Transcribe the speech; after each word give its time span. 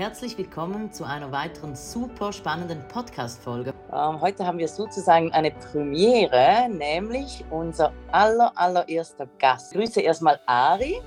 Herzlich 0.00 0.38
willkommen 0.38 0.90
zu 0.90 1.04
einer 1.04 1.30
weiteren 1.30 1.76
super 1.76 2.32
spannenden 2.32 2.82
Podcast-Folge. 2.88 3.74
Ähm, 3.92 4.18
heute 4.22 4.46
haben 4.46 4.56
wir 4.56 4.66
sozusagen 4.66 5.30
eine 5.32 5.50
Premiere, 5.50 6.70
nämlich 6.70 7.44
unser 7.50 7.92
aller, 8.10 8.50
allererster 8.54 9.28
Gast. 9.38 9.74
Ich 9.74 9.78
grüße 9.78 10.00
erstmal 10.00 10.40
Ari. 10.46 11.02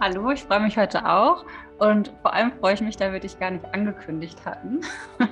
Hallo, 0.00 0.30
ich 0.30 0.44
freue 0.44 0.60
mich 0.60 0.78
heute 0.78 1.04
auch 1.04 1.44
und 1.78 2.12
vor 2.22 2.32
allem 2.34 2.52
freue 2.60 2.74
ich 2.74 2.80
mich, 2.82 2.96
da 2.96 3.12
wir 3.12 3.18
dich 3.18 3.36
gar 3.40 3.50
nicht 3.50 3.64
angekündigt 3.74 4.38
hatten. 4.44 4.80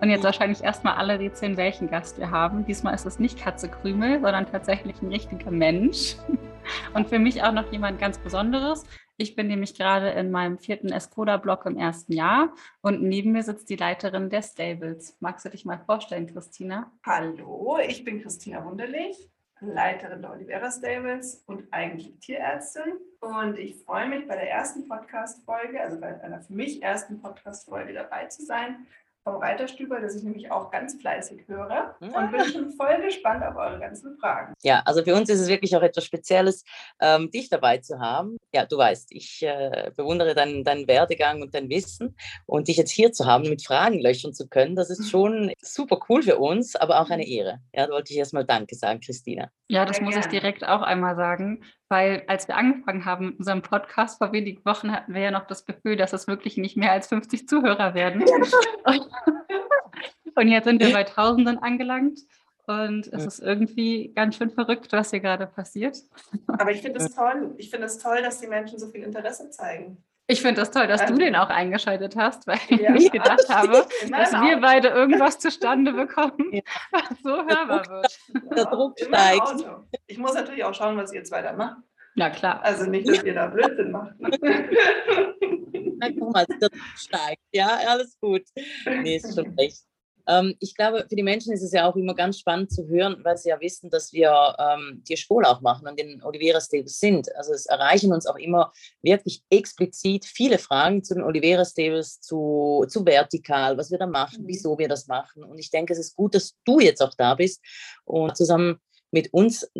Und 0.00 0.08
jetzt 0.08 0.24
wahrscheinlich 0.24 0.64
erstmal 0.64 0.94
alle 0.94 1.18
rätseln, 1.18 1.58
welchen 1.58 1.90
Gast 1.90 2.18
wir 2.18 2.30
haben. 2.30 2.64
Diesmal 2.64 2.94
ist 2.94 3.04
es 3.04 3.18
nicht 3.18 3.38
Katze 3.38 3.68
Krümel, 3.68 4.14
sondern 4.22 4.46
tatsächlich 4.46 5.02
ein 5.02 5.08
richtiger 5.08 5.50
Mensch. 5.50 6.16
Und 6.94 7.08
für 7.08 7.18
mich 7.18 7.42
auch 7.42 7.52
noch 7.52 7.70
jemand 7.70 7.98
ganz 7.98 8.16
Besonderes. 8.16 8.86
Ich 9.20 9.36
bin 9.36 9.48
nämlich 9.48 9.74
gerade 9.74 10.08
in 10.12 10.30
meinem 10.30 10.56
vierten 10.56 10.90
Escoda-Block 10.90 11.66
im 11.66 11.76
ersten 11.76 12.14
Jahr 12.14 12.54
und 12.80 13.02
neben 13.02 13.32
mir 13.32 13.42
sitzt 13.42 13.68
die 13.68 13.76
Leiterin 13.76 14.30
der 14.30 14.40
Stables. 14.40 15.14
Magst 15.20 15.44
du 15.44 15.50
dich 15.50 15.66
mal 15.66 15.78
vorstellen, 15.84 16.26
Christina? 16.26 16.90
Hallo, 17.04 17.78
ich 17.86 18.02
bin 18.02 18.22
Christina 18.22 18.64
Wunderlich, 18.64 19.30
Leiterin 19.60 20.22
der 20.22 20.32
Olivera 20.32 20.70
Stables 20.70 21.44
und 21.46 21.70
eigentlich 21.70 22.18
Tierärztin. 22.20 22.94
Und 23.20 23.58
ich 23.58 23.84
freue 23.84 24.08
mich 24.08 24.26
bei 24.26 24.36
der 24.36 24.50
ersten 24.50 24.88
Podcast-Folge, 24.88 25.82
also 25.82 26.00
bei 26.00 26.18
einer 26.22 26.40
für 26.40 26.54
mich 26.54 26.82
ersten 26.82 27.20
Podcast-Folge 27.20 27.92
dabei 27.92 28.24
zu 28.24 28.42
sein 28.42 28.86
vom 29.24 29.36
Reiterstüber, 29.36 30.00
das 30.00 30.16
ich 30.16 30.22
nämlich 30.22 30.50
auch 30.50 30.70
ganz 30.70 30.94
fleißig 31.00 31.46
höre 31.46 31.96
und 32.00 32.30
bin 32.30 32.44
schon 32.44 32.70
voll 32.72 33.00
gespannt 33.02 33.44
auf 33.44 33.56
eure 33.56 33.78
ganzen 33.78 34.16
Fragen. 34.18 34.54
Ja, 34.62 34.82
also 34.84 35.04
für 35.04 35.14
uns 35.14 35.28
ist 35.28 35.40
es 35.40 35.48
wirklich 35.48 35.76
auch 35.76 35.82
etwas 35.82 36.04
Spezielles, 36.04 36.64
ähm, 37.00 37.30
dich 37.30 37.48
dabei 37.50 37.78
zu 37.78 37.98
haben. 37.98 38.36
Ja, 38.54 38.66
du 38.66 38.78
weißt, 38.78 39.12
ich 39.12 39.42
äh, 39.42 39.90
bewundere 39.96 40.34
deinen, 40.34 40.64
deinen 40.64 40.88
Werdegang 40.88 41.42
und 41.42 41.54
dein 41.54 41.68
Wissen 41.68 42.16
und 42.46 42.68
dich 42.68 42.76
jetzt 42.76 42.90
hier 42.90 43.12
zu 43.12 43.26
haben, 43.26 43.48
mit 43.48 43.64
Fragen 43.64 44.00
löchern 44.00 44.32
zu 44.32 44.48
können, 44.48 44.74
das 44.74 44.90
ist 44.90 45.10
schon 45.10 45.52
super 45.60 46.00
cool 46.08 46.22
für 46.22 46.38
uns, 46.38 46.76
aber 46.76 47.00
auch 47.00 47.10
eine 47.10 47.26
Ehre. 47.26 47.60
Ja, 47.74 47.86
da 47.86 47.92
wollte 47.92 48.12
ich 48.12 48.18
erstmal 48.18 48.44
Danke 48.44 48.74
sagen, 48.74 49.00
Christina. 49.00 49.50
Ja, 49.70 49.84
das 49.84 49.96
Sehr 49.96 50.04
muss 50.04 50.14
gerne. 50.14 50.26
ich 50.26 50.30
direkt 50.30 50.66
auch 50.66 50.82
einmal 50.82 51.16
sagen 51.16 51.62
weil 51.90 52.22
als 52.28 52.48
wir 52.48 52.56
angefangen 52.56 53.04
haben 53.04 53.26
mit 53.26 53.38
unserem 53.40 53.60
Podcast 53.62 54.18
vor 54.18 54.32
wenigen 54.32 54.64
Wochen 54.64 54.92
hatten 54.92 55.12
wir 55.12 55.22
ja 55.22 55.32
noch 55.32 55.48
das 55.48 55.66
Gefühl, 55.66 55.96
dass 55.96 56.12
es 56.12 56.28
wirklich 56.28 56.56
nicht 56.56 56.76
mehr 56.76 56.92
als 56.92 57.08
50 57.08 57.48
Zuhörer 57.48 57.94
werden. 57.94 58.22
und 60.36 60.48
jetzt 60.48 60.66
sind 60.66 60.80
wir 60.80 60.92
bei 60.92 61.02
Tausenden 61.02 61.58
angelangt. 61.58 62.20
Und 62.66 63.08
es 63.08 63.26
ist 63.26 63.40
irgendwie 63.40 64.12
ganz 64.14 64.36
schön 64.36 64.50
verrückt, 64.50 64.92
was 64.92 65.10
hier 65.10 65.18
gerade 65.18 65.48
passiert. 65.48 65.98
Aber 66.46 66.70
ich 66.70 66.80
finde 66.80 67.00
es 67.00 67.10
toll. 67.16 67.54
Ich 67.58 67.70
finde 67.70 67.86
es 67.86 67.98
toll, 67.98 68.22
dass 68.22 68.38
die 68.38 68.46
Menschen 68.46 68.78
so 68.78 68.86
viel 68.86 69.02
Interesse 69.02 69.50
zeigen. 69.50 70.04
Ich 70.30 70.42
finde 70.42 70.60
das 70.60 70.70
toll, 70.70 70.86
dass 70.86 71.00
also, 71.00 71.14
du 71.14 71.18
den 71.18 71.34
auch 71.34 71.48
eingeschaltet 71.48 72.14
hast, 72.14 72.46
weil 72.46 72.58
ja, 72.68 72.94
ich 72.94 73.10
gedacht 73.10 73.48
habe, 73.48 73.84
dass 74.10 74.32
wir 74.32 74.60
beide 74.60 74.88
irgendwas 74.88 75.38
zustande 75.40 75.92
bekommen, 75.92 76.52
ja. 76.52 76.62
was 76.92 77.08
so 77.22 77.30
hörbar 77.30 77.84
wird. 77.88 78.18
Der 78.56 78.66
Druck 78.66 78.96
steigt. 79.00 79.66
Ich 80.06 80.18
muss 80.18 80.34
natürlich 80.34 80.62
auch 80.62 80.72
schauen, 80.72 80.96
was 80.96 81.12
ihr 81.12 81.18
jetzt 81.18 81.32
weitermacht. 81.32 81.78
Ja, 82.14 82.30
klar. 82.30 82.62
Also 82.62 82.88
nicht, 82.88 83.08
dass 83.08 83.24
ihr 83.24 83.34
da 83.34 83.48
Blödsinn 83.48 83.90
macht. 83.90 84.14
Nein, 84.20 86.16
guck 86.16 86.32
mal, 86.32 86.46
der 86.46 86.68
Druck 86.68 86.78
steigt. 86.96 87.42
Ja, 87.52 87.80
alles 87.88 88.16
gut. 88.20 88.42
Nee, 88.86 89.16
ist 89.16 89.34
schon 89.34 89.52
recht. 89.58 89.82
Ähm, 90.30 90.54
ich 90.60 90.76
glaube, 90.76 91.04
für 91.08 91.16
die 91.16 91.24
Menschen 91.24 91.52
ist 91.52 91.62
es 91.62 91.72
ja 91.72 91.88
auch 91.88 91.96
immer 91.96 92.14
ganz 92.14 92.38
spannend 92.38 92.70
zu 92.70 92.86
hören, 92.86 93.16
weil 93.24 93.36
sie 93.36 93.48
ja 93.48 93.60
wissen, 93.60 93.90
dass 93.90 94.12
wir 94.12 94.54
ähm, 94.58 95.02
die 95.08 95.16
Spur 95.16 95.42
auch 95.46 95.60
machen 95.60 95.88
und 95.88 95.98
den 95.98 96.22
Olivera 96.22 96.60
Stables 96.60 97.00
sind. 97.00 97.34
Also 97.34 97.52
es 97.52 97.66
erreichen 97.66 98.12
uns 98.12 98.26
auch 98.26 98.36
immer 98.36 98.72
wirklich 99.02 99.42
explizit 99.50 100.24
viele 100.24 100.58
Fragen 100.58 101.02
zu 101.02 101.14
den 101.14 101.24
Olivera 101.24 101.64
Stables, 101.64 102.20
zu, 102.20 102.84
zu 102.88 103.04
Vertikal, 103.04 103.76
was 103.76 103.90
wir 103.90 103.98
da 103.98 104.06
machen, 104.06 104.44
mhm. 104.44 104.46
wieso 104.48 104.78
wir 104.78 104.88
das 104.88 105.08
machen. 105.08 105.42
Und 105.42 105.58
ich 105.58 105.70
denke, 105.70 105.92
es 105.92 105.98
ist 105.98 106.14
gut, 106.14 106.34
dass 106.34 106.54
du 106.64 106.78
jetzt 106.78 107.02
auch 107.02 107.14
da 107.16 107.34
bist 107.34 107.60
und 108.04 108.36
zusammen 108.36 108.78
mit 109.10 109.32
uns 109.32 109.70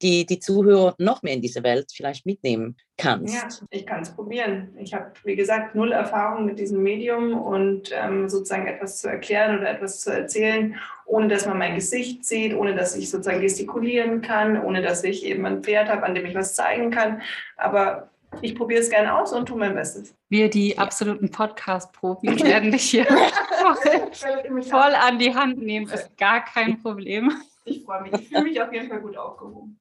die, 0.00 0.26
die 0.26 0.38
Zuhörer 0.38 0.94
noch 0.98 1.22
mehr 1.22 1.34
in 1.34 1.42
diese 1.42 1.62
Welt 1.62 1.90
vielleicht 1.94 2.26
mitnehmen 2.26 2.76
kannst. 2.96 3.34
Ja, 3.34 3.66
ich 3.70 3.86
kann 3.86 4.02
es 4.02 4.14
probieren. 4.14 4.74
Ich 4.78 4.94
habe, 4.94 5.12
wie 5.24 5.36
gesagt, 5.36 5.74
null 5.74 5.92
Erfahrung 5.92 6.46
mit 6.46 6.58
diesem 6.58 6.82
Medium 6.82 7.34
und 7.40 7.90
ähm, 7.92 8.28
sozusagen 8.28 8.66
etwas 8.66 9.00
zu 9.00 9.08
erklären 9.08 9.58
oder 9.58 9.70
etwas 9.70 10.00
zu 10.00 10.10
erzählen, 10.10 10.76
ohne 11.06 11.28
dass 11.28 11.46
man 11.46 11.58
mein 11.58 11.74
Gesicht 11.74 12.24
sieht, 12.24 12.54
ohne 12.54 12.74
dass 12.74 12.96
ich 12.96 13.10
sozusagen 13.10 13.40
gestikulieren 13.40 14.22
kann, 14.22 14.62
ohne 14.62 14.82
dass 14.82 15.04
ich 15.04 15.24
eben 15.24 15.44
ein 15.46 15.62
Pferd 15.62 15.88
habe, 15.88 16.04
an 16.04 16.14
dem 16.14 16.26
ich 16.26 16.34
was 16.34 16.54
zeigen 16.54 16.90
kann. 16.90 17.22
Aber 17.56 18.10
ich 18.40 18.54
probiere 18.54 18.80
es 18.80 18.88
gerne 18.88 19.14
aus 19.14 19.32
und 19.32 19.46
tue 19.46 19.58
mein 19.58 19.74
Bestes. 19.74 20.14
Wir, 20.28 20.48
die 20.48 20.78
absoluten 20.78 21.30
Podcast-Profis, 21.30 22.42
werden 22.42 22.72
dich 22.72 22.84
hier 22.90 23.04
voll, 23.06 24.62
voll 24.62 24.94
an 24.94 25.18
die 25.18 25.34
Hand 25.34 25.58
nehmen. 25.58 25.90
Ist 25.90 26.16
gar 26.16 26.44
kein 26.44 26.80
Problem. 26.80 27.30
Ich 27.64 27.82
freue 27.84 28.02
mich. 28.02 28.12
Ich 28.14 28.28
fühle 28.28 28.42
mich 28.42 28.60
auf 28.60 28.72
jeden 28.72 28.88
Fall 28.88 29.00
gut 29.00 29.16
aufgehoben. 29.16 29.78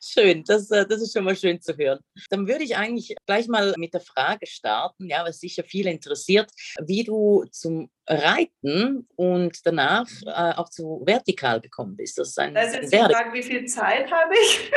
Schön, 0.00 0.44
das, 0.44 0.70
äh, 0.70 0.86
das 0.86 1.00
ist 1.02 1.12
schon 1.12 1.24
mal 1.24 1.36
schön 1.36 1.60
zu 1.60 1.76
hören. 1.76 2.00
Dann 2.30 2.46
würde 2.46 2.64
ich 2.64 2.76
eigentlich 2.76 3.14
gleich 3.26 3.48
mal 3.48 3.74
mit 3.78 3.94
der 3.94 4.00
Frage 4.00 4.46
starten, 4.46 5.08
ja, 5.08 5.24
was 5.24 5.40
sicher 5.40 5.64
viele 5.64 5.90
interessiert, 5.90 6.50
wie 6.80 7.04
du 7.04 7.44
zum 7.50 7.90
Reiten 8.06 9.06
und 9.16 9.64
danach 9.64 10.06
äh, 10.26 10.54
auch 10.56 10.68
zu 10.68 11.02
vertikal 11.06 11.60
gekommen 11.60 11.96
bist. 11.96 12.18
Das 12.18 12.30
ist, 12.30 12.38
ein, 12.38 12.54
das 12.54 12.74
ist 12.74 12.74
jetzt 12.74 12.92
die 12.92 12.98
Frage, 12.98 13.32
wie 13.32 13.42
viel 13.42 13.64
Zeit 13.66 14.10
habe 14.10 14.34
ich? 14.34 14.70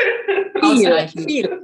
Viel, 1.12 1.24
viel. 1.26 1.62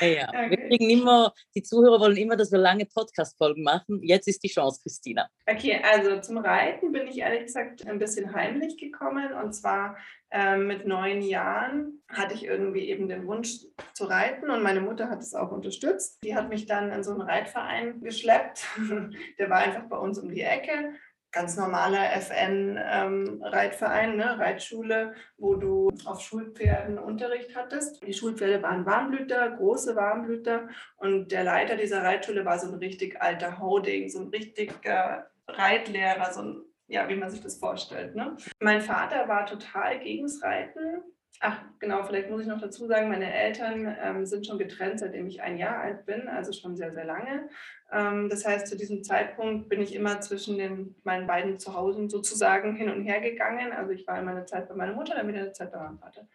Ja, 0.00 0.28
okay. 0.28 0.50
wir 0.50 0.68
kriegen 0.68 0.90
immer, 0.90 1.32
die 1.54 1.62
Zuhörer 1.62 2.00
wollen 2.00 2.16
immer, 2.16 2.36
dass 2.36 2.52
wir 2.52 2.58
lange 2.58 2.86
Podcast-Folgen 2.86 3.62
machen. 3.62 4.00
Jetzt 4.02 4.28
ist 4.28 4.42
die 4.42 4.48
Chance, 4.48 4.80
Christina. 4.82 5.28
Okay, 5.46 5.80
also 5.82 6.20
zum 6.20 6.38
Reiten 6.38 6.92
bin 6.92 7.06
ich 7.06 7.18
ehrlich 7.18 7.46
gesagt 7.46 7.86
ein 7.86 7.98
bisschen 7.98 8.34
heimlich 8.34 8.76
gekommen. 8.76 9.32
Und 9.32 9.52
zwar 9.52 9.96
ähm, 10.30 10.66
mit 10.66 10.86
neun 10.86 11.22
Jahren 11.22 12.02
hatte 12.08 12.34
ich 12.34 12.44
irgendwie 12.44 12.88
eben 12.88 13.08
den 13.08 13.26
Wunsch 13.26 13.64
zu 13.94 14.04
reiten 14.04 14.50
und 14.50 14.62
meine 14.62 14.80
Mutter 14.80 15.08
hat 15.08 15.20
es 15.20 15.34
auch 15.34 15.50
unterstützt. 15.50 16.18
Die 16.22 16.34
hat 16.34 16.48
mich 16.48 16.66
dann 16.66 16.92
in 16.92 17.02
so 17.02 17.12
einen 17.12 17.22
Reitverein 17.22 18.00
geschleppt. 18.02 18.66
Der 19.38 19.50
war 19.50 19.58
einfach 19.58 19.84
bei 19.88 19.96
uns 19.96 20.18
um 20.18 20.28
die 20.28 20.42
Ecke 20.42 20.94
ganz 21.32 21.56
normaler 21.56 22.12
FN-Reitverein, 22.12 24.10
ähm, 24.10 24.16
ne? 24.16 24.38
Reitschule, 24.38 25.14
wo 25.36 25.54
du 25.54 25.90
auf 26.04 26.20
Schulpferden 26.20 26.98
Unterricht 26.98 27.54
hattest. 27.56 28.06
Die 28.06 28.14
Schulpferde 28.14 28.62
waren 28.62 28.86
Warmblüter, 28.86 29.50
große 29.50 29.94
Warmblüter 29.94 30.68
und 30.96 31.32
der 31.32 31.44
Leiter 31.44 31.76
dieser 31.76 32.02
Reitschule 32.02 32.44
war 32.44 32.58
so 32.58 32.68
ein 32.68 32.74
richtig 32.74 33.20
alter 33.20 33.58
Holding, 33.58 34.08
so 34.08 34.20
ein 34.20 34.28
richtiger 34.28 35.30
Reitlehrer, 35.46 36.32
so 36.32 36.42
ein 36.42 36.62
ja, 36.88 37.06
wie 37.08 37.16
man 37.16 37.30
sich 37.30 37.42
das 37.42 37.58
vorstellt. 37.58 38.16
Ne? 38.16 38.36
Mein 38.60 38.80
Vater 38.80 39.28
war 39.28 39.44
total 39.46 40.00
gegens 40.00 40.42
Reiten, 40.42 41.02
Ach, 41.40 41.60
genau, 41.78 42.02
vielleicht 42.02 42.30
muss 42.30 42.40
ich 42.42 42.48
noch 42.48 42.60
dazu 42.60 42.86
sagen, 42.86 43.08
meine 43.08 43.32
Eltern 43.32 43.96
ähm, 44.02 44.26
sind 44.26 44.44
schon 44.44 44.58
getrennt, 44.58 44.98
seitdem 44.98 45.28
ich 45.28 45.40
ein 45.40 45.56
Jahr 45.56 45.78
alt 45.78 46.04
bin, 46.04 46.26
also 46.26 46.52
schon 46.52 46.76
sehr, 46.76 46.92
sehr 46.92 47.04
lange. 47.04 47.48
Ähm, 47.92 48.28
das 48.28 48.44
heißt, 48.44 48.66
zu 48.66 48.76
diesem 48.76 49.04
Zeitpunkt 49.04 49.68
bin 49.68 49.80
ich 49.80 49.94
immer 49.94 50.20
zwischen 50.20 50.58
den, 50.58 50.96
meinen 51.04 51.28
beiden 51.28 51.58
Zuhause 51.60 52.08
sozusagen 52.08 52.74
hin 52.74 52.90
und 52.90 53.04
her 53.04 53.20
gegangen. 53.20 53.72
Also 53.72 53.92
ich 53.92 54.06
war 54.06 54.18
in 54.18 54.24
meiner 54.24 54.46
Zeit 54.46 54.68
bei 54.68 54.74
meiner 54.74 54.94
Mutter, 54.94 55.14
dann 55.14 55.28
wieder 55.28 55.40
eine 55.40 55.52
Zeit 55.52 55.70
bei 55.70 55.78
meinem 55.78 55.98
Vater. 55.98 56.26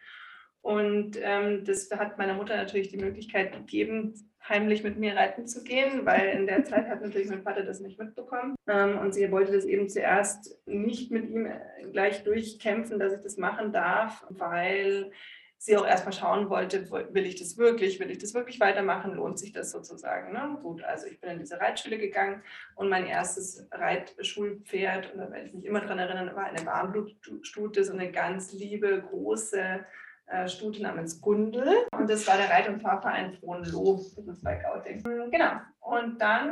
Und 0.64 1.18
ähm, 1.20 1.62
das 1.66 1.90
hat 1.90 2.16
meiner 2.16 2.32
Mutter 2.32 2.56
natürlich 2.56 2.88
die 2.88 2.96
Möglichkeit 2.96 3.52
gegeben, 3.52 4.14
heimlich 4.48 4.82
mit 4.82 4.98
mir 4.98 5.14
reiten 5.14 5.46
zu 5.46 5.62
gehen, 5.62 6.06
weil 6.06 6.28
in 6.28 6.46
der 6.46 6.64
Zeit 6.64 6.88
hat 6.88 7.02
natürlich 7.02 7.28
mein 7.28 7.42
Vater 7.42 7.64
das 7.64 7.80
nicht 7.80 7.98
mitbekommen. 7.98 8.54
Ähm, 8.66 8.96
und 8.96 9.12
sie 9.12 9.30
wollte 9.30 9.52
das 9.52 9.66
eben 9.66 9.90
zuerst 9.90 10.58
nicht 10.64 11.10
mit 11.10 11.28
ihm 11.28 11.44
äh, 11.44 11.60
gleich 11.92 12.24
durchkämpfen, 12.24 12.98
dass 12.98 13.12
ich 13.12 13.20
das 13.20 13.36
machen 13.36 13.74
darf, 13.74 14.24
weil 14.30 15.12
sie 15.58 15.76
auch 15.76 15.86
erstmal 15.86 16.14
schauen 16.14 16.48
wollte, 16.48 16.90
will 16.90 17.26
ich 17.26 17.36
das 17.36 17.58
wirklich, 17.58 18.00
will 18.00 18.10
ich 18.10 18.18
das 18.18 18.32
wirklich 18.32 18.58
weitermachen, 18.58 19.12
lohnt 19.12 19.38
sich 19.38 19.52
das 19.52 19.70
sozusagen. 19.70 20.32
Ne? 20.32 20.58
Gut, 20.62 20.82
also 20.82 21.06
ich 21.06 21.20
bin 21.20 21.32
in 21.32 21.40
diese 21.40 21.60
Reitschule 21.60 21.98
gegangen 21.98 22.42
und 22.74 22.88
mein 22.88 23.04
erstes 23.04 23.68
Reitschulpferd, 23.70 25.12
und 25.12 25.18
da 25.18 25.30
werde 25.30 25.46
ich 25.46 25.52
mich 25.52 25.66
immer 25.66 25.82
dran 25.82 25.98
erinnern, 25.98 26.34
war 26.34 26.44
eine 26.44 26.64
Warmblutstute, 26.64 27.84
so 27.84 27.92
eine 27.92 28.10
ganz 28.10 28.54
liebe, 28.54 29.02
große 29.02 29.84
Stute 30.48 30.82
namens 30.82 31.20
Gundel. 31.20 31.86
Und 31.92 32.08
das 32.08 32.26
war 32.26 32.36
der 32.36 32.50
Reit- 32.50 32.68
und 32.68 32.80
Fahrverein 32.80 33.34
Frohnloh. 33.34 33.96
Das 34.16 34.26
ist 34.26 34.42
bei 34.42 34.56
Gauting. 34.56 35.02
Genau. 35.30 35.52
Und 35.80 36.20
dann 36.20 36.50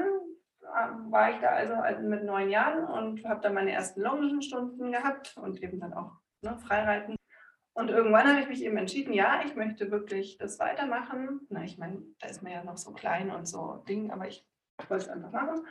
äh, 0.63 1.11
war 1.11 1.31
ich 1.31 1.39
da 1.41 1.49
also 1.49 2.03
mit 2.03 2.25
neun 2.25 2.51
Jahren 2.51 2.85
und 2.85 3.25
habe 3.25 3.41
dann 3.41 3.55
meine 3.55 3.73
ersten 3.73 4.03
Longenstunden 4.03 4.93
gehabt 4.93 5.37
und 5.37 5.63
eben 5.63 5.81
dann 5.81 5.95
auch 5.95 6.13
ne, 6.43 6.57
Freireiten. 6.59 7.17
Und 7.75 7.89
irgendwann 7.89 8.29
habe 8.29 8.41
ich 8.41 8.49
mich 8.49 8.63
eben 8.63 8.77
entschieden, 8.77 9.15
ja, 9.15 9.43
ich 9.45 9.57
möchte 9.57 9.91
wirklich 9.91 10.37
das 10.37 10.59
weitermachen. 10.59 11.47
Na, 11.49 11.65
ich 11.65 11.79
meine, 11.79 12.03
da 12.21 12.29
ist 12.29 12.43
man 12.43 12.53
ja 12.53 12.63
noch 12.63 12.77
so 12.77 12.93
klein 12.93 13.31
und 13.31 13.47
so 13.47 13.83
Ding, 13.89 14.11
aber 14.11 14.29
ich 14.29 14.47
wollte 14.89 15.05
es 15.05 15.09
einfach 15.09 15.33
machen. 15.33 15.67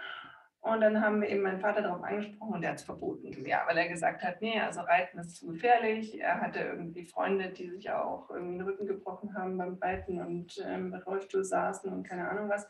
Und 0.62 0.82
dann 0.82 1.02
haben 1.02 1.22
wir 1.22 1.30
eben 1.30 1.42
meinen 1.42 1.60
Vater 1.60 1.82
darauf 1.82 2.04
angesprochen 2.04 2.54
und 2.54 2.64
er 2.64 2.70
hat 2.70 2.78
es 2.78 2.84
verboten. 2.84 3.32
Ja, 3.46 3.64
weil 3.68 3.78
er 3.78 3.90
gesagt 3.90 4.22
hat, 4.22 4.42
nee, 4.42 4.60
also 4.60 4.82
Reiten 4.82 5.18
ist 5.18 5.36
zu 5.36 5.48
gefährlich. 5.48 6.20
Er 6.20 6.40
hatte 6.40 6.60
irgendwie 6.60 7.04
Freunde, 7.04 7.50
die 7.50 7.68
sich 7.68 7.90
auch 7.90 8.30
irgendwie 8.30 8.60
den 8.60 8.68
Rücken 8.68 8.86
gebrochen 8.86 9.34
haben 9.36 9.58
beim 9.58 9.80
Reiten 9.82 10.22
und 10.22 10.64
ähm, 10.64 10.94
im 10.94 11.02
Rollstuhl 11.02 11.44
saßen 11.44 11.92
und 11.92 12.04
keine 12.04 12.30
Ahnung 12.30 12.48
was. 12.48 12.70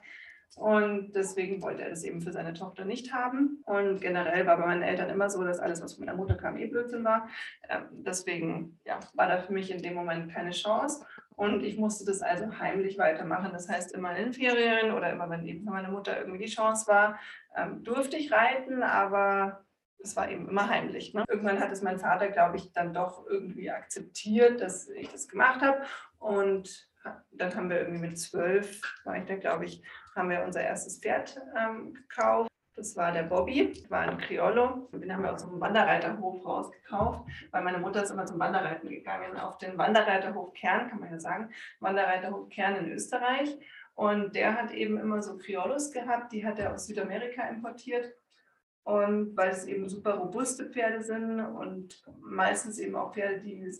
Und 0.55 1.13
deswegen 1.15 1.61
wollte 1.61 1.83
er 1.83 1.89
das 1.89 2.03
eben 2.03 2.21
für 2.21 2.31
seine 2.31 2.53
Tochter 2.53 2.83
nicht 2.83 3.13
haben. 3.13 3.63
Und 3.65 4.01
generell 4.01 4.45
war 4.45 4.57
bei 4.57 4.65
meinen 4.65 4.83
Eltern 4.83 5.09
immer 5.09 5.29
so, 5.29 5.43
dass 5.43 5.59
alles, 5.59 5.81
was 5.81 5.93
von 5.93 6.05
meiner 6.05 6.17
Mutter 6.17 6.35
kam, 6.35 6.57
eh 6.57 6.67
Blödsinn 6.67 7.03
war. 7.03 7.29
Ähm, 7.69 7.83
deswegen 7.91 8.79
ja, 8.83 8.99
war 9.13 9.27
da 9.27 9.39
für 9.39 9.53
mich 9.53 9.71
in 9.71 9.81
dem 9.81 9.93
Moment 9.93 10.31
keine 10.31 10.51
Chance. 10.51 11.05
Und 11.35 11.63
ich 11.63 11.77
musste 11.77 12.05
das 12.05 12.21
also 12.21 12.59
heimlich 12.59 12.97
weitermachen. 12.97 13.51
Das 13.51 13.67
heißt, 13.69 13.93
immer 13.93 14.15
in 14.15 14.33
Ferien 14.33 14.91
oder 14.91 15.11
immer, 15.11 15.29
wenn 15.29 15.45
eben 15.47 15.63
für 15.63 15.71
meine 15.71 15.89
Mutter 15.89 16.17
irgendwie 16.17 16.45
die 16.45 16.51
Chance 16.51 16.87
war, 16.87 17.19
ähm, 17.55 17.83
durfte 17.83 18.17
ich 18.17 18.31
reiten, 18.31 18.83
aber 18.83 19.65
es 20.03 20.15
war 20.15 20.29
eben 20.29 20.49
immer 20.49 20.69
heimlich. 20.69 21.13
Ne? 21.13 21.23
Irgendwann 21.27 21.59
hat 21.59 21.71
es 21.71 21.81
mein 21.81 21.99
Vater, 21.99 22.29
glaube 22.29 22.57
ich, 22.57 22.71
dann 22.73 22.93
doch 22.93 23.25
irgendwie 23.27 23.71
akzeptiert, 23.71 24.61
dass 24.61 24.89
ich 24.89 25.09
das 25.09 25.27
gemacht 25.27 25.61
habe. 25.61 25.81
Und 26.19 26.89
dann 27.31 27.55
haben 27.55 27.69
wir 27.69 27.79
irgendwie 27.79 28.07
mit 28.07 28.19
zwölf, 28.19 28.81
war 29.03 29.17
ich 29.17 29.25
da, 29.25 29.35
glaube 29.35 29.65
ich, 29.65 29.83
haben 30.15 30.29
wir 30.29 30.43
unser 30.43 30.61
erstes 30.61 30.99
Pferd 30.99 31.39
ähm, 31.57 31.93
gekauft. 31.93 32.49
Das 32.81 32.95
war 32.95 33.11
der 33.11 33.21
Bobby, 33.21 33.71
war 33.89 33.99
ein 33.99 34.17
Criollo. 34.17 34.89
Den 34.91 35.13
haben 35.13 35.21
wir 35.21 35.31
aus 35.31 35.43
einem 35.43 35.61
Wanderreiterhof 35.61 36.43
rausgekauft, 36.43 37.29
weil 37.51 37.63
meine 37.63 37.77
Mutter 37.77 38.01
ist 38.01 38.09
immer 38.09 38.25
zum 38.25 38.39
Wanderreiten 38.39 38.89
gegangen. 38.89 39.37
Auf 39.37 39.59
den 39.59 39.77
Wanderreiterhof 39.77 40.51
Kern, 40.53 40.89
kann 40.89 40.99
man 40.99 41.11
ja 41.11 41.19
sagen, 41.19 41.51
Wanderreiterhof 41.79 42.49
Kern 42.49 42.77
in 42.77 42.91
Österreich. 42.91 43.55
Und 43.93 44.35
der 44.35 44.59
hat 44.59 44.71
eben 44.71 44.97
immer 44.97 45.21
so 45.21 45.37
Criollos 45.37 45.91
gehabt, 45.91 46.33
die 46.33 46.43
hat 46.43 46.57
er 46.57 46.73
aus 46.73 46.87
Südamerika 46.87 47.47
importiert. 47.49 48.15
Und 48.81 49.37
weil 49.37 49.51
es 49.51 49.67
eben 49.67 49.87
super 49.87 50.15
robuste 50.15 50.67
Pferde 50.71 51.03
sind 51.03 51.39
und 51.39 52.03
meistens 52.19 52.79
eben 52.79 52.95
auch 52.95 53.13
Pferde, 53.13 53.41
die 53.41 53.71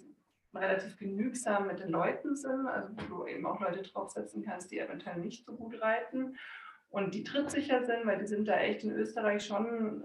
relativ 0.53 0.95
genügsam 0.99 1.65
mit 1.65 1.79
den 1.79 1.89
Leuten 1.89 2.35
sind, 2.35 2.67
also 2.67 2.89
wo 3.09 3.23
du 3.23 3.25
eben 3.25 3.47
auch 3.47 3.59
Leute 3.61 3.81
draufsetzen 3.81 4.43
kannst, 4.43 4.69
die 4.69 4.77
eventuell 4.77 5.17
nicht 5.17 5.43
so 5.43 5.53
gut 5.53 5.81
reiten 5.81 6.37
und 6.91 7.13
die 7.13 7.23
trittsicher 7.23 7.83
sind, 7.83 8.05
weil 8.05 8.19
die 8.19 8.27
sind 8.27 8.47
da 8.47 8.57
echt 8.57 8.83
in 8.83 8.91
Österreich 8.91 9.43
schon 9.45 10.03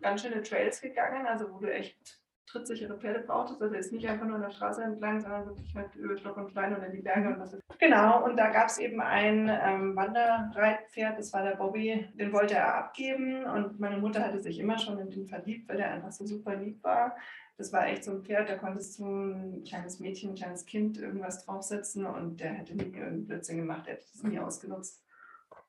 ganz 0.00 0.22
schöne 0.22 0.42
Trails 0.42 0.80
gegangen, 0.80 1.26
also 1.26 1.52
wo 1.52 1.58
du 1.58 1.72
echt 1.72 2.20
trittsichere 2.46 2.98
Pferde 2.98 3.20
brauchtest. 3.20 3.62
Also 3.62 3.74
jetzt 3.74 3.92
nicht 3.92 4.08
einfach 4.08 4.26
nur 4.26 4.36
an 4.36 4.42
der 4.42 4.50
Straße 4.50 4.82
entlang, 4.82 5.20
sondern 5.20 5.46
wirklich 5.46 5.74
halt 5.74 5.94
über 5.96 6.16
Stock 6.16 6.36
und 6.36 6.50
Stein 6.50 6.76
und 6.76 6.82
in 6.82 6.92
die 6.92 7.02
Berge 7.02 7.28
und 7.28 7.40
was. 7.40 7.56
Genau, 7.78 8.24
und 8.24 8.36
da 8.36 8.50
gab 8.50 8.66
es 8.68 8.78
eben 8.78 9.00
ein 9.00 9.48
ähm, 9.48 9.96
Wanderreitpferd, 9.96 11.18
das 11.18 11.32
war 11.32 11.42
der 11.42 11.56
Bobby, 11.56 12.08
den 12.14 12.32
wollte 12.32 12.54
er 12.54 12.74
abgeben 12.74 13.44
und 13.44 13.80
meine 13.80 13.98
Mutter 13.98 14.24
hatte 14.24 14.40
sich 14.40 14.58
immer 14.58 14.78
schon 14.78 14.98
in 14.98 15.10
den 15.10 15.26
verliebt, 15.26 15.68
weil 15.68 15.78
der 15.78 15.90
einfach 15.90 16.12
so 16.12 16.26
super 16.26 16.54
lieb 16.54 16.82
war 16.84 17.16
das 17.62 17.72
war 17.72 17.86
echt 17.86 18.04
so 18.04 18.12
ein 18.12 18.22
Pferd, 18.22 18.48
da 18.48 18.56
konntest 18.56 18.98
du 18.98 19.06
ein 19.06 19.64
kleines 19.64 20.00
Mädchen, 20.00 20.30
ein 20.30 20.36
kleines 20.36 20.64
Kind 20.64 20.98
irgendwas 20.98 21.44
draufsetzen 21.44 22.06
und 22.06 22.40
der 22.40 22.52
hätte 22.52 22.74
nie 22.74 22.84
irgendeinen 22.84 23.26
Blödsinn 23.26 23.58
gemacht, 23.58 23.86
der 23.86 23.94
hätte 23.94 24.06
das 24.12 24.22
nie 24.22 24.38
ausgenutzt. 24.38 25.01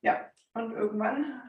Ja, 0.03 0.29
und 0.53 0.73
irgendwann, 0.73 1.41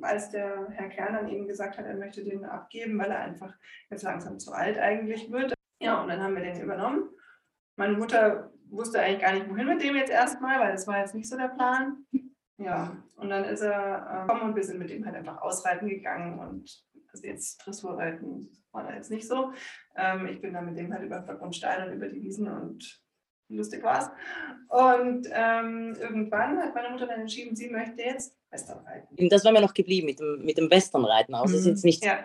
als 0.00 0.30
der 0.30 0.68
Herr 0.70 0.88
Kern 0.88 1.14
dann 1.14 1.28
eben 1.28 1.46
gesagt 1.46 1.78
hat, 1.78 1.84
er 1.84 1.96
möchte 1.96 2.24
den 2.24 2.44
abgeben, 2.44 2.98
weil 2.98 3.10
er 3.10 3.20
einfach 3.20 3.54
jetzt 3.90 4.02
langsam 4.02 4.38
zu 4.38 4.52
alt 4.52 4.78
eigentlich 4.78 5.30
wird. 5.30 5.54
Ja, 5.80 6.02
und 6.02 6.08
dann 6.08 6.22
haben 6.22 6.34
wir 6.34 6.42
den 6.42 6.60
übernommen. 6.60 7.10
Meine 7.76 7.96
Mutter 7.96 8.52
wusste 8.70 9.00
eigentlich 9.00 9.20
gar 9.20 9.32
nicht, 9.32 9.48
wohin 9.48 9.66
mit 9.66 9.82
dem 9.82 9.96
jetzt 9.96 10.10
erstmal, 10.10 10.60
weil 10.60 10.72
das 10.72 10.86
war 10.86 10.98
jetzt 10.98 11.14
nicht 11.14 11.28
so 11.28 11.36
der 11.36 11.48
Plan. 11.48 12.06
Ja, 12.56 13.02
und 13.16 13.30
dann 13.30 13.44
ist 13.44 13.62
er 13.62 14.26
gekommen 14.26 14.42
äh, 14.42 14.44
und 14.44 14.56
wir 14.56 14.64
sind 14.64 14.78
mit 14.78 14.90
dem 14.90 15.04
halt 15.06 15.16
einfach 15.16 15.40
ausreiten 15.40 15.88
gegangen 15.88 16.38
und 16.38 16.84
also 17.10 17.26
jetzt 17.26 17.64
Dressurreiten 17.64 18.50
war 18.72 18.84
da 18.84 18.94
jetzt 18.94 19.10
nicht 19.10 19.26
so. 19.26 19.52
Ähm, 19.96 20.26
ich 20.26 20.40
bin 20.40 20.52
dann 20.52 20.66
mit 20.66 20.76
dem 20.76 20.92
halt 20.92 21.02
über 21.02 21.22
Stock 21.22 21.40
und 21.40 21.56
Stein 21.56 21.88
und 21.88 21.94
über 21.94 22.08
die 22.08 22.22
Wiesen 22.22 22.48
und 22.48 23.02
lustig 23.50 23.82
war's. 23.82 24.10
Und 24.68 25.26
ähm, 25.32 25.96
irgendwann 26.00 26.58
hat 26.58 26.74
meine 26.74 26.90
Mutter 26.90 27.06
dann 27.06 27.20
entschieden, 27.20 27.56
sie 27.56 27.68
möchte 27.68 28.00
jetzt 28.02 28.36
Western 28.50 28.78
reiten. 28.86 29.28
Das 29.28 29.44
war 29.44 29.52
mir 29.52 29.60
noch 29.60 29.74
geblieben 29.74 30.06
mit 30.06 30.20
dem, 30.20 30.44
mit 30.44 30.58
dem 30.58 30.70
Westernreiten. 30.70 31.34
Also 31.34 31.54
es 31.54 31.60
ist 31.62 31.66
jetzt 31.66 31.84
nicht, 31.84 32.04
Ja. 32.04 32.18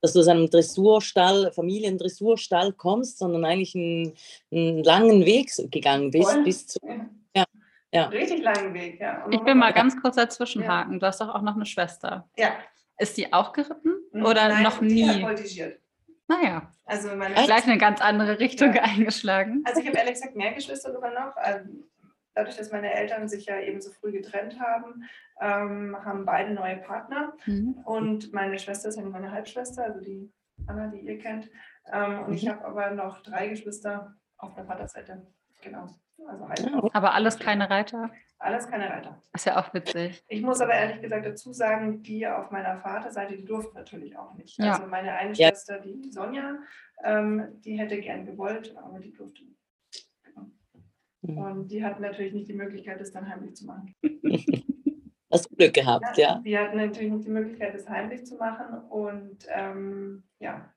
dass 0.00 0.12
du 0.14 0.20
aus 0.20 0.28
einem 0.28 0.48
Dressurstall, 0.50 1.52
Familiendressurstall 1.52 2.72
kommst, 2.72 3.18
sondern 3.18 3.44
eigentlich 3.44 3.74
einen, 3.74 4.14
einen 4.52 4.82
langen 4.82 5.24
Weg 5.24 5.50
gegangen 5.70 6.10
bist 6.10 6.30
Voll. 6.30 6.44
bis 6.44 6.66
zu. 6.66 6.78
Ja. 7.34 7.44
Ja. 7.92 8.06
Richtig 8.08 8.42
langen 8.42 8.74
Weg, 8.74 8.98
ja. 9.00 9.24
Und 9.24 9.32
Ich 9.34 9.44
will 9.44 9.54
mal 9.54 9.72
ganz 9.72 10.00
kurz 10.00 10.16
dazwischenhaken. 10.16 10.98
Du 10.98 11.06
hast 11.06 11.20
doch 11.20 11.28
auch 11.34 11.42
noch 11.42 11.54
eine 11.54 11.66
Schwester. 11.66 12.28
Ja. 12.36 12.50
Ist 12.98 13.16
die 13.16 13.32
auch 13.32 13.52
geritten 13.52 13.92
oder 14.12 14.48
Nein, 14.48 14.62
noch 14.62 14.78
Die 14.80 15.06
hat 15.08 15.16
nie? 15.16 15.22
voltigiert. 15.22 15.78
Naja, 16.26 16.72
Also 16.86 17.14
meine 17.16 17.34
gleich 17.34 17.64
eine 17.66 17.78
ganz 17.78 18.00
andere 18.00 18.38
Richtung 18.38 18.72
Ja. 18.74 18.82
eingeschlagen. 18.84 19.62
Also 19.64 19.80
ich 19.80 19.86
habe 19.86 19.98
ehrlich 19.98 20.14
gesagt 20.14 20.36
mehr 20.36 20.52
Geschwister 20.52 20.92
sogar 20.92 21.10
noch. 21.12 21.34
Ähm, 21.42 21.84
Dadurch, 22.34 22.56
dass 22.56 22.72
meine 22.72 22.92
Eltern 22.92 23.28
sich 23.28 23.46
ja 23.46 23.60
eben 23.60 23.80
so 23.80 23.90
früh 23.92 24.10
getrennt 24.10 24.58
haben, 24.58 25.04
ähm, 25.40 25.96
haben 26.04 26.26
beide 26.26 26.52
neue 26.52 26.78
Partner. 26.78 27.32
Mhm. 27.46 27.74
Und 27.84 28.32
meine 28.32 28.58
Schwester 28.58 28.88
ist 28.88 28.96
ja 28.96 29.04
meine 29.04 29.30
Halbschwester, 29.30 29.84
also 29.84 30.00
die 30.00 30.32
Anna, 30.66 30.88
die 30.88 30.98
ihr 30.98 31.18
kennt. 31.18 31.48
Ähm, 31.92 32.24
und 32.24 32.32
ich 32.34 32.48
habe 32.48 32.64
aber 32.64 32.90
noch 32.90 33.22
drei 33.22 33.46
Geschwister 33.48 34.16
auf 34.36 34.52
der 34.54 34.64
Vaterseite. 34.64 35.24
Genau. 35.62 35.86
Also 36.26 36.48
halt 36.48 36.94
Aber 36.94 37.14
alles 37.14 37.38
keine 37.38 37.70
Reiter. 37.70 38.10
Alles 38.38 38.68
keine 38.68 38.90
Reiter. 38.90 39.22
Ist 39.32 39.46
ja 39.46 39.58
auch 39.58 39.72
witzig. 39.72 40.22
Ich 40.28 40.42
muss 40.42 40.60
aber 40.60 40.74
ehrlich 40.74 41.00
gesagt 41.00 41.24
dazu 41.26 41.52
sagen, 41.52 42.02
die 42.02 42.26
auf 42.26 42.50
meiner 42.50 42.78
Vaterseite, 42.78 43.36
die 43.36 43.44
durften 43.44 43.76
natürlich 43.76 44.16
auch 44.18 44.34
nicht. 44.34 44.58
Ja. 44.58 44.72
Also 44.72 44.86
meine 44.86 45.12
eine 45.12 45.32
Ja. 45.34 45.48
Schwester, 45.48 45.78
die 45.78 46.10
Sonja, 46.10 46.58
ähm, 47.04 47.60
die 47.64 47.78
hätte 47.78 47.98
gern 48.00 48.26
gewollt, 48.26 48.76
aber 48.76 48.98
die 48.98 49.12
durfte 49.12 49.44
nicht. 49.44 49.54
Mhm. 51.22 51.38
Und 51.38 51.68
die 51.68 51.82
hatten 51.82 52.02
natürlich 52.02 52.34
nicht 52.34 52.48
die 52.48 52.54
Möglichkeit, 52.54 53.00
das 53.00 53.10
dann 53.10 53.28
heimlich 53.28 53.54
zu 53.56 53.66
machen. 53.66 53.94
Hast 55.32 55.50
du 55.50 55.56
Glück 55.56 55.74
gehabt, 55.74 56.16
ja? 56.16 56.40
Die 56.44 56.56
hatten 56.56 56.76
natürlich 56.76 57.12
nicht 57.12 57.26
die 57.26 57.30
Möglichkeit, 57.30 57.74
das 57.74 57.88
heimlich 57.88 58.24
zu 58.24 58.36
machen. 58.36 58.78
Und 58.88 59.46
ähm, 59.48 60.22
ja, 60.38 60.72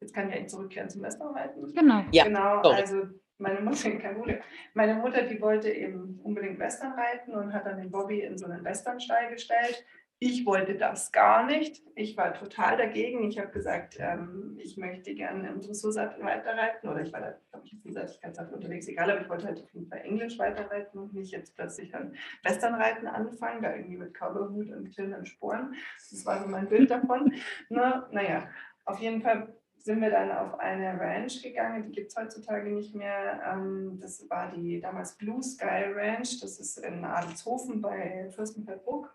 jetzt 0.00 0.12
kann 0.12 0.28
ich 0.28 0.34
eigentlich 0.34 0.48
zurückkehren 0.48 0.90
zum 0.90 1.02
Westernreiten. 1.02 1.72
Genau. 1.72 2.02
Ja, 2.10 2.24
genau, 2.24 2.62
sorry. 2.62 2.76
also 2.76 3.02
meine 3.38 3.60
Mutter, 3.60 3.90
kein 3.98 4.16
Problem. 4.16 4.38
Meine 4.74 4.94
Mutter, 4.94 5.22
die 5.22 5.40
wollte 5.40 5.70
eben 5.70 6.20
unbedingt 6.22 6.58
Western 6.58 6.92
reiten 6.92 7.34
und 7.34 7.52
hat 7.52 7.66
dann 7.66 7.78
den 7.78 7.90
Bobby 7.90 8.20
in 8.20 8.38
so 8.38 8.46
einen 8.46 8.64
Westernstall 8.64 9.30
gestellt. 9.30 9.84
Ich 10.20 10.46
wollte 10.46 10.76
das 10.76 11.12
gar 11.12 11.44
nicht. 11.44 11.82
Ich 11.96 12.16
war 12.16 12.32
total 12.32 12.76
dagegen. 12.76 13.24
Ich 13.28 13.38
habe 13.38 13.50
gesagt, 13.50 13.96
ähm, 13.98 14.56
ich 14.62 14.76
möchte 14.76 15.14
gerne 15.14 15.48
im 15.48 15.60
Dressursattel 15.60 16.24
weiterreiten 16.24 16.88
oder 16.88 17.02
ich 17.02 17.12
war 17.12 17.20
da, 17.20 17.34
glaube 17.50 17.66
ich, 17.66 17.76
Vielseitigkeitssattel 17.82 18.54
unterwegs, 18.54 18.88
egal, 18.88 19.10
aber 19.10 19.20
ich 19.20 19.28
wollte 19.28 19.46
halt 19.46 19.60
auf 19.62 19.70
jeden 19.72 19.88
Fall 19.88 20.00
Englisch 20.02 20.38
weiterreiten 20.38 20.98
und 20.98 21.12
nicht 21.12 21.32
jetzt 21.32 21.54
plötzlich 21.56 21.90
dann 21.90 22.14
Westernreiten 22.42 23.06
anfangen, 23.08 23.62
da 23.62 23.74
irgendwie 23.74 23.98
mit 23.98 24.14
Cowboyhut 24.14 24.70
und 24.70 24.94
klirrenden 24.94 25.26
Sporen. 25.26 25.74
Das 26.10 26.24
war 26.24 26.40
so 26.40 26.48
mein 26.48 26.68
Bild 26.68 26.90
davon. 26.90 27.34
Na, 27.68 28.08
naja, 28.10 28.48
auf 28.84 29.00
jeden 29.00 29.20
Fall 29.20 29.54
sind 29.84 30.00
wir 30.00 30.10
dann 30.10 30.32
auf 30.32 30.58
eine 30.60 30.98
Ranch 30.98 31.42
gegangen, 31.42 31.84
die 31.84 31.92
gibt 31.92 32.08
es 32.08 32.16
heutzutage 32.16 32.70
nicht 32.70 32.94
mehr. 32.94 33.42
Ähm, 33.46 33.98
Das 34.00 34.28
war 34.30 34.50
die 34.50 34.80
damals 34.80 35.14
Blue 35.18 35.42
Sky 35.42 35.92
Ranch, 35.94 36.40
das 36.40 36.58
ist 36.58 36.78
in 36.78 37.04
Adelshofen 37.04 37.82
bei 37.82 38.30
Fürstenfeldbruck 38.34 39.14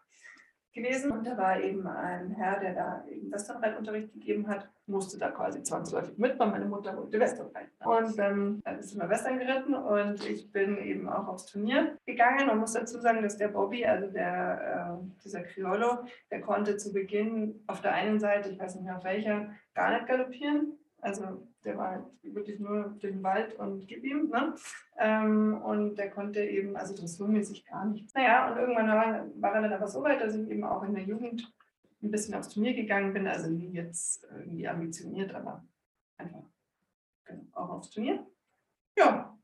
gewesen. 0.72 1.12
Und 1.12 1.26
da 1.26 1.36
war 1.38 1.60
eben 1.60 1.88
ein 1.88 2.30
Herr, 2.30 2.60
der 2.60 2.76
da 2.76 3.04
eben 3.08 3.32
Westernreitunterricht 3.32 4.14
gegeben 4.14 4.48
hat, 4.48 4.70
musste 4.89 5.17
da 5.17 5.29
quasi 5.31 5.63
zwangsläufig 5.63 6.17
mit, 6.17 6.38
weil 6.39 6.50
meine 6.50 6.65
Mutter 6.65 6.96
wollte 6.98 7.19
Western 7.19 7.48
reiten. 7.48 7.86
Und 7.86 8.19
ähm, 8.19 8.62
dann 8.63 8.79
ist 8.79 8.93
immer 8.93 9.10
Western 9.10 9.39
geritten 9.39 9.74
und 9.74 10.25
ich 10.27 10.51
bin 10.51 10.77
eben 10.77 11.08
auch 11.08 11.27
aufs 11.27 11.46
Turnier 11.46 11.98
gegangen. 12.05 12.48
Man 12.48 12.60
muss 12.60 12.74
dazu 12.74 13.00
sagen, 13.00 13.22
dass 13.22 13.38
der 13.38 13.50
Bobby, 13.50 13.86
also 13.86 14.12
der, 14.12 15.00
äh, 15.00 15.24
dieser 15.24 15.43
Criollo, 15.43 16.00
der 16.31 16.41
konnte 16.41 16.77
zu 16.77 16.91
Beginn 16.91 17.63
auf 17.67 17.81
der 17.81 17.93
einen 17.93 18.19
Seite, 18.19 18.50
ich 18.50 18.60
weiß 18.60 18.75
nicht 18.75 18.86
mehr 18.86 18.98
auf 18.98 19.03
welcher, 19.03 19.50
gar 19.74 19.91
nicht 19.91 20.08
galoppieren. 20.08 20.77
Also 21.01 21.48
der 21.63 21.77
war 21.77 21.91
halt 21.91 22.03
wirklich 22.24 22.60
nur 22.60 22.96
durch 23.00 23.13
den 23.13 23.24
Wald 23.24 23.55
und 23.55 23.88
gib 23.88 24.03
ihm. 24.03 24.29
Ne? 24.29 24.53
Ähm, 24.98 25.62
und 25.63 25.96
der 25.96 26.10
konnte 26.10 26.41
eben, 26.41 26.75
also 26.75 26.96
dressurmäßig 26.96 27.65
gar 27.65 27.86
nicht. 27.86 28.13
Naja, 28.15 28.51
und 28.51 28.58
irgendwann 28.58 28.88
war, 28.88 29.25
war 29.36 29.55
er 29.55 29.62
dann 29.62 29.74
aber 29.74 29.88
so 29.88 30.03
weit, 30.03 30.22
dass 30.22 30.36
ich 30.36 30.50
eben 30.50 30.63
auch 30.63 30.84
in 30.84 30.96
der 30.96 31.03
Jugend 31.03 31.51
ein 32.01 32.12
bisschen 32.12 32.36
aufs 32.36 32.50
Turnier 32.50 32.74
gegangen 32.74 33.13
bin. 33.13 33.27
Also 33.27 33.50
nie 33.50 33.72
jetzt 33.72 34.24
irgendwie 34.24 34.68
ambitioniert, 34.68 35.34
aber 35.34 35.65
einfach 36.18 36.44
genau, 37.25 37.44
auch 37.53 37.70
aufs 37.70 37.89
Turnier. 37.89 38.25
Ja. 38.98 39.38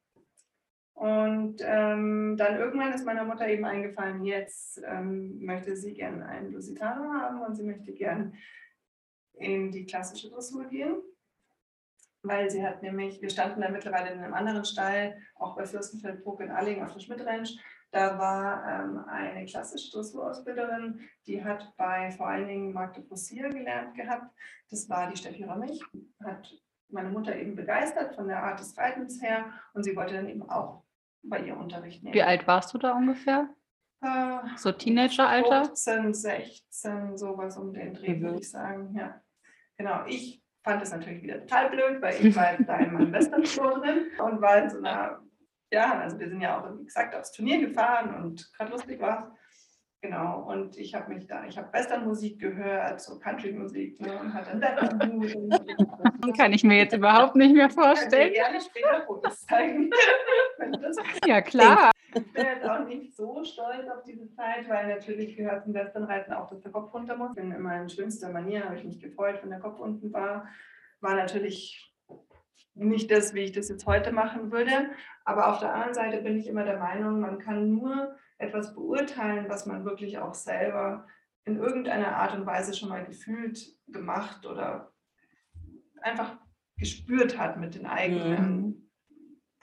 Und 0.94 1.58
ähm, 1.62 2.38
dann 2.38 2.58
irgendwann 2.58 2.94
ist 2.94 3.06
meiner 3.06 3.26
Mutter 3.26 3.48
eben 3.50 3.66
eingefallen, 3.66 4.24
jetzt 4.24 4.82
ähm, 4.86 5.44
möchte 5.44 5.76
sie 5.76 5.94
gerne 5.94 6.26
einen 6.26 6.54
Lusitano 6.54 7.14
haben 7.14 7.42
und 7.42 7.56
sie 7.56 7.64
möchte 7.64 7.92
gerne 7.92 8.32
in 9.34 9.72
die 9.72 9.86
klassische 9.86 10.30
Dressur 10.30 10.66
gehen 10.66 11.02
weil 12.28 12.50
sie 12.50 12.66
hat 12.66 12.82
nämlich, 12.82 13.22
wir 13.22 13.30
standen 13.30 13.62
da 13.62 13.70
mittlerweile 13.70 14.12
in 14.12 14.20
einem 14.20 14.34
anderen 14.34 14.66
Stall, 14.66 15.18
auch 15.36 15.56
bei 15.56 15.66
Fürstenfeldbruck 15.66 16.42
in 16.42 16.52
Allingen 16.52 16.84
auf 16.84 16.94
der 16.94 17.00
Schmidt-Ranch. 17.00 17.58
Da 17.96 18.20
war 18.20 18.68
ähm, 18.84 19.06
eine 19.08 19.46
klassische 19.46 19.90
Dressurausbilderin, 19.90 21.00
die 21.28 21.42
hat 21.42 21.72
bei 21.78 22.12
vor 22.12 22.28
allen 22.28 22.46
Dingen 22.46 22.74
Magde 22.74 23.02
Fossier 23.04 23.48
gelernt 23.48 23.96
gehabt. 23.96 24.36
Das 24.70 24.90
war 24.90 25.10
die 25.10 25.16
Steffi 25.16 25.46
Römmig, 25.46 25.82
hat 26.22 26.54
meine 26.90 27.08
Mutter 27.10 27.34
eben 27.34 27.56
begeistert 27.56 28.14
von 28.16 28.28
der 28.28 28.44
Art 28.44 28.60
des 28.60 28.78
Reitens 28.78 29.22
her 29.22 29.46
und 29.74 29.84
sie 29.84 29.96
wollte 29.96 30.16
dann 30.16 30.28
eben 30.28 30.42
auch 30.50 30.84
bei 31.24 31.40
ihr 31.40 31.56
Unterricht 31.56 32.04
nehmen. 32.04 32.14
Wie 32.14 32.22
alt 32.22 32.46
warst 32.48 32.74
du 32.74 32.78
da 32.78 32.92
ungefähr? 32.92 33.48
so 34.58 34.74
Teenageralter? 34.74 35.64
15, 35.64 36.14
16, 36.14 37.18
sowas 37.18 37.58
um 37.58 37.74
den 37.74 37.94
Dreh, 37.94 38.16
Mhm. 38.16 38.22
würde 38.24 38.40
ich 38.40 38.52
sagen. 38.52 38.94
Ja, 38.94 39.22
genau. 39.78 40.06
Ich 40.06 40.44
fand 40.66 40.84
es 40.84 40.92
natürlich 40.92 41.24
wieder 41.24 41.40
total 41.40 41.70
blöd, 41.70 42.02
weil 42.02 42.26
ich 42.26 42.36
war 42.36 42.58
da 42.58 42.76
in 42.76 42.94
meinem 42.94 43.14
Western-Tour 43.14 43.80
drin 43.80 44.08
und 44.22 44.42
war 44.42 44.58
in 44.58 44.70
so 44.70 44.80
einer, 44.80 45.22
ja, 45.72 46.00
also 46.00 46.20
wir 46.20 46.30
sind 46.30 46.42
ja 46.42 46.60
auch, 46.60 46.80
wie 46.80 46.86
gesagt, 46.86 47.16
aufs 47.16 47.32
Turnier 47.32 47.60
gefahren 47.60 48.24
und 48.24 48.52
gerade 48.54 48.72
lustig 48.72 49.00
war 49.00 49.36
Genau, 50.06 50.44
und 50.52 50.78
ich 50.78 50.94
habe 50.94 51.12
mich 51.12 51.26
da, 51.26 51.46
ich 51.46 51.58
habe 51.58 51.74
Westernmusik 51.74 52.40
gehört, 52.40 53.02
so 53.02 53.18
Country-Musik 53.18 54.00
ne, 54.02 54.20
und 54.20 54.32
hatte 54.36 54.62
Western-Hut. 54.62 56.38
Kann 56.38 56.54
ich 56.54 56.64
mir 56.64 56.78
jetzt 56.78 56.94
überhaupt 56.94 57.36
nicht 57.36 57.56
mehr 57.56 57.68
Ich 57.68 57.74
vorstellen. 57.74 58.32
gerne 58.32 58.62
später 58.62 59.02
Fotos 59.08 59.44
zeigen. 59.48 59.90
das 60.80 60.98
Ja, 61.26 61.42
klar. 61.42 61.90
ich 62.14 62.34
bin 62.34 62.46
jetzt 62.46 62.70
auch 62.70 62.86
nicht 62.86 63.16
so 63.16 63.44
stolz 63.44 63.90
auf 63.90 64.04
diese 64.04 64.30
Zeit, 64.36 64.70
weil 64.70 64.90
natürlich 64.90 65.36
gehört 65.38 65.64
zum 65.64 65.74
Westernreiten 65.74 66.34
auch, 66.34 66.48
dass 66.52 66.62
der 66.62 66.72
Kopf 66.72 66.94
runter 66.94 67.18
muss. 67.18 67.34
Bin 67.34 67.52
immer 67.52 67.82
in 67.82 67.90
schönster 67.90 68.30
Manier, 68.30 68.66
habe 68.66 68.76
ich 68.76 68.84
mich 68.84 69.00
gefreut, 69.00 69.40
wenn 69.42 69.50
der 69.50 69.60
Kopf 69.60 69.80
unten 69.80 70.14
war. 70.14 70.48
War 71.02 71.16
natürlich 71.16 71.92
nicht 72.76 73.10
das, 73.10 73.34
wie 73.34 73.42
ich 73.42 73.54
das 73.54 73.70
jetzt 73.70 73.88
heute 73.88 74.12
machen 74.12 74.52
würde. 74.52 74.92
Aber 75.26 75.52
auf 75.52 75.60
der 75.60 75.74
anderen 75.74 75.94
Seite 75.94 76.22
bin 76.22 76.38
ich 76.38 76.48
immer 76.48 76.64
der 76.64 76.78
Meinung, 76.78 77.20
man 77.20 77.40
kann 77.40 77.72
nur 77.72 78.16
etwas 78.38 78.76
beurteilen, 78.76 79.50
was 79.50 79.66
man 79.66 79.84
wirklich 79.84 80.20
auch 80.20 80.36
selber 80.36 81.08
in 81.46 81.58
irgendeiner 81.58 82.16
Art 82.16 82.36
und 82.36 82.46
Weise 82.46 82.74
schon 82.74 82.90
mal 82.90 83.04
gefühlt, 83.06 83.76
gemacht 83.88 84.46
oder 84.46 84.92
einfach 86.02 86.38
gespürt 86.78 87.38
hat 87.38 87.58
mit 87.58 87.76
dem 87.76 87.86
eigenen 87.86 88.92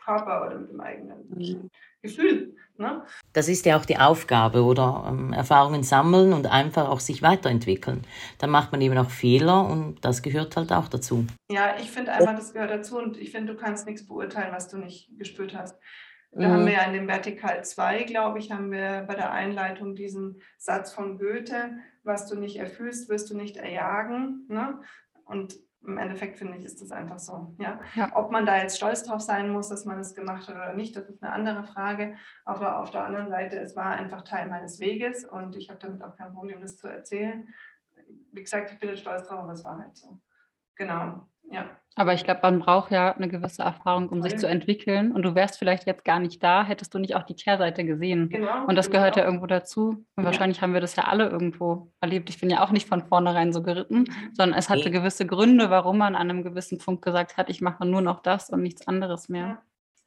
Körper 0.03 0.47
oder 0.47 0.59
mit 0.59 0.71
dem 0.71 0.81
eigenen 0.81 1.71
Gefühl. 2.03 2.57
Ne? 2.79 3.03
Das 3.33 3.49
ist 3.49 3.65
ja 3.67 3.77
auch 3.77 3.85
die 3.85 3.99
Aufgabe, 3.99 4.63
oder? 4.63 5.05
Ähm, 5.09 5.33
Erfahrungen 5.33 5.83
sammeln 5.83 6.33
und 6.33 6.47
einfach 6.47 6.89
auch 6.89 7.01
sich 7.01 7.23
weiterentwickeln. 7.23 8.03
Dann 8.39 8.51
macht 8.51 8.73
man 8.73 8.81
eben 8.81 8.97
auch 8.99 9.11
Fehler 9.11 9.67
und 9.69 10.05
das 10.05 10.23
gehört 10.23 10.57
halt 10.57 10.73
auch 10.73 10.89
dazu. 10.89 11.27
Ja, 11.51 11.77
ich 11.79 11.91
finde 11.91 12.13
einfach, 12.13 12.35
das 12.35 12.53
gehört 12.53 12.71
dazu 12.71 12.99
und 12.99 13.17
ich 13.19 13.31
finde, 13.31 13.55
du 13.55 13.59
kannst 13.61 13.87
nichts 13.87 14.07
beurteilen, 14.07 14.53
was 14.53 14.69
du 14.69 14.79
nicht 14.79 15.11
gespürt 15.19 15.55
hast. 15.55 15.79
Da 16.33 16.49
Mhm. 16.49 16.53
haben 16.53 16.67
wir 16.67 16.73
ja 16.73 16.83
in 16.85 16.95
dem 16.95 17.09
Vertikal 17.09 17.63
2, 17.63 18.05
glaube 18.05 18.39
ich, 18.39 18.51
haben 18.51 18.73
wir 18.73 19.05
bei 19.07 19.15
der 19.15 19.33
Einleitung 19.33 19.95
diesen 19.95 20.41
Satz 20.57 20.93
von 20.93 21.19
Goethe, 21.19 21.77
was 22.05 22.27
du 22.27 22.37
nicht 22.37 22.57
erfühlst, 22.57 23.11
wirst 23.11 23.31
du 23.31 23.37
nicht 23.37 23.59
erjagen. 23.59 24.47
Ne? 24.49 24.81
Und 25.27 25.55
im 25.85 25.99
Endeffekt 25.99 26.39
finde 26.39 26.57
ich, 26.57 26.65
ist 26.65 26.81
das 26.81 26.93
einfach 26.93 27.19
so. 27.19 27.55
Ja? 27.59 27.81
Ja. 27.95 28.11
Ob 28.15 28.31
man 28.31 28.47
da 28.47 28.59
jetzt 28.59 28.77
stolz 28.77 29.03
drauf 29.03 29.21
sein 29.21 29.51
muss, 29.51 29.69
dass 29.69 29.85
man 29.85 29.99
es 29.99 30.15
gemacht 30.15 30.49
hat 30.49 30.55
oder 30.55 30.75
nicht, 30.75 30.95
das 30.97 31.09
ist 31.09 31.23
eine 31.23 31.33
andere 31.33 31.65
Frage. 31.65 32.17
Aber 32.45 32.79
auf 32.79 32.91
der 32.91 33.05
anderen 33.05 33.29
Seite, 33.29 33.59
es 33.59 33.75
war 33.75 33.93
einfach 33.93 34.23
Teil 34.23 34.49
meines 34.49 34.81
Weges 34.81 35.25
und 35.25 35.57
ich 35.57 35.71
habe 35.71 35.81
damit 35.81 36.03
auch 36.03 36.17
kein 36.17 36.33
Problem, 36.33 36.61
das 36.61 36.77
zu 36.77 36.89
erzählen. 36.89 37.49
Wie 38.33 38.43
gesagt, 38.43 38.73
ich 38.73 38.79
bin 38.79 38.97
stolz 38.97 39.27
drauf, 39.27 39.41
aber 39.41 39.53
es 39.53 39.65
war 39.65 39.79
halt 39.79 39.97
so. 39.97 40.21
Genau, 40.77 41.29
ja. 41.53 41.65
Aber 41.95 42.15
ich 42.15 42.25
glaube, 42.25 42.41
man 42.43 42.59
braucht 42.61 42.91
ja 42.91 43.13
eine 43.15 43.29
gewisse 43.29 43.61
Erfahrung, 43.63 44.09
um 44.09 44.23
sich 44.23 44.33
Voll. 44.33 44.41
zu 44.41 44.47
entwickeln. 44.49 45.13
Und 45.13 45.25
du 45.25 45.35
wärst 45.35 45.59
vielleicht 45.59 45.87
jetzt 45.87 46.07
gar 46.07 46.21
nicht 46.21 46.43
da, 46.43 46.65
hättest 46.65 46.95
du 46.95 46.99
nicht 46.99 47.15
auch 47.17 47.23
die 47.25 47.35
Kehrseite 47.37 47.85
gesehen. 47.85 48.31
Genau. 48.31 48.65
Und 48.67 48.77
das 48.77 48.91
gehört 48.91 49.17
ja 49.17 49.25
irgendwo 49.27 49.45
dazu. 49.45 49.89
Und 49.91 50.07
Ja. 50.17 50.25
wahrscheinlich 50.25 50.63
haben 50.63 50.73
wir 50.73 50.81
das 50.81 50.97
ja 50.97 51.05
alle 51.05 51.29
irgendwo 51.29 51.93
erlebt. 52.01 52.31
Ich 52.31 52.41
bin 52.41 52.49
ja 52.49 52.65
auch 52.65 52.71
nicht 52.71 52.89
von 52.89 53.03
vornherein 53.03 53.53
so 53.53 53.63
geritten, 53.63 54.05
Mhm. 54.05 54.31
sondern 54.33 54.59
es 54.59 54.71
hatte 54.71 54.85
Nee. 54.89 54.91
gewisse 54.91 55.27
Gründe, 55.27 55.69
warum 55.69 55.99
man 55.99 56.15
an 56.15 56.31
einem 56.31 56.43
gewissen 56.43 56.79
Punkt 56.79 57.03
gesagt 57.05 57.37
hat, 57.37 57.51
ich 57.51 57.61
mache 57.61 57.85
nur 57.85 58.01
noch 58.01 58.21
das 58.21 58.49
und 58.49 58.63
nichts 58.63 58.89
anderes 58.89 59.29
mehr. 59.29 59.47
Ja, 59.47 59.63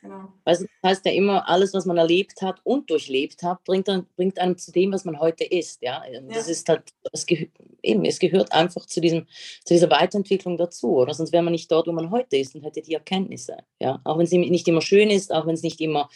genau. 0.06 0.34
Das 0.46 0.66
heißt 0.86 1.06
ja 1.06 1.12
immer, 1.12 1.48
alles, 1.50 1.74
was 1.74 1.86
man 1.86 1.98
erlebt 1.98 2.42
hat 2.42 2.60
und 2.64 2.90
durchlebt 2.90 3.44
hat, 3.44 3.64
bringt, 3.64 3.88
dann, 3.88 4.06
bringt 4.16 4.40
einem 4.40 4.58
zu 4.58 4.72
dem, 4.72 4.92
was 4.92 5.06
man 5.06 5.20
heute 5.20 5.44
ist. 5.44 5.82
Ja? 5.82 6.04
Und 6.20 6.30
Das 6.34 6.46
Ja. 6.48 6.52
ist 6.52 6.70
halt, 6.70 6.84
es, 7.12 7.26
gehö 7.26 7.46
eben, 7.84 8.06
es 8.06 8.20
gehört 8.20 8.52
einfach 8.54 8.86
zu, 8.86 9.02
diesem, 9.02 9.26
zu 9.64 9.74
dieser 9.74 9.90
Weiterentwicklung 9.90 10.58
dazu. 10.58 10.96
Oder 10.96 11.14
sonst 11.14 11.32
wäre 11.34 11.44
man 11.44 11.52
nicht 11.54 11.72
dort, 11.72 11.88
wo 11.88 11.92
man 11.92 12.12
heute 12.12 12.38
ist 12.38 12.56
und 12.56 12.62
hätte 12.64 12.82
die 12.82 12.94
Erkenntnisse. 12.94 13.58
Ja? 13.82 14.00
Auch 14.04 14.18
wenn 14.18 14.26
sie 14.28 14.38
nicht 14.38 14.68
immer 14.68 14.82
schön 14.82 15.10
ist, 15.10 15.34
auch 15.34 15.46
wenn 15.46 15.56
es 15.56 15.64
nicht 15.64 15.82
immer, 15.82 16.10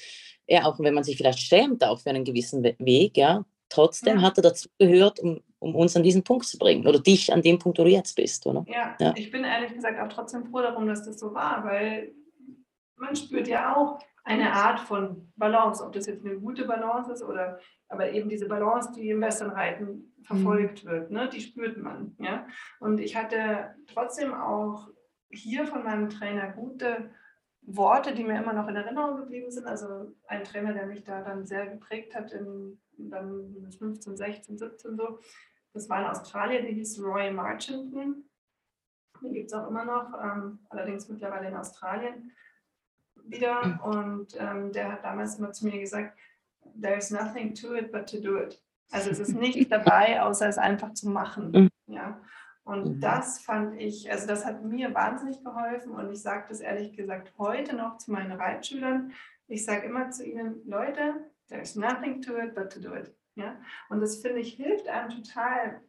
ja, 0.48 0.66
auch 0.66 0.80
wenn 0.80 0.94
man 0.94 1.04
sich 1.04 1.18
vielleicht 1.18 1.40
schämt, 1.40 1.84
auch 1.84 2.00
für 2.00 2.10
einen 2.10 2.24
gewissen 2.26 2.64
We- 2.64 2.76
Weg, 2.80 3.18
ja, 3.18 3.46
trotzdem 3.70 4.18
Ja. 4.18 4.22
hat 4.24 4.38
er 4.38 4.42
dazu 4.44 4.68
gehört, 4.80 5.20
um, 5.20 5.42
um 5.60 5.76
uns 5.76 5.96
an 5.96 6.02
diesen 6.02 6.24
Punkt 6.24 6.46
zu 6.48 6.58
bringen. 6.58 6.88
Oder 6.88 7.00
dich 7.00 7.32
an 7.32 7.44
dem 7.44 7.60
Punkt, 7.60 7.78
wo 7.78 7.84
du 7.84 7.90
jetzt 7.92 8.16
bist. 8.16 8.48
Oder? 8.48 8.66
Ja, 8.68 8.96
Ja. 9.00 9.14
ich 9.16 9.30
bin 9.30 9.44
ehrlich 9.44 9.74
gesagt 9.74 10.00
auch 10.00 10.12
trotzdem 10.12 10.46
froh 10.46 10.62
darum, 10.62 10.88
dass 10.88 11.06
das 11.06 11.20
so 11.20 11.34
war, 11.36 11.64
weil 11.66 12.12
man 13.00 13.16
spürt 13.16 13.48
ja 13.48 13.76
auch 13.76 14.00
eine 14.24 14.54
Art 14.54 14.80
von 14.80 15.32
Balance, 15.36 15.84
ob 15.84 15.94
das 15.94 16.06
jetzt 16.06 16.26
eine 16.26 16.38
gute 16.40 16.66
Balance 16.66 17.12
ist 17.12 17.24
oder 17.24 17.60
aber 17.88 18.12
eben 18.12 18.30
diese 18.30 18.48
Balance, 18.48 18.92
die 18.96 19.10
im 19.10 19.22
Westernreiten 19.22 20.14
verfolgt 20.24 20.86
wird, 20.86 21.10
ne, 21.10 21.28
die 21.30 21.42
spürt 21.42 21.78
man. 21.78 22.16
Ja? 22.20 22.46
Und 22.80 23.00
ich 23.00 23.16
hatte 23.16 23.74
trotzdem 23.92 24.34
auch 24.34 24.90
hier 25.32 25.66
von 25.66 25.84
meinem 25.84 26.10
Trainer 26.10 26.52
gute 26.52 27.10
Worte, 27.62 28.14
die 28.14 28.24
mir 28.24 28.40
immer 28.40 28.54
noch 28.54 28.68
in 28.68 28.76
Erinnerung 28.76 29.18
geblieben 29.18 29.52
sind. 29.52 29.68
Also 29.68 30.16
ein 30.28 30.44
Trainer, 30.44 30.74
der 30.74 30.86
mich 30.86 31.04
da 31.04 31.22
dann 31.22 31.46
sehr 31.46 31.68
geprägt 31.68 32.16
hat, 32.16 32.32
in, 32.32 32.80
dann 32.98 33.56
15, 33.78 34.18
16, 34.18 34.58
17 34.58 34.98
so. 34.98 35.20
Das 35.74 35.90
war 35.90 35.98
ein 35.98 36.08
Australier, 36.08 36.62
der 36.62 36.72
hieß 36.72 37.02
Roy 37.02 37.32
Marchanton. 37.32 38.26
Den 39.22 39.34
gibt 39.34 39.48
es 39.48 39.54
auch 39.54 39.68
immer 39.68 39.86
noch, 39.86 40.14
ähm, 40.24 40.60
allerdings 40.70 41.10
mittlerweile 41.10 41.50
in 41.50 41.56
Australien 41.56 42.32
wieder. 43.32 43.80
Und 43.84 44.36
ähm, 44.40 44.72
der 44.72 44.92
hat 44.92 45.04
damals 45.04 45.38
immer 45.40 45.52
zu 45.52 45.66
mir 45.66 45.80
gesagt, 45.80 46.18
there's 46.82 47.12
nothing 47.12 47.54
to 47.54 47.74
it 47.76 47.92
but 47.92 48.10
to 48.10 48.20
do 48.20 48.38
it. 48.38 48.62
Also 48.92 49.10
es 49.12 49.20
ist 49.20 49.36
nichts 49.36 49.68
dabei, 49.70 50.22
außer 50.22 50.48
es 50.48 50.58
einfach 50.58 50.94
zu 50.94 51.10
machen. 51.10 51.52
Mhm. 51.52 51.70
Ja. 51.88 52.20
Und 52.64 52.86
Mhm. 52.98 53.00
das 53.02 53.40
fand 53.42 53.80
ich, 53.82 54.12
also 54.12 54.28
das 54.28 54.46
hat 54.46 54.64
mir 54.64 54.94
wahnsinnig 54.94 55.44
geholfen 55.44 55.92
und 55.94 56.12
ich 56.12 56.22
sage 56.22 56.46
das 56.50 56.60
ehrlich 56.60 56.96
gesagt 56.96 57.34
heute 57.38 57.76
noch 57.76 57.98
zu 57.98 58.12
meinen 58.12 58.32
Reitschülern. 58.32 59.12
Ich 59.48 59.66
sage 59.66 59.88
immer 59.88 60.12
zu 60.12 60.24
ihnen, 60.26 60.62
Leute, 60.68 61.16
there's 61.48 61.76
nothing 61.76 62.22
to 62.22 62.38
it 62.38 62.54
but 62.54 62.72
to 62.72 62.80
do 62.80 62.94
it. 62.96 63.12
Ja? 63.36 63.56
Und 63.90 64.02
das 64.02 64.18
finde 64.18 64.40
ich 64.42 64.54
hilft 64.54 64.88
einem 64.88 65.10
total 65.10 65.82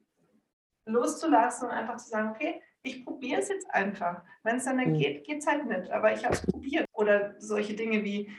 loszulassen 0.87 1.69
und 1.69 1.75
einfach 1.75 1.97
zu 1.99 2.09
sagen, 2.09 2.31
okay, 2.31 2.63
ich 2.83 3.05
probiere 3.05 3.41
es 3.41 3.49
jetzt 3.51 3.71
einfach. 3.75 4.23
Wenn 4.43 4.57
es 4.57 4.65
dann 4.65 4.77
nicht 4.77 4.89
Mhm. 4.89 4.99
geht, 4.99 5.25
geht 5.25 5.39
es 5.41 5.47
halt 5.47 5.67
nicht. 5.67 5.91
Aber 5.91 6.13
ich 6.15 6.25
habe 6.25 6.35
es 6.35 6.41
probiert. 6.61 6.87
Oder 6.93 7.35
solche 7.39 7.75
Dinge 7.75 8.05
wie 8.05 8.31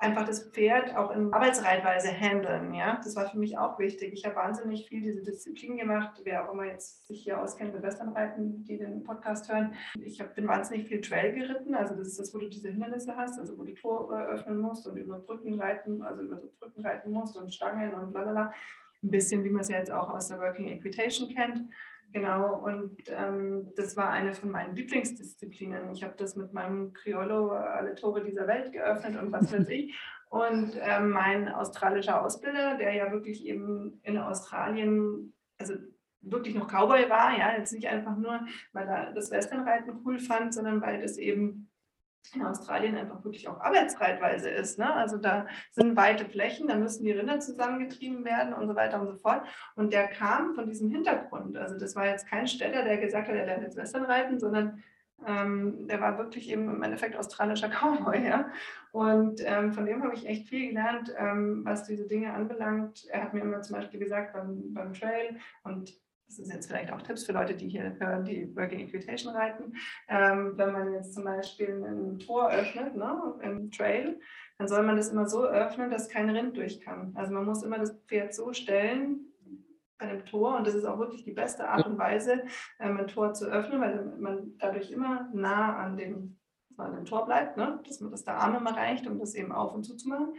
einfach 0.00 0.24
das 0.24 0.50
Pferd 0.50 0.96
auch 0.96 1.10
in 1.10 1.32
Arbeitsreitweise 1.32 2.08
handeln. 2.08 2.72
Ja? 2.72 2.98
Das 3.04 3.16
war 3.16 3.30
für 3.30 3.38
mich 3.38 3.58
auch 3.58 3.78
wichtig. 3.78 4.14
Ich 4.14 4.24
habe 4.24 4.34
wahnsinnig 4.36 4.88
viel 4.88 5.02
diese 5.02 5.22
Disziplin 5.22 5.76
gemacht. 5.76 6.20
Wer 6.24 6.48
auch 6.48 6.54
immer 6.54 6.64
jetzt 6.64 7.06
sich 7.06 7.22
hier 7.22 7.40
auskennt 7.40 7.74
mit 7.74 7.82
Westernreiten, 7.82 8.64
die 8.64 8.78
den 8.78 9.04
Podcast 9.04 9.52
hören. 9.52 9.74
Ich 10.02 10.20
hab, 10.20 10.34
bin 10.34 10.48
wahnsinnig 10.48 10.88
viel 10.88 11.02
Trail 11.02 11.34
geritten. 11.34 11.74
Also 11.74 11.94
das 11.94 12.08
ist 12.08 12.18
das, 12.18 12.34
wo 12.34 12.38
du 12.38 12.48
diese 12.48 12.70
Hindernisse 12.70 13.14
hast, 13.14 13.38
also 13.38 13.58
wo 13.58 13.64
du 13.64 13.74
Tor 13.74 14.10
öffnen 14.10 14.58
musst 14.58 14.86
und 14.86 14.96
über 14.96 15.18
Brücken 15.18 15.60
reiten, 15.60 16.02
also 16.02 16.22
über 16.22 16.38
so 16.38 16.50
Brücken 16.58 16.80
reiten 16.80 17.10
musst 17.10 17.36
und 17.36 17.52
Stangen 17.52 17.92
und 17.92 18.14
lalala. 18.14 18.54
Ein 19.02 19.10
bisschen, 19.10 19.44
wie 19.44 19.50
man 19.50 19.60
es 19.60 19.68
ja 19.68 19.78
jetzt 19.78 19.92
auch 19.92 20.10
aus 20.10 20.28
der 20.28 20.38
Working 20.38 20.68
Equitation 20.68 21.28
kennt. 21.28 21.60
Genau, 22.12 22.56
und 22.64 22.96
ähm, 23.08 23.72
das 23.76 23.96
war 23.96 24.10
eine 24.10 24.34
von 24.34 24.50
meinen 24.50 24.74
Lieblingsdisziplinen. 24.74 25.90
Ich 25.92 26.02
habe 26.02 26.14
das 26.16 26.34
mit 26.34 26.52
meinem 26.52 26.92
Criollo 26.92 27.52
äh, 27.52 27.58
alle 27.58 27.94
Tore 27.94 28.24
dieser 28.24 28.48
Welt 28.48 28.72
geöffnet 28.72 29.20
und 29.20 29.30
was 29.30 29.52
weiß 29.52 29.68
ich. 29.68 29.96
Und 30.28 30.76
ähm, 30.80 31.10
mein 31.10 31.48
australischer 31.48 32.24
Ausbilder, 32.24 32.76
der 32.78 32.94
ja 32.94 33.12
wirklich 33.12 33.44
eben 33.46 34.00
in 34.02 34.18
Australien, 34.18 35.34
also 35.58 35.74
wirklich 36.20 36.54
noch 36.54 36.68
Cowboy 36.68 37.08
war, 37.08 37.36
ja, 37.36 37.56
jetzt 37.56 37.72
nicht 37.72 37.88
einfach 37.88 38.16
nur, 38.16 38.40
weil 38.72 38.88
er 38.88 39.12
das 39.12 39.30
Westernreiten 39.30 40.00
cool 40.04 40.18
fand, 40.18 40.52
sondern 40.52 40.80
weil 40.82 41.00
das 41.00 41.16
eben 41.16 41.69
in 42.34 42.44
Australien 42.44 42.96
einfach 42.96 43.24
wirklich 43.24 43.48
auch 43.48 43.60
Arbeitsreitweise 43.60 44.50
ist. 44.50 44.78
Ne? 44.78 44.92
Also 44.92 45.16
da 45.16 45.46
sind 45.72 45.96
weite 45.96 46.24
Flächen, 46.24 46.68
da 46.68 46.76
müssen 46.76 47.04
die 47.04 47.12
Rinder 47.12 47.40
zusammengetrieben 47.40 48.24
werden 48.24 48.52
und 48.52 48.68
so 48.68 48.76
weiter 48.76 49.00
und 49.00 49.08
so 49.08 49.16
fort. 49.16 49.42
Und 49.74 49.92
der 49.92 50.06
kam 50.08 50.54
von 50.54 50.68
diesem 50.68 50.90
Hintergrund. 50.90 51.56
Also 51.56 51.78
das 51.78 51.96
war 51.96 52.06
jetzt 52.06 52.28
kein 52.28 52.46
Städter, 52.46 52.84
der 52.84 52.98
gesagt 52.98 53.28
hat, 53.28 53.34
er 53.34 53.46
lernt 53.46 53.62
jetzt 53.62 53.76
Western 53.76 54.04
reiten, 54.04 54.38
sondern 54.38 54.82
ähm, 55.26 55.86
der 55.86 56.00
war 56.00 56.18
wirklich 56.18 56.50
eben 56.50 56.68
im 56.68 56.82
Endeffekt 56.82 57.16
australischer 57.16 57.68
Cowboy. 57.80 58.24
Ja? 58.24 58.50
Und 58.92 59.40
ähm, 59.44 59.72
von 59.72 59.86
dem 59.86 60.02
habe 60.02 60.14
ich 60.14 60.26
echt 60.26 60.48
viel 60.48 60.68
gelernt, 60.68 61.12
ähm, 61.18 61.62
was 61.64 61.84
diese 61.84 62.06
Dinge 62.06 62.32
anbelangt. 62.32 63.06
Er 63.10 63.24
hat 63.24 63.34
mir 63.34 63.40
immer 63.40 63.62
zum 63.62 63.76
Beispiel 63.76 64.00
gesagt 64.00 64.32
beim, 64.34 64.72
beim 64.72 64.94
Trail 64.94 65.38
und 65.64 65.92
das 66.30 66.36
sind 66.36 66.54
jetzt 66.54 66.68
vielleicht 66.68 66.92
auch 66.92 67.02
Tipps 67.02 67.24
für 67.24 67.32
Leute, 67.32 67.54
die 67.54 67.68
hier 67.68 67.96
hören, 67.98 68.24
die 68.24 68.54
Working 68.54 68.78
Equitation 68.78 69.34
reiten. 69.34 69.74
Ähm, 70.08 70.52
wenn 70.56 70.72
man 70.72 70.92
jetzt 70.92 71.12
zum 71.12 71.24
Beispiel 71.24 71.84
ein 71.84 72.20
Tor 72.20 72.50
öffnet, 72.50 72.94
ne, 72.94 73.34
im 73.42 73.70
Trail, 73.72 74.20
dann 74.56 74.68
soll 74.68 74.84
man 74.84 74.96
das 74.96 75.08
immer 75.08 75.28
so 75.28 75.44
öffnen, 75.44 75.90
dass 75.90 76.08
kein 76.08 76.30
Rind 76.30 76.56
durch 76.56 76.80
kann. 76.80 77.12
Also 77.16 77.32
man 77.32 77.46
muss 77.46 77.64
immer 77.64 77.78
das 77.78 77.98
Pferd 78.06 78.32
so 78.32 78.52
stellen 78.52 79.26
bei 79.98 80.06
dem 80.06 80.24
Tor 80.24 80.56
und 80.56 80.68
das 80.68 80.74
ist 80.74 80.84
auch 80.84 81.00
wirklich 81.00 81.24
die 81.24 81.32
beste 81.32 81.68
Art 81.68 81.84
und 81.84 81.98
Weise, 81.98 82.44
ähm, 82.78 82.96
ein 82.98 83.08
Tor 83.08 83.34
zu 83.34 83.46
öffnen, 83.46 83.80
weil 83.80 84.14
man 84.20 84.56
dadurch 84.58 84.92
immer 84.92 85.28
nah 85.34 85.78
an 85.78 85.96
dem, 85.96 86.38
an 86.76 86.94
dem 86.94 87.06
Tor 87.06 87.26
bleibt, 87.26 87.56
ne? 87.56 87.80
dass 87.84 88.00
man 88.00 88.12
das 88.12 88.24
der 88.24 88.36
Arm 88.36 88.54
immer 88.54 88.76
reicht, 88.76 89.04
um 89.08 89.18
das 89.18 89.34
eben 89.34 89.50
auf 89.50 89.74
und 89.74 89.82
zu 89.82 89.96
zu 89.96 90.08
machen 90.08 90.34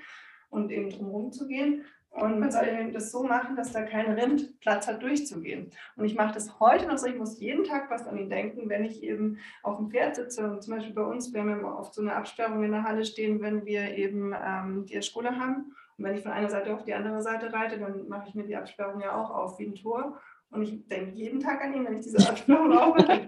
und 0.49 0.71
eben 0.71 0.89
drumherum 0.89 1.33
zu 1.33 1.47
gehen. 1.47 1.83
Und 2.11 2.39
man 2.39 2.51
soll 2.51 2.91
das 2.91 3.11
so 3.11 3.23
machen, 3.23 3.55
dass 3.55 3.71
da 3.71 3.83
kein 3.83 4.11
Rind 4.11 4.59
Platz 4.59 4.85
hat, 4.87 5.01
durchzugehen. 5.01 5.71
Und 5.95 6.05
ich 6.05 6.15
mache 6.15 6.33
das 6.33 6.59
heute 6.59 6.85
noch 6.85 6.97
so, 6.97 7.07
ich 7.07 7.17
muss 7.17 7.39
jeden 7.39 7.63
Tag 7.63 7.89
was 7.89 8.05
an 8.05 8.17
ihn 8.17 8.29
denken, 8.29 8.67
wenn 8.69 8.83
ich 8.83 9.01
eben 9.01 9.39
auf 9.63 9.77
dem 9.77 9.89
Pferd 9.89 10.17
sitze. 10.17 10.45
Und 10.45 10.61
zum 10.61 10.75
Beispiel 10.75 10.93
bei 10.93 11.03
uns, 11.03 11.33
wir 11.33 11.39
haben 11.39 11.57
immer 11.57 11.79
oft 11.79 11.93
so 11.93 12.01
eine 12.01 12.13
Absperrung 12.13 12.63
in 12.63 12.71
der 12.71 12.83
Halle 12.83 13.05
stehen, 13.05 13.41
wenn 13.41 13.65
wir 13.65 13.97
eben 13.97 14.33
ähm, 14.33 14.85
die 14.85 15.01
Schule 15.01 15.39
haben. 15.39 15.73
Und 15.97 16.03
wenn 16.03 16.15
ich 16.15 16.21
von 16.21 16.33
einer 16.33 16.49
Seite 16.49 16.73
auf 16.73 16.83
die 16.83 16.93
andere 16.93 17.21
Seite 17.21 17.53
reite, 17.53 17.79
dann 17.79 18.09
mache 18.09 18.27
ich 18.27 18.35
mir 18.35 18.43
die 18.43 18.57
Absperrung 18.57 18.99
ja 18.99 19.15
auch 19.15 19.29
auf 19.29 19.57
wie 19.57 19.67
ein 19.67 19.75
Tor. 19.75 20.19
Und 20.51 20.63
ich 20.63 20.85
denke 20.87 21.15
jeden 21.15 21.39
Tag 21.39 21.63
an 21.63 21.73
ihn, 21.73 21.85
wenn 21.85 21.95
ich 21.95 22.03
diese 22.03 22.27
Absperrung 22.27 22.71
aufmache. 22.77 23.21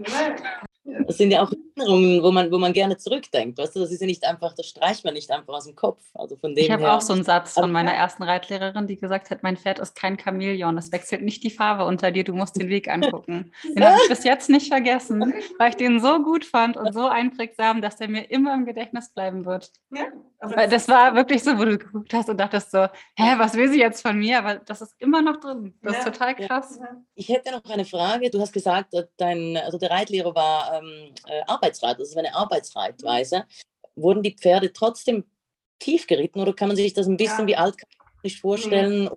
Das 0.84 1.18
sind 1.18 1.32
ja 1.32 1.42
auch 1.42 1.53
Erinnerungen, 1.76 2.24
wo 2.24 2.32
man, 2.32 2.52
wo 2.52 2.58
man 2.58 2.74
gerne 2.74 2.98
zurückdenkt. 2.98 3.58
Weißt 3.58 3.76
du, 3.76 3.80
das 3.80 3.92
ist 3.92 4.02
ja 4.02 4.08
nicht 4.08 4.26
einfach, 4.26 4.54
das 4.54 4.68
streicht 4.68 5.04
man 5.06 5.14
nicht 5.14 5.32
einfach 5.32 5.54
aus 5.54 5.66
dem 5.66 5.76
Kopf. 5.76 6.02
Also 6.14 6.36
von 6.36 6.56
dem 6.56 6.64
ich 6.64 6.72
habe 6.72 6.92
auch 6.92 7.02
so 7.02 7.14
einen 7.14 7.24
Satz 7.24 7.54
von 7.54 7.72
meiner 7.72 7.94
ersten 7.94 8.24
Reitlehrerin, 8.24 8.88
die 8.88 8.98
gesagt 8.98 9.30
hat, 9.30 9.44
mein 9.44 9.58
Pferd 9.58 9.80
ist 9.80 9.96
kein 9.96 10.18
Chamäleon, 10.20 10.78
es 10.78 10.92
wechselt 10.92 11.22
nicht 11.22 11.44
die 11.44 11.50
Farbe 11.50 11.86
unter 11.86 12.12
dir, 12.12 12.24
du 12.24 12.34
musst 12.34 12.60
den 12.60 12.70
Weg 12.70 12.90
angucken. 12.90 13.52
Den 13.64 13.84
habe 13.84 13.98
ich 14.02 14.10
bis 14.10 14.24
jetzt 14.24 14.50
nicht 14.50 14.68
vergessen, 14.68 15.34
weil 15.58 15.70
ich 15.70 15.76
den 15.76 16.00
so 16.00 16.22
gut 16.24 16.46
fand 16.46 16.78
und 16.78 16.94
so 16.94 17.08
einprägsam, 17.08 17.82
dass 17.82 17.98
der 17.98 18.10
mir 18.10 18.30
immer 18.30 18.54
im 18.54 18.66
Gedächtnis 18.66 19.10
bleiben 19.10 19.46
wird. 19.46 19.72
Ja, 19.92 20.06
weil 20.44 20.70
das 20.70 20.88
war 20.90 21.16
wirklich 21.16 21.42
so, 21.42 21.58
wo 21.58 21.64
du 21.64 21.78
geguckt 21.78 22.14
hast 22.14 22.30
und 22.30 22.38
dachtest 22.38 22.72
so, 22.72 22.84
hä, 23.16 23.34
was 23.38 23.54
will 23.54 23.70
sie 23.70 23.80
jetzt 23.80 24.02
von 24.02 24.18
mir? 24.18 24.40
Aber 24.40 24.56
das 24.56 24.82
ist 24.82 24.94
immer 25.00 25.22
noch 25.22 25.40
drin. 25.40 25.74
Das 25.82 25.94
ja, 25.94 26.00
ist 26.00 26.06
total 26.06 26.36
krass. 26.36 26.80
Ja. 26.80 26.98
Ich 27.16 27.30
hätte 27.30 27.52
noch 27.52 27.64
eine 27.70 27.86
Frage. 27.86 28.30
Du 28.30 28.42
hast 28.42 28.52
gesagt, 28.52 28.94
dein, 29.18 29.58
also 29.58 29.78
der 29.78 29.92
Reitlehrer 29.92 30.36
war 30.36 30.82
ähm, 30.82 31.14
Arbeitsreit, 31.64 32.00
das 32.00 32.10
ist 32.10 32.18
eine 32.18 32.36
Arbeitsreitweise. 32.36 33.46
Wurden 33.96 34.24
die 34.24 34.36
Pferde 34.36 34.74
trotzdem 34.74 35.24
tief 35.80 36.08
geritten 36.08 36.40
oder 36.40 36.54
kann 36.54 36.68
man 36.68 36.78
sich 36.78 36.94
das 36.94 37.08
ein 37.08 37.18
bisschen 37.18 37.48
ja. 37.48 37.48
wie 37.48 37.56
altkatholisch 37.56 38.42
vorstellen? 38.42 39.04
Nee. 39.04 39.10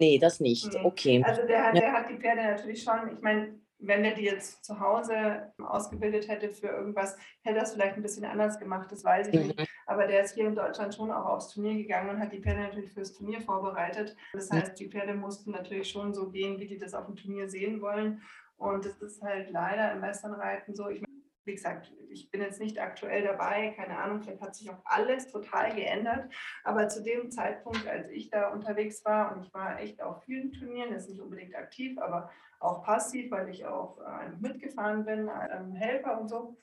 nee, 0.00 0.18
das 0.18 0.40
nicht. 0.40 0.72
Nee. 0.72 0.80
Okay. 0.82 1.24
Also 1.24 1.46
der, 1.46 1.72
der 1.72 1.92
hat 1.92 2.08
die 2.08 2.16
Pferde 2.16 2.42
natürlich 2.42 2.82
schon, 2.82 3.14
ich 3.14 3.20
meine, 3.20 3.54
wenn 3.78 4.02
der 4.02 4.14
die 4.14 4.24
jetzt 4.24 4.64
zu 4.64 4.80
Hause 4.80 5.52
ausgebildet 5.58 6.28
hätte 6.28 6.50
für 6.50 6.68
irgendwas, 6.68 7.16
hätte 7.42 7.58
er 7.58 7.64
es 7.64 7.72
vielleicht 7.72 7.96
ein 7.96 8.02
bisschen 8.02 8.24
anders 8.24 8.58
gemacht, 8.58 8.90
das 8.90 9.04
weiß 9.04 9.28
ich 9.28 9.34
mhm. 9.34 9.46
nicht. 9.48 9.68
Aber 9.86 10.06
der 10.06 10.24
ist 10.24 10.34
hier 10.34 10.46
in 10.46 10.54
Deutschland 10.54 10.94
schon 10.94 11.10
auch 11.10 11.26
aufs 11.26 11.48
Turnier 11.48 11.74
gegangen 11.74 12.10
und 12.10 12.18
hat 12.18 12.32
die 12.32 12.40
Pferde 12.40 12.62
natürlich 12.62 12.92
fürs 12.92 13.12
Turnier 13.12 13.40
vorbereitet. 13.40 14.16
Das 14.32 14.50
mhm. 14.50 14.56
heißt, 14.56 14.80
die 14.80 14.88
Pferde 14.88 15.14
mussten 15.14 15.50
natürlich 15.50 15.90
schon 15.90 16.14
so 16.14 16.30
gehen, 16.30 16.58
wie 16.58 16.66
die 16.66 16.78
das 16.78 16.94
auf 16.94 17.06
dem 17.06 17.16
Turnier 17.16 17.48
sehen 17.48 17.80
wollen. 17.82 18.22
Und 18.56 18.84
das 18.84 19.02
ist 19.02 19.22
halt 19.22 19.50
leider 19.50 19.92
im 19.92 20.00
Westernreiten 20.00 20.74
so. 20.74 20.88
Ich 20.88 21.03
wie 21.44 21.54
gesagt, 21.54 21.92
ich 22.08 22.30
bin 22.30 22.40
jetzt 22.40 22.60
nicht 22.60 22.80
aktuell 22.80 23.22
dabei, 23.22 23.74
keine 23.76 23.98
Ahnung, 23.98 24.22
vielleicht 24.22 24.40
hat 24.40 24.54
sich 24.54 24.70
auch 24.70 24.80
alles 24.84 25.30
total 25.30 25.74
geändert. 25.74 26.32
Aber 26.62 26.88
zu 26.88 27.02
dem 27.02 27.30
Zeitpunkt, 27.30 27.86
als 27.86 28.08
ich 28.08 28.30
da 28.30 28.48
unterwegs 28.48 29.04
war, 29.04 29.34
und 29.34 29.44
ich 29.44 29.52
war 29.52 29.80
echt 29.80 30.02
auf 30.02 30.22
vielen 30.24 30.52
Turnieren, 30.52 30.94
ist 30.94 31.08
nicht 31.08 31.20
unbedingt 31.20 31.54
aktiv, 31.54 31.98
aber 31.98 32.30
auch 32.60 32.82
passiv, 32.82 33.30
weil 33.30 33.48
ich 33.48 33.66
auch 33.66 33.98
äh, 33.98 34.30
mitgefahren 34.40 35.04
bin, 35.04 35.30
ähm, 35.50 35.72
Helfer 35.72 36.20
und 36.20 36.28
so. 36.28 36.56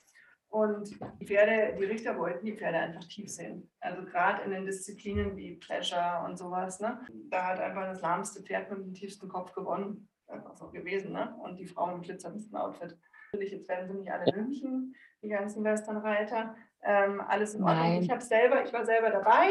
Und 0.51 0.99
die 1.21 1.25
Pferde, 1.25 1.77
die 1.77 1.85
Richter 1.85 2.17
wollten 2.17 2.45
die 2.45 2.57
Pferde 2.57 2.77
einfach 2.77 3.05
tief 3.05 3.29
sehen. 3.29 3.71
Also 3.79 4.03
gerade 4.03 4.43
in 4.43 4.51
den 4.51 4.65
Disziplinen 4.65 5.37
wie 5.37 5.55
Pleasure 5.55 6.25
und 6.25 6.37
sowas, 6.37 6.81
ne? 6.81 6.99
da 7.29 7.47
hat 7.47 7.59
einfach 7.61 7.83
das 7.83 8.01
lahmste 8.01 8.43
Pferd 8.43 8.69
mit 8.69 8.79
dem 8.79 8.93
tiefsten 8.93 9.29
Kopf 9.29 9.53
gewonnen. 9.53 10.09
Einfach 10.27 10.55
so 10.55 10.69
gewesen. 10.69 11.13
Ne? 11.13 11.33
Und 11.41 11.57
die 11.57 11.67
Frau 11.67 11.93
im 11.93 12.01
glitzerndsten 12.01 12.57
Outfit. 12.57 12.97
Natürlich, 13.33 13.53
jetzt 13.53 13.69
werden 13.69 13.87
sie 13.87 13.93
nicht 13.93 14.11
alle 14.11 14.25
München, 14.35 14.93
die 15.21 15.29
ganzen 15.29 15.63
Westernreiter. 15.63 16.53
Ähm, 16.83 17.21
alles 17.21 17.53
in 17.53 17.63
Ordnung. 17.63 17.79
Nein. 17.79 18.03
Ich 18.03 18.11
habe 18.11 18.21
selber, 18.21 18.65
ich 18.65 18.73
war 18.73 18.85
selber 18.85 19.09
dabei. 19.09 19.47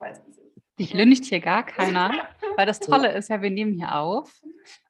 Weiß 0.00 0.26
nicht. 0.26 0.40
Ich 0.78 0.92
lüncht 0.92 1.24
hier 1.24 1.40
gar 1.40 1.64
keiner, 1.64 2.10
weil 2.56 2.66
das 2.66 2.80
Tolle 2.80 3.12
ist 3.12 3.28
ja, 3.28 3.40
wir 3.40 3.50
nehmen 3.50 3.74
hier 3.74 3.94
auf 3.94 4.42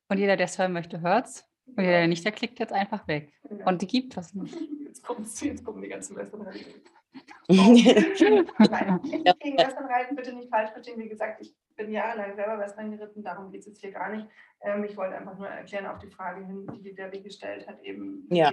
und 0.09 0.17
jeder, 0.17 0.37
der 0.37 0.47
es 0.47 0.59
hören 0.59 0.73
möchte, 0.73 1.03
hört 1.03 1.27
es. 1.27 1.45
Und 1.67 1.85
jeder, 1.85 1.99
der 1.99 2.09
nicht, 2.09 2.25
der 2.25 2.33
klickt 2.33 2.59
jetzt 2.59 2.73
einfach 2.73 3.07
weg. 3.07 3.35
Ja. 3.51 3.67
Und 3.67 3.83
die 3.83 3.87
gibt 3.87 4.17
es 4.17 4.33
nicht. 4.33 4.57
Jetzt, 4.87 5.05
kommt's, 5.05 5.39
jetzt 5.43 5.63
kommen 5.63 5.83
die 5.83 5.89
ganzen 5.89 6.17
Westernreiter. 6.17 6.59
Nein, 7.49 9.01
nicht 9.03 9.41
gegen 9.41 9.59
Westernreiten, 9.59 10.17
bitte 10.17 10.33
nicht 10.33 10.49
falsch 10.49 10.71
verstehen. 10.71 10.99
Wie 10.99 11.09
gesagt, 11.09 11.43
ich 11.43 11.55
bin 11.77 11.93
jahrelang 11.93 12.35
selber 12.35 12.59
Western 12.59 12.91
geritten, 12.91 13.23
darum 13.23 13.51
geht 13.51 13.61
es 13.61 13.67
jetzt 13.67 13.81
hier 13.81 13.93
gar 13.93 14.11
nicht. 14.15 14.27
Ähm, 14.63 14.85
ich 14.85 14.97
wollte 14.97 15.17
einfach 15.17 15.37
nur 15.37 15.49
erklären 15.49 15.87
auf 15.87 15.99
die 15.99 16.11
Frage 16.11 16.45
hin, 16.45 16.67
die 16.83 16.95
der 16.95 17.13
Weg 17.13 17.25
gestellt 17.25 17.67
hat, 17.69 17.83
eben 17.83 18.27
ja. 18.31 18.51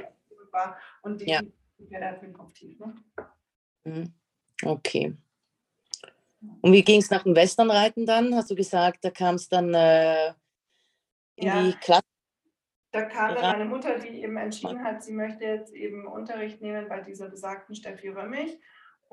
war. 0.52 0.78
Und 1.02 1.22
die, 1.22 1.30
ja. 1.30 1.42
die 1.42 1.90
wäre 1.90 2.02
da 2.02 2.20
für 2.20 2.26
den 2.26 2.34
Kopf 2.34 2.54
tief. 2.54 2.80
Ne? 2.80 2.96
Mhm. 3.86 4.14
Okay. 4.64 5.16
Und 6.62 6.74
wie 6.74 6.84
ging 6.84 7.00
es 7.00 7.10
nach 7.10 7.24
dem 7.24 7.36
Westernreiten 7.36 8.06
dann? 8.06 8.36
Hast 8.36 8.52
du 8.52 8.56
gesagt, 8.56 9.04
da 9.04 9.10
kam 9.10 9.36
es 9.36 9.48
dann 9.48 9.74
äh, 9.74 10.34
in 11.36 11.48
ja. 11.48 11.64
die 11.64 11.74
Klasse? 11.74 12.04
Da 12.92 13.04
kam 13.06 13.34
dann 13.34 13.42
meine 13.42 13.66
Mutter, 13.66 13.98
die 13.98 14.22
eben 14.22 14.38
entschieden 14.38 14.84
hat, 14.84 15.04
sie 15.04 15.14
möchte 15.14 15.46
jetzt 15.46 15.74
eben 15.74 16.06
Unterricht 16.06 16.62
nehmen 16.62 16.88
bei 16.88 17.02
dieser 17.02 17.28
besagten 17.28 17.74
Steffi 17.74 18.10
Römmig. 18.10 18.60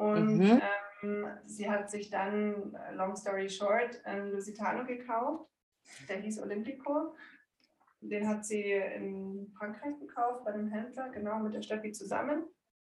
Und 0.00 0.38
mhm. 0.38 0.60
ähm, 1.02 1.26
sie 1.46 1.70
hat 1.70 1.90
sich 1.90 2.10
dann, 2.10 2.74
äh, 2.74 2.94
long 2.94 3.16
story 3.16 3.48
short, 3.48 4.04
einen 4.04 4.32
Lusitano 4.32 4.84
gekauft 4.84 5.50
der 6.08 6.18
hieß 6.18 6.40
Olympico. 6.40 7.14
Den 8.00 8.26
hat 8.28 8.44
sie 8.44 8.72
in 8.72 9.52
Frankreich 9.58 9.98
gekauft 9.98 10.44
bei 10.44 10.52
dem 10.52 10.68
Händler, 10.68 11.10
genau 11.10 11.38
mit 11.38 11.54
der 11.54 11.62
Steffi 11.62 11.92
zusammen. 11.92 12.44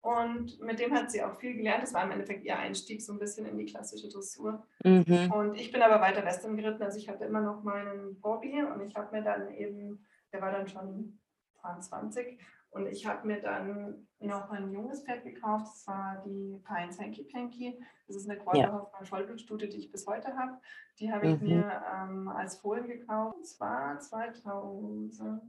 Und 0.01 0.61
mit 0.61 0.79
dem 0.81 0.93
hat 0.93 1.11
sie 1.11 1.23
auch 1.23 1.39
viel 1.39 1.55
gelernt. 1.55 1.83
Das 1.83 1.95
war 1.95 2.05
im 2.05 2.11
Endeffekt 2.11 2.45
ihr 2.45 2.59
Einstieg 2.59 3.03
so 3.03 3.13
ein 3.13 3.19
bisschen 3.19 3.47
in 3.47 3.57
die 3.57 3.65
klassische 3.65 4.09
Dressur. 4.09 4.67
Mhm. 4.83 5.33
Und 5.33 5.55
ich 5.55 5.73
bin 5.73 5.83
aber 5.83 6.01
weiter 6.01 6.25
Western 6.25 6.57
geritten. 6.57 6.83
Also 6.83 6.99
ich 6.99 7.09
hatte 7.09 7.25
immer 7.25 7.41
noch 7.41 7.63
meinen 7.63 8.21
Bobby 8.21 8.63
und 8.63 8.83
ich 8.83 8.95
habe 8.97 9.17
mir 9.17 9.23
dann 9.23 9.51
eben, 9.55 10.07
der 10.33 10.43
war 10.43 10.53
dann 10.53 10.69
schon 10.69 11.19
22, 11.61 12.39
und 12.75 12.89
ich 12.89 13.07
habe 13.07 13.25
mir 13.27 13.41
dann 13.41 14.09
noch 14.19 14.51
ein 14.51 14.73
junges 14.73 15.05
Pferd 15.05 15.23
gekauft, 15.23 15.69
das 15.73 15.87
war 15.87 16.21
die 16.27 16.61
Pines 16.67 16.99
Hanky 16.99 17.23
Panky. 17.23 17.79
Das 18.09 18.17
ist 18.17 18.29
eine 18.29 18.39
Quarterhoffmann 18.41 19.03
ja. 19.03 19.07
Vollblutstute, 19.07 19.69
die 19.69 19.79
ich 19.79 19.93
bis 19.93 20.05
heute 20.09 20.37
habe. 20.37 20.59
Die 20.99 21.13
habe 21.13 21.29
ich 21.29 21.41
mhm. 21.41 21.47
mir 21.47 21.83
ähm, 21.95 22.29
als 22.29 22.57
Fohlen 22.57 22.89
gekauft. 22.89 23.37
Das 23.41 23.61
war 23.61 24.01
2003. 24.01 25.41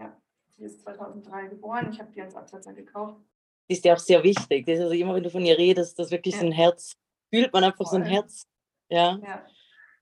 Ja, 0.00 0.20
die 0.58 0.64
ist 0.64 0.82
2003 0.82 1.46
geboren. 1.46 1.90
Ich 1.92 2.00
habe 2.00 2.10
die 2.10 2.20
als 2.20 2.34
Absetzer 2.34 2.72
gekauft. 2.72 3.22
Die 3.68 3.74
ist 3.74 3.84
ja 3.84 3.94
auch 3.94 3.98
sehr 3.98 4.24
wichtig. 4.24 4.66
Das 4.66 4.78
ist 4.78 4.82
also 4.82 4.94
immer, 4.94 5.14
wenn 5.14 5.22
du 5.22 5.30
von 5.30 5.44
ihr 5.44 5.56
redest, 5.56 5.96
das 6.00 6.10
wirklich 6.10 6.34
ja. 6.34 6.40
so 6.40 6.46
ein 6.46 6.52
Herz, 6.52 6.96
fühlt 7.32 7.52
man 7.52 7.62
einfach 7.62 7.76
Voll. 7.76 7.86
so 7.86 7.96
ein 7.96 8.04
Herz. 8.04 8.48
Ja. 8.88 9.18
ja. 9.18 9.46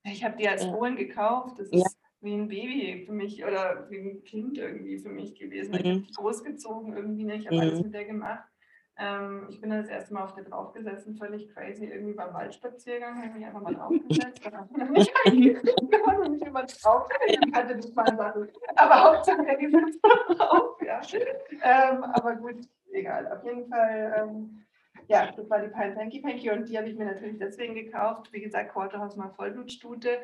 Ich 0.04 0.24
habe 0.24 0.36
die 0.38 0.48
als 0.48 0.64
Fohlen 0.64 0.96
gekauft. 0.96 1.58
Das 1.58 1.68
ist 1.68 1.98
wie 2.22 2.34
ein 2.34 2.48
Baby 2.48 3.04
für 3.04 3.12
mich 3.12 3.44
oder 3.44 3.86
wie 3.90 3.98
ein 3.98 4.24
Kind 4.24 4.56
irgendwie 4.56 4.98
für 4.98 5.08
mich 5.08 5.38
gewesen. 5.38 5.72
Mhm. 5.72 5.78
Ich 5.78 5.86
habe 5.86 6.00
die 6.00 6.12
großgezogen 6.12 6.96
irgendwie 6.96 7.24
nicht, 7.24 7.40
ich 7.40 7.46
habe 7.46 7.56
mhm. 7.56 7.62
alles 7.62 7.82
mit 7.82 7.94
der 7.94 8.04
gemacht. 8.04 8.44
Ähm, 8.98 9.46
ich 9.48 9.60
bin 9.60 9.70
das 9.70 9.88
erste 9.88 10.12
Mal 10.12 10.24
auf 10.24 10.34
der 10.34 10.44
draufgesessen, 10.44 11.16
völlig 11.16 11.48
crazy, 11.52 11.86
irgendwie 11.86 12.12
beim 12.12 12.32
Waldspaziergang, 12.34 13.22
habe 13.22 13.38
mich 13.38 13.46
einfach 13.46 13.62
mal 13.62 13.74
draufgesetzt. 13.74 14.44
Dann 14.50 14.92
mich 14.92 15.12
konnte 16.04 16.30
mich 16.30 16.46
über 16.46 16.62
drauf, 16.62 17.08
ich 17.26 17.52
kannte 17.52 17.76
das 17.76 17.94
mal 17.94 18.16
Sachen. 18.16 18.48
Aber 18.76 19.02
Hauptsache, 19.02 19.46
er 19.46 19.58
sitzt 19.58 20.04
drauf, 20.04 20.76
ja. 20.82 21.00
Ähm, 21.62 22.04
aber 22.04 22.36
gut, 22.36 22.56
egal. 22.92 23.32
Auf 23.32 23.42
jeden 23.44 23.66
Fall, 23.68 24.14
ähm, 24.18 24.62
ja, 25.08 25.32
das 25.34 25.48
war 25.48 25.60
die 25.60 25.68
Pine 25.68 25.94
Panky 25.94 26.20
Panky 26.20 26.50
und 26.50 26.68
die 26.68 26.76
habe 26.76 26.88
ich 26.88 26.96
mir 26.96 27.06
natürlich 27.06 27.38
deswegen 27.38 27.74
gekauft. 27.74 28.30
Wie 28.32 28.42
gesagt, 28.42 28.72
Quarterhaus 28.72 29.16
mal 29.16 29.30
Vollblutstute 29.30 30.18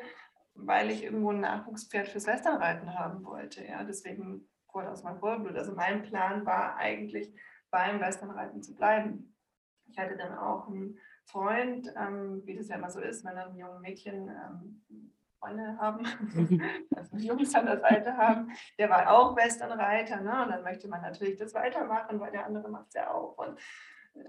weil 0.55 0.89
ich 0.89 1.03
irgendwo 1.03 1.31
ein 1.31 1.39
Nachwuchspferd 1.39 2.07
fürs 2.07 2.27
Westernreiten 2.27 2.97
haben 2.97 3.23
wollte. 3.23 3.65
Ja, 3.65 3.83
deswegen 3.83 4.47
wurde 4.73 4.91
aus 4.91 5.03
meinem 5.03 5.19
Vollblut. 5.19 5.55
Also 5.55 5.73
mein 5.73 6.03
Plan 6.03 6.45
war 6.45 6.75
eigentlich, 6.77 7.33
beim 7.71 7.99
Westernreiten 7.99 8.63
zu 8.63 8.75
bleiben. 8.75 9.35
Ich 9.87 9.97
hatte 9.97 10.17
dann 10.17 10.37
auch 10.37 10.67
einen 10.67 10.97
Freund, 11.25 11.91
ähm, 11.95 12.41
wie 12.45 12.55
das 12.55 12.67
ja 12.67 12.75
immer 12.75 12.89
so 12.89 12.99
ist, 12.99 13.23
wenn 13.23 13.35
dann 13.35 13.55
junge 13.55 13.79
Mädchen 13.79 14.27
ähm, 14.27 15.13
Freunde 15.39 15.77
haben, 15.77 16.03
also 16.95 17.17
Jungs 17.17 17.55
an 17.55 17.65
der 17.65 17.79
Seite 17.79 18.17
haben, 18.17 18.51
der 18.77 18.89
war 18.89 19.09
auch 19.09 19.35
Westernreiter. 19.35 20.21
Ne? 20.21 20.43
Und 20.43 20.49
dann 20.49 20.63
möchte 20.63 20.87
man 20.87 21.01
natürlich 21.01 21.37
das 21.37 21.53
weitermachen, 21.53 22.19
weil 22.19 22.31
der 22.31 22.45
andere 22.45 22.69
macht 22.69 22.87
es 22.89 22.95
ja 22.95 23.11
auch. 23.11 23.37
Und 23.37 23.57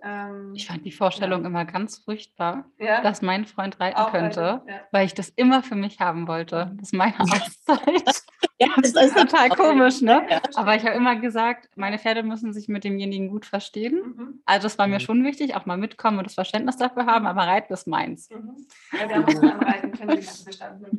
ähm, 0.03 0.53
ich 0.55 0.67
fand 0.67 0.85
die 0.85 0.93
Vorstellung 0.93 1.43
ja. 1.43 1.47
immer 1.49 1.65
ganz 1.65 1.99
furchtbar, 1.99 2.65
ja? 2.79 3.01
dass 3.03 3.23
mein 3.23 3.45
Freund 3.47 3.81
reiten 3.81 3.99
Auch 3.99 4.13
könnte, 4.13 4.63
ja. 4.67 4.81
weil 4.91 5.07
ich 5.07 5.15
das 5.15 5.29
immer 5.31 5.63
für 5.63 5.75
mich 5.75 6.01
haben 6.01 6.27
wollte. 6.27 6.67
Mhm. 6.67 6.79
Das 6.79 6.89
ist 6.89 6.95
meine 6.95 7.15
Auszeit. 7.21 8.23
ja, 8.59 8.69
das 8.77 8.93
ist 8.93 9.17
total 9.17 9.51
komisch, 9.51 10.01
ne? 10.01 10.27
Aber 10.55 10.75
ich 10.77 10.85
habe 10.85 10.95
immer 10.95 11.17
gesagt, 11.17 11.69
meine 11.77 11.99
Pferde 11.99 12.23
müssen 12.23 12.53
sich 12.53 12.69
mit 12.69 12.85
demjenigen 12.85 13.29
gut 13.29 13.47
verstehen. 13.47 14.15
Mhm. 14.17 14.43
Also 14.45 14.65
das 14.65 14.79
war 14.79 14.87
mir 14.87 14.95
mhm. 14.95 15.01
schon 15.01 15.25
wichtig, 15.25 15.55
auch 15.55 15.67
mal 15.67 15.77
mitkommen 15.77 16.19
und 16.19 16.25
das 16.25 16.35
Verständnis 16.35 16.77
dafür 16.77 17.07
haben, 17.07 17.27
aber 17.27 17.43
Reiten 17.43 17.73
ist 17.73 17.87
meins. 17.87 18.31
Mhm. 18.31 18.57
Ja, 18.93 19.09
wir 19.09 19.17
haben 19.17 19.25
uns 19.25 19.41
beim 19.41 19.61
Reiten 19.61 19.93
kennengelernt, 19.93 20.45
bestanden 20.45 20.87
im 20.91 20.99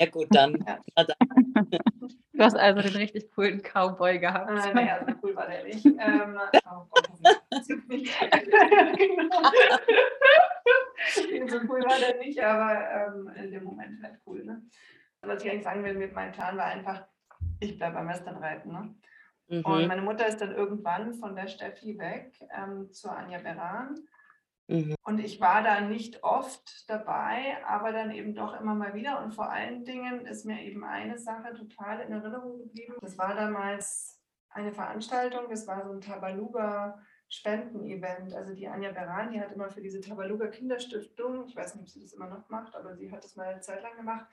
Ja 0.00 0.06
gut, 0.06 0.28
dann. 0.30 0.56
Ja. 0.66 0.78
Du 2.32 2.44
hast 2.46 2.56
also 2.56 2.80
den 2.80 2.96
richtig 2.96 3.30
coolen 3.32 3.60
Cowboy 3.60 4.18
gehabt. 4.18 4.48
Ah, 4.48 4.72
naja, 4.72 5.04
so 5.06 5.12
cool 5.22 5.36
war 5.36 5.46
der 5.46 5.62
nicht. 5.64 5.84
Ähm, 6.00 6.38
oh, 6.70 6.86
so 11.48 11.56
cool 11.68 11.82
war 11.84 11.98
der 11.98 12.16
nicht, 12.16 12.42
aber 12.42 12.80
ähm, 12.90 13.30
in 13.36 13.50
dem 13.50 13.64
Moment 13.64 14.02
halt 14.02 14.18
cool. 14.26 14.42
Ne? 14.42 14.62
Was 15.20 15.44
ich 15.44 15.50
eigentlich 15.50 15.64
sagen 15.64 15.84
will 15.84 15.92
mit 15.94 16.14
meinem 16.14 16.32
Plan 16.32 16.56
war 16.56 16.64
einfach, 16.64 17.06
ich 17.58 17.76
bleibe 17.76 17.98
am 17.98 18.08
Westernreiten. 18.08 18.72
Ne? 18.72 18.94
Mhm. 19.48 19.64
Und 19.66 19.86
meine 19.86 20.02
Mutter 20.02 20.26
ist 20.26 20.40
dann 20.40 20.54
irgendwann 20.54 21.12
von 21.12 21.36
der 21.36 21.46
Steffi 21.46 21.98
weg 21.98 22.40
ähm, 22.56 22.90
zur 22.90 23.14
Anja 23.14 23.38
Beran. 23.38 23.96
Mhm. 24.70 24.94
Und 25.02 25.18
ich 25.18 25.40
war 25.40 25.62
da 25.62 25.80
nicht 25.80 26.22
oft 26.22 26.88
dabei, 26.88 27.56
aber 27.66 27.92
dann 27.92 28.12
eben 28.12 28.34
doch 28.34 28.58
immer 28.58 28.74
mal 28.74 28.94
wieder. 28.94 29.22
Und 29.22 29.34
vor 29.34 29.50
allen 29.50 29.84
Dingen 29.84 30.26
ist 30.26 30.44
mir 30.44 30.62
eben 30.62 30.84
eine 30.84 31.18
Sache 31.18 31.54
total 31.54 32.00
in 32.00 32.12
Erinnerung 32.12 32.58
geblieben. 32.58 32.94
Das 33.00 33.18
war 33.18 33.34
damals 33.34 34.22
eine 34.50 34.72
Veranstaltung, 34.72 35.50
das 35.50 35.66
war 35.66 35.84
so 35.84 35.92
ein 35.92 36.00
Tabaluga 36.00 37.02
Spendenevent. 37.28 38.32
Also 38.34 38.54
die 38.54 38.68
Anja 38.68 38.92
Beran, 38.92 39.32
die 39.32 39.40
hat 39.40 39.52
immer 39.52 39.70
für 39.70 39.80
diese 39.80 40.00
Tabaluga 40.00 40.46
Kinderstiftung, 40.46 41.46
ich 41.46 41.56
weiß 41.56 41.74
nicht, 41.74 41.82
ob 41.82 41.88
sie 41.88 42.02
das 42.02 42.12
immer 42.12 42.28
noch 42.28 42.48
macht, 42.48 42.74
aber 42.74 42.94
sie 42.96 43.10
hat 43.10 43.24
das 43.24 43.36
mal 43.36 43.46
eine 43.46 43.60
Zeit 43.60 43.82
lang 43.82 43.96
gemacht, 43.96 44.26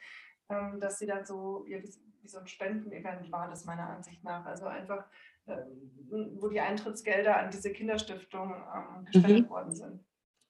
ähm, 0.50 0.80
dass 0.80 1.00
sie 1.00 1.08
dann 1.08 1.26
so, 1.26 1.65
ja, 1.67 1.82
wie, 1.82 1.91
so 2.23 2.39
ein 2.39 2.47
Spendenevent 2.47 3.32
war, 3.32 3.50
das 3.50 3.65
meiner 3.65 3.89
Ansicht 3.89 4.23
nach. 4.23 4.45
Also 4.45 4.65
einfach, 4.65 5.06
ähm, 5.47 6.38
wo 6.39 6.50
die 6.50 6.60
Eintrittsgelder 6.60 7.38
an 7.38 7.52
diese 7.52 7.71
Kinderstiftung 7.71 8.54
ähm, 8.54 9.06
gespendet 9.06 9.45
mhm. 9.45 9.50
worden 9.50 9.76
sind. 9.76 10.06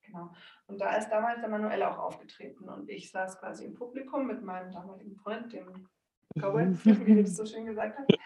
Genau. 0.08 0.34
Und 0.68 0.80
da 0.80 0.96
ist 0.96 1.10
damals 1.10 1.40
der 1.42 1.50
Manuel 1.50 1.84
auch 1.84 1.98
aufgetreten 1.98 2.70
und 2.70 2.90
ich 2.90 3.12
saß 3.12 3.40
quasi 3.40 3.66
im 3.66 3.74
Publikum 3.74 4.26
mit 4.26 4.42
meinem 4.42 4.72
damaligen 4.72 5.16
Freund, 5.16 5.54
dem 5.54 5.88
Cowboy, 6.40 6.66
wie 7.06 7.16
du 7.16 7.24
das 7.24 7.36
so 7.36 7.46
schön 7.46 7.66
gesagt 7.66 7.98
hast, 7.98 8.20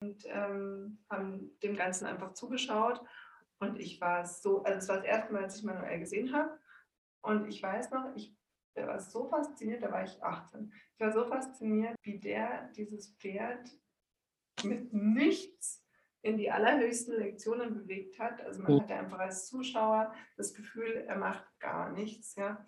und 0.00 0.24
ähm, 0.26 1.04
haben 1.10 1.58
dem 1.62 1.76
Ganzen 1.76 2.06
einfach 2.06 2.32
zugeschaut 2.34 3.00
und 3.58 3.78
ich 3.78 4.00
war 4.00 4.24
so, 4.24 4.62
also 4.62 4.78
es 4.78 4.88
war 4.88 4.96
das 4.96 5.06
erste 5.06 5.32
Mal, 5.32 5.42
dass 5.42 5.56
ich 5.56 5.64
Manuel 5.64 5.98
gesehen 5.98 6.32
habe. 6.34 6.58
Und 7.22 7.48
ich 7.48 7.62
weiß 7.62 7.90
noch, 7.90 8.14
ich 8.14 8.36
der 8.76 8.88
war 8.88 9.00
so 9.00 9.28
fasziniert, 9.28 9.82
da 9.82 9.92
war 9.92 10.04
ich 10.04 10.22
18. 10.22 10.72
Ich 10.94 11.00
war 11.00 11.12
so 11.12 11.24
fasziniert, 11.26 11.96
wie 12.02 12.18
der 12.18 12.68
dieses 12.72 13.14
Pferd 13.16 13.70
mit 14.64 14.92
nichts 14.92 15.83
in 16.24 16.38
die 16.38 16.50
allerhöchsten 16.50 17.18
Lektionen 17.18 17.74
bewegt 17.74 18.18
hat. 18.18 18.40
Also 18.46 18.62
man 18.62 18.80
hatte 18.80 18.94
einfach 18.94 19.18
als 19.18 19.46
Zuschauer 19.46 20.14
das 20.38 20.54
Gefühl, 20.54 21.04
er 21.06 21.18
macht 21.18 21.44
gar 21.60 21.92
nichts. 21.92 22.34
Ja. 22.36 22.66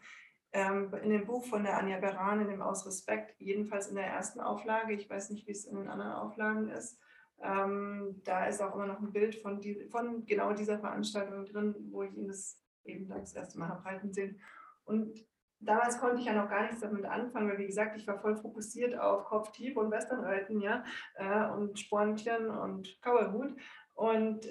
Ähm, 0.52 0.92
in 1.02 1.08
dem 1.08 1.26
Buch 1.26 1.46
von 1.46 1.64
der 1.64 1.78
Anja 1.78 1.98
Beran, 1.98 2.42
in 2.42 2.48
dem 2.48 2.60
Aus 2.60 2.86
Respekt, 2.86 3.40
jedenfalls 3.40 3.88
in 3.88 3.96
der 3.96 4.06
ersten 4.06 4.40
Auflage, 4.40 4.92
ich 4.92 5.08
weiß 5.08 5.30
nicht, 5.30 5.46
wie 5.46 5.52
es 5.52 5.64
in 5.64 5.76
den 5.76 5.88
anderen 5.88 6.12
Auflagen 6.12 6.68
ist, 6.68 7.00
ähm, 7.40 8.20
da 8.24 8.46
ist 8.46 8.60
auch 8.60 8.74
immer 8.74 8.86
noch 8.86 9.00
ein 9.00 9.12
Bild 9.12 9.34
von, 9.36 9.58
die, 9.58 9.86
von 9.86 10.26
genau 10.26 10.52
dieser 10.52 10.78
Veranstaltung 10.78 11.46
drin, 11.46 11.74
wo 11.90 12.02
ich 12.02 12.14
ihn 12.14 12.28
das 12.28 12.60
eben 12.84 13.08
das 13.08 13.32
erste 13.32 13.58
Mal 13.58 13.70
habe 13.70 13.86
reiten 13.86 14.12
sehen. 14.12 14.38
Und 14.84 15.26
damals 15.60 15.98
konnte 15.98 16.20
ich 16.20 16.26
ja 16.26 16.32
noch 16.32 16.48
gar 16.48 16.62
nichts 16.62 16.80
damit 16.80 17.04
anfangen, 17.04 17.48
weil 17.48 17.58
wie 17.58 17.66
gesagt, 17.66 17.96
ich 17.96 18.06
war 18.06 18.18
voll 18.18 18.36
fokussiert 18.36 18.98
auf 18.98 19.24
Kopftief 19.24 19.76
und 19.76 19.90
Westernreiten, 19.90 20.60
ja, 20.60 20.84
äh, 21.14 21.50
und 21.50 21.78
Spornkirn 21.78 22.50
und 22.50 23.00
Kauerhut. 23.02 23.56
Und 23.94 24.46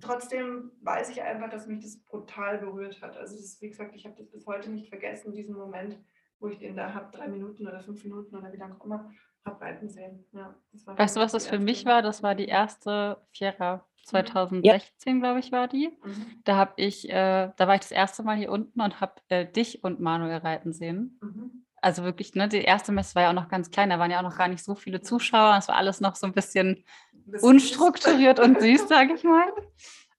trotzdem 0.00 0.72
weiß 0.82 1.10
ich 1.10 1.22
einfach, 1.22 1.50
dass 1.50 1.66
mich 1.66 1.82
das 1.82 2.02
brutal 2.02 2.58
berührt 2.58 3.00
hat. 3.02 3.16
Also 3.16 3.36
das, 3.36 3.60
wie 3.60 3.68
gesagt, 3.68 3.94
ich 3.94 4.06
habe 4.06 4.16
das 4.16 4.30
bis 4.30 4.46
heute 4.46 4.70
nicht 4.70 4.88
vergessen, 4.88 5.32
diesen 5.32 5.54
Moment, 5.54 5.98
wo 6.38 6.48
ich 6.48 6.58
den 6.58 6.74
da 6.74 6.94
habe, 6.94 7.14
drei 7.14 7.28
Minuten 7.28 7.66
oder 7.66 7.80
fünf 7.80 8.02
Minuten 8.04 8.34
oder 8.34 8.52
wie 8.52 8.56
lange 8.56 8.74
auch 8.76 8.84
immer, 8.84 9.12
Abreiten 9.44 9.88
sehen. 9.88 10.24
Ja, 10.32 10.54
weißt 10.84 11.16
du, 11.16 11.20
was 11.20 11.32
das 11.32 11.46
für 11.46 11.58
mich 11.58 11.86
war? 11.86 12.02
Das 12.02 12.22
war 12.22 12.34
die 12.34 12.46
erste 12.46 13.18
Fiera 13.32 13.86
2016, 14.04 15.14
ja. 15.14 15.20
glaube 15.20 15.40
ich, 15.40 15.52
war 15.52 15.68
die. 15.68 15.88
Mhm. 16.04 16.26
Da 16.44 16.56
habe 16.56 16.72
ich, 16.76 17.08
äh, 17.08 17.50
da 17.56 17.68
war 17.68 17.74
ich 17.74 17.80
das 17.80 17.90
erste 17.90 18.22
Mal 18.22 18.36
hier 18.36 18.50
unten 18.50 18.80
und 18.80 19.00
habe 19.00 19.14
äh, 19.28 19.46
dich 19.46 19.84
und 19.84 20.00
Manuel 20.00 20.38
reiten 20.38 20.72
sehen. 20.72 21.18
Mhm. 21.22 21.64
Also 21.82 22.04
wirklich, 22.04 22.34
ne, 22.34 22.48
die 22.48 22.60
erste 22.60 22.92
Messe 22.92 23.14
war 23.14 23.22
ja 23.22 23.30
auch 23.30 23.34
noch 23.34 23.48
ganz 23.48 23.70
klein, 23.70 23.90
da 23.90 23.98
waren 23.98 24.10
ja 24.10 24.18
auch 24.18 24.24
noch 24.24 24.36
gar 24.36 24.48
nicht 24.48 24.62
so 24.62 24.74
viele 24.74 25.00
Zuschauer. 25.00 25.56
Es 25.58 25.68
war 25.68 25.76
alles 25.76 26.00
noch 26.00 26.14
so 26.14 26.26
ein 26.26 26.34
bisschen, 26.34 26.84
bisschen 27.24 27.48
unstrukturiert 27.48 28.38
und 28.38 28.60
süß, 28.60 28.88
sage 28.88 29.14
ich 29.14 29.24
mal. 29.24 29.46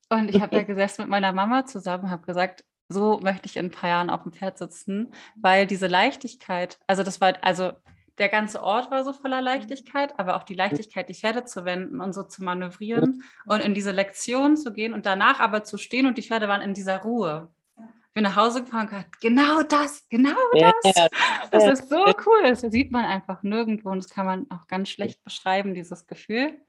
Und 0.10 0.30
ich 0.30 0.42
habe 0.42 0.56
da 0.56 0.64
gesessen 0.64 1.04
mit 1.04 1.10
meiner 1.10 1.34
Mama 1.34 1.66
zusammen, 1.66 2.10
habe 2.10 2.26
gesagt, 2.26 2.64
so 2.90 3.20
möchte 3.20 3.46
ich 3.46 3.58
in 3.58 3.68
ein 3.68 3.72
paar 3.72 3.90
Jahren 3.90 4.10
auf 4.10 4.24
dem 4.24 4.34
Pferd 4.34 4.58
sitzen, 4.58 5.14
weil 5.36 5.66
diese 5.66 5.88
Leichtigkeit, 5.88 6.80
also 6.88 7.04
das 7.04 7.22
war, 7.22 7.36
also 7.42 7.72
der 8.18 8.30
ganze 8.30 8.62
Ort 8.62 8.92
war 8.92 9.04
so 9.04 9.14
voller 9.14 9.42
Leichtigkeit, 9.42 10.18
aber 10.20 10.36
auch 10.36 10.44
die 10.44 10.54
Leichtigkeit, 10.54 11.10
die 11.10 11.14
Pferde 11.14 11.46
zu 11.46 11.66
wenden 11.66 12.02
und 12.02 12.14
so 12.14 12.24
zu 12.24 12.44
manövrieren 12.44 13.24
und 13.46 13.62
in 13.62 13.74
diese 13.74 13.92
Lektion 13.92 14.58
zu 14.58 14.74
gehen 14.74 14.94
und 14.94 15.06
danach 15.06 15.40
aber 15.40 15.64
zu 15.64 15.78
stehen 15.78 16.06
und 16.06 16.18
die 16.18 16.24
Pferde 16.24 16.48
waren 16.48 16.62
in 16.62 16.74
dieser 16.74 17.00
Ruhe. 17.00 17.50
Ich 17.78 18.14
bin 18.14 18.24
nach 18.24 18.36
Hause 18.36 18.64
gefahren 18.64 18.82
und 18.82 18.90
gesagt, 18.90 19.22
genau 19.22 19.64
das, 19.64 20.08
genau 20.10 20.36
das. 20.54 21.10
Das 21.50 21.66
ist 21.66 21.90
so 21.90 22.04
cool. 22.26 22.44
Das 22.44 22.60
sieht 22.60 22.92
man 22.92 23.06
einfach 23.06 23.42
nirgendwo 23.42 23.90
und 23.90 24.04
das 24.04 24.12
kann 24.12 24.26
man 24.26 24.52
auch 24.52 24.68
ganz 24.68 24.90
schlecht 24.90 25.24
beschreiben, 25.24 25.74
dieses 25.74 26.08
Gefühl. 26.08 26.60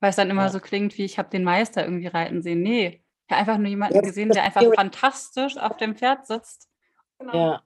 Weil 0.00 0.10
es 0.10 0.16
dann 0.16 0.30
immer 0.30 0.48
so 0.48 0.60
klingt, 0.60 0.96
wie 0.96 1.04
ich 1.04 1.18
habe 1.18 1.28
den 1.28 1.44
Meister 1.44 1.84
irgendwie 1.84 2.06
reiten 2.06 2.42
sehen. 2.42 2.62
Nee, 2.62 3.04
ich 3.26 3.30
habe 3.30 3.40
einfach 3.40 3.58
nur 3.58 3.68
jemanden 3.68 4.00
gesehen, 4.00 4.30
der 4.30 4.44
einfach 4.44 4.64
fantastisch 4.74 5.58
auf 5.58 5.76
dem 5.76 5.94
Pferd 5.94 6.26
sitzt. 6.26 6.68
Genau. 7.18 7.50
Ja. 7.50 7.62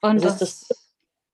Und 0.00 0.24
das, 0.24 0.38
das 0.38 0.87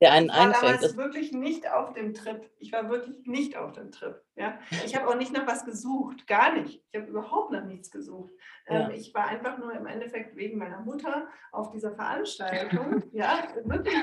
der 0.04 0.12
einen 0.12 0.26
ich 0.26 0.32
war 0.32 0.42
einfängt. 0.42 0.74
damals 0.74 0.96
wirklich 0.98 1.32
nicht 1.32 1.70
auf 1.70 1.94
dem 1.94 2.12
Trip. 2.12 2.50
Ich 2.58 2.72
war 2.72 2.90
wirklich 2.90 3.26
nicht 3.26 3.56
auf 3.56 3.72
dem 3.72 3.90
Trip. 3.90 4.20
Ja? 4.36 4.58
Ich 4.84 4.94
habe 4.94 5.08
auch 5.08 5.16
nicht 5.16 5.32
nach 5.32 5.46
was 5.46 5.64
gesucht, 5.64 6.26
gar 6.26 6.52
nicht. 6.52 6.84
Ich 6.90 7.00
habe 7.00 7.10
überhaupt 7.10 7.52
nach 7.52 7.64
nichts 7.64 7.90
gesucht. 7.90 8.30
Ja. 8.68 8.88
Ähm, 8.88 8.90
ich 8.90 9.14
war 9.14 9.28
einfach 9.28 9.56
nur 9.56 9.72
im 9.72 9.86
Endeffekt 9.86 10.36
wegen 10.36 10.58
meiner 10.58 10.80
Mutter 10.80 11.26
auf 11.52 11.70
dieser 11.70 11.94
Veranstaltung. 11.94 13.02
ja, 13.12 13.44
wirklich. 13.64 13.94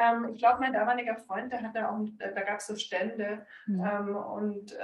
Ähm, 0.00 0.30
ich 0.32 0.38
glaube, 0.38 0.60
mein 0.60 0.72
damaliger 0.72 1.16
Freund, 1.16 1.52
der 1.52 1.62
hatte 1.62 1.86
auch, 1.86 2.00
da 2.18 2.40
gab 2.40 2.58
es 2.58 2.66
so 2.66 2.76
Stände 2.76 3.44
mhm. 3.66 4.16
und 4.16 4.74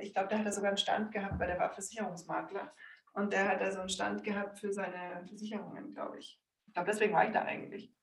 ich 0.00 0.12
glaube, 0.12 0.28
der 0.28 0.40
hatte 0.40 0.52
sogar 0.52 0.70
einen 0.70 0.76
Stand 0.76 1.12
gehabt, 1.12 1.38
weil 1.38 1.46
der 1.46 1.60
war 1.60 1.70
Versicherungsmakler. 1.70 2.72
Und 3.12 3.32
der 3.32 3.48
hat 3.48 3.60
da 3.60 3.70
so 3.70 3.78
einen 3.78 3.88
Stand 3.88 4.24
gehabt 4.24 4.58
für 4.58 4.72
seine 4.72 5.24
Versicherungen, 5.28 5.94
glaube 5.94 6.18
ich. 6.18 6.42
Ich 6.66 6.74
glaube, 6.74 6.90
deswegen 6.90 7.14
war 7.14 7.24
ich 7.24 7.32
da 7.32 7.42
eigentlich 7.42 7.96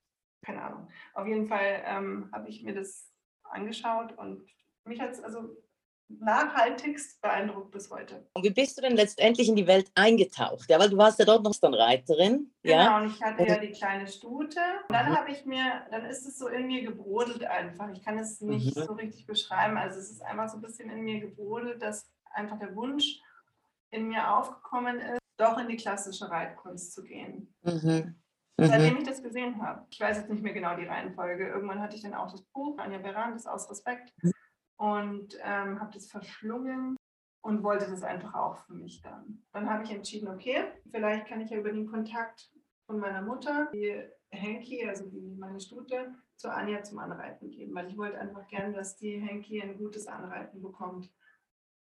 keine 0.44 0.62
Ahnung. 0.62 0.88
Auf 1.14 1.28
jeden 1.28 1.48
Fall 1.48 1.82
ähm, 1.86 2.30
habe 2.32 2.50
ich 2.50 2.64
mir 2.64 2.74
das 2.74 3.10
angeschaut 3.44 4.18
und 4.18 4.46
mich 4.86 5.00
hat 5.00 5.12
es 5.12 5.24
also 5.24 5.56
nachhaltigst 6.20 7.22
beeindruckt 7.22 7.72
bis 7.72 7.90
heute. 7.90 8.26
Und 8.34 8.44
wie 8.44 8.50
bist 8.52 8.78
du 8.78 8.82
denn 8.82 8.96
letztendlich 8.96 9.48
in 9.48 9.56
die 9.56 9.68
Welt 9.68 9.92
eingetaucht? 9.96 10.70
Ja, 10.70 10.80
weil 10.80 10.90
du 10.90 10.98
warst 10.98 11.20
ja 11.20 11.26
dort 11.26 11.44
noch 11.44 11.56
dann 11.60 11.74
Reiterin. 11.74 12.52
Genau, 12.62 12.76
ja? 12.76 12.98
und 12.98 13.08
ich 13.08 13.22
hatte 13.22 13.48
ja 13.48 13.58
die 13.58 13.72
kleine 13.72 14.08
Stute. 14.08 14.60
Und 14.90 14.96
dann 14.96 15.10
mhm. 15.10 15.18
habe 15.18 15.32
ich 15.32 15.46
mir, 15.46 15.86
dann 15.92 16.06
ist 16.06 16.26
es 16.28 16.38
so 16.38 16.48
in 16.48 16.68
mir 16.68 16.84
gebrodelt 16.84 17.46
einfach. 17.46 17.90
Ich 17.92 18.04
kann 18.04 18.20
es 18.20 18.42
nicht 18.42 18.76
mhm. 18.76 18.84
so 18.84 18.94
richtig 18.94 19.26
beschreiben. 19.26 19.78
Also 19.78 20.00
es 20.00 20.12
ist 20.12 20.22
einfach 20.22 20.50
so 20.50 20.58
ein 20.58 20.62
bisschen 20.62 20.90
in 20.90 21.02
mir 21.02 21.20
gebrodelt, 21.20 21.82
dass 21.82 22.12
einfach 22.34 22.60
der 22.60 22.76
Wunsch 22.76 23.22
in 23.92 24.08
mir 24.08 24.36
aufgekommen 24.36 25.00
ist, 25.00 25.20
doch 25.38 25.58
in 25.58 25.68
die 25.68 25.78
klassische 25.78 26.30
Reitkunst 26.30 26.94
zu 26.94 27.04
gehen. 27.04 27.54
Mhm. 27.64 28.16
Mhm. 28.58 28.66
Seitdem 28.66 28.98
ich 28.98 29.04
das 29.04 29.24
gesehen 29.24 29.62
habe. 29.62 29.86
Ich 29.89 30.00
weiß 30.00 30.18
jetzt 30.18 30.30
nicht 30.30 30.44
mehr 30.44 30.54
genau 30.54 30.76
die 30.76 30.86
Reihenfolge. 30.86 31.48
Irgendwann 31.48 31.82
hatte 31.82 31.96
ich 31.96 32.04
dann 32.04 32.13
auch 32.13 32.32
das 32.32 32.44
Buch, 32.54 32.78
Anja 32.78 33.00
Beran, 33.00 33.34
das 33.34 33.48
aus 33.48 33.70
Respekt, 33.70 34.13
mhm. 34.22 34.32
und 34.78 35.38
ähm, 35.44 35.80
habe 35.80 35.92
das 35.94 36.10
verschlungen 36.10 36.96
und 37.42 37.63
wollte 37.63 37.89
das 37.89 38.04
einfach 38.04 38.34
auch 38.36 38.58
für 38.66 38.74
mich 38.74 39.02
dann. 39.02 39.44
Dann 39.52 39.70
habe 39.70 39.84
ich 39.84 39.92
entschieden, 39.92 40.30
okay, 40.30 40.66
vielleicht 40.92 41.28
kann 41.28 41.42
ich 41.42 41.50
ja 41.50 41.58
über 41.58 41.72
den 41.72 41.88
Kontakt 41.88 42.52
von 42.86 43.00
meiner 43.00 43.22
Mutter, 43.22 43.70
die 43.74 44.02
Henki, 44.30 44.88
also 44.88 45.10
die, 45.10 45.36
meine 45.38 45.60
Stute, 45.60 46.16
zu 46.38 46.52
Anja 46.52 46.84
zum 46.84 47.00
Anreiten 47.00 47.52
geben, 47.52 47.74
weil 47.76 47.88
ich 47.88 47.98
wollte 47.98 48.20
einfach 48.20 48.48
gerne, 48.48 48.74
dass 48.74 48.98
die 48.98 49.18
Henki 49.20 49.62
ein 49.62 49.78
gutes 49.78 50.08
Anreiten 50.08 50.62
bekommt. 50.62 51.12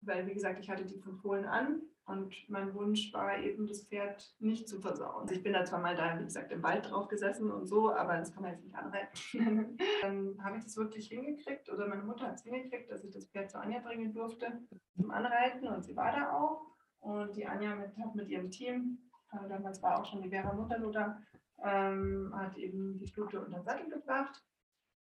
Weil, 0.02 0.26
wie 0.26 0.35
gesagt, 0.35 0.59
ich 0.59 0.70
hatte 0.70 0.85
die 0.85 0.98
von 0.98 1.20
Polen 1.20 1.44
an 1.44 1.83
und 2.06 2.34
mein 2.48 2.74
Wunsch 2.74 3.12
war 3.12 3.38
eben, 3.38 3.66
das 3.66 3.86
Pferd 3.86 4.34
nicht 4.40 4.68
zu 4.68 4.80
versauen. 4.80 5.22
Also 5.22 5.34
ich 5.34 5.42
bin 5.42 5.52
da 5.52 5.64
zwar 5.64 5.80
mal 5.80 5.94
da, 5.94 6.18
wie 6.18 6.24
gesagt, 6.24 6.50
im 6.50 6.62
Wald 6.62 6.90
drauf 6.90 7.08
gesessen 7.08 7.50
und 7.50 7.66
so, 7.66 7.92
aber 7.92 8.16
das 8.16 8.32
kann 8.32 8.42
man 8.42 8.52
jetzt 8.52 8.64
nicht 8.64 8.74
anreiten. 8.74 9.78
Dann 10.02 10.44
habe 10.44 10.58
ich 10.58 10.64
das 10.64 10.76
wirklich 10.76 11.08
hingekriegt 11.08 11.70
oder 11.70 11.86
meine 11.86 12.02
Mutter 12.02 12.26
hat 12.26 12.34
es 12.34 12.42
hingekriegt, 12.42 12.90
dass 12.90 13.04
ich 13.04 13.12
das 13.12 13.26
Pferd 13.26 13.50
zu 13.50 13.60
Anja 13.60 13.80
bringen 13.80 14.12
durfte 14.12 14.60
zum 14.96 15.10
Anreiten 15.10 15.68
und 15.68 15.84
sie 15.84 15.96
war 15.96 16.12
da 16.12 16.32
auch. 16.32 16.66
Und 17.00 17.36
die 17.36 17.46
Anja 17.46 17.76
mit, 17.76 17.96
hat 17.96 18.14
mit 18.14 18.28
ihrem 18.28 18.50
Team, 18.50 18.98
äh, 19.32 19.48
damals 19.48 19.82
war 19.82 20.00
auch 20.00 20.04
schon 20.04 20.22
die 20.22 20.28
Vera 20.28 20.52
Mutterloh 20.52 20.90
da, 20.90 21.22
ähm, 21.62 22.32
hat 22.34 22.56
eben 22.56 22.98
die 22.98 23.06
Stute 23.06 23.40
unter 23.40 23.58
den 23.58 23.64
Sattel 23.64 23.88
gebracht. 23.88 24.44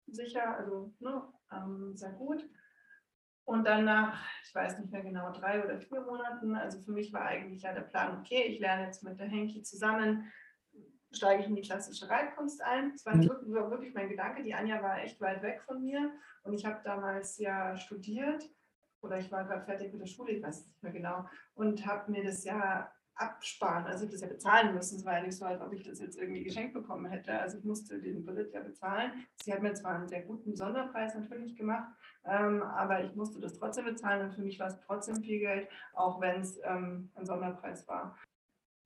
Sicher, 0.07 0.57
also 0.57 0.95
ne, 1.01 1.23
ähm, 1.53 1.97
sehr 1.97 2.13
gut. 2.13 2.49
Und 3.45 3.65
dann 3.65 3.85
nach, 3.85 4.25
ich 4.43 4.55
weiß 4.55 4.79
nicht 4.79 4.91
mehr 4.91 5.03
genau, 5.03 5.31
drei 5.33 5.63
oder 5.63 5.79
vier 5.79 6.01
Monaten, 6.01 6.55
also 6.55 6.81
für 6.81 6.93
mich 6.93 7.13
war 7.13 7.23
eigentlich 7.23 7.63
ja 7.63 7.75
der 7.75 7.83
Plan, 7.83 8.19
okay, 8.19 8.45
ich 8.45 8.59
lerne 8.59 8.87
jetzt 8.87 9.03
mit 9.03 9.21
der 9.21 9.27
Henki 9.27 9.63
zusammen, 9.63 10.33
steige 11.13 11.43
ich 11.43 11.49
in 11.49 11.55
die 11.55 11.63
klassische 11.63 12.09
Reitkunst 12.09 12.63
ein. 12.63 12.93
Das 12.93 13.05
war, 13.05 13.15
mhm. 13.15 13.29
war 13.55 13.71
wirklich 13.71 13.95
mein 13.95 14.09
Gedanke. 14.09 14.43
Die 14.43 14.55
Anja 14.55 14.83
war 14.83 14.99
echt 15.03 15.21
weit 15.21 15.43
weg 15.43 15.63
von 15.63 15.83
mir 15.83 16.11
und 16.43 16.55
ich 16.55 16.65
habe 16.65 16.81
damals 16.85 17.39
ja 17.39 17.77
studiert 17.77 18.49
oder 19.01 19.19
ich 19.19 19.31
war 19.31 19.45
gerade 19.45 19.65
fertig 19.65 19.93
mit 19.93 20.01
der 20.01 20.07
Schule, 20.07 20.33
ich 20.33 20.43
weiß 20.43 20.65
nicht 20.65 20.83
mehr 20.83 20.93
genau, 20.93 21.29
und 21.55 21.87
habe 21.87 22.11
mir 22.11 22.25
das 22.25 22.45
ja 22.45 22.91
absparen. 23.17 23.87
Also 23.87 24.05
ich 24.05 24.11
das 24.11 24.21
ja 24.21 24.29
bezahlen 24.29 24.75
müssen. 24.75 24.99
Es 24.99 25.05
war 25.05 25.15
ja 25.15 25.23
nicht 25.23 25.37
so, 25.37 25.45
als 25.45 25.61
ob 25.61 25.73
ich 25.73 25.83
das 25.83 26.01
jetzt 26.01 26.19
irgendwie 26.19 26.43
geschenkt 26.43 26.75
bekommen 26.75 27.07
hätte. 27.07 27.39
Also 27.39 27.59
ich 27.59 27.65
musste 27.65 28.01
den 28.01 28.25
Beritt 28.25 28.53
ja 28.53 28.61
bezahlen. 28.61 29.13
Sie 29.43 29.53
hat 29.53 29.63
mir 29.63 29.75
zwar 29.75 29.97
einen 29.97 30.09
sehr 30.09 30.23
guten 30.23 30.57
Sonderpreis 30.57 31.15
natürlich 31.15 31.57
gemacht, 31.57 31.93
ähm, 32.25 32.63
aber 32.63 33.05
ich 33.05 33.15
musste 33.15 33.41
das 33.41 33.55
trotzdem 33.55 33.85
bezahlen 33.85 34.27
und 34.27 34.35
für 34.35 34.43
mich 34.43 34.59
war 34.59 34.69
es 34.69 34.81
trotzdem 34.81 35.17
viel 35.23 35.39
Geld, 35.39 35.69
auch 35.95 36.21
wenn 36.21 36.41
es 36.41 36.59
ähm, 36.65 37.11
ein 37.15 37.27
Sonderpreis 37.27 37.87
war. 37.87 38.19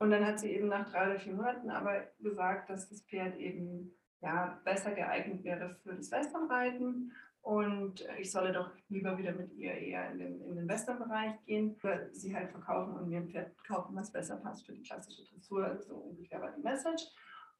Und 0.00 0.10
dann 0.10 0.24
hat 0.24 0.38
sie 0.38 0.52
eben 0.52 0.68
nach 0.68 0.90
drei 0.90 1.10
oder 1.10 1.18
vier 1.18 1.34
Monaten 1.34 1.70
aber 1.70 2.06
gesagt, 2.20 2.70
dass 2.70 2.88
das 2.88 3.02
Pferd 3.02 3.36
eben 3.36 3.92
ja, 4.20 4.60
besser 4.64 4.92
geeignet 4.92 5.44
wäre 5.44 5.76
für 5.82 5.94
das 5.94 6.10
Westernreiten 6.10 7.12
und 7.48 8.06
ich 8.18 8.30
solle 8.30 8.52
doch 8.52 8.70
lieber 8.90 9.16
wieder 9.16 9.32
mit 9.32 9.54
ihr 9.54 9.72
eher 9.72 10.10
in 10.10 10.18
den, 10.18 10.40
in 10.42 10.56
den 10.56 10.68
Western-Bereich 10.68 11.32
gehen, 11.46 11.80
oder 11.82 12.12
sie 12.12 12.36
halt 12.36 12.50
verkaufen 12.50 12.92
und 12.92 13.08
mir 13.08 13.20
ein 13.20 13.30
Pferd 13.30 13.56
kaufen, 13.64 13.96
was 13.96 14.12
besser 14.12 14.36
passt 14.36 14.66
für 14.66 14.74
die 14.74 14.82
klassische 14.82 15.24
Dressur. 15.24 15.80
So 15.80 15.94
ungefähr 15.94 16.42
war 16.42 16.52
die 16.52 16.60
Message. 16.60 17.04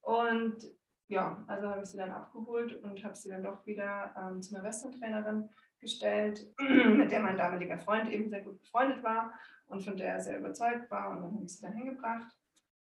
Und 0.02 0.58
ja, 1.06 1.42
also 1.46 1.68
habe 1.70 1.80
ich 1.80 1.88
sie 1.88 1.96
dann 1.96 2.10
abgeholt 2.10 2.74
und 2.82 3.02
habe 3.02 3.16
sie 3.16 3.30
dann 3.30 3.42
doch 3.42 3.64
wieder 3.64 4.14
ähm, 4.14 4.42
zu 4.42 4.54
einer 4.54 4.62
Western-Trainerin 4.62 5.48
gestellt, 5.80 6.46
mit 6.58 7.10
der 7.10 7.20
mein 7.20 7.38
damaliger 7.38 7.78
Freund 7.78 8.10
eben 8.10 8.28
sehr 8.28 8.42
gut 8.42 8.60
befreundet 8.60 9.02
war 9.02 9.32
und 9.68 9.82
von 9.82 9.96
der 9.96 10.12
er 10.12 10.20
sehr 10.20 10.38
überzeugt 10.38 10.90
war. 10.90 11.12
Und 11.12 11.22
dann 11.22 11.32
habe 11.34 11.44
ich 11.44 11.56
sie 11.56 11.62
dann 11.62 11.72
hingebracht 11.72 12.36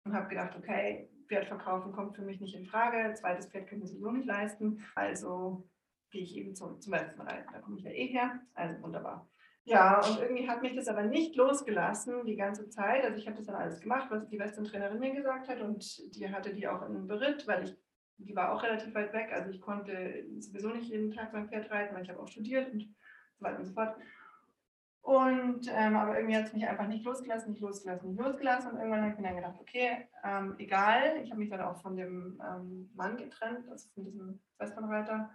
und 0.04 0.14
habe 0.14 0.28
gedacht, 0.28 0.54
okay, 0.56 1.10
Pferd 1.26 1.48
verkaufen 1.48 1.90
kommt 1.90 2.14
für 2.14 2.22
mich 2.22 2.40
nicht 2.40 2.54
in 2.54 2.66
Frage. 2.66 3.14
Zweites 3.14 3.46
Pferd 3.46 3.66
können 3.66 3.84
sie 3.84 3.98
so 3.98 4.12
nicht 4.12 4.26
leisten. 4.26 4.84
Also 4.94 5.68
gehe 6.14 6.22
ich 6.22 6.36
eben 6.36 6.54
zum, 6.54 6.80
zum 6.80 6.94
reiten. 6.94 7.20
Da 7.52 7.58
komme 7.58 7.76
ich 7.76 7.84
ja 7.84 7.90
eh 7.90 8.06
her. 8.06 8.40
Also 8.54 8.80
wunderbar. 8.82 9.28
Ja, 9.64 10.00
und 10.00 10.20
irgendwie 10.20 10.48
hat 10.48 10.62
mich 10.62 10.76
das 10.76 10.88
aber 10.88 11.02
nicht 11.02 11.36
losgelassen 11.36 12.24
die 12.24 12.36
ganze 12.36 12.68
Zeit. 12.68 13.02
Also 13.04 13.18
ich 13.18 13.26
habe 13.26 13.36
das 13.36 13.46
dann 13.46 13.56
alles 13.56 13.80
gemacht, 13.80 14.10
was 14.10 14.28
die 14.28 14.38
Western-Trainerin 14.38 15.00
mir 15.00 15.14
gesagt 15.14 15.48
hat 15.48 15.60
und 15.60 15.82
die 16.14 16.28
hatte 16.30 16.54
die 16.54 16.68
auch 16.68 16.86
in 16.86 17.06
Beritt, 17.06 17.46
weil 17.48 17.64
ich, 17.64 17.76
die 18.18 18.36
war 18.36 18.52
auch 18.52 18.62
relativ 18.62 18.94
weit 18.94 19.12
weg. 19.12 19.30
Also 19.32 19.50
ich 19.50 19.60
konnte 19.60 20.24
sowieso 20.38 20.68
nicht 20.68 20.90
jeden 20.90 21.10
Tag 21.10 21.32
mein 21.32 21.48
Pferd 21.48 21.70
reiten, 21.70 21.94
weil 21.94 22.02
ich 22.02 22.10
habe 22.10 22.20
auch 22.20 22.28
studiert 22.28 22.72
und 22.72 22.82
so 22.82 23.44
weiter 23.44 23.58
und 23.58 23.64
so 23.64 23.72
fort. 23.72 23.96
Und 25.00 25.68
ähm, 25.70 25.96
aber 25.96 26.16
irgendwie 26.16 26.36
hat 26.36 26.46
es 26.46 26.52
mich 26.52 26.66
einfach 26.66 26.86
nicht 26.86 27.04
losgelassen, 27.04 27.52
nicht 27.52 27.60
losgelassen, 27.60 28.10
nicht 28.10 28.20
losgelassen. 28.20 28.70
Und 28.70 28.78
irgendwann 28.78 29.02
habe 29.02 29.12
ich 29.12 29.18
mir 29.18 29.24
dann 29.24 29.36
gedacht, 29.36 29.58
okay, 29.60 30.08
ähm, 30.22 30.54
egal. 30.58 31.20
Ich 31.22 31.30
habe 31.30 31.40
mich 31.40 31.50
dann 31.50 31.60
auch 31.60 31.80
von 31.82 31.96
dem 31.96 32.40
ähm, 32.46 32.90
Mann 32.94 33.16
getrennt, 33.16 33.68
also 33.70 33.88
von 33.94 34.04
diesem 34.04 34.40
Westernreiter 34.58 35.30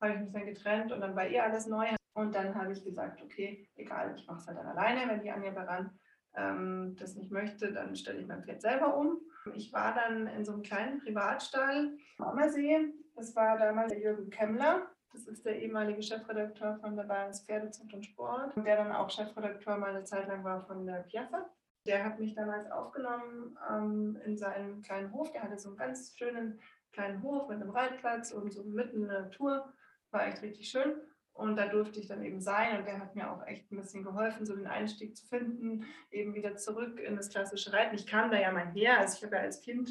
habe 0.00 0.14
ich 0.14 0.20
mich 0.20 0.32
dann 0.32 0.46
getrennt 0.46 0.92
und 0.92 1.00
dann 1.00 1.16
war 1.16 1.26
eh 1.26 1.40
alles 1.40 1.66
neu. 1.66 1.86
Und 2.14 2.34
dann 2.34 2.54
habe 2.54 2.72
ich 2.72 2.84
gesagt, 2.84 3.22
okay, 3.22 3.68
egal, 3.76 4.14
ich 4.16 4.26
mache 4.26 4.38
es 4.38 4.46
halt 4.46 4.58
dann 4.58 4.66
alleine, 4.66 5.08
wenn 5.10 5.22
die 5.22 5.30
Anja 5.30 5.50
Baran 5.50 5.98
ähm, 6.34 6.96
das 6.98 7.14
nicht 7.14 7.30
möchte, 7.30 7.72
dann 7.72 7.94
stelle 7.96 8.20
ich 8.20 8.26
mein 8.26 8.42
Pferd 8.42 8.62
selber 8.62 8.96
um. 8.96 9.20
Ich 9.54 9.72
war 9.72 9.94
dann 9.94 10.26
in 10.26 10.44
so 10.44 10.52
einem 10.52 10.62
kleinen 10.62 11.00
Privatstall 11.00 11.96
am 12.18 12.24
Ammersee. 12.24 12.92
Das 13.14 13.34
war 13.36 13.58
damals 13.58 13.92
der 13.92 14.00
Jürgen 14.00 14.30
Kemmler. 14.30 14.90
Das 15.12 15.26
ist 15.26 15.44
der 15.44 15.60
ehemalige 15.60 16.02
Chefredakteur 16.02 16.78
von 16.80 16.96
der 16.96 17.04
Bayerns 17.04 17.44
Pferdezucht 17.44 17.92
und 17.94 18.04
Sport, 18.04 18.54
der 18.56 18.76
dann 18.76 18.92
auch 18.92 19.10
Chefredakteur 19.10 19.76
mal 19.76 19.90
eine 19.90 20.04
Zeit 20.04 20.28
lang 20.28 20.44
war 20.44 20.64
von 20.66 20.86
der 20.86 21.02
Piaffe. 21.02 21.46
Der 21.86 22.04
hat 22.04 22.20
mich 22.20 22.34
damals 22.34 22.70
aufgenommen 22.70 23.58
ähm, 23.68 24.18
in 24.24 24.36
seinen 24.36 24.82
kleinen 24.82 25.12
Hof. 25.12 25.32
Der 25.32 25.42
hatte 25.42 25.58
so 25.58 25.70
einen 25.70 25.78
ganz 25.78 26.16
schönen 26.16 26.60
kleinen 26.92 27.22
Hof 27.22 27.48
mit 27.48 27.60
einem 27.60 27.70
Reitplatz 27.70 28.30
und 28.32 28.52
so 28.52 28.62
mitten 28.64 29.02
in 29.02 29.08
der 29.08 29.22
Natur. 29.22 29.72
War 30.10 30.26
echt 30.26 30.42
richtig 30.42 30.68
schön. 30.68 30.94
Und 31.32 31.56
da 31.56 31.68
durfte 31.68 32.00
ich 32.00 32.06
dann 32.06 32.22
eben 32.22 32.40
sein 32.40 32.78
und 32.78 32.86
der 32.86 32.98
hat 32.98 33.14
mir 33.14 33.30
auch 33.30 33.46
echt 33.46 33.70
ein 33.72 33.76
bisschen 33.76 34.04
geholfen, 34.04 34.44
so 34.44 34.54
den 34.54 34.66
Einstieg 34.66 35.16
zu 35.16 35.26
finden, 35.26 35.86
eben 36.10 36.34
wieder 36.34 36.56
zurück 36.56 37.00
in 37.00 37.16
das 37.16 37.30
klassische 37.30 37.72
Reiten. 37.72 37.94
Ich 37.94 38.06
kam 38.06 38.30
da 38.30 38.38
ja 38.38 38.52
mal 38.52 38.70
her, 38.72 38.98
also 38.98 39.16
ich 39.16 39.24
habe 39.24 39.36
ja 39.36 39.42
als 39.42 39.62
Kind 39.62 39.90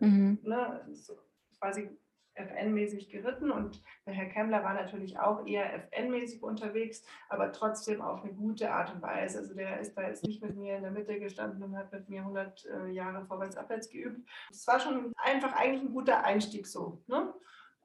äh, 0.00 0.04
mhm. 0.04 0.38
ne, 0.42 0.86
so 0.92 1.14
quasi 1.58 1.88
FN-mäßig 2.34 3.10
geritten 3.10 3.50
und 3.50 3.82
der 4.06 4.14
Herr 4.14 4.28
Kemmler 4.28 4.62
war 4.62 4.74
natürlich 4.74 5.18
auch 5.18 5.46
eher 5.46 5.72
FN-mäßig 5.74 6.42
unterwegs, 6.42 7.02
aber 7.28 7.52
trotzdem 7.52 8.00
auf 8.00 8.22
eine 8.22 8.32
gute 8.32 8.70
Art 8.70 8.94
und 8.94 9.02
Weise. 9.02 9.38
Also 9.38 9.54
der 9.54 9.80
ist 9.80 9.94
da 9.94 10.02
jetzt 10.02 10.24
nicht 10.24 10.42
mit 10.42 10.56
mir 10.56 10.76
in 10.76 10.82
der 10.82 10.92
Mitte 10.92 11.18
gestanden 11.18 11.62
und 11.62 11.76
hat 11.76 11.92
mit 11.92 12.08
mir 12.08 12.20
100 12.20 12.66
äh, 12.66 12.88
Jahre 12.90 13.24
vorwärts, 13.26 13.56
abwärts 13.56 13.90
geübt. 13.90 14.28
Es 14.50 14.66
war 14.66 14.80
schon 14.80 15.12
einfach 15.16 15.52
eigentlich 15.54 15.82
ein 15.82 15.92
guter 15.92 16.24
Einstieg 16.24 16.66
so. 16.66 17.02
Ne? 17.06 17.32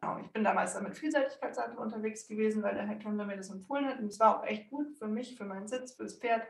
Genau, 0.06 0.20
ich 0.20 0.32
bin 0.32 0.44
damals 0.44 0.80
mit 0.80 0.96
Vielseitigkeitssattel 0.96 1.80
unterwegs 1.80 2.28
gewesen, 2.28 2.62
weil 2.62 2.76
der 2.76 2.86
Herr 2.86 2.98
Kemmler 2.98 3.26
mir 3.26 3.38
das 3.38 3.50
empfohlen 3.50 3.88
hat. 3.88 4.00
Und 4.00 4.08
es 4.08 4.20
war 4.20 4.38
auch 4.38 4.46
echt 4.46 4.70
gut 4.70 4.96
für 5.00 5.08
mich, 5.08 5.36
für 5.36 5.46
meinen 5.46 5.68
Sitz, 5.68 5.96
fürs 5.96 6.20
Pferd, 6.20 6.44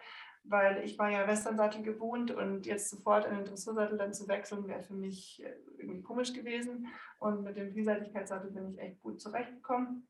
weil 0.43 0.83
ich 0.83 0.99
war 0.99 1.09
ja 1.09 1.25
Westernsattel 1.25 1.81
gewohnt 1.81 2.31
und 2.31 2.65
jetzt 2.65 2.89
sofort 2.89 3.25
in 3.25 3.33
den 3.33 3.45
Dressursattel 3.45 3.97
dann 3.97 4.13
zu 4.13 4.27
wechseln, 4.27 4.67
wäre 4.67 4.83
für 4.83 4.93
mich 4.93 5.41
äh, 5.41 5.55
irgendwie 5.77 6.01
komisch 6.01 6.33
gewesen. 6.33 6.87
Und 7.19 7.43
mit 7.43 7.55
dem 7.55 7.71
Vielseitigkeitssattel 7.71 8.51
bin 8.51 8.73
ich 8.73 8.79
echt 8.79 9.01
gut 9.01 9.21
zurechtgekommen. 9.21 10.05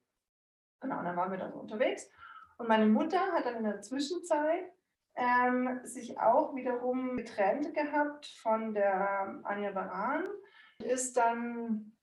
Genau, 0.81 0.97
und 0.97 1.05
dann 1.05 1.15
waren 1.15 1.29
wir 1.29 1.37
dann 1.37 1.53
so 1.53 1.59
unterwegs. 1.59 2.09
Und 2.57 2.67
meine 2.67 2.87
Mutter 2.87 3.19
hat 3.31 3.45
dann 3.45 3.57
in 3.57 3.63
der 3.63 3.81
Zwischenzeit 3.81 4.71
ähm, 5.15 5.81
sich 5.83 6.19
auch 6.19 6.55
wiederum 6.55 7.15
getrennt 7.15 7.75
gehabt 7.75 8.25
von 8.41 8.73
der 8.73 9.39
Anja 9.43 9.71
Baran. 9.71 10.23
Ist 10.79 11.15
dann 11.15 11.94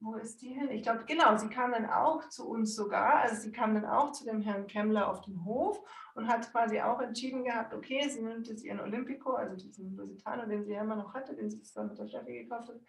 wo 0.00 0.14
ist 0.14 0.42
die 0.42 0.48
hin? 0.48 0.70
Ich 0.70 0.82
glaube, 0.82 1.04
genau, 1.06 1.36
sie 1.36 1.48
kam 1.48 1.72
dann 1.72 1.86
auch 1.86 2.28
zu 2.28 2.48
uns 2.48 2.74
sogar. 2.74 3.16
Also 3.16 3.36
sie 3.36 3.52
kam 3.52 3.74
dann 3.74 3.84
auch 3.84 4.12
zu 4.12 4.24
dem 4.24 4.40
Herrn 4.42 4.66
Kemmler 4.66 5.08
auf 5.08 5.22
den 5.22 5.44
Hof 5.44 5.80
und 6.14 6.28
hat 6.28 6.50
quasi 6.50 6.80
auch 6.80 7.00
entschieden 7.00 7.44
gehabt, 7.44 7.74
okay, 7.74 8.08
sie 8.08 8.22
nimmt 8.22 8.48
jetzt 8.48 8.64
ihren 8.64 8.80
Olympico, 8.80 9.32
also 9.32 9.56
diesen 9.56 9.96
Lusitano, 9.96 10.46
den 10.46 10.64
sie 10.64 10.72
ja 10.72 10.82
immer 10.82 10.96
noch 10.96 11.14
hatte, 11.14 11.34
den 11.34 11.50
sie 11.50 11.62
zusammen 11.62 11.90
mit 11.90 11.98
der 11.98 12.08
Steffi 12.08 12.42
gekauft 12.42 12.68
hat, 12.68 12.80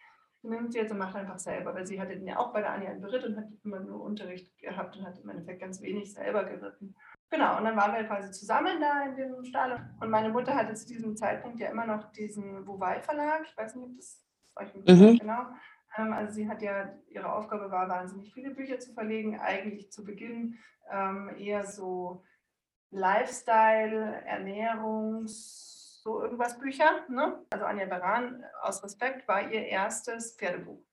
nimmt 0.43 0.71
sie 0.71 0.79
jetzt 0.79 0.91
und 0.91 0.97
macht 0.97 1.15
einfach 1.15 1.39
selber, 1.39 1.73
weil 1.73 1.85
sie 1.85 1.99
hatte 1.99 2.15
den 2.15 2.27
ja 2.27 2.37
auch 2.37 2.53
bei 2.53 2.61
der 2.61 2.71
Anja 2.71 2.91
in 2.91 3.01
Beritt 3.01 3.25
und 3.25 3.37
hat 3.37 3.47
immer 3.63 3.79
nur 3.79 4.01
Unterricht 4.01 4.57
gehabt 4.59 4.95
und 4.95 5.05
hat 5.05 5.19
im 5.19 5.29
Endeffekt 5.29 5.61
ganz 5.61 5.81
wenig 5.81 6.13
selber 6.13 6.43
geritten. 6.43 6.95
Genau, 7.29 7.57
und 7.57 7.65
dann 7.65 7.75
waren 7.75 7.93
wir 7.93 8.05
quasi 8.05 8.31
zusammen 8.31 8.79
da 8.79 9.03
in 9.03 9.15
dem 9.17 9.43
Stall. 9.43 9.89
Und 9.99 10.09
meine 10.09 10.29
Mutter 10.29 10.55
hatte 10.55 10.73
zu 10.75 10.87
diesem 10.87 11.15
Zeitpunkt 11.17 11.59
ja 11.59 11.69
immer 11.69 11.85
noch 11.85 12.11
diesen 12.11 12.65
Wowei 12.65 13.01
Verlag. 13.01 13.41
Ich 13.43 13.57
weiß 13.57 13.75
nicht, 13.75 13.85
ob 13.85 13.95
das 13.97 14.23
euch 14.55 14.73
mhm. 14.73 15.17
genau. 15.19 15.47
Ähm, 15.97 16.13
also 16.13 16.33
sie 16.33 16.49
hat 16.49 16.61
ja, 16.61 16.93
ihre 17.09 17.31
Aufgabe 17.31 17.71
war, 17.71 17.87
wahnsinnig 17.87 18.33
viele 18.33 18.51
Bücher 18.51 18.79
zu 18.79 18.93
verlegen. 18.93 19.39
Eigentlich 19.39 19.91
zu 19.91 20.03
Beginn 20.03 20.57
ähm, 20.91 21.35
eher 21.37 21.65
so 21.65 22.23
Lifestyle, 22.89 24.21
Ernährungs, 24.25 26.01
so 26.03 26.21
irgendwas 26.21 26.57
Bücher. 26.57 27.05
Ne? 27.09 27.45
Also 27.49 27.65
Anja 27.65 27.85
Baran 27.85 28.43
aus 28.61 28.83
Respekt 28.83 29.27
war 29.27 29.51
ihr 29.51 29.65
erstes 29.65 30.35
Pferdebuch. 30.37 30.86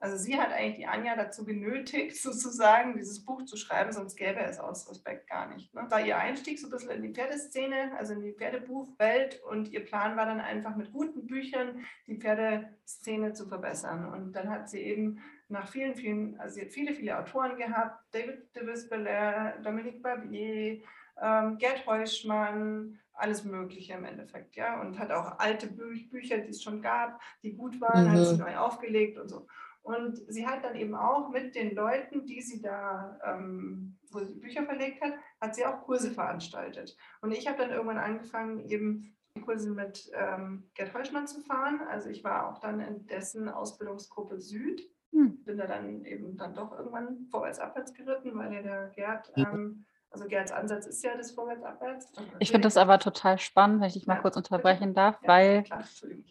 Also 0.00 0.16
sie 0.16 0.38
hat 0.38 0.50
eigentlich 0.50 0.76
die 0.76 0.86
Anja 0.86 1.14
dazu 1.14 1.44
genötigt, 1.44 2.16
sozusagen 2.22 2.96
dieses 2.96 3.24
Buch 3.24 3.44
zu 3.44 3.56
schreiben, 3.56 3.92
sonst 3.92 4.16
gäbe 4.16 4.40
es 4.40 4.58
aus 4.58 4.90
Respekt 4.90 5.28
gar 5.28 5.54
nicht. 5.54 5.72
Ne? 5.74 5.82
Das 5.82 5.90
war 5.90 6.04
ihr 6.04 6.16
Einstieg 6.16 6.58
so 6.58 6.66
ein 6.66 6.70
bisschen 6.70 6.90
in 6.90 7.02
die 7.02 7.12
Pferdeszene, 7.12 7.92
also 7.98 8.14
in 8.14 8.22
die 8.22 8.32
Pferdebuchwelt 8.32 9.42
und 9.44 9.68
ihr 9.68 9.84
Plan 9.84 10.16
war 10.16 10.24
dann 10.24 10.40
einfach 10.40 10.74
mit 10.74 10.92
guten 10.92 11.26
Büchern 11.26 11.84
die 12.06 12.18
Pferdeszene 12.18 13.34
zu 13.34 13.46
verbessern. 13.46 14.10
Und 14.12 14.32
dann 14.32 14.48
hat 14.48 14.70
sie 14.70 14.80
eben 14.80 15.20
nach 15.48 15.68
vielen, 15.68 15.94
vielen, 15.94 16.40
also 16.40 16.54
sie 16.54 16.62
hat 16.62 16.70
viele, 16.70 16.94
viele 16.94 17.18
Autoren 17.18 17.58
gehabt, 17.58 18.02
David 18.12 18.56
de 18.56 18.66
Vispeler, 18.66 19.58
Dominique 19.62 20.02
Barbier, 20.02 20.80
ähm, 21.20 21.58
Gerd 21.58 21.86
Heuschmann, 21.86 22.98
alles 23.12 23.44
Mögliche 23.44 23.94
im 23.94 24.04
Endeffekt, 24.04 24.56
ja, 24.56 24.80
und 24.80 24.98
hat 24.98 25.10
auch 25.10 25.38
alte 25.38 25.66
Bü 25.66 26.08
Bücher, 26.08 26.38
die 26.38 26.50
es 26.50 26.62
schon 26.62 26.80
gab, 26.80 27.20
die 27.42 27.54
gut 27.54 27.80
waren, 27.80 28.04
mhm. 28.04 28.12
hat 28.12 28.24
sie 28.24 28.38
neu 28.38 28.56
aufgelegt 28.56 29.18
und 29.18 29.28
so. 29.28 29.46
Und 29.90 30.20
sie 30.28 30.46
hat 30.46 30.64
dann 30.64 30.76
eben 30.76 30.94
auch 30.94 31.30
mit 31.30 31.54
den 31.54 31.74
Leuten, 31.74 32.24
die 32.24 32.40
sie 32.40 32.62
da, 32.62 33.18
ähm, 33.24 33.96
wo 34.12 34.20
sie 34.20 34.34
Bücher 34.34 34.64
verlegt 34.64 35.02
hat, 35.02 35.14
hat 35.40 35.54
sie 35.54 35.64
auch 35.64 35.82
Kurse 35.82 36.12
veranstaltet. 36.12 36.96
Und 37.22 37.32
ich 37.32 37.48
habe 37.48 37.58
dann 37.58 37.70
irgendwann 37.70 37.98
angefangen, 37.98 38.60
eben 38.60 39.16
Kurse 39.44 39.70
mit 39.70 40.10
ähm, 40.14 40.70
Gerd 40.74 40.94
Heuschmann 40.94 41.26
zu 41.26 41.40
fahren. 41.40 41.80
Also 41.88 42.08
ich 42.08 42.22
war 42.22 42.48
auch 42.48 42.58
dann 42.58 42.80
in 42.80 43.06
dessen 43.06 43.48
Ausbildungsgruppe 43.48 44.38
Süd. 44.38 44.82
Hm. 45.12 45.42
Bin 45.44 45.58
da 45.58 45.66
dann 45.66 46.04
eben 46.04 46.36
dann 46.36 46.54
doch 46.54 46.72
irgendwann 46.76 47.26
vorwärts 47.30 47.58
abwärts 47.58 47.92
geritten, 47.94 48.36
weil 48.36 48.52
ja 48.52 48.62
der 48.62 48.88
Gerd 48.90 49.32
ähm, 49.36 49.84
also 50.10 50.26
Gerds 50.26 50.50
Ansatz 50.50 50.86
ist 50.86 51.04
ja 51.04 51.16
das 51.16 51.30
Vorwärts-Abwärts. 51.30 52.12
Ich 52.40 52.50
finde 52.50 52.66
das 52.66 52.76
aber 52.76 52.98
total 52.98 53.38
spannend, 53.38 53.80
wenn 53.80 53.88
ich 53.88 53.94
dich 53.94 54.06
mal 54.06 54.14
ja. 54.14 54.20
kurz 54.20 54.36
unterbrechen 54.36 54.92
darf, 54.92 55.18
ja, 55.22 55.28
weil 55.28 55.64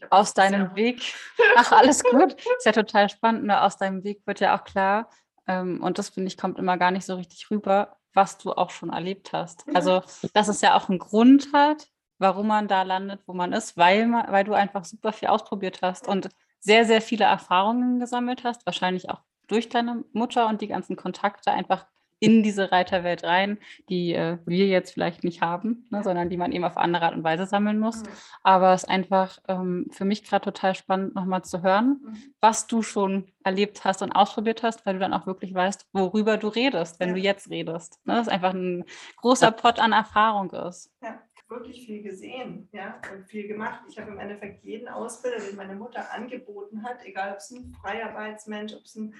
aus 0.09 0.33
deinem 0.33 0.75
Weg, 0.75 1.01
ach 1.55 1.71
alles 1.71 2.03
gut, 2.03 2.33
ist 2.33 2.65
ja 2.65 2.71
total 2.71 3.09
spannend, 3.09 3.45
nur 3.45 3.63
aus 3.63 3.77
deinem 3.77 4.03
Weg 4.03 4.21
wird 4.25 4.41
ja 4.41 4.57
auch 4.57 4.63
klar, 4.63 5.09
ähm, 5.47 5.81
und 5.81 5.97
das 5.97 6.09
finde 6.09 6.27
ich 6.27 6.37
kommt 6.37 6.59
immer 6.59 6.77
gar 6.77 6.91
nicht 6.91 7.05
so 7.05 7.15
richtig 7.15 7.49
rüber, 7.49 7.97
was 8.13 8.37
du 8.37 8.51
auch 8.51 8.69
schon 8.69 8.91
erlebt 8.91 9.33
hast. 9.33 9.65
Also, 9.73 10.01
dass 10.33 10.47
es 10.47 10.61
ja 10.61 10.75
auch 10.75 10.89
einen 10.89 10.99
Grund 10.99 11.53
hat, 11.53 11.87
warum 12.17 12.47
man 12.47 12.67
da 12.67 12.83
landet, 12.83 13.21
wo 13.25 13.33
man 13.33 13.53
ist, 13.53 13.77
weil, 13.77 14.07
man, 14.07 14.31
weil 14.31 14.43
du 14.43 14.53
einfach 14.53 14.85
super 14.85 15.13
viel 15.13 15.29
ausprobiert 15.29 15.81
hast 15.81 16.07
und 16.07 16.29
sehr, 16.59 16.85
sehr 16.85 17.01
viele 17.01 17.25
Erfahrungen 17.25 17.99
gesammelt 17.99 18.43
hast, 18.43 18.65
wahrscheinlich 18.65 19.09
auch 19.09 19.21
durch 19.47 19.69
deine 19.69 20.03
Mutter 20.11 20.47
und 20.47 20.61
die 20.61 20.67
ganzen 20.67 20.95
Kontakte 20.95 21.51
einfach 21.51 21.87
in 22.19 22.43
diese 22.43 22.71
Reiterwelt 22.71 23.23
rein, 23.23 23.57
die 23.87 24.13
äh, 24.13 24.37
wir 24.45 24.67
jetzt 24.67 24.91
vielleicht 24.91 25.23
nicht 25.23 25.41
haben, 25.41 25.87
ne, 25.89 26.03
sondern 26.03 26.29
die 26.29 26.37
man 26.37 26.51
eben 26.51 26.65
auf 26.65 26.77
andere 26.77 27.05
Art 27.05 27.15
und 27.15 27.23
Weise 27.23 27.45
sammeln 27.45 27.79
muss. 27.79 28.03
Mhm. 28.03 28.09
Aber 28.43 28.73
es 28.73 28.83
ist 28.83 28.89
einfach 28.89 29.39
ähm, 29.47 29.87
für 29.91 30.05
mich 30.05 30.23
gerade 30.23 30.45
total 30.45 30.75
spannend, 30.75 31.15
nochmal 31.15 31.43
zu 31.43 31.61
hören, 31.61 32.01
mhm. 32.03 32.33
was 32.41 32.67
du 32.67 32.81
schon 32.81 33.31
erlebt 33.43 33.85
hast 33.85 34.01
und 34.01 34.11
ausprobiert 34.11 34.63
hast, 34.63 34.85
weil 34.85 34.95
du 34.95 34.99
dann 34.99 35.13
auch 35.13 35.25
wirklich 35.25 35.53
weißt, 35.53 35.87
worüber 35.93 36.37
du 36.37 36.49
redest, 36.49 36.99
wenn 36.99 37.09
ja. 37.09 37.15
du 37.15 37.21
jetzt 37.21 37.49
redest. 37.49 37.99
Ne? 38.05 38.15
Das 38.15 38.27
ist 38.27 38.33
einfach 38.33 38.53
ein 38.53 38.83
großer 39.17 39.51
Pot 39.51 39.79
an 39.79 39.93
Erfahrung 39.93 40.51
ist. 40.51 40.91
Ja 41.01 41.19
wirklich 41.49 41.85
viel 41.85 42.03
gesehen 42.03 42.69
ja, 42.71 43.01
und 43.11 43.25
viel 43.25 43.47
gemacht. 43.47 43.81
Ich 43.89 43.97
habe 43.97 44.11
im 44.11 44.19
Endeffekt 44.19 44.63
jeden 44.63 44.87
Ausbilder, 44.87 45.39
den 45.39 45.55
meine 45.55 45.75
Mutter 45.75 46.13
angeboten 46.13 46.83
hat, 46.83 47.03
egal 47.05 47.31
ob 47.31 47.37
es 47.37 47.49
ein 47.51 47.73
Freiarbeitsmensch, 47.81 48.73
ob 48.73 48.83
es 48.83 48.95
ein 48.95 49.13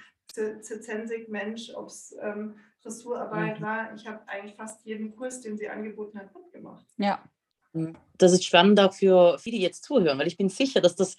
Zensik-Mensch, 0.62 1.72
ob 1.74 1.88
es 1.88 2.16
ähm, 2.20 2.56
Dressurarbeit 2.82 3.60
mhm. 3.60 3.64
war. 3.64 3.94
Ich 3.94 4.06
habe 4.06 4.20
eigentlich 4.26 4.56
fast 4.56 4.84
jeden 4.84 5.14
Kurs, 5.14 5.40
den 5.40 5.56
sie 5.56 5.68
angeboten 5.68 6.18
hat, 6.18 6.34
mitgemacht. 6.34 6.86
Ja. 6.98 7.22
Mhm. 7.72 7.96
Das 8.18 8.32
ist 8.32 8.44
spannend 8.44 8.80
auch 8.80 8.92
für 8.92 9.38
viele, 9.38 9.56
die 9.56 9.62
jetzt 9.62 9.84
zuhören, 9.84 10.18
weil 10.18 10.26
ich 10.26 10.36
bin 10.36 10.48
sicher, 10.48 10.80
dass 10.80 10.96
das 10.96 11.16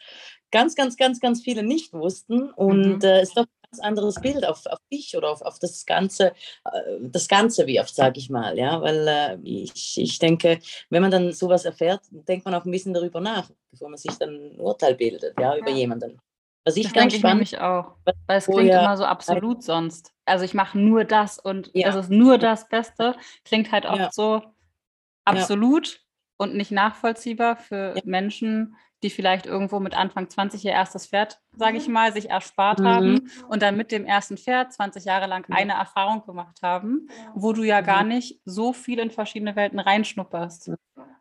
ganz, 0.51 0.75
ganz, 0.75 0.97
ganz, 0.97 1.19
ganz 1.19 1.41
viele 1.41 1.63
nicht 1.63 1.93
wussten 1.93 2.51
und 2.51 2.97
mhm. 2.97 3.03
äh, 3.03 3.21
es 3.21 3.33
doch 3.33 3.43
ein 3.43 3.69
ganz 3.71 3.79
anderes 3.79 4.15
Bild 4.15 4.45
auf, 4.45 4.65
auf 4.65 4.79
dich 4.91 5.15
oder 5.15 5.31
auf, 5.31 5.41
auf 5.41 5.59
das 5.59 5.85
Ganze, 5.85 6.33
äh, 6.65 6.97
das 7.01 7.27
Ganze 7.27 7.67
wirft, 7.67 7.95
sage 7.95 8.19
ich 8.19 8.29
mal, 8.29 8.57
ja, 8.57 8.81
weil 8.81 9.07
äh, 9.07 9.37
ich, 9.43 9.97
ich 9.97 10.19
denke, 10.19 10.59
wenn 10.89 11.01
man 11.01 11.11
dann 11.11 11.31
sowas 11.31 11.65
erfährt, 11.65 12.01
denkt 12.11 12.45
man 12.45 12.53
auch 12.53 12.65
ein 12.65 12.71
bisschen 12.71 12.93
darüber 12.93 13.21
nach, 13.21 13.49
bevor 13.71 13.89
man 13.89 13.97
sich 13.97 14.15
dann 14.17 14.29
ein 14.29 14.59
Urteil 14.59 14.95
bildet, 14.95 15.39
ja, 15.39 15.55
über 15.55 15.69
ja. 15.69 15.77
jemanden. 15.77 16.19
Was 16.63 16.77
ich 16.77 16.83
das 16.83 16.93
ganz 16.93 17.15
spannend 17.15 17.43
ich 17.43 17.59
auch, 17.59 17.95
weil 18.05 18.37
es 18.37 18.45
klingt 18.45 18.69
immer 18.69 18.95
so 18.95 19.05
absolut 19.05 19.63
sonst. 19.63 20.13
Also 20.25 20.45
ich 20.45 20.53
mache 20.53 20.77
nur 20.77 21.05
das 21.05 21.39
und 21.39 21.71
ja. 21.73 21.87
das 21.87 21.95
ist 22.05 22.11
nur 22.11 22.37
das 22.37 22.69
Beste. 22.69 23.15
Klingt 23.45 23.71
halt 23.71 23.85
oft 23.85 23.99
ja. 23.99 24.09
so 24.11 24.43
absolut. 25.25 26.00
Und 26.41 26.55
nicht 26.55 26.71
nachvollziehbar 26.71 27.55
für 27.55 27.93
Menschen, 28.03 28.75
die 29.03 29.11
vielleicht 29.11 29.45
irgendwo 29.45 29.79
mit 29.79 29.95
Anfang 29.95 30.27
20 30.27 30.65
ihr 30.65 30.71
erstes 30.71 31.05
Pferd, 31.05 31.39
sage 31.55 31.77
ich 31.77 31.87
mhm. 31.87 31.93
mal, 31.93 32.13
sich 32.13 32.31
erspart 32.31 32.79
mhm. 32.79 32.87
haben 32.87 33.31
und 33.47 33.61
dann 33.61 33.77
mit 33.77 33.91
dem 33.91 34.05
ersten 34.05 34.37
Pferd 34.37 34.73
20 34.73 35.05
Jahre 35.05 35.27
lang 35.27 35.45
eine 35.51 35.73
Erfahrung 35.73 36.25
gemacht 36.25 36.59
haben, 36.63 37.07
wo 37.35 37.53
du 37.53 37.61
ja 37.61 37.81
gar 37.81 38.01
mhm. 38.01 38.09
nicht 38.09 38.41
so 38.43 38.73
viel 38.73 38.97
in 38.97 39.11
verschiedene 39.11 39.55
Welten 39.55 39.79
reinschnupperst. 39.79 40.71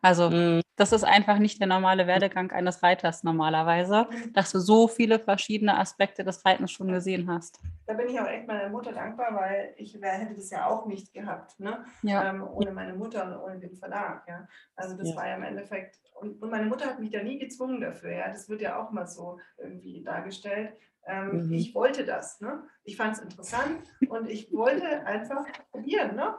Also 0.01 0.31
mhm. 0.31 0.61
das 0.75 0.91
ist 0.91 1.03
einfach 1.03 1.37
nicht 1.37 1.59
der 1.59 1.67
normale 1.67 2.07
Werdegang 2.07 2.49
eines 2.49 2.81
Reiters 2.81 3.23
normalerweise, 3.23 4.07
dass 4.33 4.51
du 4.51 4.59
so 4.59 4.87
viele 4.87 5.19
verschiedene 5.19 5.77
Aspekte 5.77 6.23
des 6.23 6.43
Reitens 6.45 6.71
schon 6.71 6.91
gesehen 6.91 7.29
hast. 7.29 7.59
Da 7.91 7.97
bin 7.97 8.07
ich 8.07 8.17
auch 8.21 8.27
echt 8.27 8.47
meiner 8.47 8.69
Mutter 8.69 8.93
dankbar, 8.93 9.35
weil 9.35 9.73
ich 9.75 9.99
wär, 9.99 10.13
hätte 10.13 10.35
das 10.35 10.49
ja 10.49 10.65
auch 10.65 10.85
nicht 10.85 11.13
gehabt, 11.13 11.59
ne? 11.59 11.83
Ja. 12.03 12.29
Ähm, 12.29 12.41
ohne 12.41 12.71
meine 12.71 12.93
Mutter 12.93 13.25
und 13.25 13.43
ohne 13.43 13.59
den 13.59 13.75
Verlag. 13.75 14.25
Ja? 14.29 14.47
Also 14.77 14.95
das 14.95 15.09
ja. 15.09 15.15
war 15.17 15.27
ja 15.27 15.35
im 15.35 15.43
Endeffekt 15.43 15.99
und, 16.13 16.41
und, 16.41 16.49
meine 16.49 16.67
Mutter 16.67 16.85
hat 16.85 17.01
mich 17.01 17.09
da 17.09 17.21
nie 17.21 17.37
gezwungen 17.37 17.81
dafür. 17.81 18.13
Ja? 18.13 18.29
Das 18.29 18.47
wird 18.47 18.61
ja 18.61 18.81
auch 18.81 18.91
mal 18.91 19.07
so 19.07 19.39
irgendwie 19.57 20.05
dargestellt. 20.05 20.73
Ähm, 21.05 21.47
mhm. 21.47 21.51
Ich 21.51 21.75
wollte 21.75 22.05
das. 22.05 22.39
Ne? 22.39 22.63
Ich 22.85 22.95
fand 22.95 23.17
es 23.17 23.23
interessant 23.23 23.83
und 24.07 24.29
ich 24.29 24.53
wollte 24.53 25.05
einfach 25.05 25.45
probieren. 25.71 26.15
Ne? 26.15 26.33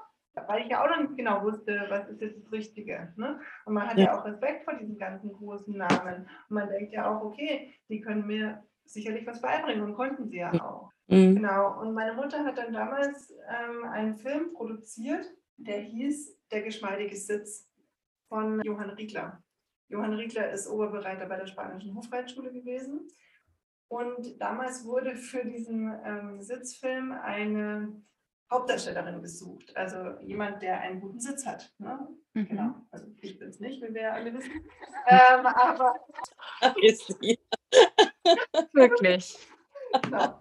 Weil 0.47 0.63
ich 0.63 0.69
ja 0.69 0.83
auch 0.83 0.89
noch 0.89 1.03
nicht 1.03 1.19
genau 1.19 1.43
wusste, 1.43 1.85
was 1.91 2.09
ist 2.09 2.23
jetzt 2.23 2.43
das 2.43 2.51
Richtige. 2.51 3.13
Ne? 3.17 3.39
Und 3.67 3.75
man 3.75 3.89
hat 3.89 3.99
ja. 3.99 4.05
ja 4.05 4.19
auch 4.19 4.25
Respekt 4.25 4.65
vor 4.65 4.73
diesen 4.73 4.97
ganzen 4.97 5.35
großen 5.35 5.77
Namen. 5.77 6.27
Und 6.49 6.57
man 6.57 6.71
denkt 6.71 6.95
ja 6.95 7.15
auch, 7.15 7.23
okay, 7.23 7.75
die 7.91 8.01
können 8.01 8.27
mir 8.27 8.63
sicherlich 8.85 9.27
was 9.27 9.41
beibringen 9.41 9.83
und 9.83 9.95
konnten 9.95 10.29
sie 10.29 10.39
ja 10.39 10.53
auch. 10.53 10.91
Mhm. 11.13 11.37
Genau. 11.37 11.81
Und 11.81 11.95
meine 11.95 12.15
Mutter 12.15 12.45
hat 12.45 12.57
dann 12.57 12.73
damals 12.73 13.31
ähm, 13.31 13.85
einen 13.85 14.17
Film 14.17 14.55
produziert, 14.55 15.27
der 15.57 15.81
hieß 15.81 16.39
Der 16.51 16.63
geschmeidige 16.63 17.17
Sitz 17.17 17.69
von 18.29 18.61
Johann 18.63 18.91
Riegler. 18.91 19.43
Johann 19.89 20.15
Riegler 20.15 20.51
ist 20.51 20.69
Oberbereiter 20.69 21.27
bei 21.27 21.37
der 21.37 21.47
Spanischen 21.47 21.95
Hofreitschule 21.95 22.53
gewesen. 22.53 23.09
Und 23.89 24.41
damals 24.41 24.87
wurde 24.87 25.17
für 25.17 25.45
diesen 25.45 25.93
ähm, 26.05 26.41
Sitzfilm 26.41 27.13
eine 27.13 28.03
Hauptdarstellerin 28.51 29.21
gesucht. 29.21 29.77
Also 29.77 30.19
jemand, 30.21 30.63
der 30.63 30.81
einen 30.81 31.01
guten 31.01 31.21
Sitz 31.21 31.47
hat. 31.47 31.75
Ne? 31.79 32.09
Mhm. 32.33 32.49
Genau. 32.49 32.75
Also 32.91 33.07
ich 33.21 33.39
bin 33.39 33.49
es 33.49 33.61
nicht, 33.61 33.83
wie 33.83 33.93
wir 33.93 34.03
ja 34.03 34.13
alle 34.13 34.33
wissen. 34.33 34.51
ähm, 35.07 35.47
aber. 35.47 35.95
Wirklich. 38.73 39.37
Genau. 40.03 40.41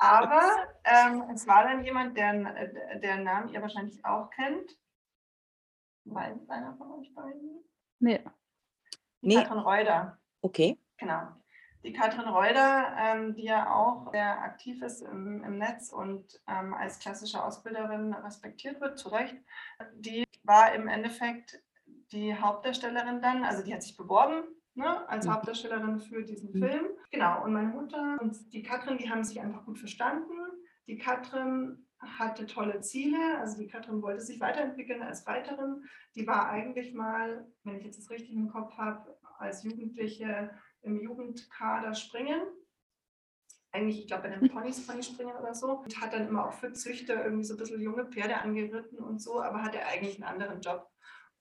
Aber 0.00 0.40
ähm, 0.84 1.24
es 1.34 1.46
war 1.46 1.64
dann 1.64 1.84
jemand, 1.84 2.16
der, 2.16 2.32
der 3.00 3.18
Namen 3.18 3.50
ihr 3.50 3.60
wahrscheinlich 3.60 4.02
auch 4.04 4.30
kennt. 4.30 4.78
Weiß 6.06 6.48
einer 6.48 6.74
von 6.76 6.92
euch 6.92 7.14
beiden? 7.14 7.62
Nee. 7.98 8.24
Nee. 9.20 9.34
Katrin 9.36 9.58
Reuter. 9.58 10.18
Okay. 10.40 10.78
Genau. 10.96 11.28
Die 11.84 11.92
Katrin 11.92 12.28
Reuter, 12.28 12.94
ähm, 12.98 13.34
die 13.34 13.44
ja 13.44 13.74
auch 13.74 14.10
sehr 14.10 14.40
aktiv 14.40 14.82
ist 14.82 15.02
im, 15.02 15.44
im 15.44 15.58
Netz 15.58 15.92
und 15.92 16.40
ähm, 16.48 16.72
als 16.72 16.98
klassische 16.98 17.42
Ausbilderin 17.42 18.14
respektiert 18.14 18.80
wird, 18.80 18.98
zu 18.98 19.10
Recht, 19.10 19.36
die 19.94 20.24
war 20.44 20.72
im 20.74 20.88
Endeffekt 20.88 21.62
die 22.12 22.34
Hauptdarstellerin 22.34 23.20
dann, 23.20 23.44
also 23.44 23.62
die 23.62 23.72
hat 23.74 23.82
sich 23.82 23.96
beworben 23.96 24.44
ne, 24.80 25.08
als 25.08 25.26
mhm. 25.26 25.32
Hauptdarstellerin 25.32 26.00
für 26.00 26.22
diesen 26.24 26.52
mhm. 26.52 26.58
Film. 26.58 26.86
Genau, 27.12 27.44
und 27.44 27.52
meine 27.52 27.68
Mutter 27.68 28.18
und 28.20 28.52
die 28.52 28.62
Katrin, 28.62 28.98
die 28.98 29.10
haben 29.10 29.22
sich 29.22 29.40
einfach 29.40 29.64
gut 29.64 29.78
verstanden. 29.78 30.32
Die 30.86 30.98
Katrin 30.98 31.86
hatte 32.00 32.46
tolle 32.46 32.80
Ziele. 32.80 33.38
Also 33.38 33.58
die 33.58 33.68
Katrin 33.68 34.02
wollte 34.02 34.22
sich 34.22 34.40
weiterentwickeln 34.40 35.02
als 35.02 35.26
Reiterin. 35.26 35.84
Die 36.14 36.26
war 36.26 36.48
eigentlich 36.48 36.94
mal, 36.94 37.46
wenn 37.64 37.76
ich 37.76 37.84
jetzt 37.84 37.98
das 37.98 38.10
richtig 38.10 38.34
im 38.34 38.50
Kopf 38.50 38.76
habe, 38.76 39.16
als 39.38 39.62
Jugendliche 39.62 40.50
im 40.82 41.00
Jugendkader 41.00 41.94
springen. 41.94 42.40
Eigentlich, 43.72 44.00
ich 44.00 44.06
glaube, 44.08 44.28
bei 44.28 44.34
den 44.34 44.50
Ponys 44.50 44.84
Pony 44.84 45.02
springen 45.02 45.36
oder 45.36 45.54
so. 45.54 45.78
Und 45.78 46.00
hat 46.00 46.12
dann 46.12 46.26
immer 46.26 46.48
auch 46.48 46.52
für 46.52 46.72
Züchter 46.72 47.22
irgendwie 47.24 47.44
so 47.44 47.54
ein 47.54 47.58
bisschen 47.58 47.80
junge 47.80 48.06
Pferde 48.06 48.36
angeritten 48.38 48.98
und 48.98 49.20
so, 49.20 49.40
aber 49.40 49.62
hatte 49.62 49.84
eigentlich 49.86 50.16
einen 50.16 50.24
anderen 50.24 50.60
Job. 50.60 50.90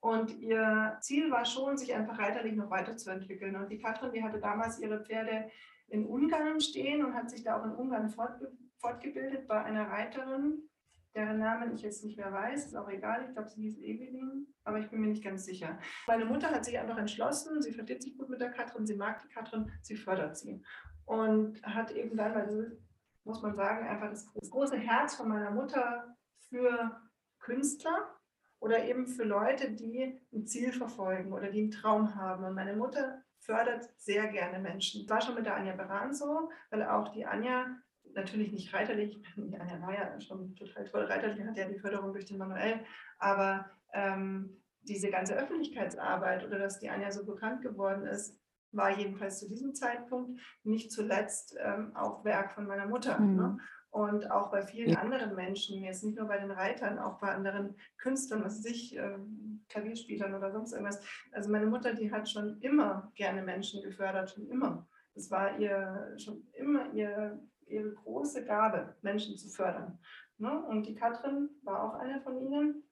Und 0.01 0.39
ihr 0.39 0.97
Ziel 1.01 1.29
war 1.29 1.45
schon, 1.45 1.77
sich 1.77 1.93
einfach 1.93 2.17
reiterlich 2.19 2.55
noch 2.55 2.69
weiterzuentwickeln. 2.69 3.55
Und 3.55 3.69
die 3.69 3.79
Katrin, 3.79 4.13
die 4.13 4.23
hatte 4.23 4.39
damals 4.39 4.79
ihre 4.79 5.03
Pferde 5.03 5.49
in 5.89 6.05
Ungarn 6.05 6.61
stehen 6.61 7.03
und 7.03 7.15
hat 7.15 7.29
sich 7.29 7.43
da 7.43 7.59
auch 7.59 7.65
in 7.65 7.71
Ungarn 7.71 8.09
fortgebildet 8.09 8.57
fortgebildet 8.79 9.47
bei 9.47 9.61
einer 9.63 9.89
Reiterin, 9.89 10.69
deren 11.15 11.39
Namen 11.39 11.73
ich 11.73 11.81
jetzt 11.81 12.03
nicht 12.03 12.17
mehr 12.17 12.31
weiß, 12.31 12.67
ist 12.67 12.75
auch 12.75 12.89
egal, 12.89 13.25
ich 13.27 13.33
glaube, 13.33 13.49
sie 13.49 13.61
hieß 13.61 13.79
Evelyn, 13.79 14.47
aber 14.63 14.79
ich 14.79 14.89
bin 14.89 15.01
mir 15.01 15.07
nicht 15.07 15.23
ganz 15.23 15.45
sicher. 15.45 15.79
Meine 16.07 16.25
Mutter 16.25 16.49
hat 16.49 16.65
sich 16.65 16.77
einfach 16.77 16.97
entschlossen, 16.97 17.61
sie 17.61 17.73
versteht 17.73 18.03
sich 18.03 18.17
gut 18.17 18.29
mit 18.29 18.41
der 18.41 18.51
Katrin, 18.51 18.85
sie 18.85 18.95
mag 18.95 19.21
die 19.21 19.33
Katrin, 19.33 19.71
sie 19.81 19.95
fördert 19.95 20.37
sie. 20.37 20.63
Und 21.05 21.61
hat 21.63 21.91
eben 21.91 22.15
dann, 22.15 22.35
weil 22.35 22.79
muss 23.23 23.41
man 23.41 23.55
sagen, 23.55 23.87
einfach 23.87 24.09
das 24.09 24.27
große 24.49 24.77
Herz 24.77 25.15
von 25.15 25.27
meiner 25.27 25.51
Mutter 25.51 26.15
für 26.49 26.99
Künstler 27.39 28.18
oder 28.59 28.83
eben 28.85 29.07
für 29.07 29.23
Leute, 29.23 29.71
die 29.71 30.19
ein 30.33 30.45
Ziel 30.45 30.71
verfolgen 30.71 31.33
oder 31.33 31.49
die 31.49 31.61
einen 31.61 31.71
Traum 31.71 32.15
haben. 32.15 32.43
Und 32.43 32.55
meine 32.55 32.75
Mutter 32.75 33.21
fördert 33.39 33.89
sehr 33.97 34.27
gerne 34.27 34.59
Menschen. 34.59 35.05
Das 35.05 35.09
war 35.09 35.21
schon 35.21 35.35
mit 35.35 35.45
der 35.45 35.55
Anja 35.55 35.75
Beran 35.75 36.13
so, 36.13 36.49
weil 36.69 36.83
auch 36.83 37.09
die 37.09 37.25
Anja 37.25 37.67
natürlich 38.13 38.51
nicht 38.51 38.73
reiterlich, 38.73 39.21
die 39.37 39.59
Anja 39.59 39.81
war 39.81 39.93
ja 39.93 40.19
schon 40.19 40.55
total 40.55 40.85
toll 40.85 41.05
reiterlich, 41.05 41.45
hat 41.45 41.57
ja 41.57 41.67
die 41.67 41.79
Förderung 41.79 42.11
durch 42.11 42.25
den 42.25 42.37
Manuel, 42.37 42.81
aber 43.17 43.69
ähm, 43.93 44.61
diese 44.81 45.09
ganze 45.09 45.35
Öffentlichkeitsarbeit 45.35 46.45
oder 46.45 46.59
dass 46.59 46.79
die 46.79 46.89
Anja 46.89 47.11
so 47.11 47.25
bekannt 47.25 47.61
geworden 47.61 48.05
ist, 48.05 48.39
war 48.71 48.95
jedenfalls 48.95 49.39
zu 49.39 49.49
diesem 49.49 49.73
Zeitpunkt 49.73 50.39
nicht 50.63 50.91
zuletzt 50.91 51.57
ähm, 51.59 51.95
auch 51.95 52.23
Werk 52.23 52.51
von 52.51 52.67
meiner 52.67 52.85
Mutter. 52.85 53.19
Mhm. 53.19 53.35
Ne? 53.35 53.57
Und 53.91 54.29
auch 54.29 54.51
bei 54.51 54.61
vielen 54.61 54.91
ja. 54.91 54.99
anderen 54.99 55.35
Menschen, 55.35 55.83
jetzt 55.83 56.03
nicht 56.03 56.17
nur 56.17 56.27
bei 56.27 56.37
den 56.37 56.51
Reitern, 56.51 56.99
auch 56.99 57.19
bei 57.19 57.29
anderen 57.29 57.75
Künstlern, 57.97 58.43
was 58.43 58.61
sich 58.61 58.95
ähm, 58.95 59.65
Klavierspielern 59.69 60.35
oder 60.35 60.51
sonst 60.51 60.73
irgendwas. 60.73 61.01
Also 61.31 61.49
meine 61.49 61.65
Mutter, 61.65 61.93
die 61.93 62.11
hat 62.11 62.29
schon 62.29 62.59
immer 62.61 63.11
gerne 63.15 63.41
Menschen 63.41 63.81
gefördert, 63.81 64.29
schon 64.29 64.47
immer. 64.47 64.87
Das 65.15 65.31
war 65.31 65.59
ihr 65.59 66.15
schon 66.17 66.47
immer 66.53 66.93
ihr 66.93 67.41
ihre 67.69 67.91
große 67.91 68.45
Gabe, 68.45 68.95
Menschen 69.01 69.37
zu 69.37 69.49
fördern. 69.49 69.99
Ne? 70.37 70.65
Und 70.65 70.87
die 70.87 70.95
Katrin 70.95 71.49
war 71.63 71.83
auch 71.83 71.99
eine 71.99 72.19
von 72.21 72.39
ihnen. 72.41 72.83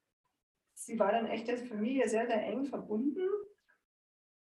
Sie 0.74 1.00
war 1.00 1.12
dann 1.12 1.26
echt 1.26 1.48
der 1.48 1.58
Familie 1.58 2.08
sehr, 2.08 2.28
sehr 2.28 2.44
eng 2.44 2.66
verbunden. 2.66 3.28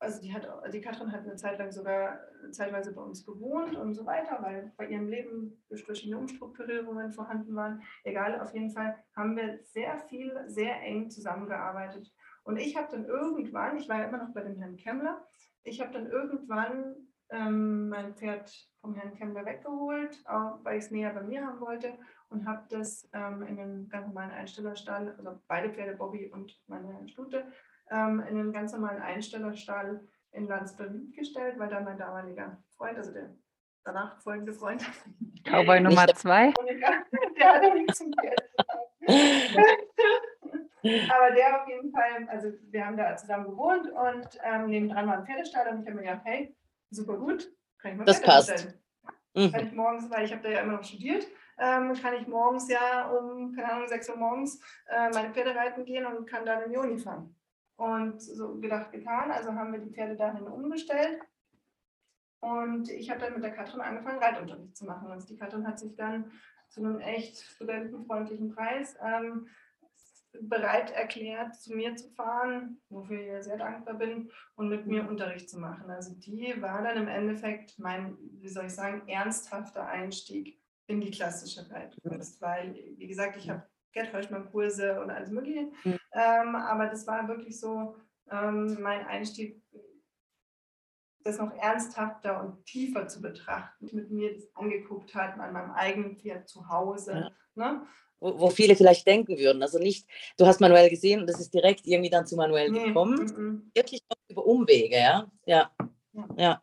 Also 0.05 0.21
die, 0.21 0.33
hat, 0.33 0.47
die 0.73 0.81
Katrin 0.81 1.11
hat 1.11 1.23
eine 1.23 1.37
Zeit 1.37 1.59
lang 1.59 1.73
sogar 1.73 2.21
zeitweise 2.51 2.95
bei 2.95 3.03
uns 3.03 3.25
gewohnt 3.25 3.75
und 3.75 3.95
so 3.95 4.05
weiter, 4.07 4.39
weil 4.43 4.73
bei 4.77 4.87
ihrem 4.87 5.09
Leben 5.09 5.65
verschiedene 5.85 6.19
Umstrukturierungen 6.19 7.11
vorhanden 7.11 7.55
waren. 7.57 7.83
Egal, 8.05 8.41
auf 8.41 8.53
jeden 8.55 8.71
Fall 8.71 8.97
haben 9.17 9.37
wir 9.37 9.61
sehr 9.63 9.99
viel, 9.99 10.33
sehr 10.47 10.81
eng 10.83 11.11
zusammengearbeitet. 11.11 12.13
Und 12.45 12.59
ich 12.59 12.77
habe 12.77 12.89
dann 12.91 13.07
irgendwann, 13.07 13.77
ich 13.79 13.89
war 13.89 14.01
ja 14.01 14.09
immer 14.09 14.19
noch 14.19 14.35
bei 14.35 14.43
dem 14.43 14.59
Herrn 14.59 14.77
Kemmler, 14.77 15.27
ich 15.63 15.81
habe 15.81 15.93
dann 15.93 16.07
irgendwann 16.07 16.95
ähm, 17.31 17.89
mein 17.89 18.15
Pferd 18.15 18.53
vom 18.81 18.95
Herrn 18.95 19.15
Kemmler 19.15 19.47
weggeholt, 19.47 20.23
auch 20.27 20.63
weil 20.63 20.79
ich 20.79 20.85
es 20.85 20.91
näher 20.91 21.15
bei 21.15 21.23
mir 21.23 21.47
haben 21.47 21.61
wollte 21.61 21.95
und 22.29 22.47
habe 22.47 22.65
das 22.69 23.09
ähm, 23.15 23.43
in 23.43 23.59
einen 23.59 23.89
ganz 23.89 24.07
normalen 24.07 24.31
Einstellerstall, 24.31 25.15
also 25.17 25.41
beide 25.49 25.73
Pferde, 25.73 25.97
Bobby 25.97 26.31
und 26.31 26.61
meine 26.67 27.09
Stute, 27.09 27.47
ähm, 27.91 28.21
in 28.29 28.39
einen 28.39 28.53
ganz 28.53 28.73
normalen 28.73 29.03
Einstellerstall 29.03 30.07
in 30.33 30.47
Landsberg 30.47 30.93
gestellt, 31.15 31.59
weil 31.59 31.69
da 31.69 31.81
mein 31.81 31.99
damaliger 31.99 32.59
Freund, 32.77 32.97
also 32.99 33.13
der 33.13 33.35
danach 33.85 34.19
folgende 34.21 34.53
Freund, 34.53 34.85
Cowboy 35.45 35.81
Nummer 35.81 36.07
zwei. 36.09 36.53
der 37.39 37.55
hat 37.55 37.63
ja 37.63 37.75
nichts 37.75 37.99
zum 37.99 38.11
Geld. 38.13 38.41
Aber 41.11 41.31
der 41.35 41.63
auf 41.63 41.69
jeden 41.69 41.91
Fall, 41.93 42.29
also 42.29 42.53
wir 42.71 42.85
haben 42.85 42.97
da 42.97 43.17
zusammen 43.17 43.47
gewohnt 43.47 43.91
und 43.91 44.29
ähm, 44.43 44.67
nebendran 44.67 45.07
war 45.07 45.19
ein 45.19 45.27
Pferdestall 45.27 45.69
und 45.69 45.81
ich 45.83 45.87
habe 45.87 45.97
mir 45.97 46.03
gedacht, 46.03 46.23
hey, 46.25 46.55
super 46.91 47.17
gut, 47.17 47.51
kann 47.79 47.93
ich 47.93 47.99
mal 47.99 48.05
Das 48.05 48.19
Pferde 48.19 48.33
passt. 48.33 48.53
bestellen. 48.53 48.81
Mhm. 49.35 49.53
Kann 49.53 49.67
ich 49.67 49.73
morgens, 49.73 50.11
weil 50.11 50.25
ich 50.25 50.33
habe 50.33 50.43
da 50.43 50.49
ja 50.51 50.61
immer 50.61 50.77
noch 50.77 50.85
studiert, 50.85 51.27
ähm, 51.59 51.95
kann 51.95 52.15
ich 52.15 52.27
morgens 52.27 52.69
ja 52.71 53.11
um, 53.11 53.55
keine 53.55 53.73
Ahnung, 53.73 53.89
6 53.89 54.11
Uhr 54.11 54.17
morgens 54.17 54.61
äh, 54.89 55.11
meine 55.11 55.33
Pferde 55.33 55.55
reiten 55.55 55.85
gehen 55.85 56.05
und 56.05 56.27
kann 56.27 56.45
dann 56.45 56.63
in 56.65 56.71
die 56.71 56.77
Uni 56.77 56.99
fahren. 56.99 57.35
Und 57.77 58.23
so 58.23 58.61
gedacht, 58.61 58.93
getan, 58.93 59.31
also 59.31 59.53
haben 59.53 59.73
wir 59.73 59.81
die 59.81 59.93
Pferde 59.93 60.17
dahin 60.17 60.47
umgestellt. 60.47 61.21
Und 62.41 62.91
ich 62.91 63.11
habe 63.11 63.21
dann 63.21 63.35
mit 63.35 63.43
der 63.43 63.53
Katrin 63.53 63.81
angefangen, 63.81 64.23
Reitunterricht 64.23 64.77
zu 64.77 64.85
machen. 64.85 65.11
Und 65.11 65.29
die 65.29 65.37
Katrin 65.37 65.67
hat 65.67 65.79
sich 65.79 65.97
dann 65.97 66.31
zu 66.69 66.81
einem 66.81 67.01
echt 67.01 67.39
studentenfreundlichen 67.39 68.55
Preis 68.55 68.97
ähm, 69.03 69.49
bereit 70.41 70.91
erklärt, 70.91 71.55
zu 71.55 71.75
mir 71.75 71.95
zu 71.97 72.11
fahren, 72.11 72.81
wofür 72.89 73.21
ich 73.21 73.27
ihr 73.27 73.43
sehr 73.43 73.57
dankbar 73.57 73.95
bin, 73.95 74.31
und 74.57 74.69
mit 74.69 74.87
mir 74.87 75.09
Unterricht 75.09 75.49
zu 75.49 75.59
machen. 75.59 75.91
Also 75.91 76.15
die 76.15 76.61
war 76.61 76.83
dann 76.83 76.97
im 76.97 77.09
Endeffekt 77.09 77.79
mein, 77.79 78.17
wie 78.41 78.49
soll 78.49 78.67
ich 78.67 78.75
sagen, 78.75 79.09
ernsthafter 79.09 79.87
Einstieg 79.87 80.61
in 80.87 81.01
die 81.01 81.11
klassische 81.11 81.71
Reitkunst, 81.71 82.43
weil, 82.43 82.75
wie 82.75 83.07
gesagt, 83.07 83.37
ich 83.37 83.49
habe 83.49 83.67
Gerd 83.95 84.13
Heuschmann-Kurse 84.13 85.01
und 85.01 85.11
alles 85.11 85.31
Mögliche, 85.31 85.69
Mhm. 85.85 85.99
ähm, 86.13 86.55
aber 86.57 86.87
das 86.87 87.07
war 87.07 87.27
wirklich 87.29 87.59
so 87.59 87.97
ähm, 88.31 88.77
mein 88.83 89.07
Einstieg, 89.07 89.63
das 91.23 91.39
noch 91.39 91.55
ernsthafter 91.57 92.43
und 92.43 92.65
tiefer 92.67 93.07
zu 93.09 93.23
betrachten, 93.23 93.89
mit 93.93 94.11
mir 94.11 94.35
das 94.35 94.45
angeguckt 94.55 95.15
hat, 95.15 95.39
an 95.39 95.53
meinem 95.55 95.71
eigenen 95.71 96.17
Pferd 96.17 96.49
zu 96.49 96.69
Hause. 96.69 97.33
Ne? 97.55 97.87
Wo, 98.21 98.39
wo 98.41 98.51
viele 98.51 98.77
vielleicht 98.77 99.07
denken 99.07 99.39
würden. 99.39 99.63
Also 99.63 99.79
nicht, 99.79 100.07
du 100.37 100.47
hast 100.47 100.61
manuell 100.61 100.91
gesehen 100.91 101.21
und 101.21 101.27
das 101.29 101.41
ist 101.41 101.55
direkt 101.55 101.87
irgendwie 101.87 102.11
dann 102.11 102.27
zu 102.27 102.37
manuell 102.37 102.71
Nee, 102.71 102.87
gekommen. 102.89 103.15
mm, 103.37 103.41
mm. 103.43 103.71
Wirklich 103.75 104.03
über 104.29 104.45
Umwege, 104.45 104.97
ja. 104.97 105.31
Ja. 105.47 105.71
Ja. 106.13 106.29
Ja. 106.37 106.63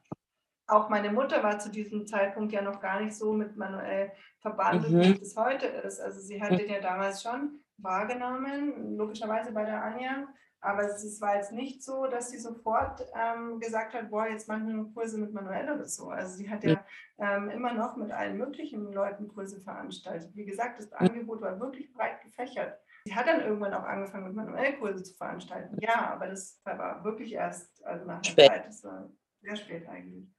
Auch 0.72 0.88
meine 0.88 1.12
Mutter 1.12 1.44
war 1.44 1.60
zu 1.60 1.70
diesem 1.70 2.08
Zeitpunkt 2.08 2.54
ja 2.54 2.62
noch 2.62 2.80
gar 2.80 3.02
nicht 3.02 3.14
so 3.14 3.34
mit 3.34 3.58
manuell 3.58 4.14
verbandelt, 4.40 4.94
Mhm. 4.94 5.20
wie 5.20 5.22
es 5.22 5.36
heute 5.36 5.66
ist. 5.66 6.00
Also 6.00 6.22
sie 6.22 6.42
hat 6.42 6.52
den 6.58 6.70
ja 6.70 6.80
damals 6.80 7.22
schon 7.22 7.60
wahrgenommen, 7.78 8.96
logischerweise 8.96 9.52
bei 9.52 9.66
der 9.66 9.84
Anja. 9.84 10.28
Aber 10.64 10.84
es 10.84 11.20
war 11.20 11.36
jetzt 11.38 11.52
nicht 11.52 11.84
so, 11.84 12.06
dass 12.06 12.30
sie 12.30 12.38
sofort 12.38 13.02
ähm, 13.16 13.60
gesagt 13.60 13.94
hat, 13.96 14.12
boah, 14.12 14.28
jetzt 14.28 14.48
machen 14.48 14.68
wir 14.68 14.76
nur 14.76 14.94
Kurse 14.94 15.18
mit 15.18 15.34
manuell 15.34 15.70
oder 15.74 15.88
so. 15.88 16.10
Also 16.10 16.38
sie 16.38 16.50
hat 16.50 16.64
ja 16.64 16.86
ähm, 17.18 17.50
immer 17.50 17.74
noch 17.74 17.98
mit 17.98 18.12
allen 18.12 18.38
möglichen 18.38 18.94
Leuten 18.94 19.28
Kurse 19.28 19.60
veranstaltet. 19.60 20.30
Wie 20.36 20.46
gesagt, 20.46 20.80
das 20.80 20.94
Angebot 20.94 21.42
war 21.42 21.60
wirklich 21.60 21.92
breit 21.92 22.22
gefächert. 22.22 22.80
Sie 23.06 23.16
hat 23.16 23.28
dann 23.28 23.42
irgendwann 23.42 23.74
auch 23.74 23.84
angefangen, 23.84 24.26
mit 24.28 24.36
manuell 24.36 24.78
Kurse 24.78 25.02
zu 25.04 25.16
veranstalten. 25.16 25.76
Ja, 25.82 26.12
aber 26.14 26.28
das 26.28 26.62
war 26.64 27.04
wirklich 27.04 27.34
erst 27.34 27.84
also 27.84 28.06
nach 28.06 28.22
der. 28.22 28.48
Zeit. 28.48 28.68
Das 28.68 28.84
war 28.84 29.10
sehr 29.42 29.56
spät 29.56 29.90
eigentlich. 29.90 30.32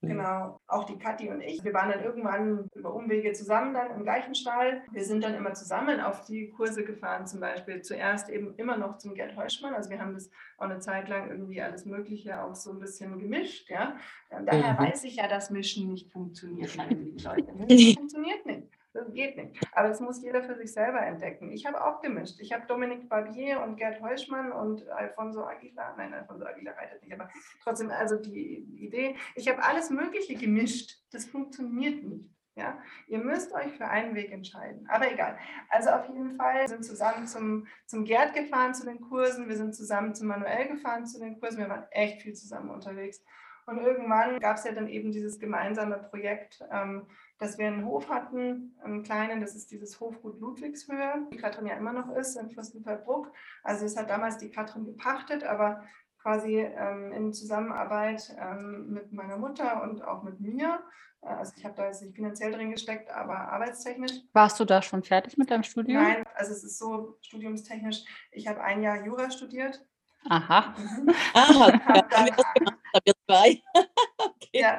Mhm. 0.00 0.08
Genau, 0.10 0.60
auch 0.68 0.84
die 0.84 0.96
Kathi 0.96 1.28
und 1.28 1.40
ich. 1.40 1.62
Wir 1.64 1.74
waren 1.74 1.90
dann 1.90 2.04
irgendwann 2.04 2.68
über 2.74 2.94
Umwege 2.94 3.32
zusammen 3.32 3.74
dann 3.74 3.90
im 3.90 4.04
gleichen 4.04 4.34
Stall. 4.36 4.82
Wir 4.92 5.04
sind 5.04 5.24
dann 5.24 5.34
immer 5.34 5.54
zusammen 5.54 6.00
auf 6.00 6.24
die 6.24 6.50
Kurse 6.50 6.84
gefahren, 6.84 7.26
zum 7.26 7.40
Beispiel 7.40 7.82
zuerst 7.82 8.28
eben 8.28 8.54
immer 8.56 8.76
noch 8.76 8.98
zum 8.98 9.14
Gerd 9.14 9.36
Heuschmann. 9.36 9.74
Also 9.74 9.90
wir 9.90 10.00
haben 10.00 10.14
das 10.14 10.30
auch 10.56 10.66
eine 10.66 10.78
Zeit 10.78 11.08
lang 11.08 11.30
irgendwie 11.30 11.60
alles 11.60 11.84
Mögliche 11.84 12.40
auch 12.42 12.54
so 12.54 12.70
ein 12.70 12.78
bisschen 12.78 13.18
gemischt. 13.18 13.68
Ja? 13.70 13.96
Und 14.30 14.46
daher 14.46 14.74
Mhm. 14.74 14.78
weiß 14.78 15.02
ich 15.02 15.16
ja, 15.16 15.26
dass 15.26 15.50
Mischen 15.50 15.88
nicht 15.88 16.12
funktioniert, 16.12 16.76
Leute. 16.76 17.52
Mischen 17.68 17.94
funktioniert 17.96 18.46
nicht. 18.46 18.68
Das 18.94 19.12
geht 19.12 19.36
nicht. 19.36 19.60
Aber 19.72 19.88
das 19.88 20.00
muss 20.00 20.22
jeder 20.22 20.42
für 20.42 20.56
sich 20.56 20.72
selber 20.72 21.00
entdecken. 21.00 21.52
Ich 21.52 21.66
habe 21.66 21.84
auch 21.84 22.00
gemischt. 22.00 22.40
Ich 22.40 22.52
habe 22.52 22.66
Dominique 22.66 23.08
Barbier 23.08 23.62
und 23.62 23.76
Gerd 23.76 24.00
Heuschmann 24.00 24.50
und 24.50 24.88
Alfonso 24.88 25.44
Aguilar, 25.44 25.94
nein, 25.96 26.14
Alfonso 26.14 26.46
Aguilar 26.46 26.76
reitet 26.76 27.02
nicht, 27.02 27.12
aber 27.12 27.28
trotzdem, 27.62 27.90
also 27.90 28.16
die 28.16 28.56
Idee, 28.78 29.16
ich 29.34 29.48
habe 29.48 29.62
alles 29.62 29.90
Mögliche 29.90 30.34
gemischt. 30.34 31.02
Das 31.12 31.26
funktioniert 31.26 32.02
nicht. 32.02 32.30
Ja? 32.58 32.82
Ihr 33.06 33.18
müsst 33.18 33.52
euch 33.52 33.72
für 33.76 33.86
einen 33.86 34.14
Weg 34.14 34.32
entscheiden. 34.32 34.86
Aber 34.88 35.10
egal. 35.10 35.38
Also 35.68 35.90
auf 35.90 36.08
jeden 36.08 36.36
Fall 36.36 36.66
sind 36.66 36.84
zusammen 36.84 37.26
zum, 37.26 37.66
zum 37.86 38.04
Gerd 38.04 38.34
gefahren 38.34 38.74
zu 38.74 38.84
den 38.84 39.00
Kursen, 39.00 39.48
wir 39.48 39.56
sind 39.56 39.74
zusammen 39.74 40.14
zum 40.14 40.28
Manuel 40.28 40.66
gefahren 40.66 41.06
zu 41.06 41.20
den 41.20 41.38
Kursen, 41.38 41.58
wir 41.58 41.68
waren 41.68 41.86
echt 41.90 42.22
viel 42.22 42.34
zusammen 42.34 42.70
unterwegs. 42.70 43.22
Und 43.66 43.78
irgendwann 43.78 44.40
gab 44.40 44.56
es 44.56 44.64
ja 44.64 44.72
dann 44.72 44.88
eben 44.88 45.12
dieses 45.12 45.38
gemeinsame 45.38 45.98
Projekt, 45.98 46.64
ähm, 46.72 47.06
dass 47.38 47.58
wir 47.58 47.66
einen 47.68 47.84
Hof 47.84 48.08
hatten, 48.08 48.76
einen 48.82 49.02
kleinen, 49.02 49.40
das 49.40 49.54
ist 49.54 49.70
dieses 49.70 50.00
Hofgut 50.00 50.40
Ludwigshöhe, 50.40 51.28
die 51.32 51.36
Katrin 51.36 51.66
ja 51.66 51.76
immer 51.76 51.92
noch 51.92 52.10
ist, 52.16 52.36
in 52.36 52.50
Fürstenfeldbruck. 52.50 53.32
Also 53.62 53.86
es 53.86 53.96
hat 53.96 54.10
damals 54.10 54.38
die 54.38 54.50
Katrin 54.50 54.84
gepachtet, 54.84 55.44
aber 55.44 55.84
quasi 56.20 56.58
ähm, 56.58 57.12
in 57.12 57.32
Zusammenarbeit 57.32 58.36
ähm, 58.38 58.90
mit 58.90 59.12
meiner 59.12 59.36
Mutter 59.36 59.82
und 59.82 60.02
auch 60.02 60.22
mit 60.24 60.40
mir. 60.40 60.80
Äh, 61.22 61.28
Also 61.28 61.52
ich 61.56 61.64
habe 61.64 61.76
da 61.76 61.86
jetzt 61.86 62.02
nicht 62.02 62.16
finanziell 62.16 62.52
drin 62.52 62.72
gesteckt, 62.72 63.10
aber 63.10 63.36
arbeitstechnisch. 63.52 64.12
Warst 64.32 64.58
du 64.58 64.64
da 64.64 64.82
schon 64.82 65.04
fertig 65.04 65.38
mit 65.38 65.50
deinem 65.50 65.62
Studium? 65.62 66.02
Nein, 66.02 66.24
also 66.34 66.52
es 66.52 66.64
ist 66.64 66.78
so 66.78 67.16
studiumstechnisch. 67.20 68.04
Ich 68.32 68.48
habe 68.48 68.60
ein 68.60 68.82
Jahr 68.82 69.04
Jura 69.04 69.30
studiert. 69.30 69.80
Aha. 70.28 70.74
Mhm. 70.76 71.08
Aha, 71.34 71.70
dann, 72.10 72.26
wir 72.26 72.32
das 72.32 72.54
gemacht, 72.54 72.78
haben 72.92 73.04
wir 73.04 73.14
zwei. 73.26 73.62
okay. 74.18 74.60
ja, 74.60 74.78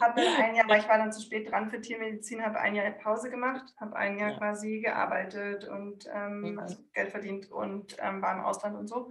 habe 0.00 0.20
dann 0.20 0.42
ein 0.42 0.54
Jahr, 0.54 0.68
weil 0.68 0.80
ich 0.80 0.88
war 0.88 0.98
dann 0.98 1.12
zu 1.12 1.20
spät 1.22 1.50
dran 1.50 1.70
für 1.70 1.80
Tiermedizin, 1.80 2.44
habe 2.44 2.58
ein 2.60 2.74
Jahr 2.74 2.90
Pause 2.92 3.30
gemacht, 3.30 3.74
habe 3.80 3.96
ein 3.96 4.18
Jahr 4.18 4.30
Ja. 4.32 4.38
quasi 4.38 4.80
gearbeitet 4.80 5.68
und 5.68 6.06
ähm, 6.12 6.52
Mhm. 6.52 6.58
also 6.58 6.76
Geld 6.92 7.10
verdient 7.10 7.50
und 7.50 7.96
ähm, 8.00 8.22
war 8.22 8.34
im 8.34 8.44
Ausland 8.44 8.76
und 8.76 8.86
so. 8.88 9.10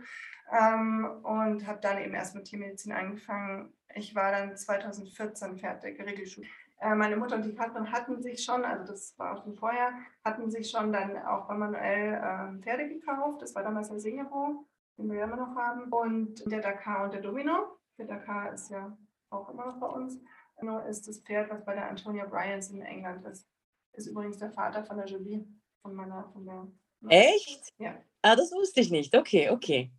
Ähm, 0.52 1.06
und 1.24 1.66
habe 1.68 1.80
dann 1.82 1.98
eben 1.98 2.14
erst 2.14 2.36
mit 2.36 2.46
Tiermedizin 2.46 2.92
angefangen. 2.94 3.74
Ich 3.96 4.14
war 4.16 4.32
dann 4.32 4.56
2014 4.56 5.58
fertig, 5.58 6.00
Regelschule. 6.00 6.48
Äh, 6.80 6.94
meine 6.96 7.16
Mutter 7.18 7.36
und 7.38 7.46
die 7.46 7.56
Katrin 7.56 7.92
hatten 7.92 8.22
sich 8.22 8.44
schon, 8.44 8.64
also 8.66 8.86
das 8.86 9.18
war 9.18 9.34
auch 9.38 9.44
schon 9.44 9.56
vorher, 9.56 9.94
hatten 10.24 10.52
sich 10.52 10.70
schon 10.70 10.92
dann 10.94 11.18
auch 11.18 11.48
bei 11.48 11.56
Manuel 11.56 12.22
ähm, 12.24 12.62
Pferde 12.62 12.88
gekauft. 12.90 13.42
Das 13.42 13.56
war 13.56 13.64
damals 13.64 13.90
der 13.90 14.00
Singero, 14.00 14.68
den 14.98 15.10
wir 15.10 15.20
ja 15.20 15.24
immer 15.26 15.38
noch 15.38 15.56
haben. 15.56 15.84
Und 15.92 16.44
der 16.52 16.62
Dakar 16.62 17.06
und 17.06 17.14
der 17.14 17.22
Domino. 17.22 17.78
Der 17.98 18.06
Dakar 18.08 18.54
ist 18.54 18.70
ja 18.70 18.96
auch 19.30 19.50
immer 19.50 19.66
noch 19.68 19.80
bei 19.80 19.88
uns. 19.88 20.20
Domino 20.58 20.80
ist 20.88 21.08
das 21.08 21.20
Pferd, 21.20 21.50
was 21.50 21.64
bei 21.66 21.74
der 21.74 21.90
Antonia 21.90 22.26
Bryans 22.26 22.70
in 22.70 22.82
England 22.82 23.26
ist. 23.26 23.48
Ist 23.94 24.08
übrigens 24.08 24.38
der 24.38 24.52
Vater 24.52 24.84
von 24.84 24.98
der 24.98 25.06
Jolie, 25.06 25.46
von 25.82 25.94
meiner, 25.96 26.30
von 26.34 26.46
der. 26.46 26.68
Echt? 27.10 27.74
Ja. 27.78 27.96
Ah, 28.22 28.36
das 28.36 28.52
wusste 28.52 28.82
ich 28.82 28.90
nicht. 28.90 29.16
Okay, 29.16 29.50
okay. 29.50 29.92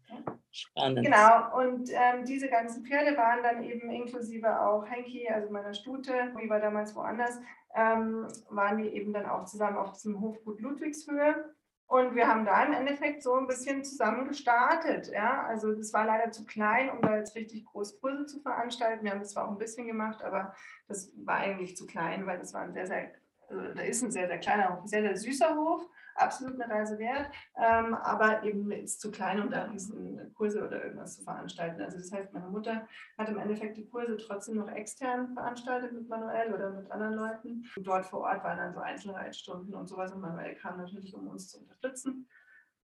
Spannend. 0.51 1.05
Genau, 1.05 1.59
und 1.59 1.91
ähm, 1.93 2.25
diese 2.25 2.49
ganzen 2.49 2.85
Pferde 2.85 3.17
waren 3.17 3.43
dann 3.43 3.63
eben 3.63 3.91
inklusive 3.91 4.59
auch 4.61 4.87
Henki, 4.87 5.29
also 5.29 5.51
meiner 5.51 5.75
Stute, 5.75 6.35
die 6.41 6.49
war 6.49 6.61
damals 6.61 6.95
woanders, 6.97 7.39
ähm, 7.75 8.27
waren 8.49 8.79
die 8.79 8.89
eben 8.89 9.13
dann 9.13 9.27
auch 9.27 9.45
zusammen 9.45 9.77
auf 9.77 9.93
diesem 9.93 10.19
Hofgut 10.21 10.61
Ludwigshöhe. 10.61 11.55
Und 11.89 12.17
wir 12.17 12.27
haben 12.27 12.45
da 12.45 12.65
im 12.65 12.73
Endeffekt 12.73 13.23
so 13.23 13.35
ein 13.35 13.47
bisschen 13.47 13.85
zusammen 13.85 14.27
gestartet. 14.27 15.09
Ja? 15.13 15.45
Also 15.47 15.73
das 15.73 15.93
war 15.93 16.05
leider 16.05 16.33
zu 16.33 16.45
klein, 16.45 16.91
um 16.91 17.01
da 17.01 17.17
jetzt 17.17 17.37
richtig 17.37 17.65
groß 17.65 18.01
Kurse 18.01 18.27
zu 18.27 18.41
veranstalten. 18.41 19.05
Wir 19.05 19.13
haben 19.13 19.21
das 19.21 19.33
zwar 19.33 19.47
auch 19.47 19.53
ein 19.53 19.59
bisschen 19.59 19.87
gemacht, 19.87 20.23
aber 20.23 20.53
das 20.89 21.13
war 21.17 21.37
eigentlich 21.37 21.77
zu 21.77 21.87
klein, 21.87 22.27
weil 22.27 22.39
das 22.39 22.53
war 22.55 22.63
ein 22.63 22.73
sehr, 22.73 22.87
sehr, 22.87 23.13
also 23.49 23.75
da 23.75 23.83
ist 23.83 24.03
ein 24.03 24.11
sehr, 24.11 24.27
sehr 24.27 24.39
kleiner 24.39 24.83
sehr, 24.85 25.03
sehr 25.03 25.17
süßer 25.17 25.55
Hof, 25.55 25.89
absolut 26.19 26.61
eine 26.61 26.73
Reise 26.73 26.99
wert, 26.99 27.31
ähm, 27.57 27.95
aber 27.95 28.43
eben 28.43 28.71
ist 28.71 29.01
zu 29.01 29.11
klein, 29.11 29.41
um 29.41 29.51
da 29.51 29.65
riesen 29.65 30.33
Kurse 30.35 30.65
oder 30.65 30.85
irgendwas 30.85 31.17
zu 31.17 31.25
veranstalten. 31.25 31.81
Also 31.83 31.99
das 31.99 32.13
heißt, 32.13 32.33
meine 32.33 32.49
Mutter 32.49 32.87
hat 33.19 33.29
im 33.29 33.39
Endeffekt 33.39 33.77
die 33.77 33.89
Kurse 33.89 34.17
trotzdem 34.17 34.57
noch 34.57 34.69
extern 34.69 35.33
veranstaltet 35.35 35.93
mit 35.93 36.09
Manuel 36.09 36.53
oder 36.55 36.71
mit 36.71 36.91
anderen 36.91 37.15
Leuten. 37.15 37.65
Und 37.77 37.87
dort 37.87 38.07
vor 38.07 38.21
Ort 38.21 38.45
waren 38.45 38.59
dann 38.59 38.75
so 38.75 38.81
Einzelreitstunden 38.81 39.75
und 39.75 39.87
sowas 39.87 40.13
und 40.13 40.21
Manuel 40.21 40.55
kam 40.57 40.79
natürlich, 40.79 41.15
um 41.15 41.29
uns 41.29 41.49
zu 41.49 41.61
unterstützen. 41.61 42.29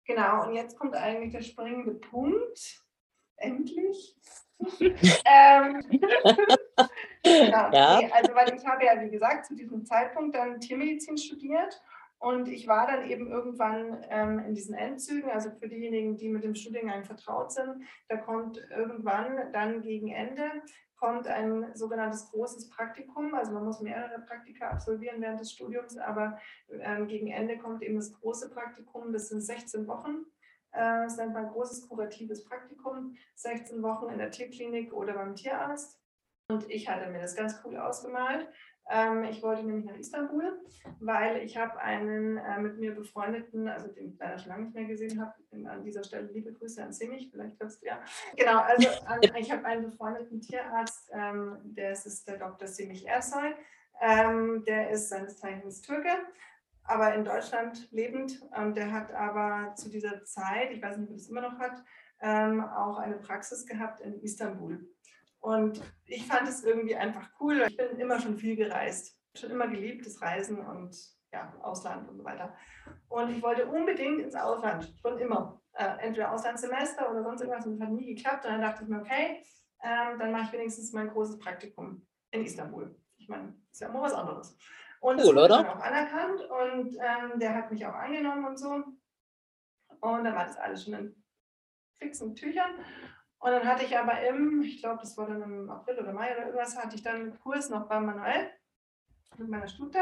Genau, 0.05 0.47
und 0.47 0.55
jetzt 0.55 0.79
kommt 0.79 0.95
eigentlich 0.95 1.33
der 1.33 1.43
springende 1.43 1.95
Punkt. 1.95 2.83
Endlich. 3.37 4.17
ähm, 4.81 5.83
genau, 7.23 7.71
Ja. 7.73 8.01
also 8.13 8.35
weil 8.35 8.55
ich 8.55 8.65
habe 8.65 8.85
ja, 8.85 9.01
wie 9.01 9.11
gesagt, 9.11 9.47
zu 9.47 9.57
diesem 9.57 9.85
Zeitpunkt 9.85 10.37
dann 10.37 10.61
Tiermedizin 10.61 11.17
studiert 11.17 11.81
und 12.23 12.47
ich 12.47 12.69
war 12.69 12.87
dann 12.87 13.11
eben 13.11 13.27
irgendwann 13.27 14.07
ähm, 14.09 14.39
in 14.39 14.55
diesen 14.55 14.77
Endzügen, 14.77 15.29
also 15.29 15.51
für 15.51 15.69
diejenigen, 15.69 16.17
die 16.17 16.29
mit 16.29 16.45
dem 16.45 16.55
Studiengang 16.55 17.03
vertraut 17.03 17.51
sind, 17.51 17.83
da 18.09 18.17
kommt 18.17 18.65
irgendwann 18.71 19.53
dann 19.53 19.83
gegen 19.83 20.07
Ende, 20.13 20.45
kommt 20.95 21.27
ein 21.27 21.75
sogenanntes 21.75 22.31
großes 22.31 22.71
Praktikum. 22.71 23.35
Also 23.35 23.51
man 23.51 23.65
muss 23.65 23.81
mehrere 23.81 24.21
Praktika 24.21 24.69
absolvieren 24.71 25.21
während 25.21 25.41
des 25.41 25.51
Studiums, 25.51 25.99
aber 25.99 26.39
ähm, 26.71 27.09
gegen 27.09 27.27
Ende 27.27 27.59
kommt 27.59 27.83
eben 27.83 27.97
das 27.97 28.13
große 28.13 28.51
Praktikum. 28.51 29.13
Das 29.13 29.29
sind 29.29 29.41
16 29.41 29.89
Wochen. 29.89 30.25
Äh, 30.71 31.03
das 31.03 31.17
nennt 31.17 31.35
man 31.35 31.49
großes 31.49 31.89
kuratives 31.89 32.45
Praktikum. 32.45 33.17
16 33.35 33.83
Wochen 33.83 34.11
in 34.11 34.19
der 34.19 34.31
Tierklinik 34.31 34.93
oder 34.93 35.15
beim 35.15 35.35
Tierarzt. 35.35 36.01
Und 36.49 36.71
ich 36.71 36.89
hatte 36.89 37.11
mir 37.11 37.21
das 37.21 37.35
ganz 37.35 37.61
cool 37.65 37.77
ausgemalt. 37.79 38.47
Ähm, 38.91 39.25
ich 39.25 39.43
wollte 39.43 39.65
nämlich 39.65 39.85
nach 39.85 39.97
Istanbul, 39.97 40.61
weil 41.01 41.39
ich 41.39 41.57
habe 41.57 41.79
einen 41.79 42.37
äh, 42.37 42.61
mit 42.61 42.79
mir 42.79 42.95
befreundeten, 42.95 43.69
also 43.69 43.89
den 43.89 44.09
ich 44.09 44.19
leider 44.19 44.39
schon 44.39 44.51
lange 44.51 44.65
nicht 44.65 44.75
mehr 44.75 44.85
gesehen 44.85 45.21
habe, 45.21 45.35
an 45.69 45.85
dieser 45.85 46.03
Stelle 46.03 46.29
liebe 46.33 46.53
Grüße 46.53 46.83
an 46.83 46.93
Semich, 46.93 47.31
vielleicht 47.31 47.61
hörst 47.61 47.83
du 47.83 47.87
ja. 47.87 48.01
Genau, 48.37 48.59
also 48.59 48.89
an, 49.07 49.21
ich 49.39 49.51
habe 49.51 49.65
einen 49.65 49.91
befreundeten 49.91 50.41
Tierarzt, 50.41 51.11
ähm, 51.13 51.59
der 51.63 51.93
ist, 51.93 52.07
ist 52.07 52.29
der 52.29 52.39
Dr. 52.39 52.67
Semich 52.67 53.07
Ersoy. 53.07 53.55
Ähm, 54.01 54.65
der 54.65 54.91
ist 54.91 55.11
seines 55.11 55.39
Zeichens 55.39 55.81
Türke, 55.81 56.11
aber 56.83 57.15
in 57.15 57.25
Deutschland 57.25 57.89
lebend. 57.93 58.43
Und 58.57 58.77
der 58.77 58.91
hat 58.91 59.13
aber 59.13 59.75
zu 59.77 59.91
dieser 59.91 60.25
Zeit, 60.25 60.73
ich 60.73 60.83
weiß 60.83 60.97
nicht, 60.97 61.09
ob 61.09 61.13
er 61.13 61.19
das 61.19 61.29
immer 61.29 61.43
noch 61.43 61.59
hat, 61.61 61.85
ähm, 62.21 62.65
auch 62.65 62.99
eine 62.99 63.17
Praxis 63.17 63.65
gehabt 63.65 64.01
in 64.01 64.21
Istanbul. 64.21 64.89
Und 65.43 65.83
ich 66.07 66.25
fand 66.27 66.49
es 66.49 66.63
irgendwie 66.63 66.95
einfach 66.95 67.29
cool. 67.41 67.67
Ich 67.69 67.77
bin 67.77 67.99
immer 67.99 68.21
schon 68.21 68.39
viel 68.39 68.55
gereist, 68.55 69.19
schon 69.37 69.51
immer 69.51 69.67
geliebt, 69.67 70.07
das 70.07 70.23
Reisen 70.23 70.65
und 70.65 70.97
ja, 71.33 71.53
Ausland 71.63 72.09
und 72.09 72.17
so 72.17 72.25
weiter. 72.25 72.55
Und 73.09 73.31
ich 73.31 73.43
wollte 73.43 73.67
unbedingt 73.67 74.21
ins 74.21 74.37
Ausland, 74.37 74.95
schon 75.03 75.19
immer. 75.19 75.61
Äh, 75.73 75.97
entweder 75.99 76.31
Auslandssemester 76.31 77.11
oder 77.11 77.25
sonst 77.25 77.41
irgendwas 77.41 77.67
und 77.67 77.79
das 77.79 77.89
hat 77.89 77.93
nie 77.93 78.15
geklappt. 78.15 78.45
Und 78.45 78.53
dann 78.53 78.61
dachte 78.61 78.85
ich 78.85 78.89
mir, 78.89 79.01
okay, 79.01 79.43
ähm, 79.83 80.19
dann 80.19 80.31
mache 80.31 80.45
ich 80.45 80.53
wenigstens 80.53 80.93
mein 80.93 81.09
großes 81.09 81.41
Praktikum 81.41 82.07
in 82.31 82.45
Istanbul. 82.45 82.95
Ich 83.19 83.29
meine, 83.29 83.55
ist 83.73 83.81
ja 83.81 83.89
immer 83.89 84.03
was 84.03 84.15
anderes. 84.15 84.57
Und 85.01 85.21
cool, 85.25 85.35
das 85.35 85.49
dann 85.49 85.67
auch 85.67 85.81
anerkannt 85.81 86.41
und 86.43 86.97
ähm, 87.01 87.41
der 87.41 87.57
hat 87.57 87.73
mich 87.73 87.85
auch 87.85 87.95
angenommen 87.95 88.45
und 88.45 88.57
so. 88.57 88.71
Und 88.71 90.25
dann 90.25 90.37
war 90.37 90.47
das 90.47 90.57
alles 90.57 90.85
schon 90.85 90.95
in 90.95 91.25
fixen 91.99 92.37
Tüchern. 92.37 92.71
Und 93.43 93.51
dann 93.51 93.67
hatte 93.67 93.83
ich 93.83 93.99
aber 93.99 94.21
im, 94.23 94.63
ich 94.63 94.81
glaube, 94.81 95.01
das 95.01 95.17
war 95.19 95.27
dann 95.27 95.43
im 95.43 95.69
April 95.69 95.99
oder 95.99 96.13
Mai 96.13 96.33
oder 96.33 96.47
irgendwas, 96.47 96.77
hatte 96.77 96.95
ich 96.95 97.03
dann 97.03 97.17
einen 97.17 97.41
Kurs 97.41 97.71
noch 97.71 97.89
beim 97.89 98.07
Manuel 98.07 98.51
mit 99.37 99.49
meiner 99.49 99.67
Stute. 99.67 99.99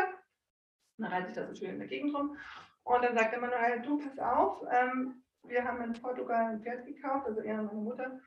Dann 0.98 1.10
reite 1.10 1.28
ich 1.28 1.34
da 1.34 1.46
so 1.46 1.54
schön 1.54 1.70
in 1.70 1.78
der 1.78 1.88
Gegend 1.88 2.14
rum. 2.14 2.36
Und 2.84 3.02
dann 3.02 3.16
sagt 3.16 3.32
der 3.32 3.40
Manuel, 3.40 3.80
du, 3.80 3.98
pass 3.98 4.18
auf, 4.18 4.62
ähm, 4.70 5.22
wir 5.44 5.64
haben 5.64 5.80
in 5.80 5.94
Portugal 5.94 6.50
ein 6.50 6.62
Pferd 6.62 6.84
gekauft, 6.84 7.28
also 7.28 7.40
er 7.40 7.60
und 7.60 7.68
meine 7.68 7.80
Mutter 7.80 8.20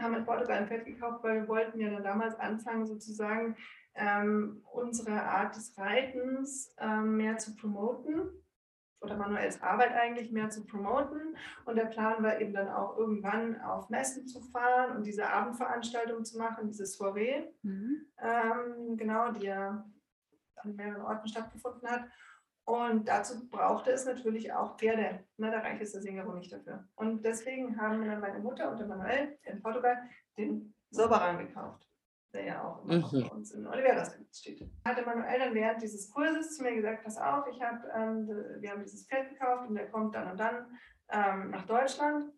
haben 0.00 0.14
in 0.14 0.24
Portugal 0.24 0.58
ein 0.58 0.66
Pferd 0.66 0.84
gekauft, 0.84 1.22
weil 1.22 1.42
wir 1.42 1.48
wollten 1.48 1.78
ja 1.78 1.90
dann 1.90 2.02
damals 2.02 2.34
anfangen, 2.34 2.84
sozusagen 2.84 3.56
ähm, 3.94 4.60
unsere 4.72 5.22
Art 5.22 5.54
des 5.54 5.78
Reitens 5.78 6.74
ähm, 6.80 7.16
mehr 7.16 7.38
zu 7.38 7.54
promoten 7.54 8.28
oder 9.00 9.16
Manuels 9.16 9.62
Arbeit 9.62 9.92
eigentlich 9.92 10.32
mehr 10.32 10.50
zu 10.50 10.64
promoten. 10.64 11.36
Und 11.64 11.76
der 11.76 11.86
Plan 11.86 12.22
war 12.22 12.40
eben 12.40 12.52
dann 12.52 12.68
auch 12.68 12.96
irgendwann 12.96 13.60
auf 13.60 13.88
Messen 13.90 14.26
zu 14.26 14.40
fahren 14.40 14.96
und 14.96 15.06
diese 15.06 15.28
Abendveranstaltung 15.28 16.24
zu 16.24 16.38
machen, 16.38 16.68
diese 16.68 16.86
Soiree, 16.86 17.48
mhm. 17.62 18.06
ähm, 18.20 18.96
genau, 18.96 19.32
die 19.32 19.46
ja 19.46 19.84
an 20.56 20.76
mehreren 20.76 21.02
Orten 21.02 21.28
stattgefunden 21.28 21.88
hat. 21.88 22.04
Und 22.64 23.08
dazu 23.08 23.48
brauchte 23.48 23.90
es 23.90 24.04
natürlich 24.04 24.52
auch 24.52 24.76
Pferde. 24.76 25.24
Ne, 25.38 25.50
da 25.50 25.60
reicht 25.60 25.80
es 25.80 25.92
der 25.92 26.02
Singero 26.02 26.34
nicht 26.34 26.52
dafür. 26.52 26.86
Und 26.96 27.24
deswegen 27.24 27.80
haben 27.80 28.04
dann 28.04 28.20
meine 28.20 28.40
Mutter 28.40 28.70
und 28.70 28.78
der 28.78 28.86
Manuel 28.86 29.38
in 29.44 29.62
Portugal 29.62 29.96
den 30.36 30.74
Soberan 30.90 31.38
gekauft 31.38 31.87
der 32.32 32.44
ja 32.44 32.62
auch 32.62 32.84
immer 32.84 32.98
mhm. 32.98 33.22
bei 33.22 33.28
uns 33.28 33.52
in 33.52 33.66
Oliveras 33.66 34.16
steht. 34.32 34.68
Hatte 34.84 35.04
Manuel 35.04 35.38
dann 35.38 35.54
während 35.54 35.82
dieses 35.82 36.10
Kurses 36.10 36.56
zu 36.56 36.62
mir 36.62 36.74
gesagt, 36.74 37.04
pass 37.04 37.16
auf, 37.16 37.46
ich 37.50 37.60
hab, 37.60 37.82
ähm, 37.94 38.28
wir 38.60 38.70
haben 38.70 38.82
dieses 38.82 39.06
Pferd 39.06 39.30
gekauft 39.30 39.68
und 39.68 39.74
der 39.74 39.90
kommt 39.90 40.14
dann 40.14 40.30
und 40.30 40.38
dann 40.38 40.66
ähm, 41.10 41.50
nach 41.50 41.66
Deutschland 41.66 42.30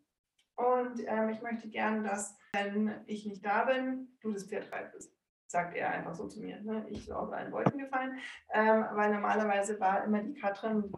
und 0.57 1.01
ähm, 1.07 1.31
ich 1.31 1.41
möchte 1.41 1.69
gerne, 1.69 2.03
dass, 2.03 2.37
wenn 2.53 2.95
ich 3.07 3.25
nicht 3.27 3.45
da 3.45 3.65
bin, 3.65 4.09
du 4.21 4.33
das 4.33 4.45
Pferd 4.45 4.71
reitest. 4.71 5.17
Sagt 5.47 5.75
er 5.75 5.91
einfach 5.91 6.15
so 6.15 6.29
zu 6.29 6.41
mir. 6.41 6.61
Ne? 6.61 6.87
Ich 6.91 7.07
so 7.07 7.15
aus 7.15 7.33
allen 7.33 7.51
Wolken 7.51 7.79
gefallen, 7.79 8.19
ähm, 8.53 8.85
weil 8.93 9.13
normalerweise 9.13 9.81
war 9.81 10.05
immer 10.05 10.23
die 10.23 10.35
Katrin 10.35 10.93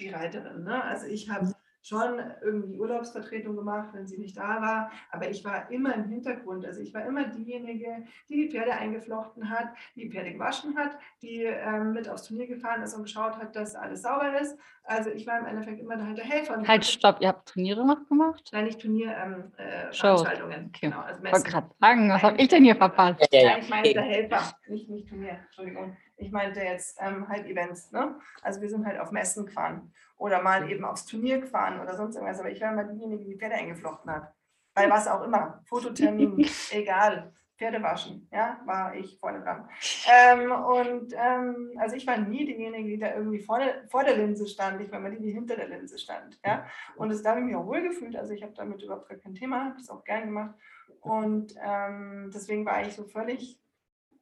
die 0.00 0.10
Reiterin. 0.10 0.62
Ne? 0.62 0.82
Also 0.84 1.06
ich 1.06 1.28
habe 1.28 1.52
schon 1.88 2.20
irgendwie 2.42 2.78
Urlaubsvertretung 2.78 3.56
gemacht, 3.56 3.88
wenn 3.92 4.06
sie 4.06 4.18
nicht 4.18 4.36
da 4.36 4.60
war. 4.60 4.90
Aber 5.10 5.30
ich 5.30 5.44
war 5.44 5.70
immer 5.70 5.94
im 5.94 6.04
Hintergrund. 6.04 6.66
Also 6.66 6.80
ich 6.80 6.92
war 6.92 7.06
immer 7.06 7.24
diejenige, 7.24 8.04
die 8.28 8.36
die 8.36 8.50
Pferde 8.50 8.72
eingeflochten 8.72 9.48
hat, 9.48 9.68
die 9.94 10.10
Pferde 10.10 10.32
gewaschen 10.32 10.76
hat, 10.76 10.98
die 11.22 11.44
ähm, 11.44 11.92
mit 11.92 12.08
aufs 12.08 12.24
Turnier 12.24 12.46
gefahren 12.46 12.82
ist 12.82 12.94
und 12.94 13.04
geschaut 13.04 13.36
hat, 13.38 13.56
dass 13.56 13.74
alles 13.74 14.02
sauber 14.02 14.38
ist. 14.38 14.58
Also 14.84 15.10
ich 15.10 15.26
war 15.26 15.38
im 15.38 15.46
Endeffekt 15.46 15.80
immer 15.80 15.96
der 15.96 16.24
Helfer. 16.24 16.62
Halt, 16.66 16.84
stopp, 16.84 17.20
ihr 17.20 17.28
habt 17.28 17.48
Turniere 17.48 17.86
noch 17.86 18.06
gemacht? 18.08 18.50
Nein, 18.52 18.64
nicht 18.64 18.80
Turnier, 18.80 19.14
ähm, 19.16 19.52
äh, 19.56 19.92
Veranstaltungen. 19.92 20.66
Okay. 20.68 20.88
Genau, 20.88 21.00
also 21.00 21.22
ich 21.22 21.32
wollte 21.32 21.50
gerade 21.50 21.70
sagen, 21.80 22.10
was 22.10 22.22
habe 22.22 22.36
ich 22.38 22.48
denn 22.48 22.64
hier 22.64 22.76
verpasst? 22.76 23.28
Ja, 23.32 23.40
ja, 23.40 23.48
ja. 23.50 23.58
ich 23.58 23.68
meine 23.68 23.92
der 23.92 24.02
Helfer, 24.02 24.54
nicht, 24.68 24.88
nicht 24.88 25.08
Turnier, 25.08 25.38
Entschuldigung. 25.46 25.96
Ich 26.18 26.30
meinte 26.32 26.60
jetzt 26.60 26.98
ähm, 27.00 27.28
halt 27.28 27.46
Events. 27.46 27.92
Ne? 27.92 28.18
Also 28.42 28.60
wir 28.60 28.68
sind 28.68 28.84
halt 28.84 28.98
auf 28.98 29.12
Messen 29.12 29.46
gefahren 29.46 29.92
oder 30.16 30.42
mal 30.42 30.70
eben 30.70 30.84
aufs 30.84 31.06
Turnier 31.06 31.40
gefahren 31.40 31.80
oder 31.80 31.96
sonst 31.96 32.16
irgendwas. 32.16 32.40
Aber 32.40 32.50
ich 32.50 32.60
war 32.60 32.72
immer 32.72 32.84
diejenige, 32.84 33.24
die 33.24 33.36
Pferde 33.36 33.54
eingeflochten 33.54 34.10
hat. 34.10 34.32
Bei 34.74 34.90
was 34.90 35.08
auch 35.08 35.22
immer. 35.22 35.62
Fototermin, 35.66 36.46
egal. 36.70 37.32
Pferde 37.58 37.82
waschen, 37.82 38.28
ja, 38.30 38.60
war 38.66 38.94
ich 38.94 39.18
vorne 39.18 39.40
dran. 39.40 39.68
Ähm, 40.08 40.52
und 40.52 41.12
ähm, 41.16 41.72
also 41.76 41.96
ich 41.96 42.06
war 42.06 42.16
nie 42.16 42.46
diejenige, 42.46 42.88
die 42.88 42.98
da 42.98 43.12
irgendwie 43.14 43.40
vorne, 43.40 43.84
vor 43.90 44.04
der 44.04 44.16
Linse 44.16 44.46
stand. 44.46 44.80
Ich 44.80 44.92
war 44.92 45.00
immer 45.00 45.10
die, 45.10 45.20
die 45.20 45.32
hinter 45.32 45.56
der 45.56 45.66
Linse 45.66 45.98
stand. 45.98 46.38
Ja? 46.46 46.66
Und 46.94 47.08
das, 47.08 47.20
da 47.20 47.30
habe 47.30 47.40
ich 47.40 47.46
mich 47.46 47.56
auch 47.56 47.66
wohl 47.66 47.82
gefühlt. 47.82 48.14
Also 48.14 48.32
ich 48.32 48.44
habe 48.44 48.52
damit 48.54 48.80
überhaupt 48.80 49.08
gar 49.08 49.18
kein 49.18 49.34
Thema, 49.34 49.64
habe 49.64 49.76
das 49.76 49.90
auch 49.90 50.04
gern 50.04 50.26
gemacht. 50.26 50.54
Und 51.00 51.54
ähm, 51.60 52.30
deswegen 52.32 52.64
war 52.64 52.82
ich 52.82 52.94
so 52.94 53.02
völlig, 53.04 53.58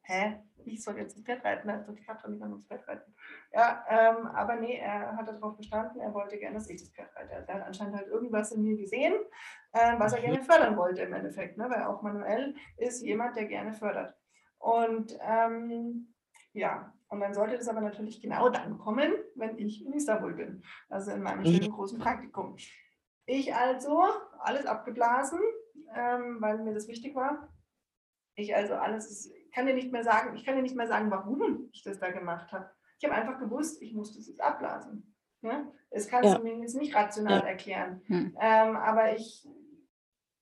hä, 0.03 0.41
ich 0.67 0.83
soll 0.83 0.97
jetzt 0.99 1.17
das 1.17 1.25
Pferd 1.25 1.45
reiten, 1.45 1.71
also 1.71 1.93
die 1.93 2.03
Katrin 2.03 2.33
nicht 2.33 2.43
an 2.43 2.53
uns 2.53 2.67
Pferd 2.67 2.87
reiten. 2.89 3.15
Ja, 3.53 3.85
ähm, 3.89 4.27
aber 4.27 4.57
nee, 4.57 4.79
er 4.79 5.17
hat 5.17 5.29
darauf 5.29 5.57
bestanden, 5.57 6.01
er 6.01 6.13
wollte 6.13 6.39
gerne, 6.39 6.57
dass 6.57 6.69
ich 6.69 6.81
das 6.81 6.91
Pferd 6.91 7.15
reite. 7.17 7.35
Also 7.35 7.49
er 7.49 7.55
hat 7.55 7.67
anscheinend 7.67 7.97
halt 7.97 8.09
irgendwas 8.09 8.53
in 8.53 8.63
mir 8.63 8.77
gesehen, 8.77 9.15
äh, 9.73 9.99
was 9.99 10.13
er 10.13 10.21
gerne 10.21 10.43
fördern 10.43 10.77
wollte 10.77 11.03
im 11.03 11.13
Endeffekt, 11.13 11.57
ne? 11.59 11.69
weil 11.69 11.85
auch 11.85 12.03
Manuel 12.03 12.55
ist 12.77 13.03
jemand, 13.03 13.37
der 13.37 13.47
gerne 13.47 13.73
fördert. 13.73 14.15
Und 14.59 15.17
ähm, 15.21 16.15
ja, 16.53 16.93
und 17.09 17.21
dann 17.21 17.35
sollte 17.35 17.57
das 17.57 17.69
aber 17.69 17.81
natürlich 17.81 18.21
genau 18.21 18.49
dann 18.49 18.79
kommen, 18.79 19.13
wenn 19.35 19.59
ich 19.59 19.85
in 19.85 19.93
Istanbul 19.93 20.35
bin, 20.35 20.63
also 20.89 21.13
in 21.13 21.23
meinem 21.23 21.41
mhm. 21.41 21.47
schönen 21.47 21.73
großen 21.73 21.99
Praktikum. 21.99 22.57
Ich 23.27 23.55
also 23.55 24.03
alles 24.41 24.67
abgeblasen, 24.67 25.41
ähm, 25.95 26.39
weil 26.41 26.59
mir 26.59 26.75
das 26.75 26.89
wichtig 26.89 27.15
war. 27.15 27.53
Ich 28.35 28.55
also 28.55 28.75
alles, 28.75 29.27
ich 29.27 29.46
kann 29.57 29.67
dir 29.67 29.75
nicht 29.75 29.91
mehr 29.91 30.05
sagen, 30.05 30.37
ich 30.37 30.45
kann 30.45 30.55
dir 30.55 30.63
nicht 30.63 30.77
mehr 30.77 30.87
sagen, 30.87 31.11
warum 31.11 31.71
ich 31.73 31.83
das 31.83 31.99
da 31.99 32.11
gemacht 32.11 32.53
habe. 32.53 32.71
Ich 32.99 33.05
habe 33.09 33.15
einfach 33.15 33.41
gewusst, 33.41 33.81
ich 33.81 33.95
muss 33.95 34.15
das 34.15 34.29
jetzt 34.29 34.41
abblasen. 34.41 35.15
Ja? 35.41 35.67
Das 35.91 36.09
kannst 36.09 36.29
ja. 36.29 36.37
du 36.37 36.45
mir 36.45 36.59
jetzt 36.59 36.77
nicht 36.77 36.95
rational 36.95 37.41
ja. 37.41 37.47
erklären. 37.47 38.03
Hm. 38.07 38.37
Ähm, 38.39 38.77
aber 38.77 39.17
ich 39.17 39.49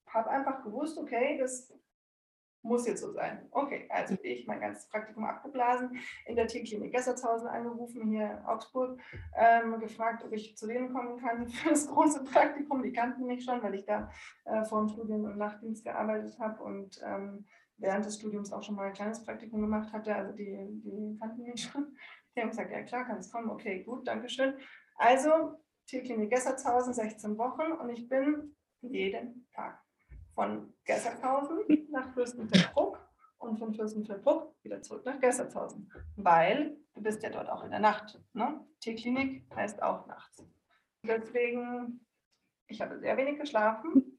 habe 0.08 0.30
einfach 0.30 0.64
gewusst, 0.64 0.98
okay, 0.98 1.38
das 1.38 1.72
muss 2.62 2.86
jetzt 2.88 3.02
so 3.02 3.12
sein. 3.12 3.46
Okay, 3.52 3.86
also 3.88 4.16
ich 4.22 4.46
mein 4.48 4.60
ganzes 4.60 4.88
Praktikum 4.88 5.24
abgeblasen, 5.24 6.00
in 6.26 6.34
der 6.34 6.48
Tierklinik 6.48 6.92
Gessertshausen 6.92 7.46
angerufen, 7.46 8.08
hier 8.08 8.32
in 8.32 8.44
Augsburg, 8.46 8.98
ähm, 9.36 9.78
gefragt, 9.78 10.24
ob 10.24 10.32
ich 10.32 10.56
zu 10.56 10.66
denen 10.66 10.92
kommen 10.92 11.20
kann 11.20 11.46
für 11.48 11.68
das 11.68 11.86
große 11.86 12.24
Praktikum. 12.24 12.82
Die 12.82 12.92
kannten 12.92 13.26
mich 13.26 13.44
schon, 13.44 13.62
weil 13.62 13.74
ich 13.74 13.84
da 13.84 14.10
äh, 14.44 14.64
vor 14.64 14.80
dem 14.80 14.88
Studium 14.88 15.24
im 15.30 15.38
Nachtdienst 15.38 15.84
gearbeitet 15.84 16.36
habe 16.40 16.62
und 16.64 17.00
ähm, 17.04 17.46
während 17.78 18.04
des 18.04 18.16
Studiums 18.16 18.52
auch 18.52 18.62
schon 18.62 18.74
mal 18.74 18.88
ein 18.88 18.92
kleines 18.92 19.24
Praktikum 19.24 19.60
gemacht 19.60 19.92
hatte. 19.92 20.14
Also 20.14 20.32
die, 20.32 20.56
die 20.84 21.18
kannten 21.18 21.42
mich 21.42 21.62
schon. 21.62 21.96
Die 22.34 22.40
haben 22.40 22.50
gesagt, 22.50 22.70
ja 22.70 22.82
klar, 22.82 23.04
kannst 23.04 23.32
kommen. 23.32 23.50
Okay, 23.50 23.82
gut, 23.84 24.06
danke 24.06 24.28
schön. 24.28 24.54
Also 24.96 25.58
Tierklinik 25.86 26.30
Gessertshausen, 26.30 26.94
16 26.94 27.36
Wochen 27.38 27.72
und 27.72 27.90
ich 27.90 28.08
bin 28.08 28.56
jeden 28.80 29.48
Tag 29.52 29.80
von 30.34 30.72
Gessertshausen 30.84 31.88
nach 31.90 32.12
Fürstenfeldbruck 32.14 32.98
und 33.38 33.58
von 33.58 33.74
Fürstenfeldbruck 33.74 34.54
wieder 34.62 34.82
zurück 34.82 35.04
nach 35.04 35.20
Gessertshausen, 35.20 35.90
weil 36.16 36.76
du 36.94 37.02
bist 37.02 37.22
ja 37.22 37.30
dort 37.30 37.48
auch 37.48 37.64
in 37.64 37.70
der 37.70 37.80
Nacht. 37.80 38.20
Ne? 38.32 38.60
Tierklinik 38.80 39.44
heißt 39.54 39.82
auch 39.82 40.06
nachts. 40.06 40.44
Deswegen, 41.06 42.00
ich 42.66 42.80
habe 42.80 42.98
sehr 42.98 43.16
wenig 43.16 43.38
geschlafen, 43.38 44.18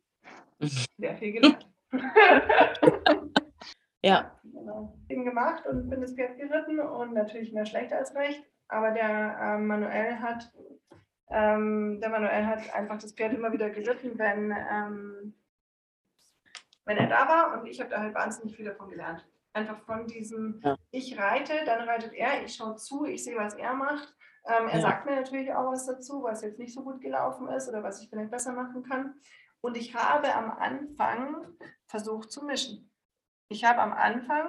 sehr 0.97 1.17
viel 1.17 1.33
gelernt. 1.33 1.67
Ja. 4.05 4.39
Genau. 4.43 4.97
Bin 5.07 5.25
gemacht 5.25 5.65
und 5.65 5.89
bin 5.89 6.01
das 6.01 6.13
Pferd 6.13 6.37
geritten 6.37 6.79
und 6.79 7.13
natürlich 7.13 7.51
mehr 7.53 7.65
schlecht 7.65 7.91
als 7.91 8.15
recht. 8.15 8.43
Aber 8.67 8.91
der 8.91 9.37
ähm, 9.41 9.67
Manuel 9.67 10.19
hat 10.19 10.51
ähm, 11.29 11.99
der 12.01 12.09
Manuel 12.09 12.45
hat 12.45 12.73
einfach 12.73 12.99
das 12.99 13.13
Pferd 13.13 13.33
immer 13.33 13.51
wieder 13.51 13.69
geritten, 13.69 14.17
wenn, 14.17 14.51
ähm, 14.51 15.33
wenn 16.85 16.97
er 16.97 17.07
da 17.07 17.27
war 17.27 17.59
und 17.59 17.67
ich 17.67 17.79
habe 17.79 17.89
da 17.89 17.99
halt 17.99 18.13
wahnsinnig 18.13 18.55
viel 18.55 18.65
davon 18.65 18.89
gelernt. 18.89 19.25
Einfach 19.53 19.79
von 19.85 20.05
diesem, 20.07 20.61
ja. 20.63 20.77
ich 20.91 21.17
reite, 21.17 21.53
dann 21.65 21.87
reitet 21.87 22.13
er, 22.13 22.43
ich 22.43 22.55
schaue 22.55 22.75
zu, 22.75 23.05
ich 23.05 23.23
sehe, 23.23 23.37
was 23.37 23.55
er 23.55 23.73
macht. 23.73 24.15
Ähm, 24.45 24.67
er 24.67 24.75
ja. 24.75 24.81
sagt 24.81 25.05
mir 25.05 25.15
natürlich 25.15 25.51
auch 25.53 25.71
was 25.71 25.87
dazu, 25.87 26.21
was 26.21 26.43
jetzt 26.43 26.59
nicht 26.59 26.73
so 26.73 26.83
gut 26.83 27.01
gelaufen 27.01 27.47
ist 27.47 27.67
oder 27.69 27.81
was 27.81 28.01
ich 28.01 28.09
vielleicht 28.09 28.31
besser 28.31 28.51
machen 28.51 28.83
kann. 28.83 29.15
Und 29.61 29.77
ich 29.77 29.95
habe 29.95 30.31
am 30.35 30.51
Anfang 30.51 31.47
versucht 31.87 32.31
zu 32.31 32.45
mischen. 32.45 32.91
Ich 33.49 33.63
habe 33.63 33.81
am 33.81 33.93
Anfang 33.93 34.47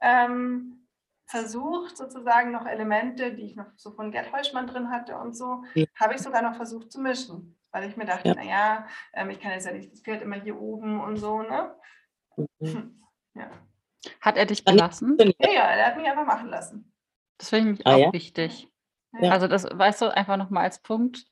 ähm, 0.00 0.86
versucht, 1.26 1.96
sozusagen 1.96 2.52
noch 2.52 2.66
Elemente, 2.66 3.34
die 3.34 3.42
ich 3.42 3.56
noch 3.56 3.66
so 3.76 3.90
von 3.90 4.10
Gerd 4.10 4.32
Heuschmann 4.32 4.66
drin 4.66 4.90
hatte 4.90 5.16
und 5.16 5.36
so, 5.36 5.64
ja. 5.74 5.86
habe 5.96 6.14
ich 6.14 6.20
sogar 6.20 6.42
noch 6.42 6.56
versucht 6.56 6.90
zu 6.90 7.00
mischen. 7.00 7.58
Weil 7.70 7.88
ich 7.88 7.96
mir 7.96 8.06
dachte, 8.06 8.28
ja. 8.28 8.34
naja, 8.34 8.86
ähm, 9.12 9.30
ich 9.30 9.40
kann 9.40 9.52
jetzt 9.52 9.66
ja 9.66 9.72
nicht 9.72 9.92
das 9.92 10.00
Pferd 10.00 10.22
immer 10.22 10.36
hier 10.36 10.58
oben 10.58 11.00
und 11.00 11.16
so, 11.18 11.42
ne? 11.42 11.74
Mhm. 12.60 13.02
Ja. 13.34 13.50
Hat 14.20 14.36
er 14.36 14.46
dich 14.46 14.64
belassen? 14.64 15.18
Ja, 15.18 15.50
ja, 15.50 15.62
er 15.70 15.86
hat 15.86 15.96
mich 15.96 16.06
einfach 16.06 16.24
machen 16.24 16.48
lassen. 16.48 16.92
Das 17.36 17.50
finde 17.50 17.72
ich 17.72 17.86
ah, 17.86 17.94
auch 17.94 17.98
ja? 17.98 18.12
wichtig. 18.12 18.68
Ja. 19.20 19.32
Also 19.32 19.48
das 19.48 19.64
weißt 19.64 20.02
du 20.02 20.14
einfach 20.14 20.36
nochmal 20.36 20.64
als 20.64 20.80
Punkt, 20.80 21.26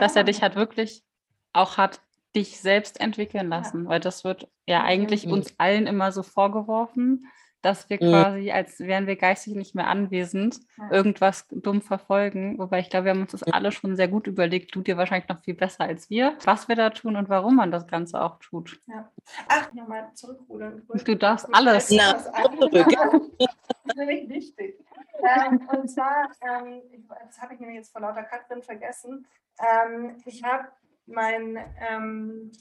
dass 0.00 0.16
er 0.16 0.24
dich 0.24 0.42
halt 0.42 0.54
wirklich 0.56 1.04
auch 1.52 1.76
hat 1.76 2.00
dich 2.36 2.60
selbst 2.60 3.00
entwickeln 3.00 3.48
lassen, 3.48 3.88
weil 3.88 4.00
das 4.00 4.22
wird 4.22 4.48
ja 4.66 4.84
eigentlich 4.84 5.26
uns 5.26 5.54
allen 5.58 5.86
immer 5.86 6.12
so 6.12 6.22
vorgeworfen, 6.22 7.26
dass 7.62 7.90
wir 7.90 7.98
quasi, 7.98 8.52
als 8.52 8.78
wären 8.78 9.08
wir 9.08 9.16
geistig 9.16 9.56
nicht 9.56 9.74
mehr 9.74 9.88
anwesend, 9.88 10.60
irgendwas 10.90 11.48
dumm 11.50 11.82
verfolgen. 11.82 12.58
Wobei 12.58 12.78
ich 12.78 12.90
glaube, 12.90 13.06
wir 13.06 13.10
haben 13.12 13.22
uns 13.22 13.32
das 13.32 13.42
alle 13.42 13.72
schon 13.72 13.96
sehr 13.96 14.06
gut 14.06 14.28
überlegt, 14.28 14.72
du 14.74 14.82
dir 14.82 14.96
wahrscheinlich 14.96 15.28
noch 15.28 15.42
viel 15.42 15.54
besser 15.54 15.84
als 15.84 16.08
wir, 16.08 16.36
was 16.44 16.68
wir 16.68 16.76
da 16.76 16.90
tun 16.90 17.16
und 17.16 17.28
warum 17.28 17.56
man 17.56 17.72
das 17.72 17.88
Ganze 17.88 18.22
auch 18.22 18.38
tut. 18.38 18.80
Ja. 18.86 19.10
Ach, 19.48 19.72
nochmal 19.72 20.10
zurückrudern. 20.14 20.82
Du 21.04 21.16
darfst 21.16 21.48
alles. 21.52 21.90
Na, 21.90 22.16
zurück. 22.18 22.72
das 23.38 23.48
ist 23.84 23.96
nämlich 23.96 24.28
wichtig. 24.28 24.78
Ähm, 25.18 25.68
und 25.72 25.88
zwar, 25.88 26.30
ähm, 26.42 26.82
das 27.26 27.40
habe 27.40 27.54
ich 27.54 27.60
nämlich 27.60 27.78
jetzt 27.78 27.90
vor 27.90 28.02
lauter 28.02 28.22
Katrin 28.22 28.62
vergessen, 28.62 29.26
ähm, 29.58 30.16
ich 30.26 30.44
habe 30.44 30.68
mein 31.06 31.56
ähm, 31.78 32.52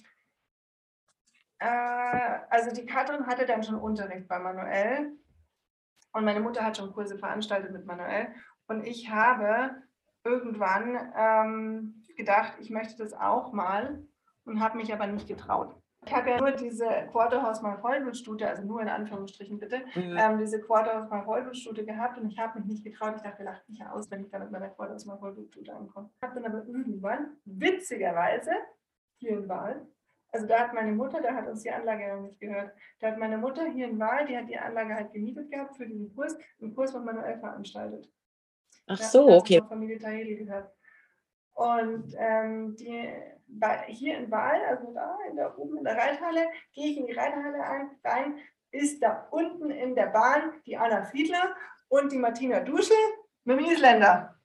äh, 1.60 2.40
also 2.50 2.72
die 2.74 2.86
Katrin 2.86 3.28
hatte 3.28 3.46
dann 3.46 3.64
schon 3.64 3.76
Unterricht 3.76 4.28
bei 4.28 4.40
Manuel 4.40 5.18
und 6.14 6.26
meine 6.26 6.40
Mutter 6.40 6.64
hat 6.64 6.78
schon 6.78 6.94
Kurse 6.94 7.18
veranstaltet 7.18 7.72
mit 7.72 7.86
Manuel 7.86 8.34
und 8.68 8.86
ich 8.86 9.10
habe 9.10 9.84
irgendwann 10.24 11.14
ähm, 11.16 12.04
gedacht, 12.18 12.54
ich 12.60 12.70
möchte 12.70 12.98
das 12.98 13.14
auch 13.14 13.54
mal 13.54 14.04
und 14.46 14.60
habe 14.60 14.78
mich 14.78 14.94
aber 14.94 15.08
nicht 15.08 15.28
getraut. 15.28 15.76
Ich 16.06 16.14
habe 16.14 16.30
ja 16.30 16.38
nur 16.40 16.52
diese 16.52 16.88
Quarterhouse 17.12 17.62
My 17.62 17.78
Vollblutstute, 17.78 18.48
also 18.48 18.64
nur 18.64 18.82
in 18.82 18.90
Anführungsstrichen 18.90 19.60
bitte, 19.60 19.80
mhm. 19.96 20.18
ähm, 20.18 20.38
diese 20.40 20.62
Quarterhouse 20.62 21.10
My 21.10 21.24
Vollblutstute 21.24 21.86
gehabt 21.86 22.18
und 22.18 22.32
ich 22.32 22.38
habe 22.38 22.60
mich 22.60 22.68
nicht 22.68 22.84
getraut. 22.84 23.14
Ich 23.16 23.24
dachte, 23.24 23.44
lacht 23.44 23.68
mich 23.68 23.84
aus, 23.86 24.10
wenn 24.12 24.22
ich 24.22 24.30
da 24.30 24.40
mit 24.40 24.52
meiner 24.52 24.70
Quarterhouse 24.70 25.06
My 25.06 25.18
Vollblutstute 25.18 25.74
ankomme. 25.74 26.10
Ich 26.16 26.22
habe 26.22 26.40
dann 26.40 26.52
aber 26.52 26.66
irgendwann, 26.68 27.38
witzigerweise, 27.46 28.52
hier 29.18 29.32
in 29.32 29.50
Wahl, 29.50 29.88
also 30.36 30.48
da 30.48 30.60
hat 30.60 30.74
meine 30.74 30.92
Mutter, 30.92 31.22
da 31.22 31.34
hat 31.34 31.48
uns 31.48 31.64
die 31.64 31.72
Anlage 31.72 32.14
noch 32.14 32.24
nicht 32.24 32.40
gehört, 32.42 32.74
da 33.00 33.08
hat 33.08 33.18
meine 33.18 33.38
Mutter 33.38 33.70
hier 33.70 33.88
in 33.88 33.98
Wahl, 33.98 34.26
die 34.26 34.38
hat 34.38 34.50
die 34.50 34.58
Anlage 34.58 34.94
halt 34.94 35.14
gemietet 35.14 35.50
gehabt 35.50 35.78
für 35.78 35.88
diesen 35.88 36.14
Kurs, 36.14 36.38
einen 36.62 36.76
Kurs 36.76 36.92
von 36.92 37.06
Manuel 37.06 37.40
veranstaltet. 37.40 38.12
Ach 38.88 38.98
so, 38.98 39.30
da 39.30 39.38
okay. 39.38 39.62
Familie 39.68 39.98
Taheli 39.98 40.36
gehört. 40.36 40.70
Und 41.56 42.14
ähm, 42.18 42.76
die, 42.76 43.10
hier 43.88 44.18
in 44.18 44.30
Wahl, 44.30 44.62
also 44.70 44.94
da 44.94 45.18
in 45.30 45.38
der, 45.38 45.58
oben 45.58 45.78
in 45.78 45.84
der 45.84 45.98
Reithalle, 45.98 46.48
gehe 46.74 46.92
ich 46.92 46.98
in 46.98 47.08
die 47.08 47.14
Reithalle 47.14 47.64
ein, 47.64 47.90
rein, 48.04 48.38
ist 48.72 49.02
da 49.02 49.28
unten 49.32 49.72
in 49.72 49.96
der 49.96 50.08
Bahn 50.08 50.52
die 50.66 50.78
Anna 50.78 51.06
Fiedler 51.06 51.56
und 51.88 52.12
die 52.12 52.18
Martina 52.18 52.60
Duschel 52.60 52.98
mit 53.46 53.58
dem 53.58 53.66
Isländer. 53.66 54.36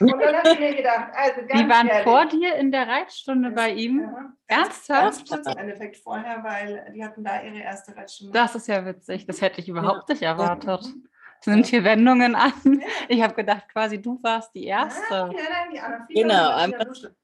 Und 0.00 0.20
dann 0.20 0.36
habe 0.36 0.50
ich 0.50 0.58
mir 0.58 0.74
gedacht, 0.74 1.12
also 1.14 1.40
ganz 1.46 1.60
Die 1.60 1.68
waren 1.68 1.86
ehrlich, 1.86 2.04
vor 2.04 2.26
dir 2.26 2.56
in 2.56 2.70
der 2.70 2.88
Reitstunde 2.88 3.50
bei 3.52 3.70
ihm? 3.70 4.00
Ja, 4.00 4.32
Ernsthaft? 4.48 5.30
Ganz 5.30 5.46
im 5.46 5.56
Endeffekt 5.56 5.96
vorher, 5.96 6.42
weil 6.44 6.92
die 6.94 7.02
hatten 7.02 7.24
da 7.24 7.40
ihre 7.42 7.60
erste 7.60 7.96
Reitstunde. 7.96 8.32
Das 8.32 8.54
ist 8.54 8.66
ja 8.66 8.84
witzig. 8.84 9.24
Das 9.26 9.40
hätte 9.40 9.60
ich 9.60 9.68
überhaupt 9.68 10.08
ja. 10.08 10.14
nicht 10.14 10.22
erwartet. 10.22 10.92
Es 11.46 11.52
sind 11.52 11.66
hier 11.66 11.84
Wendungen 11.84 12.34
an. 12.34 12.52
Ich 13.08 13.20
habe 13.22 13.34
gedacht, 13.34 13.68
quasi 13.70 14.00
du 14.00 14.18
warst 14.22 14.54
die 14.54 14.64
Erste. 14.64 15.12
Ja, 15.12 15.26
nein, 15.28 15.70
die 15.70 15.78
Anna 15.78 16.06
Fiedler 16.06 16.64
genau. 16.66 16.88
und 16.88 17.14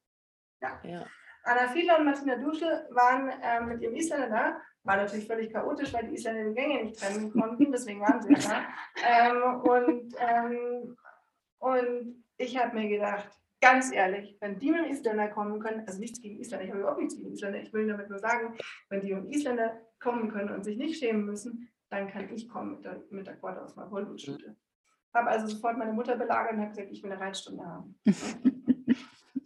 Ja. 0.61 0.81
ja. 0.83 1.07
Anna 1.45 1.69
Fiedler 1.69 1.99
und 1.99 2.05
Martina 2.05 2.37
Duschel 2.37 2.87
waren 2.91 3.33
ähm, 3.43 3.69
mit 3.69 3.81
ihrem 3.81 3.97
Isländer 3.97 4.29
da. 4.29 4.61
War 4.83 4.99
natürlich 4.99 5.27
völlig 5.27 5.51
chaotisch, 5.51 5.95
weil 5.95 6.07
die 6.07 6.17
Isländer 6.17 6.51
die 6.51 6.55
Gänge 6.55 6.85
nicht 6.85 7.01
trennen 7.01 7.33
konnten. 7.33 7.73
Deswegen 7.73 8.03
waren 8.03 8.21
sie 8.21 8.35
da. 8.35 8.63
Ähm, 9.09 9.61
und, 9.63 10.15
ähm, 10.19 10.97
und 11.59 12.25
ich 12.37 12.59
habe 12.59 12.77
mir 12.77 12.89
gedacht, 12.91 13.31
ganz 13.63 13.91
ehrlich, 13.91 14.37
wenn 14.41 14.59
die 14.59 14.71
mit 14.71 14.85
dem 14.85 14.91
Isländer 14.91 15.29
kommen 15.29 15.61
können, 15.61 15.87
also 15.87 15.99
nichts 15.99 16.21
gegen 16.21 16.39
Isländer, 16.41 16.65
ich 16.67 16.71
habe 16.71 16.81
überhaupt 16.81 17.01
nichts 17.01 17.17
gegen 17.17 17.33
Isländer, 17.33 17.61
ich 17.61 17.73
will 17.73 17.89
damit 17.89 18.11
nur 18.11 18.19
sagen, 18.19 18.59
wenn 18.91 19.01
die 19.01 19.15
mit 19.15 19.35
Isländer 19.35 19.81
kommen 19.99 20.31
können 20.31 20.51
und 20.51 20.63
sich 20.63 20.77
nicht 20.77 20.99
schämen 20.99 21.25
müssen, 21.25 21.71
dann 21.91 22.09
kann 22.09 22.33
ich 22.33 22.49
kommen 22.49 22.77
mit 22.77 22.85
der, 22.85 23.03
mit 23.11 23.27
der 23.27 23.37
Quad 23.37 23.59
aus 23.59 23.77
meiner 23.77 23.91
Hollywood-Schule. 23.91 24.57
Habe 25.13 25.29
also 25.29 25.49
sofort 25.49 25.77
meine 25.77 25.93
Mutter 25.93 26.17
belagert 26.17 26.53
und 26.53 26.61
habe 26.61 26.71
gesagt, 26.71 26.91
ich 26.91 27.03
will 27.03 27.11
eine 27.11 27.21
Reitstunde 27.21 27.67
haben. 27.67 27.99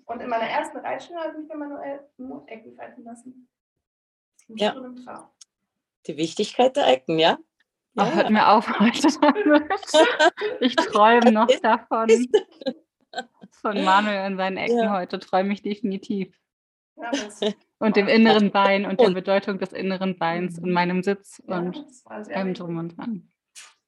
und 0.04 0.22
in 0.22 0.28
meiner 0.28 0.48
ersten 0.48 0.76
Reitstunde 0.76 1.22
habe 1.22 1.40
ich 1.40 1.48
mir 1.48 1.56
manuell 1.56 2.00
nur 2.18 2.46
Ecken 2.46 2.78
reiten 2.78 3.02
lassen. 3.02 3.48
Ja. 4.48 4.74
Die 6.06 6.16
Wichtigkeit 6.18 6.76
der 6.76 6.86
Ecken, 6.88 7.18
ja? 7.18 7.38
Ja. 7.94 8.12
hört 8.12 8.30
mir 8.30 8.48
auf 8.48 8.68
heute 8.78 9.08
damit. 9.20 9.72
Ich 10.60 10.76
träume 10.76 11.32
noch 11.32 11.46
davon. 11.62 12.08
Von 13.52 13.84
Manuel 13.84 14.26
in 14.32 14.36
seinen 14.36 14.58
Ecken 14.58 14.78
ja. 14.78 14.92
heute 14.92 15.18
träume 15.18 15.54
ich 15.54 15.62
definitiv. 15.62 16.36
Und 17.78 17.96
dem 17.96 18.08
inneren 18.08 18.50
Bein 18.50 18.86
und 18.86 19.00
der 19.00 19.10
Bedeutung 19.10 19.58
des 19.58 19.72
inneren 19.72 20.16
Beins 20.16 20.58
und 20.58 20.70
meinem 20.70 21.02
Sitz 21.02 21.42
ja, 21.46 21.58
und 21.58 21.76
allem 22.06 22.54
drum 22.54 22.78
und 22.78 22.96
dran. 22.96 23.28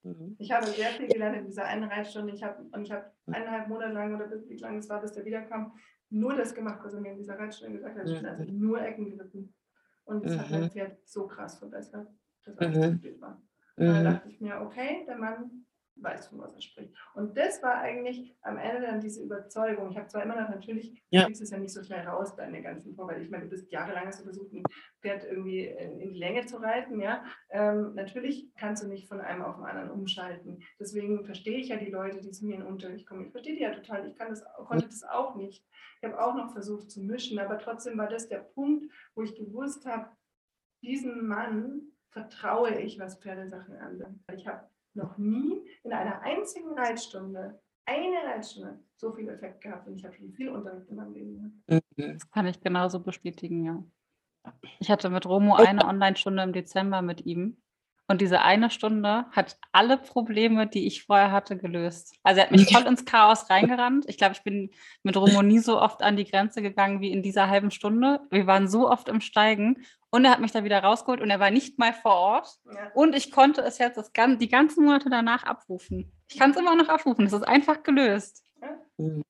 Mhm. 0.02 0.36
Ich 0.38 0.52
habe 0.52 0.66
sehr 0.66 0.88
viel 0.90 1.08
gelernt 1.08 1.36
in 1.36 1.46
dieser 1.46 1.64
einen 1.64 1.84
Reitstunde. 1.84 2.32
Ich 2.34 2.42
habe, 2.42 2.62
und 2.72 2.82
ich 2.82 2.92
habe 2.92 3.10
eineinhalb 3.26 3.68
Monate 3.68 3.92
lang 3.92 4.14
oder 4.14 4.26
bis, 4.26 4.48
wie 4.48 4.56
lange 4.56 4.78
es 4.78 4.88
war, 4.88 5.00
bis 5.00 5.12
der 5.12 5.24
wiederkam, 5.24 5.72
nur 6.10 6.34
das 6.34 6.54
gemacht, 6.54 6.80
was 6.82 6.94
er 6.94 7.00
mir 7.00 7.12
in 7.12 7.18
dieser 7.18 7.38
Reitstunde 7.38 7.78
gesagt 7.78 7.98
hat. 7.98 8.08
Ich 8.08 8.16
bin 8.16 8.26
also 8.26 8.44
nur 8.44 8.80
Ecken 8.80 9.10
geritten. 9.10 9.54
Und 10.04 10.24
das 10.24 10.34
mhm. 10.34 10.40
hat 10.40 10.50
mein 10.50 10.70
Pferd 10.70 10.98
so 11.08 11.26
krass 11.26 11.58
verbessert, 11.58 12.08
dass 12.44 12.58
alles 12.58 12.76
mhm. 12.76 13.20
war. 13.20 13.42
Mhm. 13.76 13.86
Da 13.86 14.02
dachte 14.02 14.28
ich 14.28 14.40
mir, 14.40 14.60
okay, 14.60 15.04
der 15.06 15.16
Mann 15.16 15.65
weiß, 15.96 16.28
von 16.28 16.40
was 16.40 16.54
er 16.54 16.60
spricht. 16.60 16.94
Und 17.14 17.36
das 17.36 17.62
war 17.62 17.76
eigentlich 17.76 18.36
am 18.42 18.58
Ende 18.58 18.82
dann 18.82 19.00
diese 19.00 19.22
Überzeugung. 19.22 19.90
Ich 19.90 19.96
habe 19.96 20.08
zwar 20.08 20.22
immer 20.22 20.40
noch 20.40 20.48
natürlich, 20.48 21.02
ja. 21.10 21.20
du 21.20 21.26
kriegst 21.26 21.42
es 21.42 21.50
ja 21.50 21.58
nicht 21.58 21.72
so 21.72 21.82
schnell 21.82 22.06
raus, 22.06 22.36
deine 22.36 22.62
ganzen 22.62 22.94
Vorbehalte. 22.94 23.24
Ich 23.24 23.30
meine, 23.30 23.44
du 23.44 23.50
bist 23.50 23.70
jahrelang 23.70 24.06
hast 24.06 24.20
du 24.20 24.24
versucht, 24.24 24.52
ein 24.52 24.62
Pferd 25.00 25.24
irgendwie 25.24 25.66
in, 25.66 26.12
die 26.12 26.18
Länge 26.18 26.46
zu 26.46 26.58
reiten, 26.58 27.00
ja. 27.00 27.24
Ähm, 27.50 27.94
natürlich 27.94 28.52
kannst 28.56 28.82
du 28.82 28.88
nicht 28.88 29.08
von 29.08 29.20
einem 29.20 29.42
auf 29.42 29.56
den 29.56 29.64
anderen 29.64 29.90
umschalten. 29.90 30.62
Deswegen 30.78 31.24
verstehe 31.24 31.58
ich 31.58 31.68
ja 31.68 31.76
die 31.76 31.90
Leute, 31.90 32.20
die 32.20 32.30
zu 32.30 32.44
mir 32.44 32.54
in 32.54 32.60
den 32.60 32.68
Unterricht 32.68 33.06
kommen. 33.06 33.26
Ich 33.26 33.32
verstehe 33.32 33.54
die 33.54 33.62
ja 33.62 33.74
total. 33.74 34.06
Ich 34.06 34.16
kann 34.16 34.28
das, 34.28 34.44
konnte 34.66 34.86
das 34.86 35.02
auch 35.04 35.34
nicht. 35.36 35.64
Ich 36.00 36.08
habe 36.08 36.22
auch 36.22 36.34
noch 36.34 36.52
versucht 36.52 36.90
zu 36.90 37.00
mischen, 37.00 37.38
aber 37.38 37.58
trotzdem 37.58 37.96
war 37.96 38.08
das 38.08 38.28
der 38.28 38.38
Punkt, 38.38 38.92
wo 39.14 39.22
ich 39.22 39.34
gewusst 39.34 39.86
habe, 39.86 40.10
diesen 40.82 41.26
Mann 41.26 41.82
vertraue 42.10 42.78
ich, 42.80 42.98
was 42.98 43.20
Pferdesachen 43.20 43.76
anbelangt. 43.76 44.20
Ich 44.34 44.46
habe 44.46 44.68
noch 44.96 45.16
nie 45.18 45.62
in 45.84 45.92
einer 45.92 46.20
einzigen 46.22 46.76
Reitstunde, 46.78 47.60
eine 47.84 48.16
Reitstunde, 48.24 48.80
so 48.96 49.12
viel 49.12 49.28
Effekt 49.28 49.60
gehabt 49.62 49.86
und 49.86 49.96
ich 49.96 50.04
habe 50.04 50.14
viel, 50.14 50.32
viel 50.32 50.48
Unterricht 50.48 50.88
in 50.88 50.96
meinem 50.96 51.12
Leben 51.12 51.34
gehabt. 51.34 51.86
Mhm. 51.96 52.12
Das 52.14 52.30
kann 52.30 52.46
ich 52.46 52.60
genauso 52.60 53.00
bestätigen, 53.00 53.64
ja. 53.64 53.84
Ich 54.78 54.90
hatte 54.90 55.10
mit 55.10 55.26
Romo 55.26 55.54
eine 55.56 55.84
Online-Stunde 55.86 56.42
im 56.42 56.52
Dezember 56.52 57.02
mit 57.02 57.26
ihm. 57.26 57.60
Und 58.08 58.20
diese 58.20 58.42
eine 58.42 58.70
Stunde 58.70 59.26
hat 59.32 59.56
alle 59.72 59.98
Probleme, 59.98 60.68
die 60.68 60.86
ich 60.86 61.04
vorher 61.04 61.32
hatte, 61.32 61.56
gelöst. 61.56 62.14
Also 62.22 62.40
er 62.40 62.46
hat 62.46 62.52
mich 62.52 62.66
voll 62.72 62.86
ins 62.86 63.04
Chaos 63.04 63.50
reingerannt. 63.50 64.04
Ich 64.08 64.16
glaube, 64.16 64.34
ich 64.34 64.42
bin 64.42 64.70
mit 65.02 65.16
Romo 65.16 65.42
nie 65.42 65.58
so 65.58 65.80
oft 65.80 66.02
an 66.02 66.16
die 66.16 66.24
Grenze 66.24 66.62
gegangen 66.62 67.00
wie 67.00 67.10
in 67.10 67.22
dieser 67.22 67.48
halben 67.48 67.70
Stunde. 67.70 68.20
Wir 68.30 68.46
waren 68.46 68.68
so 68.68 68.88
oft 68.88 69.08
im 69.08 69.20
Steigen 69.20 69.84
und 70.10 70.24
er 70.24 70.30
hat 70.30 70.40
mich 70.40 70.52
da 70.52 70.62
wieder 70.62 70.82
rausgeholt 70.82 71.20
und 71.20 71.30
er 71.30 71.40
war 71.40 71.50
nicht 71.50 71.78
mal 71.78 71.92
vor 71.92 72.14
Ort. 72.14 72.48
Ja. 72.72 72.90
Und 72.94 73.14
ich 73.16 73.32
konnte 73.32 73.62
es 73.62 73.78
jetzt 73.78 73.96
das, 73.96 74.12
die 74.12 74.48
ganzen 74.48 74.84
Monate 74.84 75.10
danach 75.10 75.42
abrufen. 75.42 76.12
Ich 76.28 76.38
kann 76.38 76.52
es 76.52 76.56
immer 76.56 76.76
noch 76.76 76.88
abrufen. 76.88 77.26
Es 77.26 77.32
ist 77.32 77.46
einfach 77.46 77.82
gelöst. 77.82 78.44
Mhm. 78.98 79.22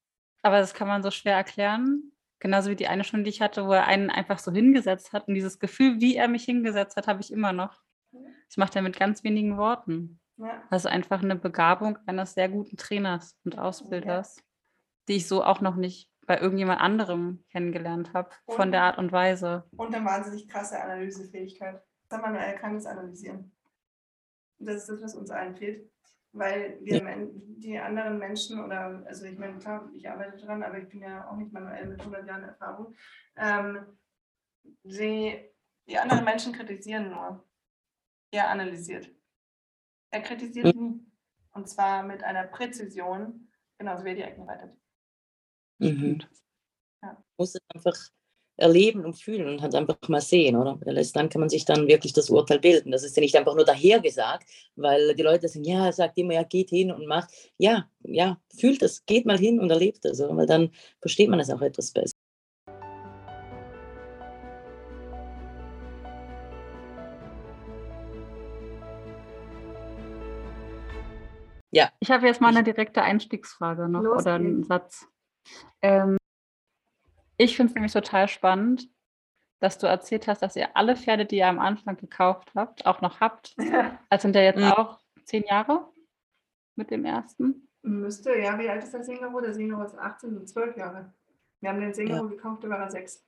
Aber 0.43 0.61
das 0.61 0.75
kann 0.75 0.87
man 0.87 1.03
so 1.03 1.11
schwer 1.11 1.35
erklären. 1.35 2.13
Genauso 2.39 2.71
wie 2.71 2.77
die 2.77 2.89
eine 2.89 3.05
Stunde, 3.05 3.25
die 3.25 3.31
ich 3.31 3.41
hatte, 3.41 3.67
wo 3.67 3.73
er 3.73 3.87
einen 3.87 4.11
einfach 4.11 4.39
so 4.39 4.53
hingesetzt 4.53 5.13
hat. 5.13 5.27
Und 5.27 5.35
dieses 5.35 5.59
Gefühl, 5.59 6.01
wie 6.01 6.17
er 6.17 6.29
mich 6.29 6.45
hingesetzt 6.45 6.97
hat, 6.97 7.09
habe 7.09 7.23
ich 7.23 7.33
immer 7.33 7.53
noch. 7.53 7.81
Das 8.49 8.57
macht 8.57 8.77
er 8.77 8.83
mit 8.83 8.99
ganz 8.99 9.25
wenigen 9.25 9.57
Worten. 9.57 10.21
Ja. 10.37 10.63
Das 10.71 10.85
ist 10.85 10.91
einfach 10.91 11.23
eine 11.23 11.37
Begabung 11.37 11.99
eines 12.07 12.35
sehr 12.35 12.49
guten 12.49 12.77
Trainers 12.77 13.37
und 13.45 13.59
Ausbilders, 13.59 14.37
ja. 14.37 14.43
die 15.09 15.17
ich 15.17 15.29
so 15.29 15.43
auch 15.43 15.61
noch 15.61 15.77
nicht 15.77 16.11
bei 16.27 16.41
irgendjemand 16.41 16.81
anderem 16.81 17.45
kennengelernt 17.51 18.13
habe, 18.13 18.31
von 18.49 18.73
der 18.73 18.83
Art 18.83 18.99
und 18.99 19.13
Weise. 19.13 19.65
Und 19.77 19.95
eine 19.95 20.05
wahnsinnig 20.05 20.49
krasse 20.49 20.81
Analysefähigkeit. 20.81 21.81
Manuel 22.11 22.55
kann 22.57 22.77
es 22.77 22.87
analysieren. 22.87 23.53
Das 24.59 24.77
ist 24.77 24.89
das, 24.89 25.03
was 25.03 25.15
uns 25.15 25.31
allen 25.31 25.57
fehlt. 25.57 25.91
Weil 26.33 26.79
wir 26.83 27.03
ja. 27.03 27.17
die 27.57 27.79
anderen 27.79 28.19
Menschen 28.19 28.63
oder, 28.63 29.03
also 29.07 29.25
ich 29.25 29.39
meine, 29.39 29.59
klar, 29.59 29.89
ich 29.95 30.09
arbeite 30.09 30.37
dran, 30.37 30.63
aber 30.63 30.79
ich 30.79 30.89
bin 30.89 31.01
ja 31.01 31.29
auch 31.29 31.37
nicht 31.37 31.53
manuell 31.53 31.87
mit 31.87 32.01
100 32.01 32.27
Jahren 32.27 32.45
Erfahrung. 32.45 32.95
Ähm, 33.37 33.99
sie, 34.85 35.51
die 35.89 35.99
anderen 35.99 36.25
Menschen 36.25 36.53
kritisieren 36.53 37.11
nur. 37.11 37.43
Er 38.37 38.51
analysiert. 38.51 39.11
Er 40.11 40.21
kritisiert 40.21 40.77
mhm. 40.77 40.83
nie. 40.83 41.07
Und 41.53 41.71
zwar 41.71 42.03
mit 42.03 42.23
einer 42.23 42.45
Präzision, 42.45 43.51
genauso 43.79 44.05
wie 44.05 44.11
er 44.11 44.15
die 44.15 44.23
Ecken 44.23 44.47
rettet. 44.47 44.77
Mhm. 45.79 46.19
Ja. 47.03 47.25
Muss 47.39 47.55
es 47.55 47.61
einfach 47.75 47.97
erleben 48.59 49.07
und 49.07 49.15
fühlen 49.15 49.49
und 49.49 49.63
halt 49.63 49.75
einfach 49.75 49.97
mal 50.09 50.21
sehen, 50.21 50.55
oder? 50.55 50.79
Dann 50.85 51.31
kann 51.31 51.41
man 51.41 51.49
sich 51.49 51.65
dann 51.65 51.89
wirklich 51.89 52.13
das 52.13 52.29
Urteil 52.29 52.59
bilden. 52.59 52.91
Das 52.91 53.05
ist 53.05 53.17
ja 53.17 53.23
nicht 53.23 53.37
einfach 53.37 53.55
nur 53.55 53.65
dahergesagt, 53.65 54.47
weil 54.75 55.15
die 55.15 55.23
Leute 55.23 55.49
sagen, 55.49 55.65
ja, 55.65 55.91
sagt 55.93 56.19
immer, 56.19 56.35
ja, 56.35 56.43
geht 56.43 56.69
hin 56.69 56.93
und 56.93 57.07
macht. 57.07 57.31
Ja, 57.57 57.91
ja, 58.01 58.39
fühlt 58.55 58.83
es, 58.83 59.07
geht 59.07 59.25
mal 59.25 59.39
hin 59.39 59.61
und 59.61 59.71
erlebt 59.71 60.05
es, 60.05 60.21
weil 60.21 60.47
dann 60.47 60.73
versteht 61.01 61.31
man 61.31 61.41
es 61.41 61.49
auch 61.49 61.63
etwas 61.63 61.91
besser. 61.91 62.16
Ja. 71.77 71.91
Ich 72.01 72.11
habe 72.11 72.27
jetzt 72.27 72.41
mal 72.41 72.49
eine 72.49 72.65
direkte 72.65 73.03
Einstiegsfrage 73.03 73.87
noch 73.87 74.01
Los 74.01 74.23
oder 74.23 74.37
einen 74.37 74.65
Satz. 74.65 75.07
Ähm, 75.83 76.17
ich 77.37 77.55
finde 77.55 77.71
es 77.71 77.75
nämlich 77.75 77.93
total 77.93 78.29
spannend, 78.29 78.89
dass 79.61 79.77
du 79.77 79.87
erzählt 79.87 80.27
hast, 80.27 80.41
dass 80.41 80.57
ihr 80.57 80.75
alle 80.75 80.97
Pferde, 80.97 81.27
die 81.27 81.37
ihr 81.37 81.49
am 81.49 81.59
Anfang 81.59 81.99
gekauft 81.99 82.53
habt, 82.55 82.87
auch 82.87 83.03
noch 83.03 83.21
habt. 83.21 83.55
Ja. 83.61 83.99
Also 84.09 84.23
sind 84.23 84.37
ja 84.37 84.43
jetzt 84.43 84.59
mhm. 84.59 84.73
auch 84.73 85.01
zehn 85.25 85.45
Jahre 85.45 85.87
mit 86.77 86.91
dem 86.91 87.05
ersten. 87.05 87.69
Müsste, 87.83 88.35
ja. 88.39 88.59
Wie 88.59 88.71
alt 88.71 88.83
ist 88.83 88.95
der 88.95 89.05
Singapur? 89.05 89.43
Der 89.43 89.53
Singapur 89.53 89.85
ist 89.85 89.99
18, 89.99 90.35
so 90.35 90.45
zwölf 90.45 90.79
Jahre. 90.79 91.13
Wir 91.61 91.69
haben 91.69 91.81
den 91.81 91.93
Singapur 91.93 92.31
ja. 92.31 92.37
gekauft, 92.37 92.65
da 92.65 92.71
war 92.71 92.79
er 92.79 92.91
sechs. 92.91 93.23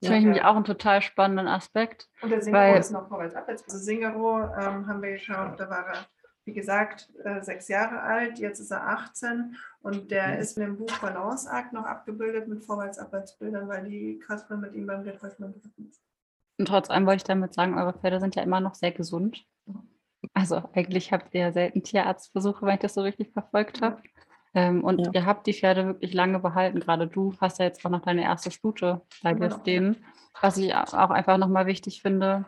Das 0.00 0.08
finde 0.08 0.18
ich 0.18 0.24
nämlich 0.24 0.44
auch 0.44 0.56
einen 0.56 0.64
total 0.64 1.00
spannenden 1.00 1.46
Aspekt. 1.46 2.08
Und 2.22 2.30
der 2.30 2.42
Singapur 2.42 2.76
ist 2.76 2.90
noch 2.90 3.08
vorwärts 3.08 3.36
abwärts. 3.36 3.62
Also 3.62 3.78
Singapur 3.78 4.52
ähm, 4.58 4.86
haben 4.88 5.00
wir 5.00 5.12
gekauft, 5.12 5.60
da 5.60 5.70
war 5.70 5.86
er 5.86 6.06
wie 6.48 6.54
gesagt, 6.54 7.10
äh, 7.24 7.42
sechs 7.42 7.68
Jahre 7.68 8.00
alt, 8.00 8.38
jetzt 8.38 8.58
ist 8.58 8.70
er 8.70 8.88
18 8.88 9.54
und 9.82 10.10
der 10.10 10.28
mhm. 10.28 10.38
ist 10.38 10.56
in 10.56 10.64
dem 10.64 10.78
Buch 10.78 10.98
Balance 10.98 11.46
Act 11.52 11.74
noch 11.74 11.84
abgebildet 11.84 12.48
mit 12.48 12.64
Vorwärts-Abwärtsbildern, 12.64 13.68
weil 13.68 13.84
die 13.84 14.18
Katrin 14.18 14.60
mit 14.60 14.72
ihm 14.74 14.86
beim 14.86 15.04
geritten 15.04 15.52
ist. 15.86 16.02
Und 16.56 16.66
trotz 16.66 16.88
allem 16.88 17.04
wollte 17.04 17.18
ich 17.18 17.24
damit 17.24 17.52
sagen, 17.52 17.76
eure 17.76 17.92
Pferde 17.92 18.18
sind 18.18 18.34
ja 18.34 18.42
immer 18.42 18.60
noch 18.60 18.74
sehr 18.74 18.92
gesund. 18.92 19.44
Also 20.32 20.62
eigentlich 20.72 21.12
habt 21.12 21.34
ihr 21.34 21.42
ja 21.42 21.52
selten 21.52 21.82
Tierarztbesuche, 21.82 22.64
wenn 22.64 22.74
ich 22.76 22.80
das 22.80 22.94
so 22.94 23.02
richtig 23.02 23.30
verfolgt 23.34 23.82
habe. 23.82 24.02
Ähm, 24.54 24.82
und 24.82 25.00
ja. 25.00 25.10
ihr 25.12 25.26
habt 25.26 25.46
die 25.46 25.52
Pferde 25.52 25.84
wirklich 25.84 26.14
lange 26.14 26.38
behalten. 26.38 26.80
Gerade 26.80 27.08
du 27.08 27.34
hast 27.42 27.58
ja 27.58 27.66
jetzt 27.66 27.84
auch 27.84 27.90
noch 27.90 28.00
deine 28.00 28.22
erste 28.22 28.50
Stute 28.50 29.02
bei 29.22 29.34
dir 29.34 29.50
stehen. 29.50 30.02
Was 30.40 30.56
ich 30.56 30.74
auch 30.74 31.10
einfach 31.10 31.36
nochmal 31.36 31.66
wichtig 31.66 32.00
finde, 32.00 32.46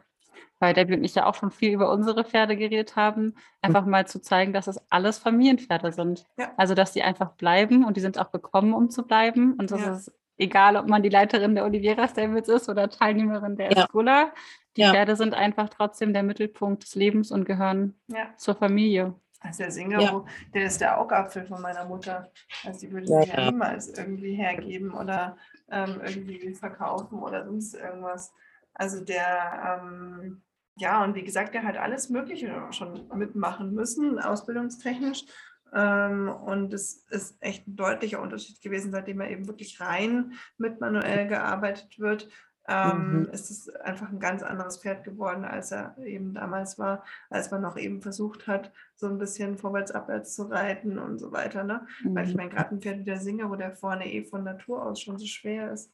weil 0.58 0.74
Debbie 0.74 0.94
und 0.94 1.04
ich 1.04 1.14
ja 1.14 1.26
auch 1.26 1.34
schon 1.34 1.50
viel 1.50 1.72
über 1.72 1.90
unsere 1.90 2.24
Pferde 2.24 2.56
geredet 2.56 2.96
haben, 2.96 3.34
einfach 3.62 3.86
mal 3.86 4.06
zu 4.06 4.20
zeigen, 4.20 4.52
dass 4.52 4.66
es 4.66 4.80
alles 4.90 5.18
Familienpferde 5.18 5.92
sind. 5.92 6.26
Ja. 6.38 6.52
Also, 6.56 6.74
dass 6.74 6.92
die 6.92 7.02
einfach 7.02 7.32
bleiben 7.32 7.84
und 7.84 7.96
die 7.96 8.00
sind 8.00 8.18
auch 8.18 8.30
gekommen, 8.30 8.72
um 8.72 8.90
zu 8.90 9.06
bleiben. 9.06 9.54
Und 9.54 9.70
das 9.70 9.80
ja. 9.80 9.92
ist 9.94 10.12
egal, 10.38 10.76
ob 10.76 10.88
man 10.88 11.02
die 11.02 11.08
Leiterin 11.08 11.54
der 11.54 11.64
Oliveira 11.64 12.08
Stables 12.08 12.48
ist 12.48 12.68
oder 12.68 12.88
Teilnehmerin 12.88 13.56
der 13.56 13.72
ja. 13.72 13.84
Escola. 13.84 14.32
Die 14.76 14.82
ja. 14.82 14.92
Pferde 14.92 15.16
sind 15.16 15.34
einfach 15.34 15.68
trotzdem 15.68 16.12
der 16.12 16.22
Mittelpunkt 16.22 16.84
des 16.84 16.94
Lebens 16.94 17.30
und 17.30 17.44
gehören 17.44 17.94
zur 18.36 18.54
Familie. 18.54 19.14
Also 19.40 19.62
der 19.62 19.72
Singapur, 19.72 20.26
der 20.52 20.64
ist 20.64 20.80
der 20.80 21.00
Augapfel 21.00 21.46
von 21.46 21.62
meiner 21.62 21.86
Mutter. 21.86 22.30
Also 22.64 22.80
die 22.80 22.92
würde 22.92 23.06
ich 23.22 23.32
ja, 23.32 23.50
niemals 23.50 23.88
irgendwie 23.88 24.34
hergeben 24.34 24.92
oder 24.92 25.36
ähm, 25.70 26.00
irgendwie 26.04 26.54
verkaufen 26.54 27.18
oder 27.18 27.46
sonst 27.46 27.74
irgendwas. 27.74 28.34
Also 28.80 29.04
der 29.04 29.82
ähm, 29.82 30.40
ja, 30.76 31.04
und 31.04 31.14
wie 31.14 31.22
gesagt, 31.22 31.52
der 31.52 31.64
hat 31.64 31.76
alles 31.76 32.08
Mögliche 32.08 32.50
schon 32.70 33.06
mitmachen 33.14 33.74
müssen, 33.74 34.18
ausbildungstechnisch. 34.18 35.26
Ähm, 35.74 36.28
und 36.28 36.72
es 36.72 37.04
ist 37.10 37.36
echt 37.40 37.68
ein 37.68 37.76
deutlicher 37.76 38.22
Unterschied 38.22 38.62
gewesen, 38.62 38.90
seitdem 38.90 39.20
er 39.20 39.30
eben 39.30 39.46
wirklich 39.46 39.82
rein 39.82 40.32
mit 40.56 40.80
manuell 40.80 41.28
gearbeitet 41.28 41.98
wird. 41.98 42.30
Ähm, 42.66 43.20
mhm. 43.20 43.24
ist 43.26 43.50
es 43.50 43.68
einfach 43.68 44.10
ein 44.10 44.20
ganz 44.20 44.42
anderes 44.42 44.78
Pferd 44.78 45.04
geworden, 45.04 45.44
als 45.44 45.72
er 45.72 45.98
eben 45.98 46.32
damals 46.32 46.78
war, 46.78 47.04
als 47.28 47.50
man 47.50 47.62
noch 47.62 47.76
eben 47.76 48.00
versucht 48.00 48.46
hat, 48.46 48.72
so 48.96 49.08
ein 49.08 49.18
bisschen 49.18 49.58
vorwärts, 49.58 49.90
abwärts 49.90 50.34
zu 50.34 50.44
reiten 50.44 50.98
und 50.98 51.18
so 51.18 51.32
weiter. 51.32 51.64
Ne? 51.64 51.86
Mhm. 52.02 52.14
Weil 52.14 52.24
ich 52.24 52.30
mhm. 52.32 52.36
meine, 52.38 52.50
gerade 52.50 52.74
ein 52.74 52.80
Pferd 52.80 53.00
wie 53.00 53.04
der 53.04 53.20
Singer, 53.20 53.50
wo 53.50 53.56
der 53.56 53.72
vorne 53.72 54.10
eh 54.10 54.24
von 54.24 54.44
Natur 54.44 54.86
aus 54.86 55.00
schon 55.00 55.18
so 55.18 55.26
schwer 55.26 55.72
ist. 55.72 55.92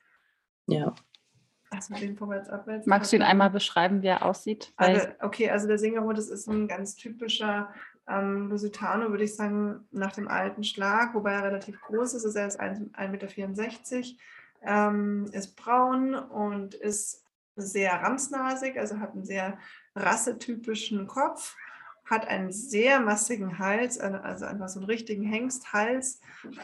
Ja. 0.68 0.94
Also 1.70 1.94
den 1.94 2.16
vorwärts, 2.16 2.48
abwärts. 2.48 2.86
Magst 2.86 3.12
du 3.12 3.16
ihn 3.16 3.22
einmal 3.22 3.50
beschreiben, 3.50 4.02
wie 4.02 4.06
er 4.06 4.24
aussieht? 4.24 4.72
Also, 4.76 5.06
okay, 5.20 5.50
also 5.50 5.66
der 5.66 5.78
Singapur, 5.78 6.14
das 6.14 6.28
ist 6.28 6.46
ein 6.46 6.68
ganz 6.68 6.94
typischer 6.94 7.72
ähm, 8.08 8.48
Lusitano, 8.48 9.10
würde 9.10 9.24
ich 9.24 9.34
sagen, 9.34 9.86
nach 9.90 10.12
dem 10.12 10.28
alten 10.28 10.64
Schlag, 10.64 11.14
wobei 11.14 11.32
er 11.32 11.44
relativ 11.44 11.80
groß 11.82 12.14
ist. 12.14 12.24
Also 12.24 12.38
er 12.38 12.46
ist 12.46 12.60
1,64 12.60 13.96
Meter, 13.96 14.08
ähm, 14.62 15.26
ist 15.32 15.56
braun 15.56 16.14
und 16.14 16.74
ist 16.74 17.24
sehr 17.56 17.92
ramsnasig, 17.94 18.78
also 18.78 19.00
hat 19.00 19.12
einen 19.12 19.24
sehr 19.24 19.58
rassetypischen 19.94 21.06
Kopf, 21.06 21.56
hat 22.04 22.28
einen 22.28 22.52
sehr 22.52 23.00
massigen 23.00 23.58
Hals, 23.58 23.98
also 23.98 24.44
einfach 24.44 24.68
so 24.68 24.78
einen 24.78 24.86
richtigen 24.86 25.24
Hengsthals, 25.24 26.20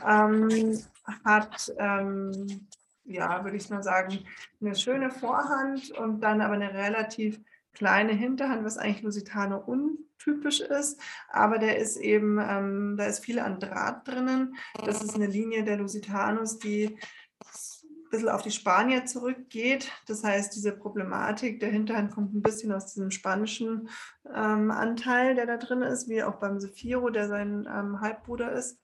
ähm, 0.07 0.79
hat 1.25 1.73
ähm, 1.79 2.69
ja, 3.05 3.45
würde 3.45 3.57
ich 3.57 3.71
mal 3.71 3.83
sagen, 3.83 4.25
eine 4.61 4.75
schöne 4.75 5.11
Vorhand 5.11 5.91
und 5.93 6.21
dann 6.21 6.41
aber 6.41 6.55
eine 6.55 6.73
relativ 6.73 7.41
kleine 7.73 8.13
Hinterhand, 8.13 8.65
was 8.65 8.79
eigentlich 8.79 9.03
Lusitano 9.03 9.59
untypisch 9.59 10.61
ist. 10.61 11.01
Aber 11.29 11.59
der 11.59 11.79
ist 11.79 11.97
eben, 11.97 12.39
ähm, 12.39 12.97
da 12.97 13.07
ist 13.07 13.25
viel 13.25 13.39
an 13.39 13.61
Draht 13.61 14.07
drinnen. 14.07 14.57
Das 14.85 15.03
ist 15.03 15.15
eine 15.15 15.27
Linie 15.27 15.65
der 15.65 15.79
Lusitanos, 15.79 16.59
die 16.59 16.87
ein 16.87 18.11
bisschen 18.11 18.29
auf 18.29 18.43
die 18.43 18.51
Spanier 18.51 19.07
zurückgeht. 19.07 19.91
Das 20.07 20.23
heißt, 20.23 20.55
diese 20.55 20.73
Problematik 20.73 21.61
der 21.61 21.71
Hinterhand 21.71 22.13
kommt 22.13 22.35
ein 22.35 22.43
bisschen 22.43 22.73
aus 22.73 22.93
diesem 22.93 23.11
spanischen 23.11 23.89
ähm, 24.35 24.71
Anteil, 24.71 25.35
der 25.35 25.47
da 25.47 25.57
drin 25.57 25.83
ist, 25.83 26.09
wie 26.09 26.23
auch 26.23 26.37
beim 26.37 26.61
Sefiro, 26.61 27.09
der 27.09 27.29
sein 27.29 27.67
ähm, 27.73 28.01
Halbbruder 28.01 28.53
ist. 28.53 28.79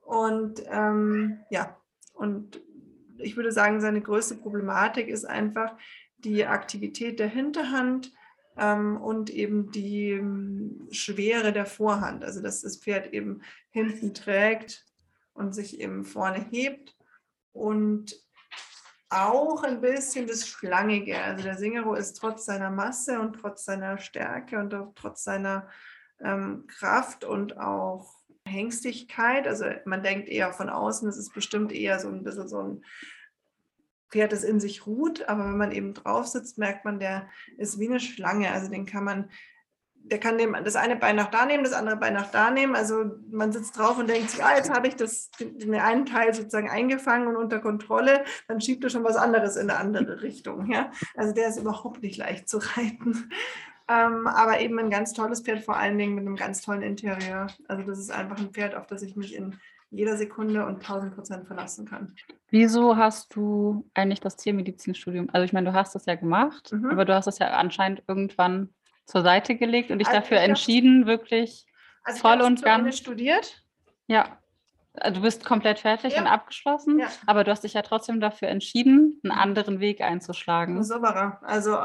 Und 0.00 0.62
ähm, 0.70 1.40
ja, 1.50 1.76
und 2.14 2.60
ich 3.22 3.36
würde 3.36 3.52
sagen, 3.52 3.80
seine 3.80 4.00
größte 4.00 4.36
Problematik 4.36 5.08
ist 5.08 5.24
einfach 5.24 5.76
die 6.18 6.46
Aktivität 6.46 7.18
der 7.18 7.28
Hinterhand 7.28 8.12
ähm, 8.56 8.96
und 8.96 9.30
eben 9.30 9.70
die 9.70 10.10
ähm, 10.10 10.88
Schwere 10.90 11.52
der 11.52 11.66
Vorhand. 11.66 12.24
Also 12.24 12.42
dass 12.42 12.62
das 12.62 12.76
Pferd 12.76 13.12
eben 13.12 13.42
hinten 13.70 14.14
trägt 14.14 14.84
und 15.32 15.54
sich 15.54 15.80
eben 15.80 16.04
vorne 16.04 16.44
hebt 16.50 16.96
und 17.52 18.14
auch 19.08 19.64
ein 19.64 19.80
bisschen 19.80 20.28
das 20.28 20.46
Schlangige. 20.46 21.20
Also 21.20 21.42
der 21.42 21.58
Singero 21.58 21.94
ist 21.94 22.14
trotz 22.14 22.44
seiner 22.44 22.70
Masse 22.70 23.20
und 23.20 23.34
trotz 23.34 23.64
seiner 23.64 23.98
Stärke 23.98 24.58
und 24.58 24.72
auch 24.72 24.92
trotz 24.94 25.24
seiner 25.24 25.68
ähm, 26.20 26.66
Kraft 26.68 27.24
und 27.24 27.58
auch 27.58 28.19
Hängstigkeit. 28.50 29.46
Also 29.46 29.64
man 29.84 30.02
denkt 30.02 30.28
eher 30.28 30.52
von 30.52 30.68
außen, 30.68 31.08
es 31.08 31.16
ist 31.16 31.32
bestimmt 31.32 31.72
eher 31.72 31.98
so 31.98 32.08
ein 32.08 32.22
bisschen 32.22 32.48
so 32.48 32.62
ein 32.62 32.84
Pferd, 34.10 34.32
das 34.32 34.42
in 34.42 34.60
sich 34.60 34.86
ruht, 34.86 35.28
aber 35.28 35.44
wenn 35.44 35.56
man 35.56 35.72
eben 35.72 35.94
drauf 35.94 36.26
sitzt, 36.26 36.58
merkt 36.58 36.84
man, 36.84 36.98
der 36.98 37.28
ist 37.56 37.78
wie 37.78 37.88
eine 37.88 38.00
Schlange. 38.00 38.50
Also 38.50 38.68
den 38.68 38.84
kann 38.84 39.04
man, 39.04 39.30
der 39.94 40.18
kann 40.18 40.36
dem, 40.36 40.56
das 40.64 40.74
eine 40.74 40.96
Bein 40.96 41.14
nach 41.14 41.30
da 41.30 41.46
nehmen, 41.46 41.62
das 41.62 41.72
andere 41.72 41.96
Bein 41.96 42.14
nach 42.14 42.30
da 42.30 42.50
nehmen. 42.50 42.74
Also 42.74 43.12
man 43.30 43.52
sitzt 43.52 43.78
drauf 43.78 43.98
und 43.98 44.08
denkt 44.10 44.30
sich, 44.30 44.42
ah, 44.42 44.56
jetzt 44.56 44.70
habe 44.70 44.88
ich 44.88 44.96
das, 44.96 45.30
den 45.38 45.74
einen 45.76 46.06
Teil 46.06 46.34
sozusagen 46.34 46.68
eingefangen 46.68 47.28
und 47.28 47.36
unter 47.36 47.60
Kontrolle, 47.60 48.24
dann 48.48 48.60
schiebt 48.60 48.82
er 48.82 48.90
schon 48.90 49.04
was 49.04 49.16
anderes 49.16 49.54
in 49.54 49.70
eine 49.70 49.78
andere 49.78 50.22
Richtung. 50.22 50.72
Ja? 50.72 50.90
Also 51.14 51.32
der 51.32 51.48
ist 51.48 51.58
überhaupt 51.58 52.02
nicht 52.02 52.16
leicht 52.16 52.48
zu 52.48 52.58
reiten. 52.58 53.30
Ähm, 53.90 54.28
aber 54.28 54.60
eben 54.60 54.78
ein 54.78 54.88
ganz 54.88 55.12
tolles 55.12 55.40
Pferd, 55.40 55.64
vor 55.64 55.76
allen 55.76 55.98
Dingen 55.98 56.14
mit 56.14 56.24
einem 56.24 56.36
ganz 56.36 56.62
tollen 56.62 56.82
Interieur. 56.82 57.48
Also 57.66 57.82
das 57.82 57.98
ist 57.98 58.12
einfach 58.12 58.38
ein 58.38 58.50
Pferd, 58.50 58.76
auf 58.76 58.86
das 58.86 59.02
ich 59.02 59.16
mich 59.16 59.34
in 59.34 59.58
jeder 59.90 60.16
Sekunde 60.16 60.64
und 60.64 60.76
1000 60.76 61.12
Prozent 61.12 61.46
verlassen 61.48 61.86
kann. 61.86 62.14
Wieso 62.50 62.96
hast 62.96 63.34
du 63.34 63.90
eigentlich 63.94 64.20
das 64.20 64.36
Tiermedizinstudium? 64.36 65.28
Also 65.32 65.44
ich 65.44 65.52
meine, 65.52 65.70
du 65.70 65.76
hast 65.76 65.96
das 65.96 66.06
ja 66.06 66.14
gemacht, 66.14 66.72
mhm. 66.72 66.88
aber 66.90 67.04
du 67.04 67.14
hast 67.14 67.24
das 67.24 67.40
ja 67.40 67.48
anscheinend 67.48 68.04
irgendwann 68.06 68.68
zur 69.06 69.22
Seite 69.22 69.56
gelegt 69.56 69.90
und 69.90 69.98
dich 69.98 70.06
also 70.06 70.20
dafür 70.20 70.38
entschieden, 70.38 71.06
wirklich 71.06 71.66
also 72.04 72.20
voll 72.20 72.42
und 72.42 72.62
ganz 72.62 72.96
studiert. 72.96 73.64
Ja. 74.06 74.38
Also 74.94 75.16
du 75.16 75.22
bist 75.22 75.44
komplett 75.44 75.80
fertig 75.80 76.14
ja. 76.14 76.20
und 76.20 76.26
abgeschlossen, 76.28 77.00
ja. 77.00 77.08
aber 77.26 77.42
du 77.42 77.50
hast 77.50 77.64
dich 77.64 77.74
ja 77.74 77.82
trotzdem 77.82 78.20
dafür 78.20 78.48
entschieden, 78.48 79.20
einen 79.24 79.32
anderen 79.32 79.80
Weg 79.80 80.00
einzuschlagen. 80.00 80.82
So 80.84 81.02
war 81.02 81.16
er. 81.16 81.38
Also 81.42 81.76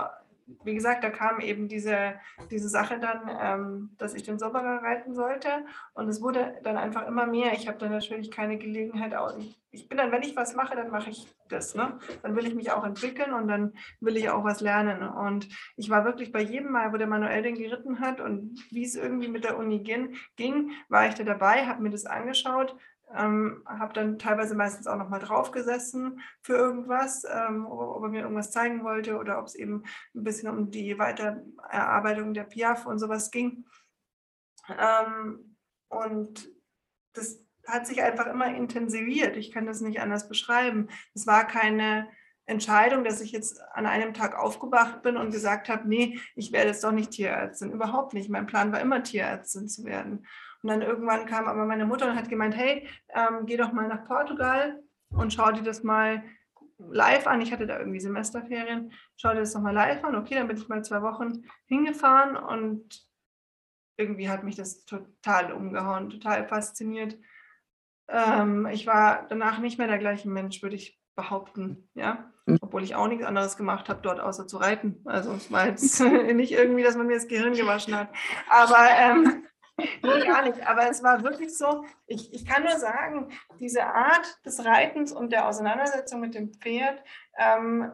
wie 0.64 0.76
gesagt, 0.76 1.04
da 1.04 1.10
kam 1.10 1.40
eben 1.40 1.68
diese, 1.68 2.16
diese 2.52 2.70
Sache 2.70 3.00
dann, 3.00 3.30
ähm, 3.40 3.90
dass 3.98 4.14
ich 4.14 4.24
den 4.24 4.38
Sobberer 4.38 4.84
reiten 4.84 5.16
sollte. 5.16 5.50
Und 5.94 6.08
es 6.08 6.22
wurde 6.22 6.56
dann 6.64 6.78
einfach 6.78 7.08
immer 7.08 7.26
mehr. 7.26 7.54
Ich 7.54 7.68
habe 7.68 7.78
dann 7.80 7.92
natürlich 7.92 8.30
keine 8.30 8.58
Gelegenheit. 8.58 9.16
Auch, 9.16 9.36
ich, 9.38 9.60
ich 9.72 9.90
bin 9.90 9.98
dann, 9.98 10.12
wenn 10.12 10.22
ich 10.22 10.36
was 10.36 10.56
mache, 10.56 10.76
dann 10.76 10.92
mache 10.92 11.10
ich 11.10 11.28
das. 11.50 11.74
Ne? 11.74 11.98
Dann 12.22 12.36
will 12.36 12.46
ich 12.46 12.54
mich 12.54 12.72
auch 12.72 12.84
entwickeln 12.84 13.34
und 13.34 13.48
dann 13.48 13.74
will 14.00 14.18
ich 14.18 14.30
auch 14.30 14.44
was 14.44 14.62
lernen. 14.62 15.08
Und 15.08 15.48
ich 15.78 15.90
war 15.90 16.06
wirklich 16.06 16.32
bei 16.32 16.42
jedem 16.42 16.72
Mal, 16.72 16.94
wo 16.94 16.98
der 16.98 17.08
Manuel 17.08 17.42
den 17.42 17.56
geritten 17.56 18.00
hat 18.00 18.22
und 18.22 18.60
wie 18.72 18.84
es 18.84 18.96
irgendwie 18.96 19.28
mit 19.30 19.44
der 19.44 19.58
Uni 19.58 19.80
ging 19.80 20.72
war 20.90 21.08
ich 21.08 21.16
da 21.16 21.24
dabei, 21.24 21.66
habe 21.66 21.82
mir 21.82 21.90
das 21.90 22.06
angeschaut, 22.06 22.76
ähm, 23.14 23.64
habe 23.66 23.94
dann 23.94 24.20
teilweise 24.20 24.56
meistens 24.56 24.88
auch 24.88 24.98
noch 24.98 25.10
mal 25.10 25.20
drauf 25.20 25.52
gesessen 25.52 26.22
für 26.42 26.54
irgendwas, 26.54 27.24
ähm, 27.30 27.66
ob, 27.66 28.04
er 28.04 28.10
mir 28.10 28.22
irgendwas 28.22 28.52
zeigen 28.52 28.84
wollte 28.84 29.18
oder 29.18 29.40
ob 29.40 29.46
es 29.46 29.56
eben 29.56 29.84
ein 30.16 30.24
bisschen 30.24 30.50
um 30.50 30.72
die 30.72 30.98
Weitererarbeitung 30.98 32.34
der 32.34 32.44
Piaf 32.44 32.86
und 32.86 33.00
sowas 33.00 33.32
ging. 33.32 33.66
Ähm, 34.70 35.56
und 35.88 36.50
das 37.14 37.40
hat 37.68 37.88
sich 37.88 38.02
einfach 38.02 38.28
immer 38.28 38.54
intensiviert. 38.54 39.38
Ich 39.38 39.52
kann 39.52 39.66
das 39.66 39.82
nicht 39.82 40.00
anders 40.02 40.28
beschreiben. 40.28 40.90
Es 41.14 41.26
war 41.26 41.46
keine 41.48 42.08
Entscheidung, 42.48 43.04
dass 43.04 43.22
ich 43.22 43.32
jetzt 43.32 43.60
an 43.74 43.88
einem 43.88 44.14
Tag 44.14 44.38
aufgewacht 44.38 45.02
bin 45.02 45.18
und 45.18 45.32
gesagt 45.32 45.68
habe, 45.68 45.88
nee, 45.88 46.20
ich 46.36 46.52
werde 46.52 46.70
jetzt 46.70 46.84
doch 46.84 46.92
nicht 46.92 47.12
Tierärztin. 47.12 47.72
Überhaupt 47.72 48.14
nicht. 48.14 48.30
Mein 48.30 48.46
Plan 48.46 48.72
war 48.72 48.82
immer 48.82 49.02
Tierärztin 49.02 49.68
zu 49.68 49.84
werden. 49.84 50.28
Und 50.66 50.70
dann 50.70 50.82
irgendwann 50.82 51.28
kam 51.28 51.46
aber 51.46 51.64
meine 51.66 51.86
Mutter 51.86 52.08
und 52.10 52.16
hat 52.16 52.28
gemeint, 52.28 52.58
hey, 52.58 52.88
ähm, 53.10 53.46
geh 53.46 53.56
doch 53.56 53.72
mal 53.72 53.88
nach 53.88 54.04
Portugal 54.06 54.82
und 55.12 55.32
schau 55.32 55.52
dir 55.52 55.62
das 55.62 55.84
mal 55.84 56.24
live 56.80 57.28
an. 57.28 57.40
Ich 57.40 57.52
hatte 57.54 57.68
da 57.68 57.78
irgendwie 57.78 58.00
Semesterferien. 58.00 58.92
Schau 59.16 59.30
dir 59.34 59.42
das 59.42 59.54
nochmal 59.54 59.76
live 59.76 60.04
an. 60.04 60.16
Okay, 60.16 60.34
dann 60.34 60.48
bin 60.48 60.58
ich 60.58 60.68
mal 60.68 60.84
zwei 60.84 61.04
Wochen 61.04 61.44
hingefahren 61.68 62.36
und 62.36 63.00
irgendwie 63.96 64.28
hat 64.28 64.44
mich 64.44 64.56
das 64.56 64.86
total 64.86 65.52
umgehauen, 65.52 66.10
total 66.10 66.48
fasziniert. 66.48 67.16
Ähm, 68.08 68.66
ich 68.66 68.88
war 68.88 69.28
danach 69.30 69.60
nicht 69.60 69.78
mehr 69.78 69.88
der 69.88 70.00
gleiche 70.00 70.28
Mensch, 70.30 70.64
würde 70.64 70.78
ich 70.78 71.00
behaupten, 71.16 71.92
ja. 71.94 72.32
Hm. 72.48 72.58
Obwohl 72.60 72.82
ich 72.82 72.96
auch 72.96 73.08
nichts 73.08 73.24
anderes 73.24 73.56
gemacht 73.56 73.88
habe 73.88 74.02
dort, 74.02 74.20
außer 74.20 74.48
zu 74.48 74.58
reiten. 74.58 75.00
Also 75.06 75.32
es 75.34 75.52
war 75.52 75.68
jetzt 75.68 76.00
nicht 76.34 76.54
irgendwie, 76.54 76.82
dass 76.82 76.98
man 76.98 77.06
mir 77.06 77.18
das 77.18 77.28
Gehirn 77.28 77.54
gewaschen 77.54 77.96
hat. 77.96 78.10
Aber 78.50 78.88
ähm, 78.98 79.46
Nee, 79.78 80.26
gar 80.26 80.44
nicht. 80.44 80.66
Aber 80.68 80.90
es 80.90 81.04
war 81.04 81.24
wirklich 81.24 81.58
so, 81.58 81.84
ich, 82.08 82.34
ich 82.34 82.46
kann 82.46 82.64
nur 82.64 82.78
sagen, 82.78 83.32
diese 83.60 83.86
Art 83.86 84.40
des 84.46 84.64
Reitens 84.64 85.12
und 85.12 85.32
der 85.32 85.48
Auseinandersetzung 85.48 86.22
mit 86.22 86.34
dem 86.36 86.54
Pferd 86.54 87.04
ähm, 87.38 87.92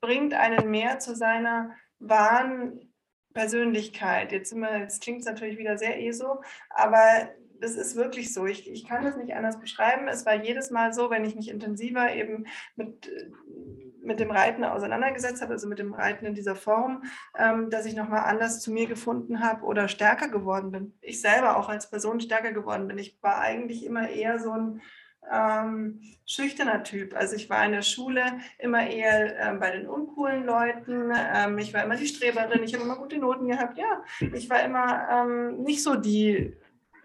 bringt 0.00 0.34
einen 0.34 0.70
mehr 0.70 0.98
zu 0.98 1.14
seiner 1.14 1.70
wahren 1.98 2.92
Persönlichkeit. 3.32 4.32
Jetzt, 4.32 4.52
jetzt 4.52 5.02
klingt 5.02 5.20
es 5.20 5.26
natürlich 5.26 5.58
wieder 5.58 5.78
sehr 5.78 6.00
ESO, 6.00 6.42
aber 6.70 7.28
das 7.60 7.76
ist 7.76 7.96
wirklich 7.96 8.32
so. 8.34 8.46
Ich, 8.46 8.70
ich 8.70 8.86
kann 8.86 9.04
das 9.04 9.16
nicht 9.16 9.34
anders 9.34 9.58
beschreiben. 9.58 10.08
Es 10.08 10.26
war 10.26 10.34
jedes 10.34 10.70
Mal 10.70 10.92
so, 10.92 11.10
wenn 11.10 11.24
ich 11.24 11.34
mich 11.34 11.50
intensiver 11.50 12.14
eben 12.14 12.46
mit 12.76 13.10
mit 14.04 14.20
dem 14.20 14.30
Reiten 14.30 14.64
auseinandergesetzt 14.64 15.42
habe, 15.42 15.52
also 15.52 15.66
mit 15.68 15.78
dem 15.78 15.94
Reiten 15.94 16.26
in 16.26 16.34
dieser 16.34 16.56
Form, 16.56 17.04
ähm, 17.38 17.70
dass 17.70 17.86
ich 17.86 17.94
nochmal 17.94 18.20
anders 18.20 18.60
zu 18.60 18.72
mir 18.72 18.86
gefunden 18.86 19.40
habe 19.40 19.64
oder 19.64 19.88
stärker 19.88 20.28
geworden 20.28 20.70
bin. 20.70 20.94
Ich 21.00 21.20
selber 21.20 21.56
auch 21.56 21.68
als 21.68 21.90
Person 21.90 22.20
stärker 22.20 22.52
geworden 22.52 22.86
bin. 22.88 22.98
Ich 22.98 23.18
war 23.22 23.38
eigentlich 23.38 23.84
immer 23.84 24.08
eher 24.08 24.38
so 24.38 24.52
ein 24.52 24.82
ähm, 25.32 26.00
schüchterner 26.26 26.82
Typ. 26.82 27.14
Also 27.16 27.36
ich 27.36 27.48
war 27.48 27.64
in 27.64 27.72
der 27.72 27.82
Schule 27.82 28.22
immer 28.58 28.86
eher 28.86 29.38
ähm, 29.38 29.58
bei 29.58 29.70
den 29.70 29.88
uncoolen 29.88 30.44
Leuten. 30.44 31.12
Ähm, 31.14 31.58
ich 31.58 31.72
war 31.72 31.84
immer 31.84 31.96
die 31.96 32.06
Streberin. 32.06 32.62
Ich 32.62 32.74
habe 32.74 32.84
immer 32.84 32.96
gute 32.96 33.18
Noten 33.18 33.48
gehabt. 33.48 33.78
Ja, 33.78 34.04
ich 34.32 34.50
war 34.50 34.62
immer 34.62 35.08
ähm, 35.10 35.62
nicht 35.62 35.82
so 35.82 35.94
die, 35.94 36.54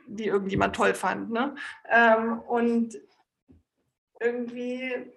die 0.07 0.25
irgendjemand 0.25 0.75
toll 0.75 0.93
fand. 0.93 1.31
Ne? 1.31 1.55
Ähm, 1.89 2.39
und 2.39 2.95
irgendwie 4.19 5.11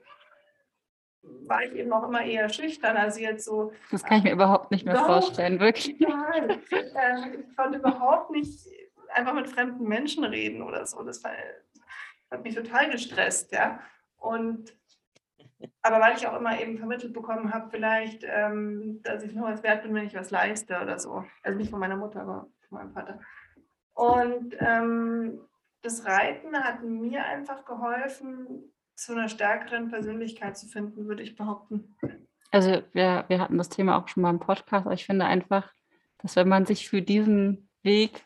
war 1.22 1.62
ich 1.62 1.72
eben 1.74 1.92
auch 1.92 2.04
immer 2.04 2.22
eher 2.22 2.48
schüchtern. 2.48 2.96
Also 2.96 3.20
jetzt 3.20 3.44
so. 3.44 3.72
Das 3.90 4.02
kann 4.02 4.18
ich 4.18 4.24
mir 4.24 4.32
überhaupt 4.32 4.70
nicht 4.70 4.84
mehr 4.84 4.94
doch, 4.94 5.06
vorstellen, 5.06 5.60
wirklich. 5.60 5.98
Nein, 6.00 6.50
äh, 6.70 7.36
ich 7.38 7.56
konnte 7.56 7.78
überhaupt 7.78 8.30
nicht 8.30 8.68
einfach 9.14 9.34
mit 9.34 9.48
fremden 9.48 9.86
Menschen 9.86 10.24
reden 10.24 10.62
oder 10.62 10.86
so. 10.86 11.02
Das 11.02 11.22
war, 11.22 11.32
hat 12.30 12.42
mich 12.42 12.54
total 12.54 12.90
gestresst, 12.90 13.52
ja. 13.52 13.80
Und 14.16 14.74
aber 15.82 16.00
weil 16.00 16.16
ich 16.16 16.26
auch 16.26 16.36
immer 16.36 16.60
eben 16.60 16.78
vermittelt 16.78 17.12
bekommen 17.12 17.52
habe, 17.52 17.70
vielleicht, 17.70 18.24
ähm, 18.24 19.00
dass 19.02 19.22
ich 19.22 19.32
nur 19.32 19.48
was 19.48 19.62
wert 19.62 19.82
bin, 19.82 19.94
wenn 19.94 20.06
ich 20.06 20.14
was 20.14 20.30
leiste 20.30 20.80
oder 20.80 20.98
so. 20.98 21.24
Also 21.42 21.58
nicht 21.58 21.70
von 21.70 21.80
meiner 21.80 21.96
Mutter, 21.96 22.22
aber 22.22 22.48
von 22.68 22.78
meinem 22.78 22.92
Vater. 22.92 23.20
Und 23.94 24.56
ähm, 24.58 25.40
das 25.82 26.04
Reiten 26.04 26.56
hat 26.56 26.82
mir 26.82 27.24
einfach 27.24 27.64
geholfen, 27.64 28.72
zu 29.02 29.12
einer 29.12 29.28
stärkeren 29.28 29.90
Persönlichkeit 29.90 30.56
zu 30.56 30.66
finden, 30.66 31.06
würde 31.06 31.22
ich 31.22 31.36
behaupten. 31.36 31.94
Also 32.50 32.82
wir, 32.92 33.24
wir 33.28 33.40
hatten 33.40 33.58
das 33.58 33.68
Thema 33.68 33.98
auch 33.98 34.08
schon 34.08 34.22
mal 34.22 34.30
im 34.30 34.40
Podcast, 34.40 34.86
aber 34.86 34.94
ich 34.94 35.06
finde 35.06 35.24
einfach, 35.24 35.72
dass 36.18 36.36
wenn 36.36 36.48
man 36.48 36.66
sich 36.66 36.88
für 36.88 37.02
diesen 37.02 37.68
Weg 37.82 38.22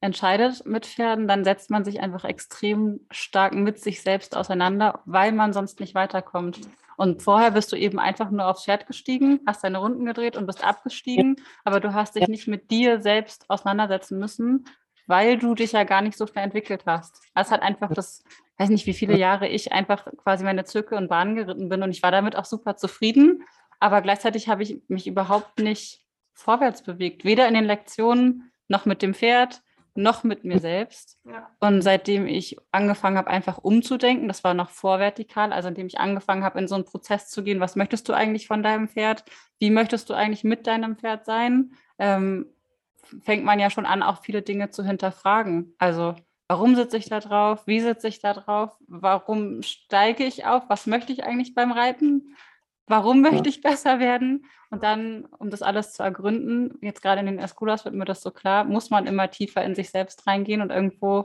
entscheidet 0.00 0.66
mit 0.66 0.86
Pferden, 0.86 1.28
dann 1.28 1.44
setzt 1.44 1.70
man 1.70 1.84
sich 1.84 2.00
einfach 2.00 2.24
extrem 2.24 3.00
stark 3.10 3.54
mit 3.54 3.80
sich 3.80 4.02
selbst 4.02 4.36
auseinander, 4.36 5.02
weil 5.06 5.32
man 5.32 5.52
sonst 5.52 5.80
nicht 5.80 5.94
weiterkommt. 5.94 6.60
Und 6.96 7.22
vorher 7.22 7.52
bist 7.52 7.70
du 7.70 7.76
eben 7.76 8.00
einfach 8.00 8.30
nur 8.30 8.48
aufs 8.48 8.64
Pferd 8.64 8.88
gestiegen, 8.88 9.40
hast 9.46 9.62
deine 9.62 9.78
Runden 9.78 10.04
gedreht 10.04 10.36
und 10.36 10.46
bist 10.46 10.64
abgestiegen, 10.64 11.36
aber 11.64 11.78
du 11.78 11.94
hast 11.94 12.16
dich 12.16 12.26
nicht 12.26 12.48
mit 12.48 12.72
dir 12.72 13.00
selbst 13.00 13.48
auseinandersetzen 13.48 14.18
müssen, 14.18 14.64
weil 15.08 15.38
du 15.38 15.54
dich 15.54 15.72
ja 15.72 15.84
gar 15.84 16.02
nicht 16.02 16.16
so 16.16 16.26
schnell 16.26 16.44
entwickelt 16.44 16.82
hast. 16.86 17.20
Es 17.34 17.50
hat 17.50 17.62
einfach 17.62 17.92
das 17.92 18.22
weiß 18.58 18.68
nicht, 18.70 18.86
wie 18.86 18.94
viele 18.94 19.16
Jahre 19.16 19.48
ich 19.48 19.72
einfach 19.72 20.06
quasi 20.16 20.44
meine 20.44 20.64
Zirkel 20.64 20.98
und 20.98 21.08
Bahnen 21.08 21.36
geritten 21.36 21.68
bin 21.68 21.82
und 21.82 21.90
ich 21.90 22.02
war 22.02 22.10
damit 22.10 22.36
auch 22.36 22.44
super 22.44 22.76
zufrieden. 22.76 23.44
Aber 23.80 24.02
gleichzeitig 24.02 24.48
habe 24.48 24.64
ich 24.64 24.82
mich 24.88 25.06
überhaupt 25.06 25.60
nicht 25.60 26.00
vorwärts 26.32 26.82
bewegt, 26.82 27.24
weder 27.24 27.46
in 27.48 27.54
den 27.54 27.64
Lektionen 27.64 28.52
noch 28.66 28.84
mit 28.84 29.02
dem 29.02 29.14
Pferd 29.14 29.62
noch 29.94 30.22
mit 30.22 30.44
mir 30.44 30.60
selbst. 30.60 31.18
Ja. 31.24 31.50
Und 31.58 31.82
seitdem 31.82 32.28
ich 32.28 32.56
angefangen 32.70 33.18
habe, 33.18 33.28
einfach 33.28 33.58
umzudenken, 33.58 34.28
das 34.28 34.44
war 34.44 34.54
noch 34.54 34.70
vorvertikal, 34.70 35.52
also 35.52 35.68
indem 35.68 35.88
ich 35.88 35.98
angefangen 35.98 36.44
habe, 36.44 36.58
in 36.60 36.68
so 36.68 36.76
einen 36.76 36.84
Prozess 36.84 37.28
zu 37.28 37.42
gehen, 37.42 37.58
was 37.58 37.74
möchtest 37.74 38.08
du 38.08 38.12
eigentlich 38.12 38.46
von 38.46 38.62
deinem 38.62 38.86
Pferd? 38.86 39.24
Wie 39.58 39.70
möchtest 39.70 40.08
du 40.08 40.14
eigentlich 40.14 40.44
mit 40.44 40.68
deinem 40.68 40.96
Pferd 40.96 41.24
sein? 41.24 41.72
Ähm, 41.98 42.46
fängt 43.22 43.44
man 43.44 43.58
ja 43.58 43.70
schon 43.70 43.86
an, 43.86 44.02
auch 44.02 44.22
viele 44.22 44.42
Dinge 44.42 44.70
zu 44.70 44.84
hinterfragen. 44.84 45.74
Also 45.78 46.14
Warum 46.48 46.76
sitze 46.76 46.96
ich 46.96 47.10
da 47.10 47.20
drauf? 47.20 47.66
Wie 47.66 47.80
sitze 47.80 48.08
ich 48.08 48.20
da 48.20 48.32
drauf? 48.32 48.74
Warum 48.86 49.62
steige 49.62 50.24
ich 50.24 50.46
auf? 50.46 50.62
Was 50.68 50.86
möchte 50.86 51.12
ich 51.12 51.22
eigentlich 51.24 51.54
beim 51.54 51.72
Reiten? 51.72 52.36
Warum 52.86 53.20
möchte 53.20 53.50
ich 53.50 53.60
besser 53.60 54.00
werden? 54.00 54.46
Und 54.70 54.82
dann, 54.82 55.26
um 55.38 55.50
das 55.50 55.60
alles 55.60 55.92
zu 55.92 56.02
ergründen, 56.02 56.78
jetzt 56.80 57.02
gerade 57.02 57.20
in 57.20 57.26
den 57.26 57.38
Esculas 57.38 57.84
wird 57.84 57.94
mir 57.94 58.06
das 58.06 58.22
so 58.22 58.30
klar, 58.30 58.64
muss 58.64 58.88
man 58.88 59.06
immer 59.06 59.30
tiefer 59.30 59.62
in 59.62 59.74
sich 59.74 59.90
selbst 59.90 60.26
reingehen 60.26 60.62
und 60.62 60.70
irgendwo 60.70 61.24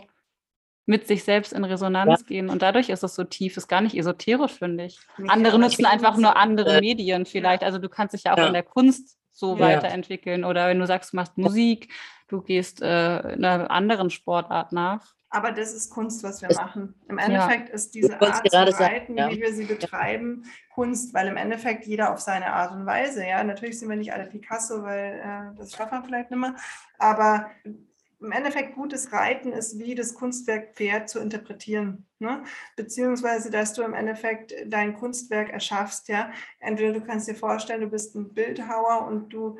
mit 0.85 1.07
sich 1.07 1.23
selbst 1.23 1.53
in 1.53 1.63
Resonanz 1.63 2.19
ja. 2.19 2.27
gehen. 2.27 2.49
Und 2.49 2.61
dadurch 2.61 2.89
ist 2.89 3.03
es 3.03 3.15
so 3.15 3.23
tief, 3.23 3.55
ist 3.55 3.69
gar 3.69 3.79
nicht 3.79 3.95
esoterisch, 3.95 4.51
finde 4.51 4.83
ich. 4.83 4.99
Ja, 5.17 5.25
andere 5.29 5.57
nutzen 5.57 5.85
einfach 5.85 6.17
nur 6.17 6.35
andere 6.35 6.77
äh, 6.77 6.81
Medien 6.81 7.25
vielleicht. 7.25 7.63
Also 7.63 7.77
du 7.77 7.87
kannst 7.87 8.13
dich 8.13 8.25
ja 8.25 8.33
auch 8.33 8.37
ja. 8.37 8.47
in 8.47 8.53
der 8.53 8.63
Kunst 8.63 9.17
so 9.33 9.59
weiterentwickeln. 9.59 10.45
Oder 10.45 10.67
wenn 10.67 10.79
du 10.79 10.87
sagst, 10.87 11.13
du 11.13 11.17
machst 11.17 11.37
Musik, 11.37 11.91
du 12.27 12.41
gehst 12.41 12.81
äh, 12.81 12.85
einer 12.85 13.69
anderen 13.69 14.09
Sportart 14.09 14.71
nach. 14.71 15.13
Aber 15.29 15.51
das 15.51 15.73
ist 15.73 15.89
Kunst, 15.89 16.23
was 16.23 16.43
wir 16.43 16.49
das, 16.49 16.59
machen. 16.59 16.93
Im 17.09 17.17
Endeffekt 17.17 17.69
ja. 17.69 17.75
ist 17.75 17.95
diese 17.95 18.21
Art 18.21 18.47
zu 18.47 18.83
reiten, 18.83 19.17
ja. 19.17 19.31
wie 19.31 19.41
wir 19.41 19.51
sie 19.51 19.65
betreiben, 19.65 20.43
Kunst, 20.75 21.11
weil 21.15 21.27
im 21.27 21.37
Endeffekt 21.37 21.85
jeder 21.87 22.13
auf 22.13 22.19
seine 22.19 22.53
Art 22.53 22.71
und 22.71 22.85
Weise, 22.85 23.25
ja, 23.25 23.43
natürlich 23.43 23.79
sind 23.79 23.89
wir 23.89 23.95
nicht 23.95 24.13
alle 24.13 24.27
Picasso, 24.27 24.83
weil 24.83 25.19
äh, 25.23 25.57
das 25.57 25.71
schaffen 25.71 25.97
wir 25.99 26.03
vielleicht 26.03 26.29
nicht 26.29 26.39
mehr, 26.39 26.55
aber 26.99 27.49
im 28.23 28.31
Endeffekt 28.31 28.75
gutes 28.75 29.11
Reiten 29.11 29.51
ist 29.51 29.77
wie 29.79 29.95
das 29.95 30.13
Kunstwerk 30.13 30.75
Pferd 30.75 31.09
zu 31.09 31.19
interpretieren, 31.19 32.05
ne? 32.19 32.43
beziehungsweise 32.75 33.51
dass 33.51 33.73
du 33.73 33.83
im 33.83 33.93
Endeffekt 33.93 34.53
dein 34.65 34.95
Kunstwerk 34.95 35.49
erschaffst, 35.49 36.07
ja. 36.07 36.31
Entweder 36.59 36.93
du 36.93 37.01
kannst 37.01 37.27
dir 37.27 37.35
vorstellen, 37.35 37.81
du 37.81 37.87
bist 37.87 38.15
ein 38.15 38.33
Bildhauer 38.33 39.05
und 39.07 39.29
du 39.29 39.57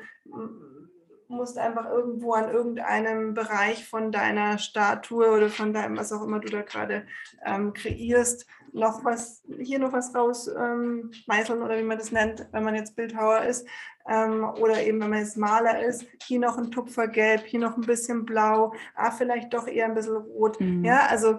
musst 1.28 1.58
einfach 1.58 1.86
irgendwo 1.86 2.32
an 2.32 2.50
irgendeinem 2.50 3.34
Bereich 3.34 3.86
von 3.86 4.12
deiner 4.12 4.58
Statue 4.58 5.30
oder 5.30 5.50
von 5.50 5.72
deinem, 5.72 5.96
was 5.96 6.12
auch 6.12 6.22
immer 6.22 6.40
du 6.40 6.48
da 6.48 6.62
gerade 6.62 7.06
ähm, 7.44 7.72
kreierst, 7.72 8.46
noch 8.74 9.04
was, 9.04 9.42
hier 9.58 9.78
noch 9.78 9.92
was 9.92 10.14
raus 10.14 10.48
ähm, 10.48 11.12
oder 11.28 11.78
wie 11.78 11.84
man 11.84 11.96
das 11.96 12.10
nennt, 12.10 12.46
wenn 12.50 12.64
man 12.64 12.74
jetzt 12.74 12.96
Bildhauer 12.96 13.42
ist. 13.42 13.66
Ähm, 14.06 14.44
oder 14.44 14.82
eben, 14.82 15.00
wenn 15.00 15.10
man 15.10 15.20
jetzt 15.20 15.36
Maler 15.36 15.82
ist, 15.82 16.04
hier 16.24 16.40
noch 16.40 16.58
ein 16.58 16.72
Tupfergelb, 16.72 17.44
hier 17.46 17.60
noch 17.60 17.76
ein 17.76 17.86
bisschen 17.86 18.26
blau, 18.26 18.74
ah, 18.96 19.12
vielleicht 19.12 19.54
doch 19.54 19.68
eher 19.68 19.86
ein 19.86 19.94
bisschen 19.94 20.16
rot. 20.16 20.60
Mhm. 20.60 20.84
Ja, 20.84 21.06
also 21.06 21.38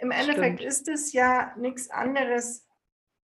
im 0.00 0.10
Endeffekt 0.10 0.60
Stimmt. 0.60 0.72
ist 0.72 0.88
es 0.88 1.12
ja 1.12 1.54
nichts 1.56 1.88
anderes, 1.88 2.66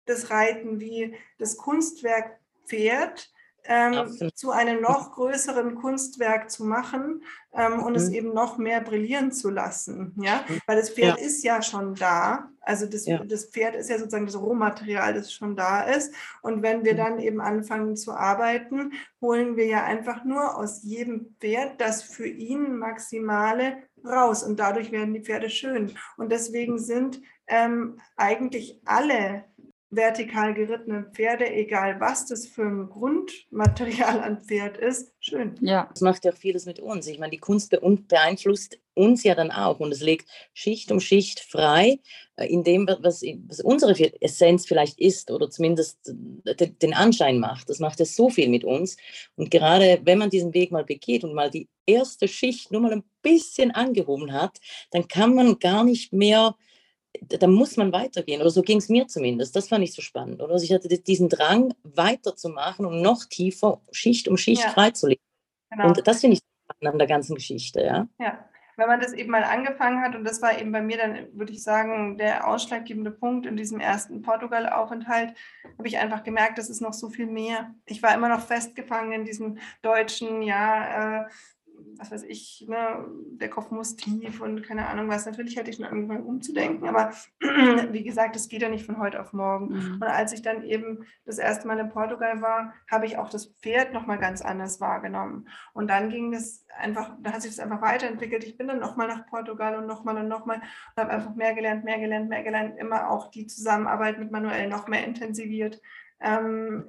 das 0.05 0.31
Reiten, 0.31 0.79
wie 0.79 1.15
das 1.37 1.57
Kunstwerk 1.57 2.39
Pferd 2.65 3.29
ähm, 3.67 4.17
zu 4.33 4.51
einem 4.51 4.81
noch 4.81 5.11
größeren 5.11 5.75
Kunstwerk 5.75 6.49
zu 6.49 6.65
machen 6.65 7.23
ähm, 7.53 7.83
und 7.83 7.91
mhm. 7.91 7.97
es 7.97 8.09
eben 8.09 8.33
noch 8.33 8.57
mehr 8.57 8.81
brillieren 8.81 9.31
zu 9.31 9.49
lassen. 9.49 10.13
Ja? 10.21 10.45
Mhm. 10.47 10.61
Weil 10.65 10.77
das 10.77 10.91
Pferd 10.91 11.19
ja. 11.19 11.25
ist 11.25 11.43
ja 11.43 11.61
schon 11.61 11.95
da. 11.95 12.49
Also 12.61 12.85
das, 12.85 13.05
ja. 13.05 13.23
das 13.23 13.45
Pferd 13.45 13.75
ist 13.75 13.89
ja 13.89 13.97
sozusagen 13.97 14.25
das 14.25 14.39
Rohmaterial, 14.39 15.13
das 15.13 15.33
schon 15.33 15.55
da 15.55 15.83
ist. 15.83 16.13
Und 16.41 16.63
wenn 16.63 16.85
wir 16.85 16.93
mhm. 16.93 16.97
dann 16.97 17.19
eben 17.19 17.41
anfangen 17.41 17.95
zu 17.97 18.13
arbeiten, 18.13 18.93
holen 19.21 19.57
wir 19.57 19.65
ja 19.65 19.83
einfach 19.83 20.23
nur 20.23 20.57
aus 20.57 20.83
jedem 20.83 21.35
Pferd 21.39 21.81
das 21.81 22.03
für 22.03 22.27
ihn 22.27 22.77
Maximale 22.77 23.83
raus. 24.05 24.43
Und 24.43 24.59
dadurch 24.59 24.91
werden 24.91 25.13
die 25.13 25.23
Pferde 25.23 25.49
schön. 25.49 25.93
Und 26.17 26.31
deswegen 26.31 26.79
sind 26.79 27.21
ähm, 27.47 27.99
eigentlich 28.15 28.81
alle 28.85 29.45
vertikal 29.89 30.53
gerittenen 30.53 31.11
Pferde, 31.13 31.49
egal 31.49 31.99
was 31.99 32.25
das 32.25 32.45
für 32.45 32.63
ein 32.63 32.89
Grundmaterial 32.89 34.19
an 34.19 34.41
Pferd 34.41 34.77
ist, 34.77 35.13
schön. 35.19 35.55
Ja. 35.61 35.87
Das 35.91 36.01
macht 36.01 36.25
ja 36.25 36.31
auch 36.31 36.37
vieles 36.37 36.65
mit 36.65 36.79
uns. 36.79 37.07
Ich 37.07 37.19
meine, 37.19 37.31
die 37.31 37.37
Kunst 37.37 37.73
beeinflusst 38.07 38.79
uns 38.93 39.23
ja 39.23 39.35
dann 39.35 39.51
auch 39.51 39.79
und 39.79 39.91
es 39.93 40.01
legt 40.01 40.27
Schicht 40.53 40.91
um 40.91 40.99
Schicht 40.99 41.39
frei 41.39 41.99
äh, 42.35 42.47
in 42.47 42.63
dem, 42.63 42.87
was, 42.87 43.21
was 43.21 43.61
unsere 43.61 43.93
Essenz 44.21 44.65
vielleicht 44.65 44.99
ist 44.99 45.31
oder 45.31 45.49
zumindest 45.49 45.99
den 46.03 46.93
Anschein 46.93 47.39
macht. 47.39 47.69
Das 47.69 47.79
macht 47.79 47.99
ja 47.99 48.05
so 48.05 48.29
viel 48.29 48.49
mit 48.49 48.65
uns. 48.65 48.97
Und 49.35 49.51
gerade 49.51 50.01
wenn 50.03 50.17
man 50.17 50.29
diesen 50.29 50.53
Weg 50.53 50.71
mal 50.71 50.83
begeht 50.83 51.23
und 51.23 51.33
mal 51.33 51.49
die 51.49 51.69
erste 51.85 52.27
Schicht 52.27 52.71
nur 52.71 52.81
mal 52.81 52.91
ein 52.91 53.03
bisschen 53.21 53.71
angehoben 53.71 54.33
hat, 54.33 54.57
dann 54.91 55.07
kann 55.07 55.33
man 55.33 55.59
gar 55.59 55.85
nicht 55.85 56.11
mehr 56.11 56.55
da 57.21 57.47
muss 57.47 57.77
man 57.77 57.91
weitergehen. 57.91 58.41
Oder 58.41 58.49
so 58.49 58.61
ging 58.61 58.77
es 58.77 58.89
mir 58.89 59.07
zumindest. 59.07 59.55
Das 59.55 59.67
fand 59.67 59.83
ich 59.83 59.93
so 59.93 60.01
spannend. 60.01 60.41
Oder? 60.41 60.53
Also 60.53 60.65
ich 60.65 60.73
hatte 60.73 60.87
diesen 60.87 61.29
Drang, 61.29 61.73
weiterzumachen 61.83 62.85
und 62.85 63.01
noch 63.01 63.25
tiefer 63.25 63.81
Schicht 63.91 64.27
um 64.27 64.37
Schicht 64.37 64.63
ja. 64.63 64.69
freizulegen. 64.69 65.23
Genau. 65.71 65.87
Und 65.87 66.07
das 66.07 66.21
finde 66.21 66.35
ich 66.35 66.41
spannend 66.63 66.93
an 66.93 66.99
der 66.99 67.07
ganzen 67.07 67.35
Geschichte. 67.35 67.81
Ja? 67.81 68.07
ja, 68.19 68.45
wenn 68.77 68.87
man 68.87 68.99
das 68.99 69.13
eben 69.13 69.31
mal 69.31 69.43
angefangen 69.43 70.01
hat, 70.01 70.15
und 70.15 70.23
das 70.23 70.41
war 70.41 70.59
eben 70.59 70.71
bei 70.71 70.81
mir 70.81 70.97
dann, 70.97 71.27
würde 71.33 71.51
ich 71.51 71.63
sagen, 71.63 72.17
der 72.17 72.47
ausschlaggebende 72.47 73.11
Punkt 73.11 73.47
in 73.47 73.57
diesem 73.57 73.79
ersten 73.79 74.21
Portugal-Aufenthalt, 74.21 75.33
habe 75.77 75.87
ich 75.87 75.97
einfach 75.97 76.23
gemerkt, 76.23 76.59
das 76.59 76.69
ist 76.69 76.81
noch 76.81 76.93
so 76.93 77.09
viel 77.09 77.25
mehr. 77.25 77.73
Ich 77.85 78.03
war 78.03 78.13
immer 78.13 78.29
noch 78.29 78.41
festgefangen 78.41 79.11
in 79.13 79.25
diesem 79.25 79.57
deutschen, 79.81 80.43
ja, 80.43 81.23
äh, 81.23 81.25
was 81.97 82.11
weiß 82.11 82.23
ich, 82.23 82.65
ne, 82.67 83.05
der 83.31 83.49
Kopf 83.49 83.71
muss 83.71 83.95
tief 83.95 84.41
und 84.41 84.63
keine 84.63 84.87
Ahnung 84.87 85.07
was. 85.07 85.25
Natürlich 85.25 85.57
hatte 85.57 85.69
ich 85.69 85.77
schon 85.77 85.85
irgendwann 85.85 86.23
umzudenken, 86.23 86.87
aber 86.87 87.11
wie 87.91 88.03
gesagt, 88.03 88.35
das 88.35 88.49
geht 88.49 88.61
ja 88.61 88.69
nicht 88.69 88.85
von 88.85 88.99
heute 88.99 89.21
auf 89.21 89.33
morgen. 89.33 89.69
Mhm. 89.69 89.93
Und 89.95 90.03
als 90.03 90.33
ich 90.33 90.41
dann 90.41 90.63
eben 90.63 91.05
das 91.25 91.37
erste 91.37 91.67
Mal 91.67 91.79
in 91.79 91.89
Portugal 91.89 92.41
war, 92.41 92.73
habe 92.89 93.05
ich 93.05 93.17
auch 93.17 93.29
das 93.29 93.47
Pferd 93.47 93.93
nochmal 93.93 94.19
ganz 94.19 94.41
anders 94.41 94.79
wahrgenommen. 94.79 95.47
Und 95.73 95.89
dann 95.89 96.09
ging 96.09 96.31
das 96.31 96.65
einfach, 96.77 97.15
da 97.21 97.33
hat 97.33 97.41
sich 97.41 97.55
das 97.55 97.63
einfach 97.63 97.81
weiterentwickelt. 97.81 98.43
Ich 98.43 98.57
bin 98.57 98.67
dann 98.67 98.79
nochmal 98.79 99.07
nach 99.07 99.25
Portugal 99.27 99.75
und 99.75 99.87
nochmal 99.87 100.17
und 100.17 100.27
nochmal 100.27 100.57
und 100.57 101.01
habe 101.01 101.11
einfach 101.11 101.35
mehr 101.35 101.53
gelernt, 101.53 101.83
mehr 101.83 101.99
gelernt, 101.99 102.29
mehr 102.29 102.43
gelernt, 102.43 102.77
immer 102.77 103.09
auch 103.09 103.31
die 103.31 103.47
Zusammenarbeit 103.47 104.19
mit 104.19 104.31
Manuel 104.31 104.67
noch 104.67 104.87
mehr 104.87 105.05
intensiviert. 105.05 105.81
Ähm, 106.19 106.85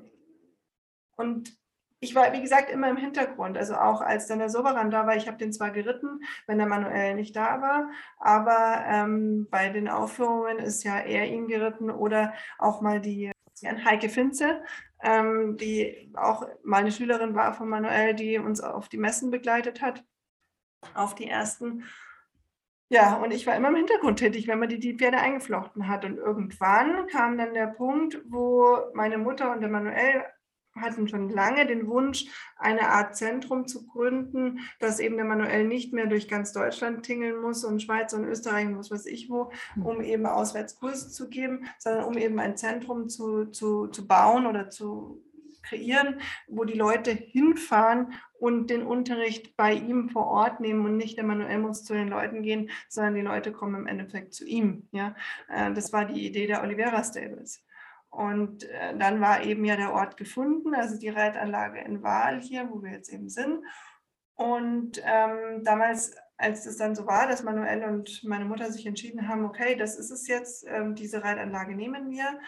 und 1.17 1.59
ich 2.01 2.15
war, 2.15 2.33
wie 2.33 2.41
gesagt, 2.41 2.71
immer 2.71 2.89
im 2.89 2.97
Hintergrund. 2.97 3.59
Also 3.59 3.75
auch 3.75 4.01
als 4.01 4.27
dann 4.27 4.39
der 4.39 4.51
Soberan 4.51 4.91
da 4.91 5.07
war, 5.07 5.17
ich 5.17 5.27
habe 5.27 5.39
den 5.39 5.53
zwar 5.53 5.71
geritten, 5.71 6.21
wenn 6.47 6.59
der 6.59 6.67
Manuel 6.67 7.15
nicht 7.15 7.35
da 7.35 7.61
war, 7.61 7.91
aber 8.19 8.85
ähm, 8.87 9.49
bei 9.51 9.69
den 9.69 9.89
Aufführungen 9.89 10.59
ist 10.59 10.85
ja 10.85 10.99
er 10.99 11.27
ihn 11.27 11.49
geritten 11.49 11.91
oder 11.91 12.35
auch 12.59 12.81
mal 12.81 13.01
die 13.01 13.33
Heike 13.65 14.09
Finze, 14.09 14.63
ähm, 15.03 15.57
die 15.57 16.13
auch 16.17 16.47
mal 16.63 16.79
eine 16.79 16.93
Schülerin 16.93 17.35
war 17.35 17.55
von 17.55 17.69
Manuel, 17.69 18.15
die 18.15 18.39
uns 18.39 18.61
auf 18.61 18.89
die 18.89 18.99
Messen 18.99 19.31
begleitet 19.31 19.83
hat, 19.83 20.05
auf 20.95 21.15
die 21.17 21.29
ersten. 21.29 21.85
Ja, 22.91 23.17
und 23.17 23.33
ich 23.33 23.47
war 23.47 23.57
immer 23.57 23.69
im 23.69 23.77
Hintergrund 23.77 24.21
tätig, 24.21 24.47
wenn 24.47 24.61
man 24.61 24.69
die, 24.69 24.79
die 24.79 24.97
Pferde 24.97 25.19
eingeflochten 25.19 25.89
hat. 25.89 26.05
Und 26.05 26.17
irgendwann 26.17 27.07
kam 27.09 27.37
dann 27.37 27.53
der 27.53 27.67
Punkt, 27.67 28.23
wo 28.27 28.79
meine 28.95 29.19
Mutter 29.19 29.53
und 29.53 29.61
der 29.61 29.69
Manuel 29.69 30.25
hatten 30.81 31.09
schon 31.09 31.31
lange 31.31 31.67
den 31.67 31.87
Wunsch, 31.87 32.27
eine 32.57 32.89
Art 32.89 33.17
Zentrum 33.17 33.67
zu 33.67 33.87
gründen, 33.87 34.61
dass 34.81 35.01
eben 35.01 35.17
der 35.17 35.25
Manuel 35.25 35.67
nicht 35.67 35.93
mehr 35.93 36.07
durch 36.07 36.29
ganz 36.29 36.53
Deutschland 36.53 37.05
tingeln 37.05 37.41
muss 37.41 37.65
und 37.65 37.83
Schweiz 37.83 38.13
und 38.13 38.25
Österreich 38.25 38.67
und 38.67 38.79
was 38.79 38.91
weiß 38.91 39.07
ich 39.07 39.31
wo, 39.31 39.51
hm. 39.75 39.87
um 39.87 40.01
eben 40.01 40.27
Auswärtskurse 40.27 41.11
zu 41.11 41.29
geben, 41.29 41.67
sondern 41.79 42.05
um 42.05 42.17
eben 42.17 42.39
ein 42.39 42.57
Zentrum 42.57 43.09
zu, 43.09 43.47
zu, 43.47 43.89
zu 43.89 44.07
bauen 44.07 44.47
oder 44.47 44.71
zu 44.71 45.23
kreieren, 45.69 46.21
wo 46.49 46.65
die 46.65 46.79
Leute 46.79 47.11
hinfahren 47.11 48.15
und 48.39 48.71
den 48.71 48.83
Unterricht 48.83 49.57
bei 49.57 49.75
ihm 49.75 50.09
vor 50.09 50.27
Ort 50.27 50.61
nehmen 50.61 50.85
und 50.85 50.97
nicht 50.97 51.17
der 51.17 51.25
Manuel 51.25 51.59
muss 51.59 51.85
zu 51.85 51.93
den 51.93 52.09
Leuten 52.09 52.43
gehen, 52.43 52.71
sondern 52.89 53.15
die 53.15 53.21
Leute 53.21 53.53
kommen 53.53 53.75
im 53.75 53.87
Endeffekt 53.87 54.33
zu 54.33 54.47
ihm. 54.47 54.89
Ja, 54.93 55.15
äh, 55.49 55.73
das 55.73 55.93
war 55.93 56.05
die 56.05 56.27
Idee 56.27 56.47
der 56.47 56.63
Olivera 56.63 57.03
Stables. 57.03 57.63
Und 58.11 58.65
äh, 58.65 58.97
dann 58.97 59.21
war 59.21 59.45
eben 59.45 59.65
ja 59.65 59.77
der 59.77 59.93
Ort 59.93 60.17
gefunden, 60.17 60.75
also 60.75 60.99
die 60.99 61.11
Reitanlage 61.11 61.81
in 61.81 62.03
Wahl 62.03 62.41
hier, 62.41 62.69
wo 62.71 62.83
wir 62.83 62.93
jetzt 62.93 63.13
eben 63.13 63.29
sind. 63.29 63.63
Und 64.35 65.03
ähm, 65.05 65.65
damals, 65.65 66.15
als 66.37 66.65
es 66.65 66.77
dann 66.77 66.95
so 66.95 67.07
war, 67.07 67.27
dass 67.27 67.43
Manuel 67.43 67.85
und 67.85 68.23
meine 68.25 68.45
Mutter 68.45 68.71
sich 68.71 68.87
entschieden 68.87 69.29
haben, 69.29 69.45
okay, 69.45 69.77
das 69.77 69.99
ist 69.99 70.11
es 70.11 70.27
jetzt, 70.29 70.65
ähm, 70.69 70.95
diese 70.95 71.23
Reitanlage 71.23 71.75
nehmen 71.75 72.11
wir, 72.11 72.39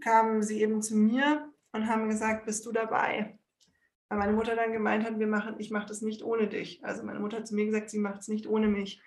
kamen 0.00 0.42
sie 0.42 0.62
eben 0.62 0.82
zu 0.82 0.96
mir 0.96 1.52
und 1.72 1.86
haben 1.86 2.08
gesagt, 2.08 2.46
bist 2.46 2.64
du 2.66 2.72
dabei? 2.72 3.38
Weil 4.08 4.18
meine 4.18 4.32
Mutter 4.32 4.56
dann 4.56 4.72
gemeint 4.72 5.04
hat, 5.04 5.18
wir 5.18 5.26
machen, 5.26 5.56
ich 5.58 5.70
mache 5.70 5.86
das 5.86 6.00
nicht 6.00 6.24
ohne 6.24 6.48
dich. 6.48 6.84
Also 6.84 7.04
meine 7.04 7.20
Mutter 7.20 7.38
hat 7.38 7.46
zu 7.46 7.54
mir 7.54 7.66
gesagt, 7.66 7.90
sie 7.90 7.98
macht 7.98 8.22
es 8.22 8.28
nicht 8.28 8.46
ohne 8.46 8.66
mich 8.66 9.00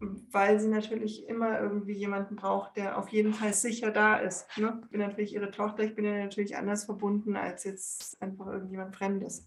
weil 0.00 0.58
sie 0.58 0.68
natürlich 0.68 1.28
immer 1.28 1.60
irgendwie 1.60 1.92
jemanden 1.92 2.36
braucht, 2.36 2.76
der 2.76 2.98
auf 2.98 3.08
jeden 3.10 3.34
Fall 3.34 3.52
sicher 3.52 3.90
da 3.90 4.16
ist. 4.16 4.46
Ne? 4.56 4.80
Ich 4.84 4.90
bin 4.90 5.00
natürlich 5.00 5.34
ihre 5.34 5.50
Tochter, 5.50 5.82
ich 5.84 5.94
bin 5.94 6.04
ja 6.04 6.18
natürlich 6.18 6.56
anders 6.56 6.84
verbunden 6.84 7.36
als 7.36 7.64
jetzt 7.64 8.20
einfach 8.22 8.46
irgendjemand 8.46 8.96
Fremdes. 8.96 9.46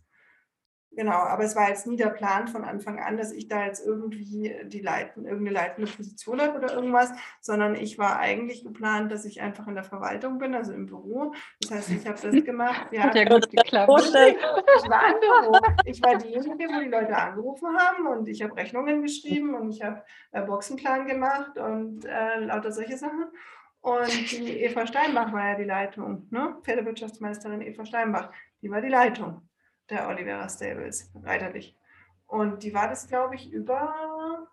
Genau, 0.95 1.13
aber 1.13 1.43
es 1.43 1.55
war 1.55 1.69
jetzt 1.69 1.87
nie 1.87 1.95
der 1.95 2.09
Plan 2.09 2.47
von 2.47 2.63
Anfang 2.63 2.99
an, 2.99 3.17
dass 3.17 3.31
ich 3.31 3.47
da 3.47 3.65
jetzt 3.65 3.85
irgendwie 3.85 4.55
die 4.65 4.79
leiten, 4.79 5.25
irgendeine 5.25 5.57
leitende 5.57 5.91
Position 5.91 6.39
habe 6.39 6.57
oder 6.57 6.73
irgendwas, 6.73 7.11
sondern 7.41 7.75
ich 7.75 7.97
war 7.97 8.19
eigentlich 8.19 8.63
geplant, 8.63 9.11
dass 9.11 9.25
ich 9.25 9.41
einfach 9.41 9.67
in 9.67 9.73
der 9.73 9.83
Verwaltung 9.83 10.37
bin, 10.37 10.53
also 10.53 10.71
im 10.71 10.85
Büro. 10.85 11.33
Das 11.61 11.71
heißt, 11.71 11.89
ich 11.89 12.07
habe 12.07 12.19
das 12.21 12.43
gemacht. 12.43 12.87
Ja, 12.91 13.03
Hat 13.03 13.15
ja 13.15 13.25
gut 13.25 13.49
geklappt. 13.49 13.89
Ich 14.05 14.89
war 14.89 15.07
im 15.07 15.19
Büro. 15.19 15.59
Ich 15.85 16.01
war 16.03 16.17
diejenige, 16.17 16.67
wo 16.67 16.79
die 16.79 16.89
Leute 16.89 17.15
angerufen 17.15 17.75
haben 17.75 18.07
und 18.07 18.27
ich 18.27 18.43
habe 18.43 18.55
Rechnungen 18.55 19.01
geschrieben 19.01 19.55
und 19.55 19.71
ich 19.71 19.81
habe 19.81 20.03
äh, 20.31 20.41
Boxenplan 20.43 21.07
gemacht 21.07 21.57
und 21.57 22.05
äh, 22.05 22.39
lauter 22.39 22.71
solche 22.71 22.97
Sachen. 22.97 23.25
Und 23.81 24.31
die 24.31 24.61
Eva 24.63 24.85
Steinbach 24.85 25.33
war 25.33 25.49
ja 25.49 25.55
die 25.55 25.65
Leitung, 25.65 26.27
ne? 26.29 26.55
Pferdewirtschaftsmeisterin 26.63 27.61
Eva 27.61 27.85
Steinbach, 27.85 28.31
die 28.61 28.69
war 28.69 28.79
die 28.79 28.89
Leitung 28.89 29.41
der 29.93 30.07
Olivera 30.07 30.49
Stables, 30.49 31.11
reiterlich. 31.23 31.77
Und 32.25 32.63
die 32.63 32.73
war 32.73 32.87
das, 32.87 33.07
glaube 33.07 33.35
ich, 33.35 33.51
über, 33.51 34.47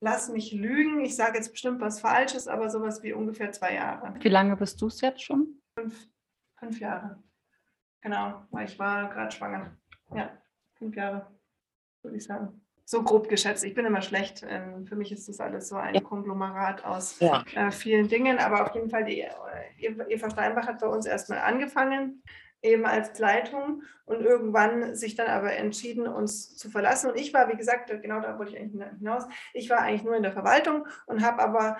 lass 0.00 0.28
mich 0.28 0.52
lügen, 0.52 1.00
ich 1.00 1.14
sage 1.14 1.36
jetzt 1.36 1.52
bestimmt 1.52 1.80
was 1.80 2.00
Falsches, 2.00 2.48
aber 2.48 2.70
sowas 2.70 3.02
wie 3.02 3.12
ungefähr 3.12 3.52
zwei 3.52 3.74
Jahre. 3.74 4.14
Wie 4.18 4.28
lange 4.28 4.56
bist 4.56 4.80
du 4.82 4.88
es 4.88 5.00
jetzt 5.00 5.22
schon? 5.22 5.60
Fünf, 5.78 6.08
fünf 6.58 6.80
Jahre. 6.80 7.22
Genau, 8.00 8.42
weil 8.50 8.66
ich 8.66 8.78
war 8.78 9.08
gerade 9.10 9.34
schwanger. 9.34 9.76
Ja, 10.14 10.30
fünf 10.74 10.96
Jahre, 10.96 11.26
würde 12.02 12.16
ich 12.16 12.24
sagen. 12.24 12.60
So 12.84 13.02
grob 13.02 13.28
geschätzt. 13.28 13.64
Ich 13.64 13.74
bin 13.74 13.84
immer 13.84 14.00
schlecht. 14.00 14.44
Ähm, 14.48 14.86
für 14.86 14.94
mich 14.94 15.10
ist 15.10 15.28
das 15.28 15.40
alles 15.40 15.68
so 15.68 15.74
ein 15.74 15.94
ja. 15.94 16.00
Konglomerat 16.00 16.84
aus 16.84 17.18
ja. 17.18 17.44
Äh, 17.54 17.72
vielen 17.72 18.06
Dingen. 18.06 18.38
Aber 18.38 18.64
auf 18.64 18.74
jeden 18.76 18.90
Fall, 18.90 19.04
die 19.04 19.22
äh, 19.22 19.30
Eva 20.08 20.30
Steinbach 20.30 20.68
hat 20.68 20.78
bei 20.78 20.86
uns 20.86 21.04
erstmal 21.04 21.40
angefangen 21.40 22.22
eben 22.62 22.86
als 22.86 23.18
Leitung 23.18 23.82
und 24.04 24.20
irgendwann 24.20 24.94
sich 24.94 25.14
dann 25.14 25.28
aber 25.28 25.52
entschieden, 25.54 26.06
uns 26.06 26.56
zu 26.56 26.70
verlassen. 26.70 27.10
Und 27.10 27.18
ich 27.18 27.32
war, 27.34 27.48
wie 27.48 27.56
gesagt, 27.56 27.90
genau 28.02 28.20
da 28.20 28.38
wollte 28.38 28.52
ich 28.52 28.58
eigentlich 28.58 28.82
hinaus, 28.98 29.24
ich 29.52 29.70
war 29.70 29.80
eigentlich 29.80 30.04
nur 30.04 30.16
in 30.16 30.22
der 30.22 30.32
Verwaltung 30.32 30.86
und 31.06 31.24
habe 31.24 31.42
aber 31.42 31.76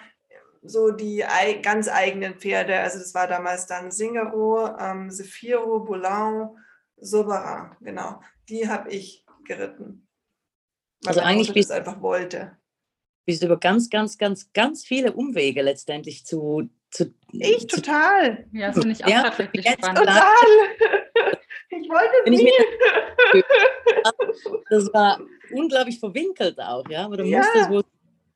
so 0.63 0.91
die 0.91 1.25
ganz 1.63 1.89
eigenen 1.89 2.35
Pferde, 2.35 2.81
also 2.81 2.99
das 2.99 3.15
war 3.15 3.27
damals 3.27 3.67
dann 3.67 3.91
Singero, 3.91 4.77
ähm, 4.79 5.11
Zephyro, 5.11 5.81
Boulan, 5.81 6.57
Sobara, 6.97 7.77
genau, 7.81 8.21
die 8.49 8.69
habe 8.69 8.91
ich 8.91 9.25
geritten. 9.45 10.09
also 11.05 11.21
eigentlich 11.21 11.53
bist 11.53 11.71
du 11.71 11.75
einfach 11.75 12.01
wollte. 12.01 12.57
Bist 13.27 13.43
über 13.43 13.59
ganz, 13.59 13.91
ganz, 13.91 14.19
ganz, 14.19 14.53
ganz 14.53 14.85
viele 14.85 15.13
Umwege 15.13 15.63
letztendlich 15.63 16.25
zu 16.25 16.69
zu, 16.91 17.15
ich 17.33 17.69
zu, 17.69 17.81
total. 17.81 18.47
Ja, 18.53 18.69
das 18.69 18.79
finde 18.79 18.93
ich 18.93 19.05
auch 19.05 19.09
ja, 19.09 19.23
tatsächlich 19.23 19.69
spannend. 19.69 19.99
Total. 19.99 20.23
Ich 21.69 21.89
wollte 21.89 22.13
es 22.25 22.31
nie. 22.31 22.53
das 24.71 24.93
war 24.93 25.21
unglaublich 25.53 25.99
verwinkelt 25.99 26.59
auch, 26.61 26.89
ja, 26.89 27.05
aber 27.05 27.17
du 27.17 27.25
ja. 27.25 27.39
musstest 27.39 27.71
wohl, 27.71 27.85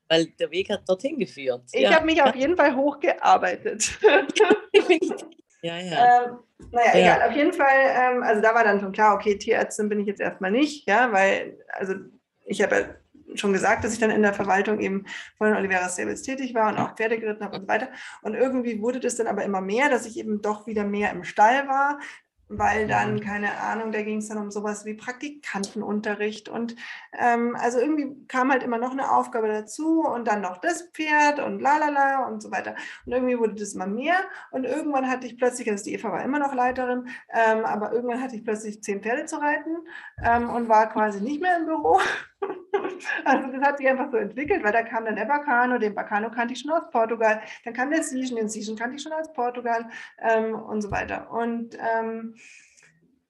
weil 0.09 0.25
der 0.39 0.51
Weg 0.51 0.69
hat 0.69 0.81
dorthin 0.87 1.17
geführt. 1.17 1.63
Ich 1.71 1.83
ja. 1.83 1.95
habe 1.95 2.05
mich 2.05 2.21
auf 2.21 2.35
jeden 2.35 2.57
Fall 2.57 2.75
hochgearbeitet. 2.75 3.97
Ja, 5.63 5.77
ja. 5.77 6.23
Ähm, 6.23 6.39
naja, 6.71 6.97
ja. 6.97 6.99
egal. 6.99 7.29
Auf 7.29 7.35
jeden 7.35 7.53
Fall, 7.53 7.67
ähm, 7.69 8.23
also 8.23 8.41
da 8.41 8.55
war 8.55 8.63
dann 8.63 8.79
schon 8.79 8.91
klar, 8.93 9.13
okay, 9.13 9.37
Tierärztin 9.37 9.89
bin 9.89 9.99
ich 9.99 10.07
jetzt 10.07 10.19
erstmal 10.19 10.49
nicht, 10.49 10.89
ja, 10.89 11.11
weil, 11.11 11.55
also 11.73 11.93
ich 12.45 12.63
habe 12.63 12.95
schon 13.35 13.53
gesagt, 13.53 13.83
dass 13.83 13.93
ich 13.93 13.99
dann 13.99 14.11
in 14.11 14.21
der 14.21 14.33
Verwaltung 14.33 14.79
eben 14.79 15.05
von 15.37 15.55
Olivera 15.55 15.89
Stables 15.89 16.21
tätig 16.21 16.53
war 16.53 16.69
und 16.69 16.77
auch 16.77 16.95
Pferde 16.95 17.19
geritten 17.19 17.43
habe 17.43 17.55
und 17.57 17.63
so 17.63 17.67
weiter. 17.67 17.89
Und 18.21 18.33
irgendwie 18.33 18.81
wurde 18.81 18.99
das 18.99 19.15
dann 19.15 19.27
aber 19.27 19.43
immer 19.43 19.61
mehr, 19.61 19.89
dass 19.89 20.05
ich 20.05 20.17
eben 20.17 20.41
doch 20.41 20.67
wieder 20.67 20.83
mehr 20.83 21.11
im 21.11 21.23
Stall 21.23 21.67
war, 21.67 21.99
weil 22.53 22.87
dann, 22.87 23.21
keine 23.21 23.57
Ahnung, 23.61 23.91
da 23.91 24.01
ging 24.01 24.17
es 24.17 24.27
dann 24.27 24.37
um 24.37 24.51
sowas 24.51 24.83
wie 24.83 24.93
Praktikantenunterricht 24.93 26.49
und 26.49 26.75
ähm, 27.17 27.55
also 27.57 27.79
irgendwie 27.79 28.27
kam 28.27 28.51
halt 28.51 28.63
immer 28.63 28.77
noch 28.77 28.91
eine 28.91 29.11
Aufgabe 29.11 29.47
dazu 29.47 30.01
und 30.01 30.27
dann 30.27 30.41
noch 30.41 30.57
das 30.57 30.89
Pferd 30.93 31.39
und 31.39 31.61
la 31.61 31.77
la 31.77 31.89
la 31.89 32.27
und 32.27 32.41
so 32.43 32.51
weiter. 32.51 32.75
Und 33.05 33.13
irgendwie 33.13 33.39
wurde 33.39 33.55
das 33.55 33.73
immer 33.73 33.87
mehr 33.87 34.15
und 34.51 34.65
irgendwann 34.65 35.09
hatte 35.09 35.27
ich 35.27 35.37
plötzlich, 35.37 35.71
also 35.71 35.85
die 35.85 35.93
Eva 35.93 36.11
war 36.11 36.23
immer 36.23 36.39
noch 36.39 36.53
Leiterin, 36.53 37.07
ähm, 37.33 37.63
aber 37.63 37.93
irgendwann 37.93 38.21
hatte 38.21 38.35
ich 38.35 38.43
plötzlich 38.43 38.83
zehn 38.83 39.01
Pferde 39.01 39.25
zu 39.25 39.37
reiten 39.37 39.77
ähm, 40.21 40.49
und 40.49 40.67
war 40.67 40.89
quasi 40.89 41.21
nicht 41.21 41.41
mehr 41.41 41.57
im 41.57 41.65
Büro. 41.65 41.99
Also 43.25 43.47
das 43.51 43.61
hat 43.61 43.77
sich 43.77 43.87
einfach 43.87 44.11
so 44.11 44.17
entwickelt, 44.17 44.63
weil 44.63 44.71
da 44.71 44.83
kam 44.83 45.05
dann 45.05 45.15
der 45.15 45.25
Bacano, 45.25 45.77
den 45.77 45.95
Bacano 45.95 46.29
kannte 46.29 46.53
ich 46.53 46.59
schon 46.59 46.71
aus 46.71 46.89
Portugal, 46.91 47.41
dann 47.65 47.73
kam 47.73 47.89
der 47.89 48.03
Siegen, 48.03 48.35
den 48.35 48.49
Siegen 48.49 48.75
kannte 48.75 48.95
ich 48.95 49.01
schon 49.01 49.13
aus 49.13 49.31
Portugal 49.33 49.89
ähm, 50.19 50.53
und 50.53 50.81
so 50.81 50.91
weiter. 50.91 51.31
Und 51.31 51.77
ähm, 51.79 52.35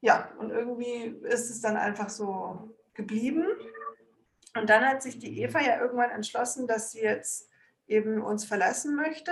ja, 0.02 0.30
und 0.40 0.50
irgendwie 0.50 1.16
ist 1.24 1.50
es 1.50 1.62
dann 1.62 1.78
einfach 1.78 2.10
so 2.10 2.76
geblieben. 2.94 3.46
Und 4.56 4.70
dann 4.70 4.86
hat 4.86 5.02
sich 5.02 5.20
die 5.20 5.42
Eva 5.42 5.62
ja 5.62 5.80
irgendwann 5.80 6.10
entschlossen, 6.10 6.68
dass 6.68 6.92
sie 6.92 7.02
jetzt 7.02 7.50
eben 7.88 8.22
uns 8.22 8.46
verlassen 8.46 8.96
möchte. 8.96 9.32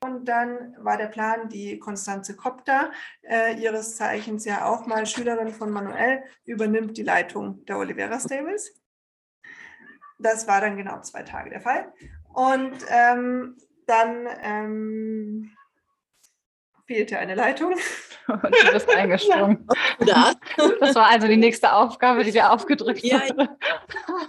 Und 0.00 0.26
dann 0.26 0.76
war 0.78 0.98
der 0.98 1.06
Plan, 1.06 1.48
die 1.48 1.78
Konstanze 1.78 2.36
Kopter, 2.36 2.92
äh, 3.22 3.54
ihres 3.54 3.96
Zeichens 3.96 4.44
ja 4.44 4.66
auch 4.66 4.86
mal 4.86 5.06
Schülerin 5.06 5.48
von 5.48 5.70
Manuel, 5.70 6.22
übernimmt 6.44 6.98
die 6.98 7.02
Leitung 7.02 7.64
der 7.64 7.78
Olivera 7.78 8.20
Stables. 8.20 8.74
Das 10.18 10.48
war 10.48 10.60
dann 10.60 10.76
genau 10.76 11.00
zwei 11.00 11.22
Tage 11.22 11.50
der 11.50 11.60
Fall. 11.60 11.92
Und 12.32 12.76
ähm, 12.88 13.56
dann 13.86 14.28
ähm, 14.42 15.50
fehlte 16.86 17.18
eine 17.18 17.34
Leitung. 17.34 17.72
Und 18.28 18.42
du 18.42 18.72
bist 18.72 18.88
eingesprungen. 18.90 19.66
Ja. 20.04 20.32
Das 20.80 20.94
war 20.94 21.06
also 21.06 21.28
die 21.28 21.36
nächste 21.36 21.72
Aufgabe, 21.72 22.24
die 22.24 22.32
dir 22.32 22.50
aufgedrückt 22.50 23.02
ja, 23.02 23.20
wurde. 23.20 23.48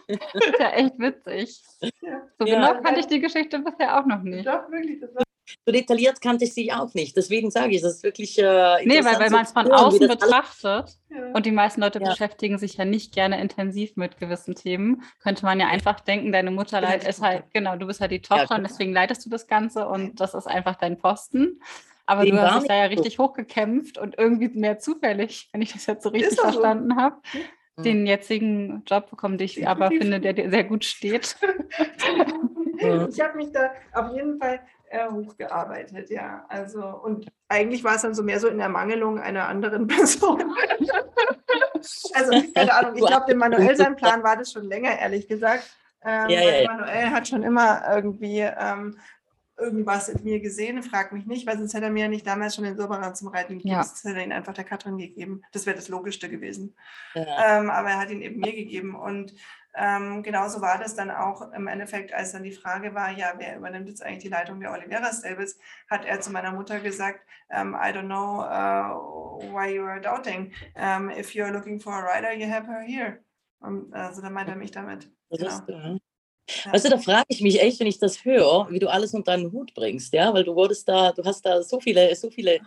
Das 0.07 0.45
ist 0.45 0.59
ja 0.59 0.69
echt 0.69 0.99
witzig. 0.99 1.63
Ja. 2.01 2.21
So 2.39 2.45
genau 2.45 2.81
kannte 2.81 2.99
ich 2.99 3.07
die 3.07 3.19
Geschichte 3.19 3.59
bisher 3.59 3.99
auch 3.99 4.05
noch 4.05 4.21
nicht. 4.21 4.47
Doch, 4.47 4.69
wirklich. 4.71 5.01
Das 5.01 5.13
war 5.15 5.23
so 5.65 5.71
detailliert 5.71 6.21
kannte 6.21 6.45
ich 6.45 6.53
sie 6.53 6.71
auch 6.71 6.93
nicht. 6.93 7.15
Deswegen 7.15 7.51
sage 7.51 7.75
ich, 7.75 7.81
das 7.81 7.95
ist 7.95 8.03
wirklich. 8.03 8.37
Äh, 8.37 8.85
nee, 8.85 9.03
weil 9.03 9.19
wenn 9.19 9.31
man 9.31 9.43
es 9.43 9.51
von 9.51 9.71
außen 9.71 10.07
betrachtet 10.07 10.97
ja. 11.09 11.31
und 11.33 11.45
die 11.45 11.51
meisten 11.51 11.81
Leute 11.81 11.99
ja. 11.99 12.09
beschäftigen 12.09 12.57
sich 12.57 12.77
ja 12.77 12.85
nicht 12.85 13.13
gerne 13.13 13.39
intensiv 13.41 13.95
mit 13.95 14.17
gewissen 14.17 14.55
Themen, 14.55 15.03
könnte 15.19 15.45
man 15.45 15.59
ja 15.59 15.67
einfach 15.67 15.99
denken, 15.99 16.31
deine 16.31 16.51
Mutter 16.51 16.81
leid 16.81 17.07
ist 17.07 17.21
halt, 17.21 17.43
genau, 17.53 17.75
du 17.75 17.87
bist 17.87 18.01
halt 18.01 18.11
die 18.11 18.21
Tochter 18.21 18.47
ja, 18.51 18.55
und 18.57 18.63
deswegen 18.63 18.93
leitest 18.93 19.25
du 19.25 19.29
das 19.29 19.47
Ganze 19.47 19.87
und 19.87 20.19
das 20.19 20.33
ist 20.33 20.47
einfach 20.47 20.75
dein 20.75 20.97
Posten. 20.97 21.61
Aber 22.07 22.23
Dem 22.23 22.37
du 22.37 22.41
hast 22.41 22.61
dich 22.61 22.69
da 22.69 22.75
ja 22.75 22.85
richtig 22.85 23.19
hochgekämpft 23.19 23.97
und 23.97 24.17
irgendwie 24.17 24.47
mehr 24.47 24.79
zufällig, 24.79 25.49
wenn 25.51 25.61
ich 25.61 25.73
das 25.73 25.85
jetzt 25.85 26.03
so 26.03 26.09
richtig 26.09 26.39
verstanden 26.39 26.91
so. 26.91 26.95
habe, 26.95 27.17
hm. 27.75 27.83
den 27.83 28.07
jetzigen 28.07 28.83
Job 28.87 29.09
bekommen, 29.09 29.37
den 29.37 29.45
ich 29.45 29.67
aber 29.67 29.89
finde, 29.89 30.21
der 30.21 30.31
dir 30.31 30.49
sehr 30.49 30.63
gut 30.63 30.85
steht. 30.85 31.35
ich 32.77 33.19
habe 33.19 33.35
mich 33.35 33.51
da 33.51 33.71
auf 33.93 34.15
jeden 34.15 34.39
Fall 34.39 34.61
äh, 34.89 35.09
hochgearbeitet, 35.09 36.09
ja. 36.09 36.45
Also, 36.49 36.83
und 36.85 37.27
eigentlich 37.47 37.83
war 37.83 37.95
es 37.95 38.01
dann 38.01 38.13
so 38.13 38.23
mehr 38.23 38.39
so 38.39 38.47
in 38.47 38.59
Ermangelung 38.59 39.19
einer 39.19 39.47
anderen 39.47 39.87
Person. 39.87 40.43
also, 42.13 42.43
keine 42.53 42.73
Ahnung, 42.73 42.95
ich 42.95 43.05
glaube, 43.05 43.25
dem 43.27 43.37
Manuel 43.37 43.75
sein 43.75 43.95
Plan 43.95 44.23
war 44.23 44.37
das 44.37 44.51
schon 44.51 44.65
länger, 44.65 44.97
ehrlich 44.99 45.27
gesagt. 45.27 45.63
Ähm, 46.03 46.29
ja, 46.29 46.41
ja, 46.41 46.61
ja. 46.61 46.71
Manuel 46.71 47.11
hat 47.11 47.27
schon 47.27 47.43
immer 47.43 47.83
irgendwie 47.89 48.39
ähm, 48.39 48.97
irgendwas 49.57 50.09
in 50.09 50.23
mir 50.23 50.39
gesehen, 50.39 50.83
frag 50.83 51.11
mich 51.11 51.25
nicht, 51.25 51.47
weil 51.47 51.57
sonst 51.57 51.73
hätte 51.73 51.85
er 51.85 51.91
mir 51.91 52.03
ja 52.03 52.07
nicht 52.07 52.27
damals 52.27 52.55
schon 52.55 52.63
den 52.63 52.77
Silberer 52.77 53.13
zum 53.13 53.29
Reiten 53.29 53.57
gegeben. 53.57 53.69
Ja. 53.69 53.79
Das 53.79 54.03
hätte 54.03 54.17
er 54.17 54.23
ihn 54.23 54.31
einfach 54.31 54.53
der 54.53 54.63
Katrin 54.63 54.97
gegeben. 54.97 55.41
Das 55.51 55.65
wäre 55.65 55.75
das 55.75 55.87
Logischste 55.87 56.29
gewesen. 56.29 56.75
Ja. 57.15 57.59
Ähm, 57.59 57.69
aber 57.69 57.89
er 57.89 57.99
hat 57.99 58.11
ihn 58.11 58.21
eben 58.21 58.39
mir 58.39 58.53
gegeben. 58.53 58.95
Und 58.95 59.33
ähm, 59.77 60.23
genauso 60.23 60.59
war 60.61 60.79
das 60.79 60.95
dann 60.95 61.11
auch 61.11 61.51
im 61.51 61.67
Endeffekt, 61.67 62.11
als 62.11 62.31
dann 62.31 62.43
die 62.43 62.51
Frage 62.51 62.95
war, 62.95 63.11
ja, 63.11 63.33
wer 63.37 63.57
übernimmt 63.57 63.87
jetzt 63.87 64.01
eigentlich 64.03 64.23
die 64.23 64.29
Leitung 64.29 64.59
der 64.59 64.71
Olivera 64.71 65.13
Stables, 65.13 65.57
hat 65.89 66.03
er 66.05 66.19
zu 66.19 66.31
meiner 66.31 66.51
Mutter 66.51 66.79
gesagt, 66.79 67.19
um, 67.49 67.73
I 67.73 67.91
don't 67.93 68.07
know 68.07 68.41
uh, 68.41 69.53
why 69.53 69.73
you 69.73 69.83
are 69.83 70.01
doubting. 70.01 70.51
Um, 70.75 71.09
if 71.11 71.35
you're 71.35 71.51
looking 71.51 71.79
for 71.79 71.93
a 71.93 72.01
rider, 72.01 72.33
you 72.33 72.51
have 72.51 72.67
her 72.67 72.81
here. 72.81 73.19
Und, 73.59 73.93
also 73.93 74.21
da 74.21 74.29
meint 74.29 74.49
er 74.49 74.55
mich 74.55 74.71
damit. 74.71 75.09
Genau. 75.29 75.47
Ist, 75.47 75.63
ja. 75.67 76.71
Du, 76.71 76.89
da 76.89 76.97
frage 76.97 77.25
ich 77.27 77.41
mich 77.41 77.61
echt, 77.61 77.79
wenn 77.79 77.87
ich 77.87 77.99
das 77.99 78.23
höre, 78.23 78.69
wie 78.71 78.79
du 78.79 78.87
alles 78.87 79.13
unter 79.13 79.33
einen 79.33 79.51
Hut 79.51 79.73
bringst, 79.73 80.13
ja, 80.13 80.33
weil 80.33 80.43
du 80.43 80.55
wurdest 80.55 80.87
da, 80.87 81.11
du 81.11 81.23
hast 81.23 81.45
da 81.45 81.61
so 81.61 81.79
viele, 81.79 82.15
so 82.15 82.29
viele 82.29 82.59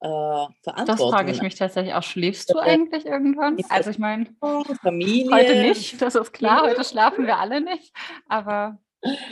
äh. 0.00 0.46
Das 0.86 1.00
frage 1.00 1.30
ich 1.30 1.42
mich 1.42 1.54
tatsächlich 1.54 1.94
auch. 1.94 2.02
Schläfst 2.02 2.50
du 2.50 2.58
eigentlich 2.58 3.06
irgendwann? 3.06 3.56
Also 3.68 3.90
ich 3.90 3.98
meine, 3.98 4.26
Familie. 4.82 5.30
Heute 5.32 5.62
nicht, 5.62 6.00
das 6.00 6.14
ist 6.14 6.32
klar, 6.32 6.62
heute 6.62 6.84
schlafen 6.84 7.26
wir 7.26 7.38
alle 7.38 7.60
nicht, 7.60 7.92
aber 8.28 8.78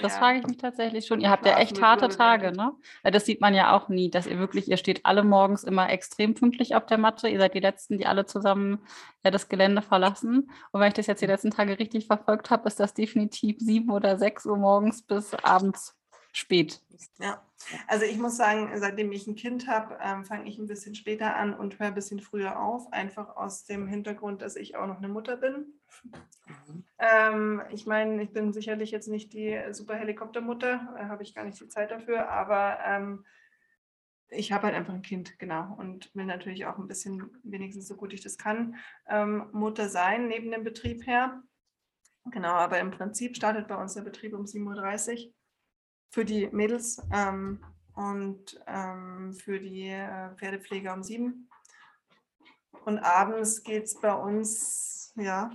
das 0.03 0.13
ja. 0.13 0.19
frage 0.19 0.39
ich 0.39 0.47
mich 0.47 0.59
tatsächlich 0.59 1.07
schon. 1.07 1.21
Ihr 1.21 1.31
habt 1.31 1.47
ja 1.47 1.59
echt 1.59 1.81
harte 1.81 2.09
Tage, 2.09 2.53
ne? 2.53 2.73
Das 3.03 3.25
sieht 3.25 3.41
man 3.41 3.55
ja 3.55 3.77
auch 3.77 3.89
nie, 3.89 4.11
dass 4.11 4.27
ihr 4.27 4.39
wirklich, 4.39 4.69
ihr 4.69 4.77
steht 4.77 5.05
alle 5.05 5.25
morgens 5.25 5.65
immer 5.65 5.91
extrem 5.91 6.35
pünktlich 6.35 6.75
auf 6.75 6.87
der 6.87 6.99
Matte. 6.99 7.29
Ihr 7.29 7.41
seid 7.41 7.55
die 7.55 7.61
Letzten, 7.61 7.99
die 7.99 8.07
alle 8.07 8.27
zusammen 8.27 8.81
ja, 9.25 9.31
das 9.31 9.49
Gelände 9.49 9.83
verlassen. 9.83 10.51
Und 10.73 10.81
wenn 10.81 10.89
ich 10.89 10.95
das 10.95 11.07
jetzt 11.07 11.23
die 11.23 11.27
letzten 11.27 11.51
Tage 11.51 11.79
richtig 11.79 12.07
verfolgt 12.07 12.51
habe, 12.51 12.69
ist 12.69 12.79
das 12.79 12.95
definitiv 12.95 13.57
sieben 13.59 13.91
oder 13.91 14.19
sechs 14.19 14.47
Uhr 14.47 14.57
morgens 14.57 15.03
bis 15.03 15.35
abends 15.35 15.97
spät. 16.35 16.83
Ja, 17.19 17.43
also 17.87 18.05
ich 18.05 18.19
muss 18.19 18.37
sagen, 18.37 18.71
seitdem 18.77 19.13
ich 19.13 19.27
ein 19.27 19.37
Kind 19.37 19.69
habe, 19.69 19.99
ähm, 20.03 20.25
fange 20.25 20.49
ich 20.49 20.59
ein 20.59 20.67
bisschen 20.67 20.95
später 20.95 21.37
an 21.37 21.55
und 21.55 21.79
höre 21.79 21.87
ein 21.87 21.95
bisschen 21.95 22.21
früher 22.21 22.61
auf, 22.61 22.93
einfach 22.93 23.37
aus 23.37 23.65
dem 23.65 23.87
Hintergrund, 23.87 24.43
dass 24.43 24.57
ich 24.57 24.77
auch 24.77 24.87
noch 24.87 24.99
eine 24.99 25.09
Mutter 25.09 25.37
bin. 25.37 25.81
Mhm. 26.47 26.85
Ähm, 26.99 27.63
ich 27.71 27.87
meine, 27.87 28.23
ich 28.23 28.33
bin 28.33 28.53
sicherlich 28.53 28.91
jetzt 28.91 29.09
nicht 29.09 29.33
die 29.33 29.59
super 29.71 29.95
Helikoptermutter, 29.95 30.97
äh, 30.99 31.05
habe 31.05 31.23
ich 31.23 31.35
gar 31.35 31.45
nicht 31.45 31.61
die 31.61 31.69
Zeit 31.69 31.93
dafür, 31.93 32.29
aber 32.29 32.79
ähm, 32.85 33.25
ich 34.29 34.51
habe 34.51 34.65
halt 34.65 34.75
einfach 34.75 34.95
ein 34.95 35.03
Kind, 35.03 35.39
genau, 35.39 35.75
und 35.79 36.13
will 36.17 36.27
natürlich 36.27 36.67
auch 36.67 36.79
ein 36.79 36.89
bisschen, 36.89 37.31
wenigstens 37.45 37.87
so 37.87 37.95
gut 37.95 38.13
ich 38.13 38.23
das 38.23 38.39
kann, 38.39 38.77
ähm, 39.09 39.49
Mutter 39.53 39.89
sein, 39.89 40.27
neben 40.27 40.51
dem 40.51 40.65
Betrieb 40.65 41.07
her. 41.07 41.43
Genau, 42.31 42.55
aber 42.55 42.81
im 42.81 42.91
Prinzip 42.91 43.37
startet 43.37 43.69
bei 43.69 43.77
uns 43.77 43.95
der 43.95 44.03
Betrieb 44.03 44.35
um 44.35 44.45
7.30 44.45 45.27
Uhr 45.27 45.35
für 46.15 46.25
die 46.25 46.47
Mädels 46.53 47.03
ähm, 47.13 47.59
und 47.97 48.61
ähm, 48.69 49.33
für 49.33 49.59
die 49.59 49.89
äh, 49.89 50.31
Pferdepfleger 50.37 50.95
um 50.95 51.03
sieben. 51.03 51.51
Und 52.85 53.01
abends 53.01 53.65
geht 53.65 53.85
es 53.85 54.01
bei 54.01 54.15
uns, 54.15 55.13
ja, 55.17 55.51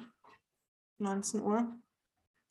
19 0.97 1.41
Uhr. 1.41 1.59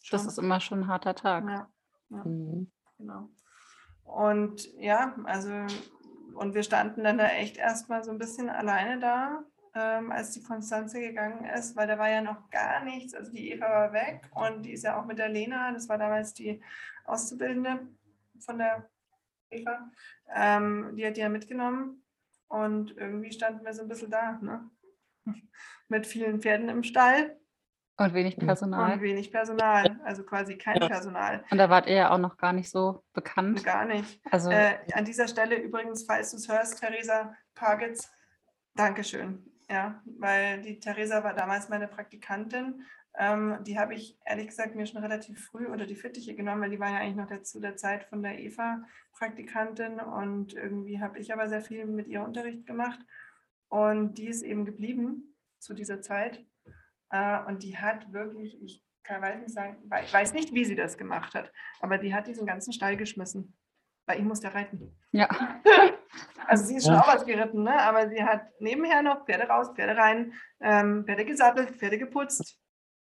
Schon. 0.01 0.19
Das 0.19 0.25
ist 0.25 0.39
immer 0.39 0.59
schon 0.59 0.85
ein 0.85 0.89
harter 0.89 1.15
Tag. 1.15 1.45
Ja, 1.45 1.69
ja 2.09 2.25
mhm. 2.25 2.73
genau. 2.97 3.29
Und 4.05 4.73
ja, 4.79 5.15
also, 5.25 5.51
und 6.33 6.55
wir 6.55 6.63
standen 6.63 7.05
dann 7.05 7.19
da 7.19 7.29
echt 7.29 7.59
erstmal 7.59 8.05
so 8.05 8.11
ein 8.11 8.19
bisschen 8.19 8.49
alleine 8.49 9.01
da, 9.01 9.45
ähm, 9.75 10.13
als 10.13 10.31
die 10.31 10.43
Konstanze 10.43 10.99
gegangen 10.99 11.45
ist, 11.45 11.77
weil 11.77 11.87
da 11.87 11.99
war 11.99 12.09
ja 12.09 12.23
noch 12.23 12.49
gar 12.49 12.83
nichts. 12.83 13.13
Also 13.13 13.31
die 13.33 13.51
Eva 13.51 13.69
war 13.69 13.93
weg 13.93 14.31
und 14.35 14.63
die 14.63 14.73
ist 14.73 14.85
ja 14.85 14.99
auch 14.99 15.05
mit 15.05 15.19
der 15.19 15.29
Lena, 15.29 15.73
das 15.73 15.91
war 15.91 15.99
damals 15.99 16.33
die 16.33 16.63
Auszubildende 17.05 17.87
von 18.44 18.59
der 18.59 18.89
Eva, 19.51 19.90
ähm, 20.35 20.94
die 20.97 21.06
hat 21.06 21.16
die 21.16 21.20
ja 21.20 21.28
mitgenommen 21.28 22.05
und 22.48 22.97
irgendwie 22.97 23.32
standen 23.32 23.65
wir 23.65 23.73
so 23.73 23.82
ein 23.82 23.89
bisschen 23.89 24.10
da, 24.10 24.39
ne? 24.43 24.70
mit 25.89 26.06
vielen 26.06 26.40
Pferden 26.40 26.69
im 26.69 26.82
Stall. 26.82 27.39
Und 27.97 28.15
wenig 28.15 28.36
Personal. 28.36 28.93
Und 28.93 29.02
wenig 29.02 29.32
Personal, 29.32 30.01
also 30.05 30.23
quasi 30.23 30.56
kein 30.56 30.78
Personal. 30.78 31.44
Und 31.51 31.59
da 31.59 31.69
wart 31.69 31.89
ihr 31.89 31.97
ja 31.97 32.10
auch 32.10 32.19
noch 32.19 32.36
gar 32.36 32.52
nicht 32.52 32.70
so 32.70 33.02
bekannt. 33.12 33.65
Gar 33.65 33.86
nicht. 33.86 34.20
Also 34.31 34.51
äh, 34.51 34.77
an 34.93 35.05
dieser 35.05 35.27
Stelle 35.27 35.56
übrigens, 35.56 36.05
falls 36.05 36.31
du 36.31 36.36
es 36.36 36.48
hörst, 36.48 36.78
Theresa 36.78 37.35
Pagitz, 37.56 38.09
Dankeschön. 38.74 39.44
Ja, 39.69 40.01
weil 40.19 40.62
die 40.62 40.78
Theresa 40.78 41.24
war 41.24 41.35
damals 41.35 41.69
meine 41.69 41.89
Praktikantin 41.89 42.85
ähm, 43.19 43.59
die 43.65 43.78
habe 43.78 43.95
ich 43.95 44.16
ehrlich 44.24 44.47
gesagt 44.47 44.77
mir 44.77 44.86
schon 44.86 45.03
relativ 45.03 45.45
früh 45.45 45.66
unter 45.66 45.86
die 45.86 45.97
Fittiche 45.97 46.36
genommen, 46.36 46.62
weil 46.62 46.70
die 46.70 46.78
war 46.78 46.90
ja 46.90 46.99
eigentlich 46.99 47.16
noch 47.16 47.43
zu 47.43 47.59
der 47.59 47.77
Zeit 47.77 48.05
von 48.05 48.23
der 48.23 48.39
Eva 48.39 48.82
Praktikantin 49.12 49.99
und 49.99 50.55
irgendwie 50.55 51.01
habe 51.01 51.19
ich 51.19 51.32
aber 51.32 51.49
sehr 51.49 51.61
viel 51.61 51.85
mit 51.85 52.07
ihr 52.07 52.23
Unterricht 52.23 52.65
gemacht 52.65 53.01
und 53.69 54.15
die 54.19 54.28
ist 54.28 54.43
eben 54.43 54.65
geblieben 54.65 55.36
zu 55.59 55.74
dieser 55.74 56.01
Zeit 56.01 56.47
äh, 57.11 57.45
und 57.47 57.65
die 57.65 57.77
hat 57.77 58.12
wirklich, 58.12 58.62
ich 58.62 58.85
kann 59.03 59.20
weiß 59.20 59.40
nicht 59.40 59.53
sagen, 59.53 59.78
weiß 59.90 60.32
nicht, 60.35 60.55
wie 60.55 60.65
sie 60.65 60.77
das 60.77 60.97
gemacht 60.97 61.35
hat, 61.35 61.53
aber 61.81 61.99
die 61.99 62.15
hat 62.15 62.28
diesen 62.28 62.47
ganzen 62.47 62.73
Stall 62.73 62.97
geschmissen, 62.97 63.57
weil 64.07 64.19
ich 64.19 64.24
musste 64.24 64.55
reiten. 64.55 64.97
Ja. 65.12 65.28
Also 66.47 66.65
sie 66.65 66.77
ist 66.77 66.86
schon 66.86 66.97
auch 66.97 67.07
was 67.07 67.27
geritten, 67.27 67.62
ne? 67.62 67.78
aber 67.78 68.09
sie 68.09 68.24
hat 68.24 68.49
nebenher 68.59 69.03
noch 69.03 69.27
Pferde 69.27 69.45
raus, 69.45 69.69
Pferde 69.77 69.95
rein, 69.99 70.32
ähm, 70.61 71.05
Pferde 71.05 71.27
gesattelt, 71.27 71.77
Pferde 71.77 71.99
geputzt. 71.99 72.59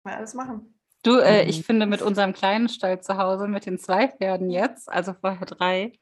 Mal 0.04 0.14
alles 0.14 0.34
machen. 0.34 0.74
Du, 1.02 1.18
äh, 1.18 1.44
ich 1.44 1.64
finde 1.64 1.86
mit 1.86 2.00
unserem 2.00 2.32
kleinen 2.32 2.68
Stall 2.68 3.00
zu 3.00 3.18
Hause, 3.18 3.46
mit 3.46 3.66
den 3.66 3.78
zwei 3.78 4.08
Pferden 4.08 4.50
jetzt, 4.50 4.90
also 4.90 5.12
vorher 5.12 5.46
drei, 5.46 5.92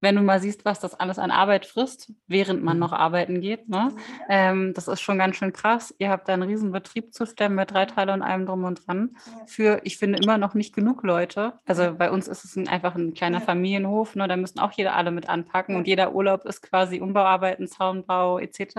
wenn 0.00 0.14
du 0.14 0.22
mal 0.22 0.40
siehst, 0.40 0.64
was 0.64 0.78
das 0.78 0.94
alles 0.94 1.18
an 1.18 1.30
Arbeit 1.30 1.64
frisst, 1.64 2.12
während 2.26 2.62
man 2.62 2.78
noch 2.78 2.92
arbeiten 2.92 3.40
geht, 3.40 3.68
ne? 3.68 3.92
Ähm, 4.28 4.74
das 4.74 4.88
ist 4.88 5.00
schon 5.00 5.18
ganz 5.18 5.36
schön 5.36 5.52
krass. 5.52 5.94
Ihr 5.98 6.10
habt 6.10 6.28
da 6.28 6.34
einen 6.34 6.42
riesen 6.42 6.70
Betrieb 6.70 7.14
zu 7.14 7.26
stemmen 7.26 7.56
mit 7.56 7.70
drei 7.70 7.86
Teile 7.86 8.12
und 8.12 8.22
allem 8.22 8.46
drum 8.46 8.64
und 8.64 8.86
dran. 8.86 9.16
Für, 9.46 9.80
ich 9.84 9.96
finde, 9.96 10.18
immer 10.22 10.38
noch 10.38 10.54
nicht 10.54 10.74
genug 10.74 11.02
Leute. 11.02 11.54
Also 11.64 11.94
bei 11.94 12.10
uns 12.10 12.28
ist 12.28 12.44
es 12.44 12.56
ein, 12.56 12.68
einfach 12.68 12.94
ein 12.94 13.14
kleiner 13.14 13.40
Familienhof, 13.40 14.14
ne? 14.16 14.28
da 14.28 14.36
müssen 14.36 14.60
auch 14.60 14.72
jeder 14.72 14.94
alle 14.94 15.10
mit 15.10 15.28
anpacken 15.28 15.76
und 15.76 15.86
jeder 15.86 16.14
Urlaub 16.14 16.44
ist 16.44 16.62
quasi 16.62 17.00
Umbauarbeiten, 17.00 17.66
Zaunbau 17.66 18.38
etc. 18.38 18.74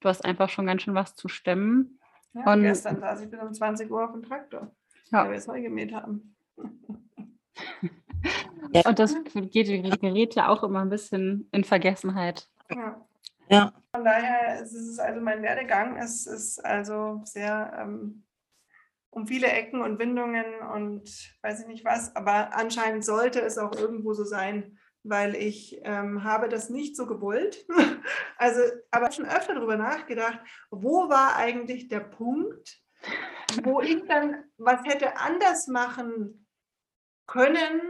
Du 0.00 0.08
hast 0.08 0.24
einfach 0.24 0.48
schon 0.48 0.66
ganz 0.66 0.82
schön 0.82 0.94
was 0.94 1.16
zu 1.16 1.28
stemmen. 1.28 1.97
Ja, 2.34 2.52
und 2.52 2.62
gestern 2.62 3.00
saß 3.00 3.22
ich 3.22 3.30
bis 3.30 3.40
um 3.40 3.52
20 3.52 3.90
Uhr 3.90 4.04
auf 4.04 4.12
dem 4.12 4.22
Traktor, 4.22 4.70
ja. 5.10 5.24
weil 5.24 5.30
wir 5.30 5.38
es 5.38 5.46
neu 5.46 5.60
gemäht 5.60 5.92
haben. 5.92 6.36
Und 8.84 8.98
das 8.98 9.14
geht, 9.50 10.00
gerät 10.00 10.34
ja 10.34 10.48
auch 10.48 10.62
immer 10.62 10.82
ein 10.82 10.90
bisschen 10.90 11.48
in 11.52 11.64
Vergessenheit. 11.64 12.48
Ja. 12.70 13.06
ja. 13.48 13.72
Von 13.94 14.04
daher 14.04 14.60
ist 14.60 14.74
es 14.74 14.98
also 14.98 15.20
mein 15.20 15.42
Werdegang 15.42 15.96
ist, 15.96 16.26
ist 16.26 16.62
also 16.64 17.22
sehr 17.24 17.72
ähm, 17.80 18.24
um 19.10 19.26
viele 19.26 19.48
Ecken 19.48 19.80
und 19.80 19.98
Windungen 19.98 20.44
und 20.74 21.08
weiß 21.42 21.60
ich 21.60 21.66
nicht 21.66 21.84
was, 21.84 22.14
aber 22.14 22.54
anscheinend 22.54 23.04
sollte 23.04 23.40
es 23.40 23.58
auch 23.58 23.72
irgendwo 23.72 24.12
so 24.12 24.24
sein, 24.24 24.78
weil 25.04 25.34
ich 25.34 25.80
ähm, 25.84 26.24
habe 26.24 26.48
das 26.48 26.70
nicht 26.70 26.96
so 26.96 27.06
gewollt. 27.06 27.66
also, 28.38 28.60
aber 28.90 29.10
schon 29.10 29.26
öfter 29.26 29.54
darüber 29.54 29.76
nachgedacht, 29.76 30.40
wo 30.70 31.08
war 31.08 31.36
eigentlich 31.36 31.88
der 31.88 32.00
Punkt, 32.00 32.82
wo 33.62 33.80
ich 33.80 34.04
dann 34.06 34.44
was 34.56 34.82
hätte 34.84 35.16
anders 35.16 35.66
machen 35.68 36.46
können, 37.26 37.80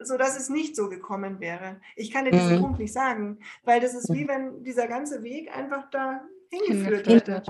sodass 0.00 0.38
es 0.38 0.48
nicht 0.48 0.76
so 0.76 0.88
gekommen 0.88 1.40
wäre. 1.40 1.80
Ich 1.96 2.12
kann 2.12 2.24
dir 2.24 2.30
diesen 2.30 2.56
mhm. 2.56 2.60
Punkt 2.62 2.78
nicht 2.78 2.92
sagen, 2.92 3.40
weil 3.64 3.80
das 3.80 3.94
ist 3.94 4.12
wie 4.12 4.24
mhm. 4.24 4.28
wenn 4.28 4.64
dieser 4.64 4.86
ganze 4.86 5.22
Weg 5.22 5.54
einfach 5.54 5.90
da 5.90 6.22
hingeführt 6.50 7.06
hätte. 7.08 7.42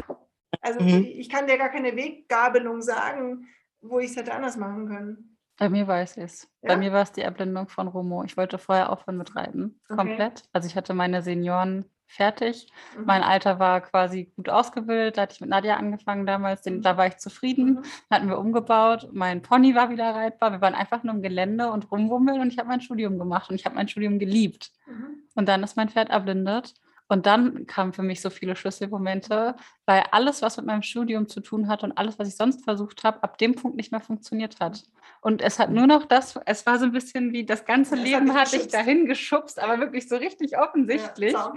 Also 0.61 0.81
mhm. 0.81 1.05
ich 1.05 1.29
kann 1.29 1.47
dir 1.47 1.59
gar 1.59 1.69
keine 1.69 1.95
Weggabelung 1.95 2.83
sagen, 2.83 3.47
wo 3.81 3.99
ich 3.99 4.11
es 4.11 4.17
hätte 4.17 4.35
anders 4.35 4.57
machen 4.57 4.89
können. 4.89 5.38
Bei 5.59 5.69
mir 5.69 5.87
weiß 5.87 6.17
ich 6.17 6.25
es. 6.25 6.49
Ja? 6.63 6.69
Bei 6.69 6.77
mir 6.77 6.93
war 6.93 7.03
es 7.03 7.13
die 7.13 7.23
Erblindung 7.23 7.69
von 7.69 7.89
Romo. 7.89 8.23
Ich 8.25 8.37
wollte 8.37 8.59
vorher 8.59 8.91
aufhören 8.91 9.19
mit 9.19 9.35
komplett. 9.35 10.39
Okay. 10.39 10.49
Also 10.53 10.69
ich 10.69 10.77
hatte 10.77 10.95
meine 10.95 11.21
Senioren 11.23 11.85
fertig. 12.07 12.69
Mhm. 12.97 13.05
Mein 13.05 13.23
Alter 13.23 13.59
war 13.59 13.81
quasi 13.81 14.33
gut 14.37 14.49
ausgebildet. 14.49 15.17
Da 15.17 15.23
hatte 15.23 15.35
ich 15.35 15.41
mit 15.41 15.51
Nadja 15.51 15.77
angefangen 15.77 16.27
damals. 16.27 16.63
Den, 16.63 16.81
da 16.81 16.97
war 16.97 17.07
ich 17.07 17.19
zufrieden. 17.19 17.75
Mhm. 17.75 17.83
Hatten 18.11 18.29
wir 18.29 18.39
umgebaut. 18.39 19.09
Mein 19.13 19.43
Pony 19.43 19.75
war 19.75 19.91
wieder 19.91 20.15
reitbar. 20.15 20.53
Wir 20.53 20.61
waren 20.61 20.75
einfach 20.75 21.03
nur 21.03 21.15
im 21.15 21.23
Gelände 21.23 21.71
und 21.71 21.91
rumwummeln 21.91 22.41
und 22.41 22.53
ich 22.53 22.59
habe 22.59 22.69
mein 22.69 22.81
Studium 22.81 23.19
gemacht 23.19 23.51
und 23.51 23.57
ich 23.57 23.67
habe 23.67 23.75
mein 23.75 23.89
Studium 23.89 24.19
geliebt. 24.19 24.71
Mhm. 24.87 25.25
Und 25.35 25.49
dann 25.49 25.63
ist 25.63 25.77
mein 25.77 25.89
Pferd 25.89 26.11
erblindet. 26.11 26.75
Und 27.09 27.25
dann 27.25 27.67
kamen 27.67 27.95
für 27.95 28.03
mich 28.03 28.21
so 28.21 28.29
viele 28.29 28.55
Schlüsselmomente, 28.55 29.57
weil 29.87 30.05
alles, 30.13 30.43
was 30.43 30.59
mit 30.59 30.67
meinem 30.67 30.83
Studium 30.83 31.27
zu 31.27 31.41
tun 31.41 31.67
hat 31.67 31.83
und 31.83 31.97
alles, 31.97 32.19
was 32.19 32.29
ich 32.29 32.37
sonst 32.37 32.65
versucht 32.65 33.03
habe, 33.03 33.23
ab 33.23 33.39
dem 33.39 33.55
Punkt 33.55 33.77
nicht 33.77 33.93
mehr 33.93 34.01
funktioniert 34.01 34.61
hat. 34.61 34.85
Und 35.23 35.41
es 35.41 35.59
hat 35.59 35.71
nur 35.71 35.87
noch 35.87 36.05
das, 36.05 36.39
es 36.45 36.67
war 36.67 36.79
so 36.79 36.85
ein 36.85 36.93
bisschen 36.93 37.33
wie 37.33 37.45
das 37.45 37.65
ganze 37.65 37.97
das 37.97 38.05
Leben 38.05 38.35
hat 38.35 38.53
dich 38.53 38.69
dahin 38.69 39.07
geschubst, 39.07 39.59
aber 39.59 39.81
wirklich 39.81 40.07
so 40.09 40.17
richtig 40.17 40.59
offensichtlich. 40.59 41.33
Ja, 41.33 41.55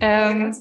ähm, 0.00 0.54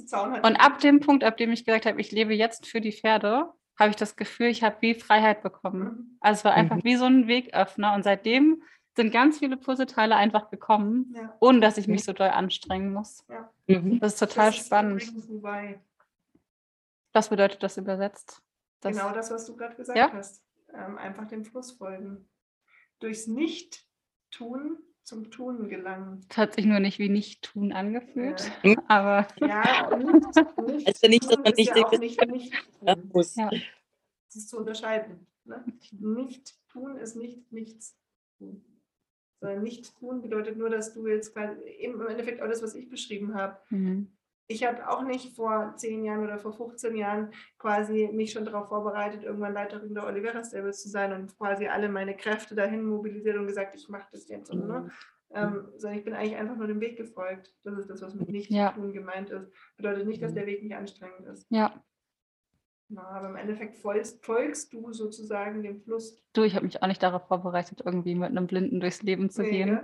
und 0.43 0.55
ab 0.57 0.79
dem 0.79 0.99
Punkt, 0.99 1.23
ab 1.23 1.37
dem 1.37 1.51
ich 1.51 1.63
gesagt 1.63 1.85
habe, 1.85 1.99
ich 2.01 2.11
lebe 2.11 2.33
jetzt 2.33 2.67
für 2.67 2.81
die 2.81 2.91
Pferde, 2.91 3.49
habe 3.79 3.91
ich 3.91 3.95
das 3.95 4.15
Gefühl, 4.15 4.47
ich 4.47 4.63
habe 4.63 4.77
wie 4.81 4.95
Freiheit 4.95 5.41
bekommen. 5.43 5.83
Mhm. 5.83 6.17
Also 6.19 6.39
es 6.39 6.45
war 6.45 6.53
einfach 6.53 6.77
mhm. 6.77 6.83
wie 6.83 6.95
so 6.95 7.05
ein 7.05 7.27
Wegöffner. 7.27 7.93
Und 7.93 8.03
seitdem 8.03 8.61
sind 8.97 9.11
ganz 9.11 9.39
viele 9.39 9.55
Puzzleteile 9.55 10.15
einfach 10.15 10.49
gekommen, 10.49 11.13
ja. 11.15 11.33
ohne 11.39 11.61
dass 11.61 11.77
ich 11.77 11.87
mich 11.87 12.03
so 12.03 12.11
doll 12.11 12.29
anstrengen 12.29 12.91
muss. 12.91 13.25
Ja. 13.29 13.49
Mhm. 13.67 13.99
Das 13.99 14.13
ist 14.13 14.19
total 14.19 14.47
das 14.47 14.57
spannend. 14.57 15.01
Ist 15.01 15.29
was 17.13 17.29
bedeutet 17.29 17.63
das 17.63 17.77
übersetzt? 17.77 18.41
Das 18.81 18.95
genau 18.95 19.13
das, 19.13 19.31
was 19.31 19.45
du 19.45 19.55
gerade 19.55 19.75
gesagt 19.75 19.97
ja? 19.97 20.11
hast. 20.11 20.43
Ähm, 20.73 20.97
einfach 20.97 21.27
dem 21.27 21.45
Fluss 21.45 21.71
folgen. 21.71 22.27
Durchs 22.99 23.27
Nicht-Tun 23.27 24.77
zum 25.03 25.31
Tun 25.31 25.69
gelangen. 25.69 26.25
Das 26.27 26.37
hat 26.37 26.53
sich 26.55 26.65
nur 26.65 26.79
nicht 26.79 26.99
wie 26.99 27.09
Nicht-Tun 27.09 27.71
angefühlt, 27.71 28.51
ja. 28.63 28.75
aber... 28.87 29.27
Ja, 29.39 29.87
und 29.87 30.05
nicht, 30.67 30.87
also 30.87 31.07
nicht, 31.07 31.31
dass 31.31 31.37
man 31.37 31.53
nicht, 31.53 31.75
ja 31.75 31.97
nicht, 31.97 32.27
nicht 32.27 32.53
tun. 32.79 33.09
muss. 33.13 33.35
Ja. 33.35 33.49
Das 33.49 34.35
ist 34.35 34.49
zu 34.49 34.57
unterscheiden. 34.57 35.25
Ne? 35.45 35.63
Nicht 35.91 36.55
tun 36.67 36.97
ist 36.97 37.15
nicht 37.15 37.51
nichts 37.51 37.95
tun 38.37 38.76
sondern 39.39 39.63
nicht 39.63 39.97
tun 39.97 40.21
bedeutet 40.21 40.57
nur, 40.57 40.69
dass 40.69 40.93
du 40.93 41.07
jetzt 41.07 41.35
im 41.79 42.01
Endeffekt 42.07 42.41
alles, 42.41 42.61
was 42.63 42.75
ich 42.75 42.89
beschrieben 42.89 43.35
habe. 43.35 43.57
Mhm. 43.69 44.11
Ich 44.49 44.65
habe 44.65 44.89
auch 44.89 45.03
nicht 45.03 45.35
vor 45.35 45.73
zehn 45.75 46.05
Jahren 46.05 46.23
oder 46.23 46.37
vor 46.39 46.53
15 46.53 46.95
Jahren 46.95 47.33
quasi 47.57 48.09
mich 48.13 48.31
schon 48.31 48.45
darauf 48.45 48.69
vorbereitet, 48.69 49.23
irgendwann 49.23 49.53
Leiterin 49.53 49.93
der 49.93 50.05
Olivera 50.05 50.41
Stables 50.43 50.81
zu 50.81 50.89
sein 50.89 51.11
und 51.11 51.37
quasi 51.37 51.67
alle 51.67 51.89
meine 51.89 52.15
Kräfte 52.15 52.55
dahin 52.55 52.85
mobilisiert 52.85 53.35
und 53.35 53.47
gesagt, 53.47 53.75
ich 53.75 53.89
mache 53.89 54.07
das 54.11 54.29
jetzt. 54.29 54.53
Ne? 54.53 54.63
Mhm. 54.63 54.91
Ähm, 55.31 55.67
sondern 55.75 55.99
ich 55.99 56.05
bin 56.05 56.13
eigentlich 56.13 56.37
einfach 56.37 56.55
nur 56.55 56.67
dem 56.67 56.79
Weg 56.79 56.95
gefolgt. 56.95 57.53
Das 57.65 57.77
ist 57.77 57.89
das, 57.89 58.01
was 58.01 58.15
mit 58.15 58.29
nicht 58.29 58.49
ja. 58.49 58.71
tun 58.71 58.93
gemeint 58.93 59.29
ist. 59.29 59.51
Bedeutet 59.75 60.07
nicht, 60.07 60.21
dass 60.21 60.33
der 60.33 60.45
Weg 60.45 60.63
nicht 60.63 60.75
anstrengend 60.75 61.27
ist. 61.27 61.45
Ja, 61.49 61.83
na, 62.89 63.03
aber 63.03 63.29
im 63.29 63.35
Endeffekt 63.35 63.77
folgst, 63.77 64.25
folgst 64.25 64.71
du 64.71 64.93
sozusagen 64.93 65.61
dem 65.61 65.81
Fluss. 65.81 66.23
Du, 66.33 66.43
ich 66.43 66.55
habe 66.55 66.65
mich 66.65 66.81
auch 66.81 66.87
nicht 66.87 67.03
darauf 67.03 67.27
vorbereitet, 67.27 67.81
irgendwie 67.83 68.15
mit 68.15 68.29
einem 68.29 68.47
Blinden 68.47 68.79
durchs 68.79 69.01
Leben 69.01 69.29
zu 69.29 69.41
nee, 69.41 69.51
gehen. 69.51 69.67
Ja? 69.69 69.83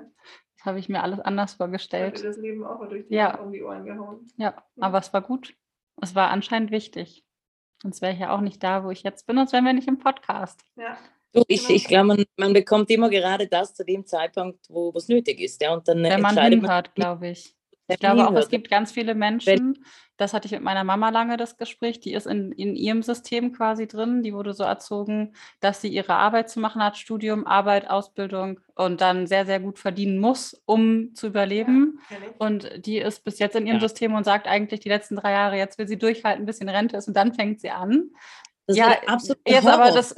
Das 0.56 0.66
habe 0.66 0.80
ich 0.80 0.88
mir 0.88 1.04
alles 1.04 1.20
anders 1.20 1.56
vorgestellt. 1.56 2.16
Ich 2.18 2.24
das 2.24 2.38
Leben 2.38 2.64
auch 2.64 2.88
durch 2.88 3.08
die, 3.08 3.16
ja. 3.16 3.38
um 3.40 3.52
die 3.52 3.62
Ohren 3.62 3.84
gehauen. 3.86 4.28
Ja, 4.38 4.54
ja, 4.76 4.84
aber 4.84 5.00
es 5.00 5.12
war 5.12 5.22
gut. 5.22 5.54
Es 6.02 6.16
war 6.16 6.30
anscheinend 6.30 6.72
wichtig. 6.72 7.26
Sonst 7.82 8.02
wäre 8.02 8.14
ich 8.14 8.20
ja 8.20 8.34
auch 8.34 8.40
nicht 8.40 8.64
da, 8.64 8.86
wo 8.86 8.92
ich 8.92 9.04
jetzt 9.04 9.28
bin, 9.28 9.36
sonst 9.36 9.52
wären 9.52 9.66
wir 9.66 9.74
nicht 9.74 9.90
im 9.90 10.00
Podcast. 10.00 10.64
Ja. 10.78 10.98
Du, 11.34 11.44
ich, 11.48 11.70
ich 11.70 11.86
glaube, 11.86 12.08
man, 12.08 12.26
man 12.38 12.54
bekommt 12.54 12.90
immer 12.92 13.10
gerade 13.10 13.48
das 13.48 13.74
zu 13.74 13.84
dem 13.84 14.06
Zeitpunkt, 14.06 14.70
wo 14.70 14.94
es 14.96 15.10
nötig 15.10 15.42
ist. 15.42 15.62
Ja? 15.62 15.74
Und 15.74 15.88
dann 15.88 16.04
Wenn 16.04 16.22
man 16.22 16.38
hinhört, 16.38 16.96
glaube 16.96 17.30
ich. 17.30 17.58
Ich 17.88 18.00
glaube 18.00 18.28
auch, 18.28 18.34
es 18.36 18.50
gibt 18.50 18.70
ganz 18.70 18.92
viele 18.92 19.14
Menschen, 19.14 19.84
das 20.18 20.34
hatte 20.34 20.46
ich 20.46 20.52
mit 20.52 20.62
meiner 20.62 20.84
Mama 20.84 21.10
lange 21.10 21.38
das 21.38 21.58
Gespräch, 21.58 22.00
die 22.00 22.14
ist 22.14 22.28
in, 22.28 22.52
in 22.52 22.76
ihrem 22.76 23.04
System 23.04 23.52
quasi 23.52 23.88
drin, 23.88 24.24
die 24.24 24.34
wurde 24.34 24.54
so 24.54 24.64
erzogen, 24.64 25.34
dass 25.60 25.82
sie 25.82 25.90
ihre 25.90 26.14
Arbeit 26.14 26.50
zu 26.50 26.60
machen 26.60 26.84
hat, 26.84 26.98
Studium, 26.98 27.48
Arbeit, 27.48 27.90
Ausbildung 27.90 28.60
und 28.76 29.02
dann 29.02 29.28
sehr, 29.28 29.46
sehr 29.46 29.60
gut 29.60 29.80
verdienen 29.80 30.20
muss, 30.20 30.62
um 30.66 31.14
zu 31.16 31.28
überleben. 31.28 32.00
Ja, 32.10 32.18
und 32.38 32.86
die 32.86 33.00
ist 33.00 33.24
bis 33.24 33.40
jetzt 33.40 33.56
in 33.56 33.66
ihrem 33.66 33.78
ja. 33.78 33.82
System 33.82 34.14
und 34.14 34.24
sagt 34.24 34.48
eigentlich 34.48 34.82
die 34.82 34.90
letzten 34.90 35.16
drei 35.16 35.32
Jahre, 35.32 35.58
jetzt 35.58 35.78
will 35.78 35.88
sie 35.88 35.98
durchhalten, 35.98 36.44
ein 36.44 36.46
bisschen 36.46 36.70
Rente 36.70 36.96
ist 36.96 37.08
und 37.08 37.18
dann 37.18 37.34
fängt 37.34 37.60
sie 37.60 37.72
an. 37.72 38.12
Das 38.68 38.78
ja, 38.78 38.96
jetzt 39.46 39.68
aber 39.68 39.92
das, 39.92 40.16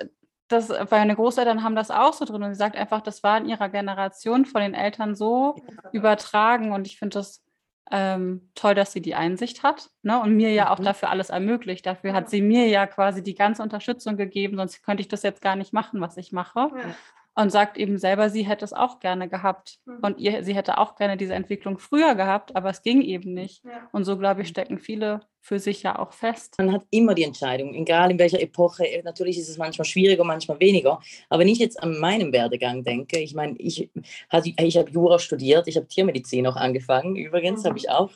das, 0.49 0.71
meine 0.91 1.15
Großeltern 1.15 1.63
haben 1.63 1.75
das 1.75 1.89
auch 1.89 2.13
so 2.13 2.25
drin 2.25 2.43
und 2.43 2.53
sie 2.53 2.59
sagt 2.59 2.75
einfach, 2.75 3.01
das 3.01 3.23
war 3.23 3.37
in 3.37 3.47
ihrer 3.47 3.69
Generation 3.69 4.45
von 4.45 4.61
den 4.61 4.73
Eltern 4.73 5.15
so 5.15 5.55
übertragen 5.93 6.73
und 6.73 6.85
ich 6.85 6.99
finde 6.99 7.17
das 7.17 7.44
ähm, 7.91 8.49
toll, 8.55 8.75
dass 8.75 8.91
sie 8.91 9.01
die 9.01 9.15
Einsicht 9.15 9.63
hat 9.63 9.91
ne? 10.01 10.19
und 10.19 10.35
mir 10.35 10.51
ja 10.53 10.71
auch 10.71 10.79
mhm. 10.79 10.85
dafür 10.85 11.09
alles 11.09 11.29
ermöglicht. 11.29 11.85
Dafür 11.85 12.13
hat 12.13 12.29
sie 12.29 12.41
mir 12.41 12.67
ja 12.67 12.87
quasi 12.87 13.23
die 13.23 13.35
ganze 13.35 13.61
Unterstützung 13.61 14.17
gegeben, 14.17 14.57
sonst 14.57 14.83
könnte 14.83 15.01
ich 15.01 15.07
das 15.07 15.23
jetzt 15.23 15.41
gar 15.41 15.55
nicht 15.55 15.73
machen, 15.73 16.01
was 16.01 16.17
ich 16.17 16.31
mache. 16.31 16.71
Ja 16.73 16.95
und 17.35 17.51
sagt 17.51 17.77
eben 17.77 17.97
selber, 17.97 18.29
sie 18.29 18.43
hätte 18.43 18.63
es 18.63 18.73
auch 18.73 18.99
gerne 18.99 19.27
gehabt. 19.27 19.79
Mhm. 19.85 19.99
Und 20.01 20.19
ihr, 20.19 20.43
sie 20.43 20.55
hätte 20.55 20.77
auch 20.77 20.95
gerne 20.95 21.17
diese 21.17 21.33
Entwicklung 21.33 21.77
früher 21.77 22.15
gehabt, 22.15 22.55
aber 22.55 22.69
es 22.69 22.81
ging 22.81 23.01
eben 23.01 23.33
nicht. 23.33 23.63
Ja. 23.65 23.89
Und 23.91 24.05
so, 24.05 24.17
glaube 24.17 24.41
ich, 24.41 24.47
stecken 24.47 24.79
viele 24.79 25.21
für 25.41 25.59
sich 25.59 25.83
ja 25.83 25.99
auch 25.99 26.13
fest. 26.13 26.55
Man 26.57 26.71
hat 26.71 26.85
immer 26.89 27.13
die 27.13 27.23
Entscheidung, 27.23 27.75
egal 27.75 28.09
in 28.09 28.17
welcher 28.17 28.41
Epoche. 28.41 28.85
Natürlich 29.03 29.37
ist 29.37 29.49
es 29.49 29.57
manchmal 29.57 29.85
schwieriger, 29.85 30.23
manchmal 30.23 30.59
weniger. 30.59 30.99
Aber 31.29 31.41
wenn 31.41 31.49
ich 31.49 31.59
jetzt 31.59 31.81
an 31.83 31.99
meinen 31.99 32.31
Werdegang 32.31 32.83
denke, 32.83 33.19
ich 33.19 33.35
meine, 33.35 33.55
ich, 33.57 33.89
ich 34.31 34.77
habe 34.77 34.89
Jura 34.89 35.19
studiert, 35.19 35.67
ich 35.67 35.75
habe 35.75 35.87
Tiermedizin 35.87 36.47
auch 36.47 36.55
angefangen, 36.55 37.15
übrigens 37.15 37.63
mhm. 37.63 37.67
habe 37.67 37.77
ich 37.77 37.89
auch. 37.89 38.11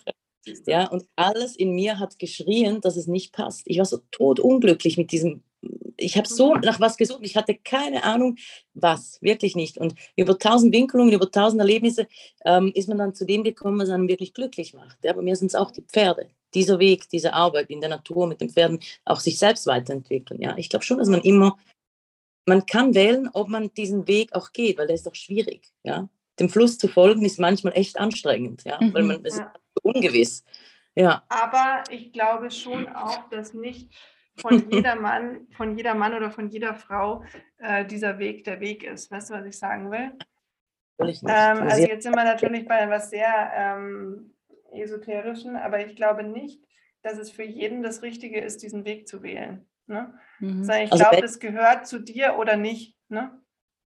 Ja, 0.66 0.88
und 0.88 1.06
alles 1.16 1.56
in 1.56 1.76
mir 1.76 2.00
hat 2.00 2.18
geschrien, 2.18 2.82
dass 2.82 2.96
es 2.96 3.06
nicht 3.06 3.34
passt. 3.34 3.64
Ich 3.66 3.78
war 3.78 3.86
so 3.86 4.00
totunglücklich 4.10 4.98
mit 4.98 5.12
diesem 5.12 5.44
ich 6.00 6.18
habe 6.18 6.28
so 6.28 6.56
mhm. 6.56 6.62
nach 6.62 6.80
was 6.80 6.98
gesucht, 6.98 7.22
ich 7.24 7.36
hatte 7.36 7.56
keine 7.56 8.04
Ahnung, 8.04 8.38
was, 8.74 9.22
wirklich 9.22 9.56
nicht. 9.56 9.78
Und 9.78 9.96
über 10.16 10.38
tausend 10.38 10.74
Winkelungen, 10.74 11.14
über 11.14 11.30
tausend 11.30 11.60
Erlebnisse 11.60 12.08
ähm, 12.46 12.72
ist 12.74 12.88
man 12.88 12.98
dann 12.98 13.14
zu 13.14 13.26
dem 13.26 13.44
gekommen, 13.44 13.80
was 13.80 13.90
einen 13.90 14.08
wirklich 14.08 14.34
glücklich 14.34 14.74
macht. 14.74 14.98
Ja, 15.04 15.14
bei 15.14 15.22
mir 15.22 15.36
sind 15.36 15.48
es 15.48 15.56
auch 15.56 15.72
die 15.72 15.82
Pferde. 15.82 16.30
Dieser 16.54 16.80
Weg, 16.80 17.10
diese 17.10 17.34
Arbeit 17.34 17.70
in 17.70 17.82
der 17.82 17.90
Natur 17.90 18.28
mit 18.28 18.42
den 18.42 18.50
Pferden, 18.50 18.80
auch 19.06 19.20
sich 19.20 19.38
selbst 19.38 19.68
weiterentwickeln. 19.68 20.42
Ja, 20.42 20.58
ich 20.58 20.70
glaube 20.70 20.86
schon, 20.86 20.98
dass 20.98 21.10
man 21.10 21.22
immer, 21.22 21.58
man 22.46 22.66
kann 22.66 22.96
wählen, 22.96 23.30
ob 23.34 23.50
man 23.50 23.72
diesen 23.74 24.08
Weg 24.08 24.34
auch 24.34 24.52
geht, 24.52 24.78
weil 24.78 24.88
der 24.88 24.96
ist 24.96 25.06
doch 25.06 25.16
schwierig. 25.16 25.70
Ja, 25.84 26.10
dem 26.40 26.50
Fluss 26.50 26.78
zu 26.78 26.88
folgen 26.88 27.24
ist 27.26 27.40
manchmal 27.40 27.74
echt 27.74 28.00
anstrengend, 28.00 28.64
ja, 28.64 28.80
mhm. 28.82 28.94
weil 28.94 29.04
man 29.04 29.22
ja. 29.22 29.28
ist 29.28 29.42
ungewiss. 29.84 30.44
Ja. 30.96 31.24
Aber 31.30 31.84
ich 31.92 32.12
glaube 32.12 32.50
schon 32.50 32.88
auch, 32.88 33.30
dass 33.30 33.54
nicht 33.54 33.90
von 34.40 34.70
jeder 34.72 34.96
Mann, 34.96 35.48
von 35.56 35.78
jeder 35.78 35.96
Mann 35.96 36.14
oder 36.14 36.32
von 36.32 36.50
jeder 36.50 36.76
Frau 36.76 37.24
äh, 37.58 37.86
dieser 37.86 38.20
Weg 38.20 38.44
der 38.44 38.60
Weg 38.60 38.84
ist. 38.84 39.12
Weißt 39.12 39.30
du, 39.30 39.34
was 39.36 39.46
ich 39.46 39.58
sagen 39.58 39.92
will? 39.92 40.12
Ich 41.08 41.22
ähm, 41.24 41.62
also 41.62 41.82
jetzt 41.82 42.04
sind 42.04 42.16
wir 42.16 42.26
natürlich 42.26 42.68
bei 42.68 42.80
etwas 42.80 43.10
sehr 43.10 43.52
ähm, 43.56 44.34
esoterischen, 44.72 45.56
aber 45.56 45.86
ich 45.86 45.96
glaube 45.96 46.24
nicht, 46.24 46.62
dass 47.02 47.18
es 47.18 47.32
für 47.32 47.44
jeden 47.44 47.84
das 47.84 48.02
Richtige 48.02 48.42
ist, 48.42 48.62
diesen 48.62 48.84
Weg 48.86 49.08
zu 49.08 49.24
wählen. 49.24 49.66
Ne? 49.88 50.14
Mhm. 50.40 50.64
Sondern 50.64 50.82
ich 50.84 50.92
also 50.92 51.04
glaube, 51.04 51.22
das 51.22 51.40
gehört 51.40 51.88
zu 51.88 52.00
dir 52.00 52.36
oder 52.38 52.58
nicht. 52.58 52.98
Ne? 53.08 53.32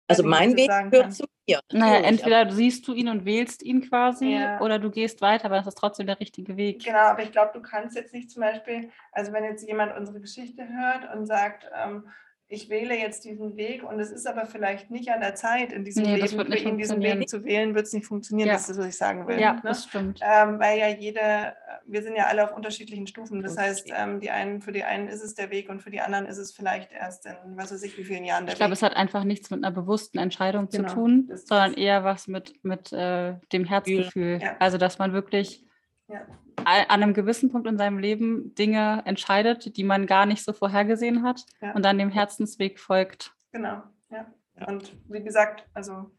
Also 0.07 0.23
mein 0.23 0.57
Weg 0.57 0.70
gehört 0.91 1.15
zu 1.15 1.25
mir. 1.49 1.61
Naja, 1.73 2.01
entweder 2.07 2.51
siehst 2.53 2.87
du 2.87 2.95
ihn 2.95 3.09
und 3.09 3.25
wählst 3.25 3.62
ihn 3.62 3.89
quasi 3.89 4.35
ja. 4.35 4.61
oder 4.61 4.79
du 4.79 4.91
gehst 4.91 5.20
weiter, 5.20 5.47
aber 5.47 5.57
das 5.57 5.66
ist 5.66 5.79
trotzdem 5.79 6.07
der 6.07 6.20
richtige 6.20 6.57
Weg. 6.57 6.85
Genau, 6.85 6.99
aber 6.99 7.23
ich 7.23 7.33
glaube, 7.33 7.51
du 7.55 7.61
kannst 7.61 7.97
jetzt 7.97 8.15
nicht 8.15 8.31
zum 8.31 8.43
Beispiel, 8.43 8.91
also 9.12 9.33
wenn 9.33 9.45
jetzt 9.45 9.66
jemand 9.66 9.97
unsere 9.97 10.20
Geschichte 10.20 10.69
hört 10.69 11.15
und 11.15 11.27
sagt, 11.27 11.69
ähm, 11.75 12.09
ich 12.51 12.70
wähle 12.70 12.97
jetzt 12.97 13.27
diesen 13.27 13.57
Weg 13.59 13.83
und 13.83 14.01
es 14.01 14.11
ist 14.11 14.27
aber 14.27 14.47
vielleicht 14.47 14.91
nicht 14.91 15.11
an 15.11 15.20
der 15.20 15.35
Zeit, 15.35 15.70
in 15.70 15.85
diesem 15.85 16.05
nee, 16.05 16.16
Leben 16.16 16.29
für 16.29 16.57
ihn 16.57 16.79
diesen 16.79 17.03
Weg 17.03 17.29
zu 17.29 17.45
wählen, 17.45 17.75
wird 17.75 17.87
es 17.87 17.93
nicht 17.93 18.07
funktionieren, 18.07 18.49
ja. 18.49 18.55
das 18.55 18.70
ist, 18.70 18.79
was 18.79 18.87
ich 18.87 18.97
sagen 18.97 19.29
will. 19.29 19.39
Ja, 19.39 19.55
ne? 19.55 19.61
das 19.62 19.85
stimmt. 19.85 20.20
Ähm, 20.23 20.59
weil 20.59 20.79
ja 20.79 20.89
jede, 20.89 21.55
wir 21.87 22.03
sind 22.03 22.16
ja 22.16 22.27
alle 22.27 22.45
auf 22.45 22.57
unterschiedlichen 22.57 23.07
Stufen. 23.07 23.43
Das 23.43 23.59
heißt, 23.59 23.93
ähm, 23.95 24.20
die 24.20 24.31
einen, 24.31 24.62
für 24.62 24.73
die 24.73 24.83
einen 24.83 25.09
ist 25.09 25.23
es 25.23 25.35
der 25.35 25.51
Weg 25.51 25.69
und 25.69 25.83
für 25.83 25.91
die 25.91 26.01
anderen 26.01 26.25
ist 26.25 26.39
es 26.39 26.53
vielleicht 26.53 26.91
erst 26.91 27.27
in 27.27 27.35
was 27.57 27.70
weiß 27.70 27.83
ich 27.83 27.99
wie 27.99 28.05
vielen 28.05 28.25
Jahren 28.25 28.47
der 28.47 28.55
ich 28.55 28.59
glaube, 28.59 28.73
es 28.73 28.83
hat 28.83 28.97
einfach 28.97 29.25
nichts 29.25 29.51
mit 29.51 29.62
einer 29.62 29.75
bewussten 29.75 30.16
Entscheidung 30.19 30.70
genau, 30.70 30.89
zu 30.89 30.95
tun, 30.95 31.31
sondern 31.35 31.75
eher 31.75 32.03
was 32.03 32.29
mit, 32.29 32.65
mit 32.65 32.93
äh, 32.95 33.35
dem 33.53 33.65
Herzgefühl. 33.65 34.41
Ja. 34.43 34.57
Also, 34.59 34.79
dass 34.79 34.99
man 34.99 35.12
wirklich 35.12 35.68
ja. 36.09 36.26
an 36.64 37.02
einem 37.02 37.14
gewissen 37.14 37.51
Punkt 37.51 37.66
in 37.66 37.78
seinem 37.78 37.98
Leben 37.98 38.55
Dinge 38.55 39.02
entscheidet, 39.05 39.76
die 39.76 39.85
man 39.85 40.06
gar 40.06 40.26
nicht 40.26 40.44
so 40.44 40.52
vorhergesehen 40.52 41.22
hat 41.22 41.44
ja. 41.60 41.72
und 41.72 41.85
dann 41.85 41.98
dem 41.98 42.10
Herzensweg 42.10 42.78
folgt. 42.78 43.35
Genau, 43.52 43.82
ja. 44.10 44.26
Und 44.66 44.97
wie 45.09 45.22
gesagt, 45.22 45.68
also 45.72 46.10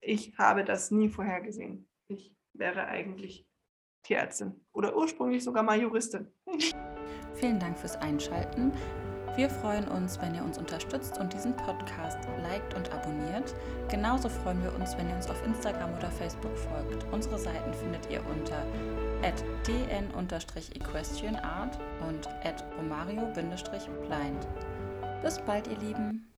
ich 0.00 0.38
habe 0.38 0.64
das 0.64 0.90
nie 0.90 1.08
vorhergesehen. 1.08 1.88
Ich 2.08 2.34
wäre 2.52 2.86
eigentlich 2.86 3.46
Tierärztin 4.02 4.60
oder 4.72 4.96
ursprünglich 4.96 5.44
sogar 5.44 5.62
mal 5.62 5.80
Juristin. 5.80 6.28
Vielen 7.34 7.58
Dank 7.58 7.78
fürs 7.78 7.96
Einschalten. 7.96 8.72
Wir 9.36 9.48
freuen 9.48 9.86
uns, 9.88 10.20
wenn 10.20 10.34
ihr 10.34 10.42
uns 10.42 10.58
unterstützt 10.58 11.18
und 11.18 11.32
diesen 11.32 11.56
Podcast 11.56 12.18
liked 12.42 12.74
und 12.74 12.92
abonniert. 12.92 13.54
Genauso 13.88 14.28
freuen 14.28 14.62
wir 14.62 14.74
uns, 14.74 14.96
wenn 14.98 15.08
ihr 15.08 15.14
uns 15.14 15.30
auf 15.30 15.44
Instagram 15.46 15.94
oder 15.96 16.10
Facebook 16.10 16.56
folgt. 16.58 17.06
Unsere 17.12 17.38
Seiten 17.38 17.72
findet 17.74 18.10
ihr 18.10 18.20
unter 18.26 18.66
dn-equestrianart 19.66 21.78
und 22.08 22.28
romario-blind. 22.78 24.46
Bis 25.22 25.38
bald, 25.40 25.66
ihr 25.68 25.78
Lieben! 25.78 26.29